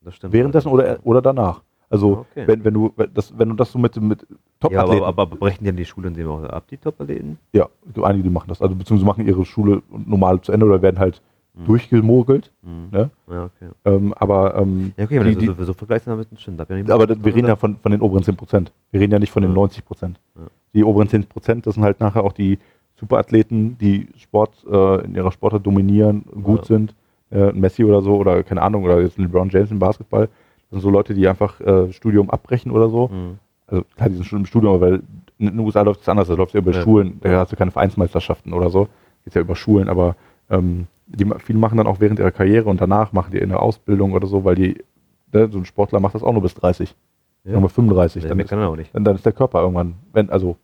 Das 0.00 0.16
stimmt. 0.16 0.32
währenddessen 0.32 0.68
oder, 0.68 0.98
oder 1.04 1.22
danach. 1.22 1.60
Also 1.92 2.24
Okay. 2.30 2.46
wenn, 2.46 2.64
wenn, 2.64 2.74
du, 2.74 2.92
wenn 2.96 3.10
das, 3.12 3.38
wenn 3.38 3.50
du 3.50 3.54
das 3.54 3.70
so 3.70 3.78
mit, 3.78 3.94
mit 4.00 4.22
ja, 4.22 4.36
Top-Athleten, 4.60 5.04
aber, 5.04 5.22
aber 5.22 5.36
brechen 5.36 5.64
die 5.64 5.66
dann 5.70 5.76
die 5.76 5.84
Schule 5.84 6.08
in 6.08 6.14
dem 6.14 6.28
auch 6.28 6.42
ab, 6.44 6.64
die 6.70 6.78
Top-Athleten? 6.78 7.38
ja, 7.52 7.68
so 7.94 8.04
einige, 8.04 8.24
die 8.24 8.30
machen 8.30 8.48
das. 8.48 8.62
Also 8.62 8.74
beziehungsweise 8.74 9.06
machen 9.06 9.26
ihre 9.26 9.44
Schule 9.44 9.82
normal 9.90 10.40
zu 10.40 10.52
Ende 10.52 10.64
oder 10.66 10.80
werden 10.80 10.98
halt 10.98 11.20
durchgemogelt. 11.66 12.50
Mhm. 12.62 12.88
Ne? 12.90 13.10
Ja, 13.28 13.44
okay. 13.44 13.68
Ähm, 13.84 14.14
aber 14.14 14.54
ähm, 14.56 14.92
Ja, 14.96 15.04
okay, 15.04 15.20
wenn 15.20 15.38
die, 15.38 15.46
die, 15.46 15.46
so, 15.46 15.64
so, 15.64 15.74
vergleichst, 15.74 16.06
dann 16.06 16.16
wird 16.16 16.28
es 16.32 16.48
nicht 16.48 16.90
aber 16.90 17.06
das, 17.06 17.22
wir 17.22 17.34
reden 17.34 17.48
ja 17.48 17.56
von, 17.56 17.76
von 17.76 17.92
den 17.92 18.00
oberen 18.00 18.22
10 18.22 18.36
Prozent. 18.36 18.72
Wir 18.90 19.00
reden 19.00 19.12
ja 19.12 19.18
nicht 19.18 19.30
von 19.30 19.42
den 19.42 19.50
Ja. 19.50 19.56
90 19.56 19.84
Prozent. 19.84 20.18
Ja. 20.34 20.42
Die 20.74 20.84
oberen 20.84 21.08
10 21.08 21.24
Prozent, 21.24 21.66
das 21.66 21.74
sind 21.74 21.82
halt 21.82 22.00
nachher 22.00 22.24
auch 22.24 22.32
die 22.32 22.58
Superathleten, 22.96 23.76
die 23.78 24.08
Sport 24.16 24.64
äh, 24.70 25.04
in 25.04 25.14
ihrer 25.14 25.30
Sportart 25.32 25.66
dominieren, 25.66 26.24
gut 26.42 26.60
Ja. 26.60 26.64
sind. 26.76 26.94
Äh, 27.30 27.52
Messi 27.52 27.84
oder 27.84 28.00
so, 28.00 28.16
oder 28.16 28.42
keine 28.42 28.62
Ahnung, 28.62 28.84
oder 28.84 29.00
jetzt 29.00 29.18
LeBron 29.18 29.50
James 29.50 29.70
im 29.70 29.78
Basketball. 29.78 30.28
Das 30.72 30.80
sind 30.80 30.88
so 30.88 30.90
Leute, 30.90 31.12
die 31.12 31.28
einfach 31.28 31.60
äh, 31.60 31.92
Studium 31.92 32.30
abbrechen 32.30 32.72
oder 32.72 32.88
so. 32.88 33.08
Mhm. 33.08 33.38
Also 33.66 33.84
klar, 33.94 34.08
die 34.08 34.14
sind 34.14 34.24
schon 34.24 34.38
im 34.40 34.46
Studium, 34.46 34.80
weil 34.80 35.02
in 35.38 35.48
den 35.48 35.58
USA 35.58 35.82
läuft 35.82 36.00
es 36.00 36.08
anders. 36.08 36.28
Da 36.28 36.34
läuft 36.34 36.50
es 36.50 36.54
ja 36.54 36.60
über 36.60 36.72
Ja. 36.72 36.80
Schulen. 36.82 37.20
Da 37.20 37.40
hast 37.40 37.52
du 37.52 37.56
keine 37.56 37.70
Vereinsmeisterschaften 37.70 38.54
oder 38.54 38.70
so. 38.70 38.88
Geht 39.24 39.34
ja 39.34 39.42
über 39.42 39.54
Schulen, 39.54 39.90
aber 39.90 40.16
ähm, 40.48 40.86
die, 41.06 41.26
viele 41.40 41.58
machen 41.58 41.76
dann 41.76 41.86
auch 41.86 42.00
während 42.00 42.18
ihrer 42.18 42.30
Karriere 42.30 42.70
und 42.70 42.80
danach 42.80 43.12
machen 43.12 43.32
die 43.32 43.42
eine 43.42 43.60
Ausbildung 43.60 44.12
oder 44.12 44.26
so, 44.26 44.44
weil 44.44 44.54
die, 44.54 44.82
ne, 45.30 45.48
so 45.52 45.58
ein 45.58 45.66
Sportler 45.66 46.00
macht 46.00 46.14
das 46.14 46.22
auch 46.22 46.32
nur 46.32 46.40
bis 46.40 46.54
30. 46.54 46.96
Ja. 47.44 47.60
Wir 47.60 47.68
35. 47.68 48.22
Ja, 48.22 48.30
dann, 48.30 48.40
ist, 48.40 48.48
kann 48.48 48.58
er 48.58 48.68
auch 48.70 48.76
nicht. 48.76 48.94
dann, 48.94 49.04
dann 49.04 49.16
ist 49.16 49.26
der 49.26 49.32
Körper 49.34 49.60
irgendwann, 49.60 49.94
wenn, 50.14 50.30
also, 50.30 50.56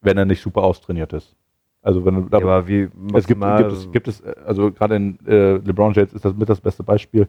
wenn 0.00 0.16
er 0.16 0.24
nicht 0.24 0.40
super 0.40 0.62
austrainiert 0.62 1.12
ist. 1.12 1.36
Also 1.82 2.04
wenn 2.06 2.14
du, 2.14 2.28
Ja, 2.30 2.38
aber 2.38 2.66
wie 2.66 2.88
es 3.14 3.26
gibt, 3.26 3.40
gibt 3.42 3.72
es, 3.72 3.92
gibt 3.92 4.08
es, 4.08 4.20
äh, 4.20 4.34
also 4.46 4.70
gerade 4.72 4.96
in 4.96 5.18
äh, 5.26 5.56
LeBron 5.56 5.92
James 5.92 6.14
ist 6.14 6.24
das 6.24 6.34
mit 6.34 6.48
das 6.48 6.60
beste 6.60 6.82
Beispiel. 6.82 7.28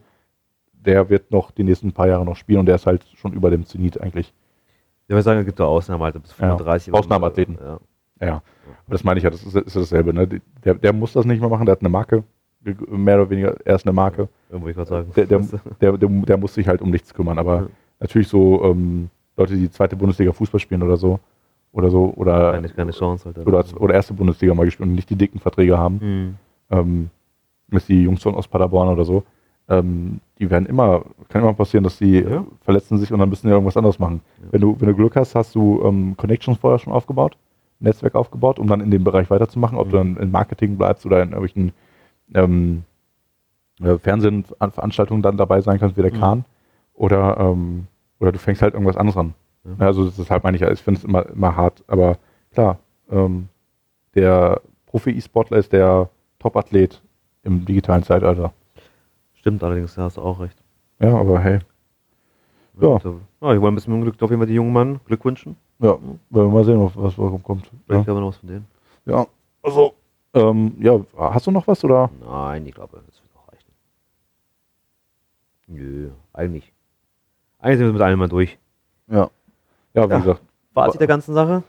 Der 0.85 1.09
wird 1.09 1.31
noch 1.31 1.51
die 1.51 1.63
nächsten 1.63 1.91
paar 1.91 2.07
Jahre 2.07 2.25
noch 2.25 2.35
spielen 2.35 2.59
und 2.59 2.65
der 2.65 2.75
ist 2.75 2.85
halt 2.87 3.05
schon 3.15 3.33
über 3.33 3.49
dem 3.49 3.65
Zenit 3.65 3.99
eigentlich. 4.01 4.33
Ich 5.07 5.09
würde 5.13 5.23
sagen, 5.23 5.39
es 5.39 5.45
gibt 5.45 5.59
da 5.59 5.65
Ausnahmen 5.65 6.03
halt 6.03 6.13
bis 6.21 6.31
Ja, 6.31 6.57
35. 6.57 6.93
Ausnahmeathleten. 6.93 7.57
Ja. 7.61 7.79
Ja, 8.23 8.33
aber 8.35 8.43
das 8.89 9.03
meine 9.03 9.17
ich 9.17 9.23
ja, 9.23 9.29
das 9.31 9.43
ist, 9.43 9.55
ist 9.55 9.75
dasselbe. 9.75 10.13
Ne? 10.13 10.27
Der, 10.63 10.75
der 10.75 10.93
muss 10.93 11.13
das 11.13 11.25
nicht 11.25 11.39
mehr 11.39 11.49
machen, 11.49 11.65
der 11.65 11.73
hat 11.73 11.79
eine 11.81 11.89
Marke, 11.89 12.23
mehr 12.87 13.15
oder 13.19 13.29
weniger, 13.29 13.55
er 13.65 13.75
ist 13.75 13.85
eine 13.85 13.93
Marke. 13.93 14.29
Irgendwo 14.49 14.69
ich 14.69 14.75
gerade 14.75 14.89
sagen. 14.89 15.11
Der, 15.15 15.25
der, 15.81 15.97
der, 15.97 16.37
muss 16.37 16.53
sich 16.53 16.67
halt 16.67 16.81
um 16.83 16.91
nichts 16.91 17.13
kümmern, 17.13 17.39
aber 17.39 17.55
Ja. 17.61 17.67
natürlich 17.99 18.27
so 18.27 18.63
ähm, 18.63 19.09
Leute, 19.37 19.55
die 19.55 19.71
zweite 19.71 19.95
Bundesliga 19.95 20.31
Fußball 20.31 20.59
spielen 20.59 20.83
oder 20.83 20.97
so, 20.97 21.19
oder 21.71 21.89
so, 21.89 22.13
oder, 22.15 22.51
keine, 22.51 22.69
keine 22.69 22.91
Chance 22.91 23.25
halt. 23.35 23.47
oder, 23.47 23.63
oder 23.79 23.95
erste 23.95 24.13
Bundesliga 24.13 24.53
mal 24.53 24.65
gespielt 24.65 24.87
und 24.87 24.93
nicht 24.95 25.09
die 25.09 25.15
dicken 25.15 25.39
Verträge 25.39 25.77
haben, 25.79 25.99
Hm. 25.99 26.35
ähm, 26.69 27.09
ist 27.71 27.89
die 27.89 28.03
Jungs 28.03 28.21
von 28.21 28.35
aus 28.35 28.47
Paderborn 28.47 28.89
oder 28.89 29.03
so, 29.05 29.23
ähm, 29.67 30.19
die 30.41 30.49
werden 30.49 30.65
immer, 30.65 31.03
kann 31.29 31.43
immer 31.43 31.53
passieren, 31.53 31.83
dass 31.83 31.97
die 31.99 32.19
Ja. 32.19 32.45
verletzen 32.61 32.97
sich 32.97 33.13
und 33.13 33.19
dann 33.19 33.29
müssen 33.29 33.47
die 33.47 33.53
irgendwas 33.53 33.77
anderes 33.77 33.99
machen. 33.99 34.21
Ja. 34.41 34.47
Wenn, 34.51 34.61
du, 34.61 34.75
wenn 34.79 34.87
du 34.89 34.95
Glück 34.95 35.15
hast, 35.15 35.35
hast 35.35 35.53
du 35.55 35.81
ähm, 35.85 36.17
Connections 36.17 36.57
vorher 36.57 36.79
schon 36.79 36.91
aufgebaut, 36.91 37.37
Netzwerk 37.79 38.15
aufgebaut, 38.15 38.57
um 38.59 38.67
dann 38.67 38.81
in 38.81 38.91
dem 38.91 39.03
Bereich 39.03 39.29
weiterzumachen, 39.29 39.77
ob 39.77 39.87
Mhm. 39.87 39.91
du 39.91 39.97
dann 39.97 40.17
in 40.17 40.31
Marketing 40.31 40.77
bleibst 40.77 41.05
oder 41.05 41.21
in 41.21 41.29
irgendwelchen 41.29 41.71
ähm, 42.33 42.83
äh, 43.81 43.97
Fernsehveranstaltungen 43.97 45.21
dann 45.21 45.37
dabei 45.37 45.61
sein 45.61 45.79
kannst, 45.79 45.95
wie 45.95 46.01
der 46.01 46.13
Mhm. 46.13 46.19
Kahn, 46.19 46.45
oder, 46.95 47.37
ähm, 47.39 47.87
oder 48.19 48.31
du 48.31 48.39
fängst 48.39 48.61
halt 48.63 48.73
irgendwas 48.73 48.97
anderes 48.97 49.17
an. 49.17 49.33
Ja. 49.79 49.85
Also 49.85 50.05
das 50.05 50.17
ist 50.17 50.31
halt, 50.31 50.43
meine 50.43 50.57
ich, 50.57 50.63
ich 50.63 50.81
finde 50.81 50.97
es 50.99 51.03
immer, 51.03 51.27
immer 51.29 51.55
hart, 51.55 51.83
aber 51.87 52.17
klar, 52.51 52.79
ähm, 53.11 53.47
der 54.15 54.59
Profi-E-Sportler 54.87 55.57
ist 55.57 55.71
der 55.71 56.09
Top-Athlet 56.39 56.99
im 57.43 57.63
digitalen 57.65 58.01
Zeitalter. 58.03 58.53
Stimmt 59.41 59.63
allerdings, 59.63 59.95
da 59.95 60.03
hast 60.03 60.17
du 60.17 60.21
auch 60.21 60.39
recht. 60.39 60.55
Ja, 60.99 61.15
aber 61.17 61.39
hey, 61.39 61.59
Ja. 62.79 62.89
Ja, 63.41 63.53
ich 63.53 63.59
wollte 63.59 63.67
ein 63.69 63.75
bisschen 63.75 64.01
Glück 64.01 64.21
auf 64.21 64.29
jeden 64.29 64.39
Fall 64.39 64.47
die 64.47 64.53
jungen 64.53 64.71
Mann 64.71 64.99
Glück 65.05 65.25
wünschen. 65.25 65.55
ja, 65.79 65.93
werden 65.93 66.19
wir 66.29 66.43
mal 66.47 66.63
sehen, 66.63 66.79
was, 66.79 67.15
kommt. 67.43 67.71
Vielleicht 67.87 68.05
Ja, 68.05 68.11
haben 68.13 68.17
wir 68.17 68.21
noch 68.21 68.27
was 68.27 68.37
von 68.37 68.49
denen. 68.49 68.67
ja. 69.05 69.25
also, 69.63 69.95
ähm, 70.35 70.75
ja, 70.79 70.99
hast 71.17 71.47
du 71.47 71.51
noch 71.51 71.65
was 71.67 71.83
oder? 71.83 72.11
Nein, 72.23 72.67
ich 72.67 72.75
glaube, 72.75 73.01
das 73.03 73.19
wird 73.19 73.31
auch 73.35 73.51
reichen. 73.51 73.71
Nö, 75.67 76.09
eigentlich. 76.33 76.71
Eigentlich 77.57 77.77
sind 77.79 77.87
wir 77.87 77.93
mit 77.93 78.01
allem 78.03 78.19
mal 78.19 78.29
durch. 78.29 78.59
Ja. 79.07 79.29
Ja, 79.95 80.07
wie 80.07 80.13
Ja. 80.13 80.19
gesagt, 80.19 80.41
Fazit 80.75 81.01
der 81.01 81.07
ganzen 81.07 81.33
Sache? 81.33 81.63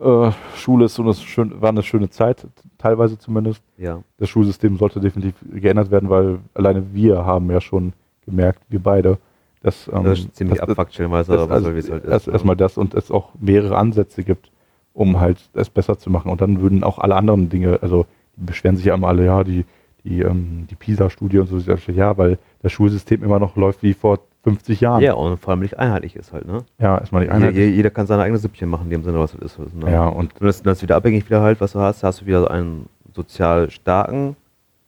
Äh, 0.00 0.32
Schule 0.56 0.86
ist 0.86 0.94
so 0.94 1.02
eine 1.02 1.14
schön, 1.14 1.60
war 1.60 1.68
eine 1.68 1.82
schöne 1.82 2.10
Zeit, 2.10 2.46
teilweise 2.78 3.18
zumindest. 3.18 3.62
Ja. 3.76 4.02
Das 4.18 4.28
Schulsystem 4.28 4.76
sollte 4.76 5.00
definitiv 5.00 5.34
geändert 5.52 5.90
werden, 5.90 6.08
weil 6.08 6.38
alleine 6.54 6.92
wir 6.92 7.24
haben 7.24 7.50
ja 7.50 7.60
schon 7.60 7.92
gemerkt, 8.24 8.62
wir 8.68 8.80
beide, 8.80 9.18
dass 9.62 9.88
ähm, 9.92 10.04
das 10.04 10.20
ist 10.20 10.36
ziemlich 10.36 10.62
abfuckt 10.62 10.94
stellenweise, 10.94 11.38
aber 11.38 11.52
also, 11.52 11.68
so 11.68 11.74
wie 11.74 11.78
es 11.80 11.90
halt 11.90 12.04
erst, 12.04 12.28
ist. 12.28 12.32
erstmal 12.32 12.56
das 12.56 12.78
und 12.78 12.94
es 12.94 13.10
auch 13.10 13.30
mehrere 13.38 13.76
Ansätze 13.76 14.22
gibt, 14.22 14.50
um 14.94 15.20
halt 15.20 15.38
es 15.52 15.68
besser 15.70 15.98
zu 15.98 16.10
machen. 16.10 16.30
Und 16.30 16.40
dann 16.40 16.60
würden 16.60 16.82
auch 16.82 16.98
alle 16.98 17.16
anderen 17.16 17.48
Dinge, 17.48 17.78
also 17.82 18.06
die 18.36 18.44
beschweren 18.44 18.76
sich 18.76 18.86
ja 18.86 18.94
immer 18.94 19.08
alle, 19.08 19.26
ja, 19.26 19.44
die, 19.44 19.64
die, 20.04 20.20
ähm, 20.22 20.66
die 20.70 20.76
PISA-Studie 20.76 21.38
und 21.38 21.46
so, 21.46 21.58
ja, 21.92 22.16
weil 22.16 22.38
das 22.62 22.72
Schulsystem 22.72 23.22
immer 23.22 23.38
noch 23.38 23.56
läuft 23.56 23.82
wie 23.82 23.94
vor 23.94 24.18
50 24.42 24.80
Jahren. 24.80 25.02
Ja, 25.02 25.14
und 25.14 25.38
vor 25.38 25.50
allem 25.52 25.60
nicht 25.60 25.78
einheitlich 25.78 26.16
ist 26.16 26.32
halt, 26.32 26.46
ne? 26.46 26.64
Ja, 26.78 26.98
erstmal 26.98 27.22
nicht 27.22 27.32
Jeder, 27.32 27.46
einheitlich. 27.46 27.74
jeder 27.76 27.90
kann 27.90 28.06
seine 28.06 28.22
eigene 28.22 28.38
Süppchen 28.38 28.68
machen, 28.68 28.84
in 28.84 28.90
dem 28.90 29.02
Sinne, 29.04 29.18
was 29.18 29.34
es 29.34 29.58
ist. 29.58 29.74
Ne? 29.76 29.90
Ja, 29.92 30.08
und 30.08 30.32
das, 30.40 30.62
das 30.62 30.78
ist 30.78 30.82
wieder 30.82 30.96
abhängig 30.96 31.26
wieder 31.26 31.42
halt, 31.42 31.60
was 31.60 31.72
du 31.72 31.80
hast. 31.80 32.02
Hast 32.02 32.22
du 32.22 32.26
wieder 32.26 32.50
einen 32.50 32.88
sozial 33.14 33.70
starken 33.70 34.36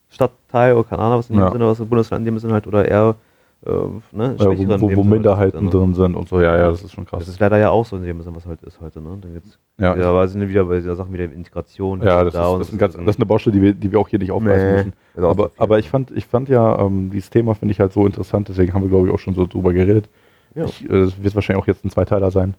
Stadtteil 0.08 0.74
oder 0.74 0.84
keine 0.88 1.02
Ahnung, 1.02 1.18
was 1.18 1.28
in 1.30 1.36
dem 1.36 1.42
Ja. 1.44 1.52
Sinne, 1.52 1.66
was 1.66 1.80
im 1.80 1.88
Bundesland 1.88 2.20
in 2.22 2.34
dem 2.34 2.38
Sinne 2.38 2.54
halt, 2.54 2.66
oder 2.66 2.86
eher 2.88 3.14
äh, 3.64 3.70
ne, 4.16 4.36
schwächeren 4.38 4.80
wo, 4.80 4.86
wo 4.90 5.02
Sinne, 5.02 5.04
Minderheiten 5.04 5.64
ne? 5.64 5.70
drin 5.70 5.94
sind 5.94 6.16
und 6.16 6.28
so, 6.28 6.40
ja, 6.40 6.56
ja, 6.56 6.70
das 6.70 6.82
ist 6.82 6.92
schon 6.92 7.06
krass. 7.06 7.20
Das 7.20 7.28
ist 7.28 7.38
leider 7.38 7.58
ja 7.58 7.70
auch 7.70 7.86
so 7.86 7.96
in 7.96 8.02
dem 8.02 8.20
Sinne, 8.20 8.34
was 8.34 8.44
halt 8.46 8.62
ist 8.62 8.80
heute, 8.80 9.00
ne? 9.00 9.16
Dann 9.20 9.32
gibt's, 9.34 9.58
ja, 9.78 9.96
ja, 9.96 10.10
aber 10.10 10.26
sind 10.26 10.40
wir 10.40 10.48
wieder 10.48 10.64
bei 10.64 10.76
dieser 10.76 10.96
Sachen 10.96 11.12
wieder 11.12 11.24
Integration. 11.24 12.02
ja, 12.02 12.24
das, 12.24 12.34
da 12.34 12.52
ist, 12.54 12.60
das, 12.60 12.70
ist 12.70 12.78
ganz, 12.78 12.94
das 12.94 13.02
ist 13.06 13.16
eine 13.16 13.26
Baustelle, 13.26 13.54
die 13.54 13.62
wir, 13.62 13.74
die 13.74 13.92
wir 13.92 14.00
auch 14.00 14.08
hier 14.08 14.18
nicht 14.18 14.32
aufreißen 14.32 14.68
Nee, 14.68 14.76
müssen. 14.76 14.92
Aber, 15.16 15.44
so 15.44 15.50
aber 15.58 15.78
ich 15.78 15.88
fand, 15.90 16.10
ich 16.10 16.26
fand 16.26 16.48
ja, 16.48 16.78
ähm, 16.80 17.10
dieses 17.10 17.30
Thema 17.30 17.54
finde 17.54 17.72
ich 17.72 17.80
halt 17.80 17.92
so 17.92 18.04
interessant, 18.06 18.48
deswegen 18.48 18.74
haben 18.74 18.82
wir, 18.82 18.88
glaube 18.88 19.06
ich, 19.08 19.14
auch 19.14 19.18
schon 19.20 19.34
so 19.34 19.46
drüber 19.46 19.72
geredet. 19.72 20.08
Ja. 20.54 20.64
Ich, 20.64 20.88
äh, 20.90 20.94
Es 21.02 21.22
wird 21.22 21.34
wahrscheinlich 21.34 21.62
auch 21.62 21.66
jetzt 21.68 21.84
ein 21.84 21.90
Zweiteiler 21.90 22.30
sein. 22.30 22.54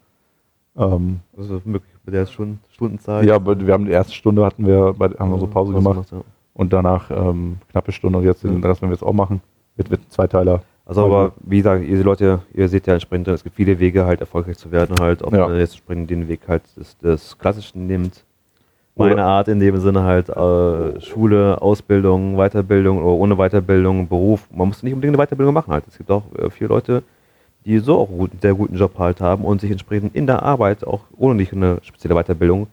Ähm, 0.77 1.19
Also 1.37 1.61
möglich 1.65 1.91
mit 2.05 2.15
der 2.15 2.25
Stunden, 2.25 2.59
Stundenzeit. 2.71 3.25
ja, 3.25 3.35
aber 3.35 3.59
wir 3.59 3.73
haben 3.73 3.85
die 3.85 3.91
erste 3.91 4.13
Stunde 4.13 4.45
hatten 4.45 4.65
wir, 4.65 4.93
bei, 4.97 5.09
haben 5.09 5.31
wir 5.31 5.39
so 5.39 5.47
Pause 5.47 5.73
gemacht 5.73 6.11
ja. 6.11 6.21
und 6.53 6.73
danach 6.73 7.11
ähm, 7.11 7.57
knappe 7.71 7.91
Stunde 7.91 8.17
und 8.19 8.23
jetzt 8.25 8.43
den 8.43 8.61
Ja. 8.61 8.67
Rest 8.69 8.81
werden 8.81 8.89
wir 8.89 8.95
jetzt 8.95 9.03
auch 9.03 9.13
machen. 9.13 9.41
Wird, 9.75 9.89
wird 9.91 10.01
ein 10.01 10.09
Zweiteiler. 10.09 10.61
Also 10.85 11.05
aber 11.05 11.31
wie 11.41 11.57
gesagt, 11.57 11.85
ihr 11.85 12.03
Leute, 12.03 12.39
ihr 12.53 12.67
seht 12.67 12.87
ja 12.87 12.93
entsprechend, 12.95 13.27
es 13.29 13.43
gibt 13.43 13.55
viele 13.55 13.79
Wege 13.79 14.05
halt 14.05 14.19
erfolgreich 14.19 14.57
zu 14.57 14.71
werden 14.71 14.97
halt, 14.99 15.23
ob 15.23 15.33
Ja. 15.33 15.47
man 15.47 15.57
jetzt 15.57 15.73
entsprechend 15.75 16.09
den 16.09 16.27
Weg 16.27 16.41
halt 16.47 16.63
des, 16.75 16.97
des 16.97 17.37
Klassischen 17.37 17.87
nimmt. 17.87 18.23
Meine 18.95 19.13
Oder- 19.13 19.25
Art 19.25 19.47
in 19.47 19.59
dem 19.59 19.77
Sinne 19.77 20.03
halt 20.03 20.29
äh, 20.29 20.99
Schule, 21.01 21.61
Ausbildung, 21.61 22.35
Weiterbildung 22.35 22.97
oder 22.99 23.07
ohne 23.07 23.35
Weiterbildung, 23.37 24.07
Beruf. 24.07 24.47
Man 24.51 24.67
muss 24.67 24.83
nicht 24.83 24.93
unbedingt 24.93 25.17
eine 25.17 25.25
Weiterbildung 25.25 25.53
machen 25.53 25.71
halt. 25.73 25.85
Es 25.87 25.97
gibt 25.97 26.11
auch 26.11 26.23
äh, 26.37 26.49
viele 26.49 26.67
Leute, 26.67 27.01
die 27.65 27.79
so 27.79 27.97
auch 27.99 28.09
einen 28.09 28.37
sehr 28.41 28.53
guten 28.53 28.75
Job 28.75 28.99
halt 28.99 29.21
haben 29.21 29.45
und 29.45 29.61
sich 29.61 29.71
entsprechend 29.71 30.15
in 30.15 30.27
der 30.27 30.43
Arbeit 30.43 30.85
auch 30.85 31.05
ohne 31.17 31.33
nicht 31.35 31.53
eine 31.53 31.77
spezielle 31.81 32.13
Weiterbildung 32.13 32.67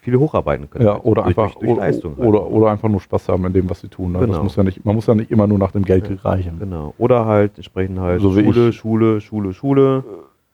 viele 0.00 0.18
hocharbeiten 0.18 0.68
können. 0.70 0.84
Ja, 0.86 0.98
oder 1.00 1.22
Durch- 1.22 1.26
einfach 1.28 1.52
durch, 1.52 1.60
durch 1.60 1.72
oder, 1.72 1.80
Leistung 1.82 2.16
halt. 2.16 2.26
oder, 2.28 2.46
oder 2.50 2.70
einfach 2.70 2.88
nur 2.88 3.00
Spaß 3.00 3.28
haben 3.28 3.44
in 3.46 3.52
dem, 3.52 3.68
was 3.70 3.80
sie 3.80 3.88
tun. 3.88 4.12
Ne? 4.12 4.18
Das 4.20 4.28
Genau. 4.28 4.42
muss 4.42 4.56
ja 4.56 4.62
nicht, 4.62 4.84
man 4.84 4.94
muss 4.94 5.06
ja 5.06 5.14
nicht 5.14 5.30
immer 5.30 5.46
nur 5.46 5.58
nach 5.58 5.72
dem 5.72 5.84
Geld 5.84 6.24
reichen. 6.24 6.58
Genau. 6.58 6.94
Oder 6.98 7.26
halt 7.26 7.52
entsprechend 7.56 7.98
halt 8.00 8.20
So 8.20 8.32
Schule. 8.32 8.72
Schule, 8.72 9.20
Schule, 9.20 9.52
Schule. 9.52 10.04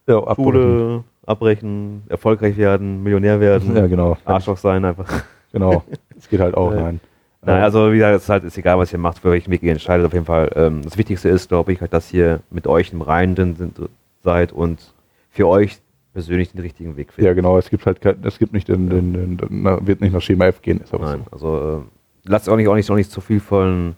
Ja, 0.08 0.18
abbrechen. 0.18 0.44
Schule 0.44 1.04
abbrechen, 1.26 2.02
erfolgreich 2.08 2.56
werden, 2.56 3.02
Millionär 3.02 3.40
werden, 3.40 3.74
Ja, 3.76 3.86
genau. 3.88 4.16
Arschloch 4.24 4.56
sein 4.58 4.84
einfach. 4.84 5.06
Genau. 5.52 5.82
Das 6.14 6.28
geht 6.30 6.40
halt 6.40 6.56
auch 6.56 6.72
Ja. 6.72 6.82
rein. 6.84 7.00
Nein, 7.44 7.62
also 7.62 7.92
wie 7.92 7.96
gesagt, 7.98 8.16
es 8.16 8.22
ist 8.22 8.28
halt 8.30 8.44
ist 8.44 8.56
egal, 8.58 8.78
was 8.78 8.90
ihr 8.92 8.98
macht, 8.98 9.18
für 9.18 9.30
welchen 9.30 9.50
Weg 9.52 9.62
ihr 9.62 9.70
entscheidet. 9.72 10.06
Auf 10.06 10.12
jeden 10.14 10.24
Fall. 10.24 10.50
Ähm, 10.56 10.80
das 10.82 10.96
Wichtigste 10.96 11.28
ist, 11.28 11.48
glaube 11.48 11.72
ich, 11.72 11.80
halt, 11.80 11.92
dass 11.92 12.12
ihr 12.12 12.40
mit 12.50 12.66
euch 12.66 12.92
im 12.92 13.02
Reinen 13.02 13.54
sind, 13.54 13.74
seid 14.22 14.50
und 14.52 14.94
für 15.30 15.46
euch 15.46 15.78
persönlich 16.16 16.50
den 16.50 16.62
richtigen 16.62 16.96
Weg 16.96 17.08
ja, 17.08 17.14
findet. 17.16 17.36
genau. 17.36 17.58
Es 17.58 17.68
gibt 17.68 17.84
halt 17.84 18.00
kein, 18.00 18.16
es 18.24 18.38
gibt 18.38 18.54
nicht 18.54 18.68
den, 18.68 18.88
den, 18.88 19.12
den, 19.12 19.36
den 19.36 19.86
wird 19.86 20.00
nicht 20.00 20.14
nach 20.14 20.22
Schema 20.22 20.46
F 20.46 20.62
gehen. 20.62 20.80
Ist 20.80 20.94
aber 20.94 21.04
Nein, 21.04 21.24
also 21.30 21.82
äh, 21.84 22.28
lasst 22.30 22.48
auch 22.48 22.56
nicht, 22.56 22.68
auch 22.68 22.74
nicht, 22.74 22.90
auch 22.90 22.94
nicht 22.96 23.10
zu 23.10 23.20
viel 23.20 23.38
von, 23.38 23.94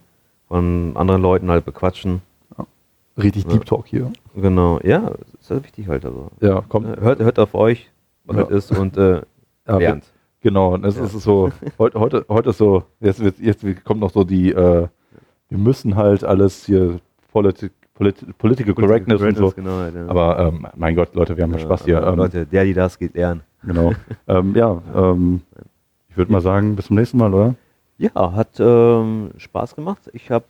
von 0.48 0.96
anderen 0.96 1.22
Leuten 1.22 1.48
halt 1.48 1.64
bequatschen. 1.64 2.20
so. 2.56 2.66
Richtig 3.22 3.44
Ja. 3.44 3.50
Deep 3.50 3.64
Talk 3.66 3.86
hier. 3.86 4.10
Genau, 4.34 4.80
ja, 4.82 5.12
ist 5.40 5.48
halt 5.48 5.62
wichtig 5.62 5.86
halt. 5.86 6.04
Also. 6.04 6.30
Ja, 6.40 6.60
kommt. 6.68 6.86
Äh, 6.88 7.00
Hört, 7.00 7.20
hört 7.20 7.38
auf 7.38 7.54
euch, 7.54 7.88
was 8.24 8.36
Ja. 8.36 8.42
halt 8.42 8.50
ist 8.50 8.72
und 8.76 8.96
äh, 8.96 9.22
Ja, 9.68 9.78
lernt. 9.78 10.04
Genau, 10.40 10.74
und 10.74 10.84
es 10.84 10.96
Ja. 10.96 11.04
ist 11.04 11.12
so, 11.20 11.50
heute, 11.78 12.00
heute, 12.00 12.26
heute 12.28 12.50
ist 12.50 12.58
so, 12.58 12.82
jetzt, 13.00 13.20
jetzt 13.38 13.64
kommt 13.84 14.00
noch 14.00 14.10
so 14.10 14.24
die, 14.24 14.50
äh, 14.50 14.88
wir 15.50 15.58
müssen 15.58 15.94
halt 15.94 16.24
alles 16.24 16.66
hier 16.66 16.98
politi 17.32 17.70
politi 17.98 18.26
Political 18.38 18.74
Correctness 18.74 19.20
und 19.20 19.36
so. 19.36 19.50
Genau, 19.50 19.78
halt, 19.78 19.94
ja. 19.94 20.08
Aber 20.08 20.38
ähm, 20.38 20.66
mein 20.76 20.94
Gott, 20.94 21.14
Leute, 21.14 21.36
wir 21.36 21.44
haben 21.44 21.52
ja 21.52 21.58
Spaß 21.58 21.84
hier. 21.84 22.02
Ähm, 22.02 22.16
Leute, 22.16 22.46
der, 22.46 22.64
die 22.64 22.74
das 22.74 22.98
geht 22.98 23.14
lernen. 23.14 23.42
Genau. 23.64 23.92
ähm, 24.28 24.54
ja, 24.54 24.80
ähm, 24.94 25.42
ich 26.08 26.16
würde 26.16 26.32
mal 26.32 26.40
sagen, 26.40 26.76
bis 26.76 26.86
zum 26.86 26.96
nächsten 26.96 27.18
Mal, 27.18 27.34
oder? 27.34 27.54
Ja, 27.98 28.32
hat 28.32 28.60
ähm, 28.60 29.30
Spaß 29.36 29.74
gemacht. 29.74 30.02
Ich 30.12 30.30
habe 30.30 30.44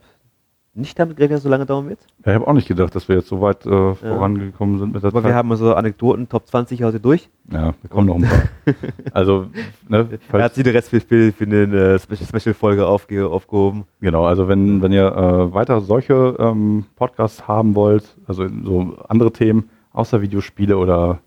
nicht 0.79 0.99
damit 0.99 1.17
gerechnet, 1.17 1.35
dass 1.37 1.41
es 1.41 1.45
so 1.45 1.49
lange 1.51 1.67
dauern 1.67 1.89
wird. 1.89 1.99
Ja, 2.25 2.33
ich 2.33 2.35
habe 2.37 2.47
auch 2.47 2.53
nicht 2.53 2.69
gedacht, 2.69 2.95
dass 2.95 3.09
wir 3.09 3.17
jetzt 3.17 3.29
so 3.29 3.41
weit 3.41 3.67
äh, 3.67 3.95
vorangekommen 3.95 4.79
sind 4.79 4.93
mit 4.95 5.03
der 5.03 5.09
Aber 5.09 5.25
wir 5.25 5.35
haben 5.35 5.55
so 5.57 5.75
Anekdoten, 5.75 6.29
Top 6.29 6.47
20 6.47 6.83
heute 6.83 7.01
durch. 7.01 7.29
Ja, 7.51 7.73
da 7.83 7.89
kommen 7.89 8.07
noch 8.07 8.17
ein 8.17 8.23
paar. 8.23 8.75
also, 9.13 9.47
ne, 9.89 10.09
Er 10.33 10.43
hat 10.43 10.55
sich 10.55 10.65
den 10.65 10.75
Rest 10.75 10.91
für, 10.91 11.01
für, 11.01 11.45
eine 11.45 11.63
äh, 11.65 11.99
Special- 11.99 12.27
Special-Folge 12.41 12.87
aufge, 12.87 13.27
aufgehoben. 13.29 13.85
genau, 14.01 14.25
also 14.25 14.49
wenn, 14.49 14.81
wenn 14.83 14.93
ihr 14.93 15.07
äh, 15.07 15.53
weiter 15.55 15.81
solche 15.81 16.37
ähm, 16.39 16.85
Podcasts 16.97 17.47
haben 17.49 17.75
wollt, 17.75 18.17
also 18.27 18.47
so 18.65 18.97
andere 19.09 19.33
Themen 19.33 19.69
außer 19.93 20.21
Videospiele 20.23 20.77
oder 20.79 21.19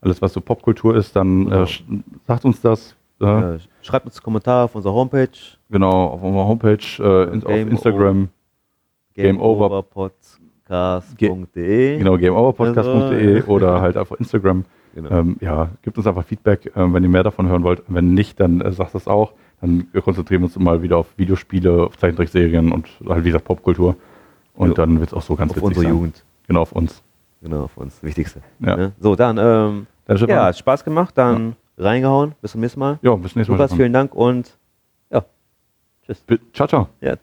alles, 0.00 0.20
was 0.22 0.32
so 0.32 0.40
Popkultur 0.40 0.94
ist, 0.96 1.14
dann 1.16 1.44
Genau. 1.44 1.62
äh, 1.62 1.64
sch- 1.64 1.82
sagt 2.26 2.44
uns 2.44 2.60
das. 2.60 2.94
Äh, 3.20 3.24
Ja, 3.26 3.56
schreibt 3.82 4.06
uns 4.06 4.20
Kommentare 4.22 4.64
auf 4.64 4.74
unserer 4.74 4.92
Homepage. 4.94 5.28
Genau, 5.70 6.06
auf 6.08 6.22
unserer 6.22 6.46
Homepage, 6.46 6.78
äh, 6.98 7.32
in, 7.32 7.44
auf 7.44 7.52
Instagram, 7.52 8.28
gameoverpodcast.de 9.14 11.98
genau, 11.98 12.18
gameoverpodcast.de 12.18 13.36
Also, 13.36 13.48
oder 13.48 13.80
halt 13.80 13.96
auf 13.96 14.10
Instagram. 14.18 14.64
Genau. 14.94 15.10
Ähm, 15.10 15.36
ja, 15.40 15.70
gebt 15.82 15.96
uns 15.98 16.06
einfach 16.06 16.24
Feedback, 16.24 16.70
ähm, 16.76 16.94
wenn 16.94 17.02
ihr 17.02 17.08
mehr 17.08 17.24
davon 17.24 17.48
hören 17.48 17.64
wollt. 17.64 17.82
Wenn 17.88 18.14
nicht, 18.14 18.38
dann 18.38 18.60
äh, 18.60 18.70
sagt 18.72 18.94
das 18.94 19.08
auch. 19.08 19.32
Dann 19.60 19.88
konzentrieren 20.04 20.42
wir 20.42 20.46
uns 20.46 20.56
mal 20.58 20.82
wieder 20.82 20.98
auf 20.98 21.06
Videospiele, 21.16 21.86
auf 21.86 21.98
Zeichentrickserien 21.98 22.70
und 22.70 22.86
halt 23.08 23.24
wie 23.24 23.28
gesagt 23.28 23.44
Popkultur. 23.44 23.96
Und 24.54 24.68
Ja. 24.68 24.74
dann 24.74 25.00
wird 25.00 25.08
es 25.10 25.14
auch 25.14 25.22
so 25.22 25.34
ganz 25.34 25.50
auf 25.52 25.56
witzig 25.56 25.68
unsere 25.68 25.84
sein. 25.86 25.94
Jugend. 25.94 26.24
Genau, 26.46 26.60
auf 26.62 26.72
uns. 26.72 27.02
Genau, 27.42 27.64
auf 27.64 27.76
uns. 27.76 27.94
Das 27.96 28.04
Wichtigste. 28.04 28.40
Ja. 28.60 28.76
Ne? 28.76 28.92
So, 29.00 29.16
dann, 29.16 29.36
ähm, 29.38 29.86
Dann 30.06 30.16
ja, 30.28 30.44
hat 30.44 30.58
Spaß 30.58 30.84
gemacht. 30.84 31.18
Dann 31.18 31.56
reingehauen. 31.76 32.34
Bis 32.40 32.52
zum 32.52 32.60
nächsten 32.60 32.78
Mal. 32.78 32.98
ja, 33.02 33.16
bis 33.16 33.34
nächstes 33.34 33.48
Mal. 33.48 33.56
Lukas, 33.56 33.74
vielen 33.74 33.92
Dank 33.92 34.14
und 34.14 34.56
ja, 35.10 35.24
tschüss. 36.06 36.22
Ciao, 36.52 36.68
ciao. 36.68 36.88
Ja, 37.00 37.16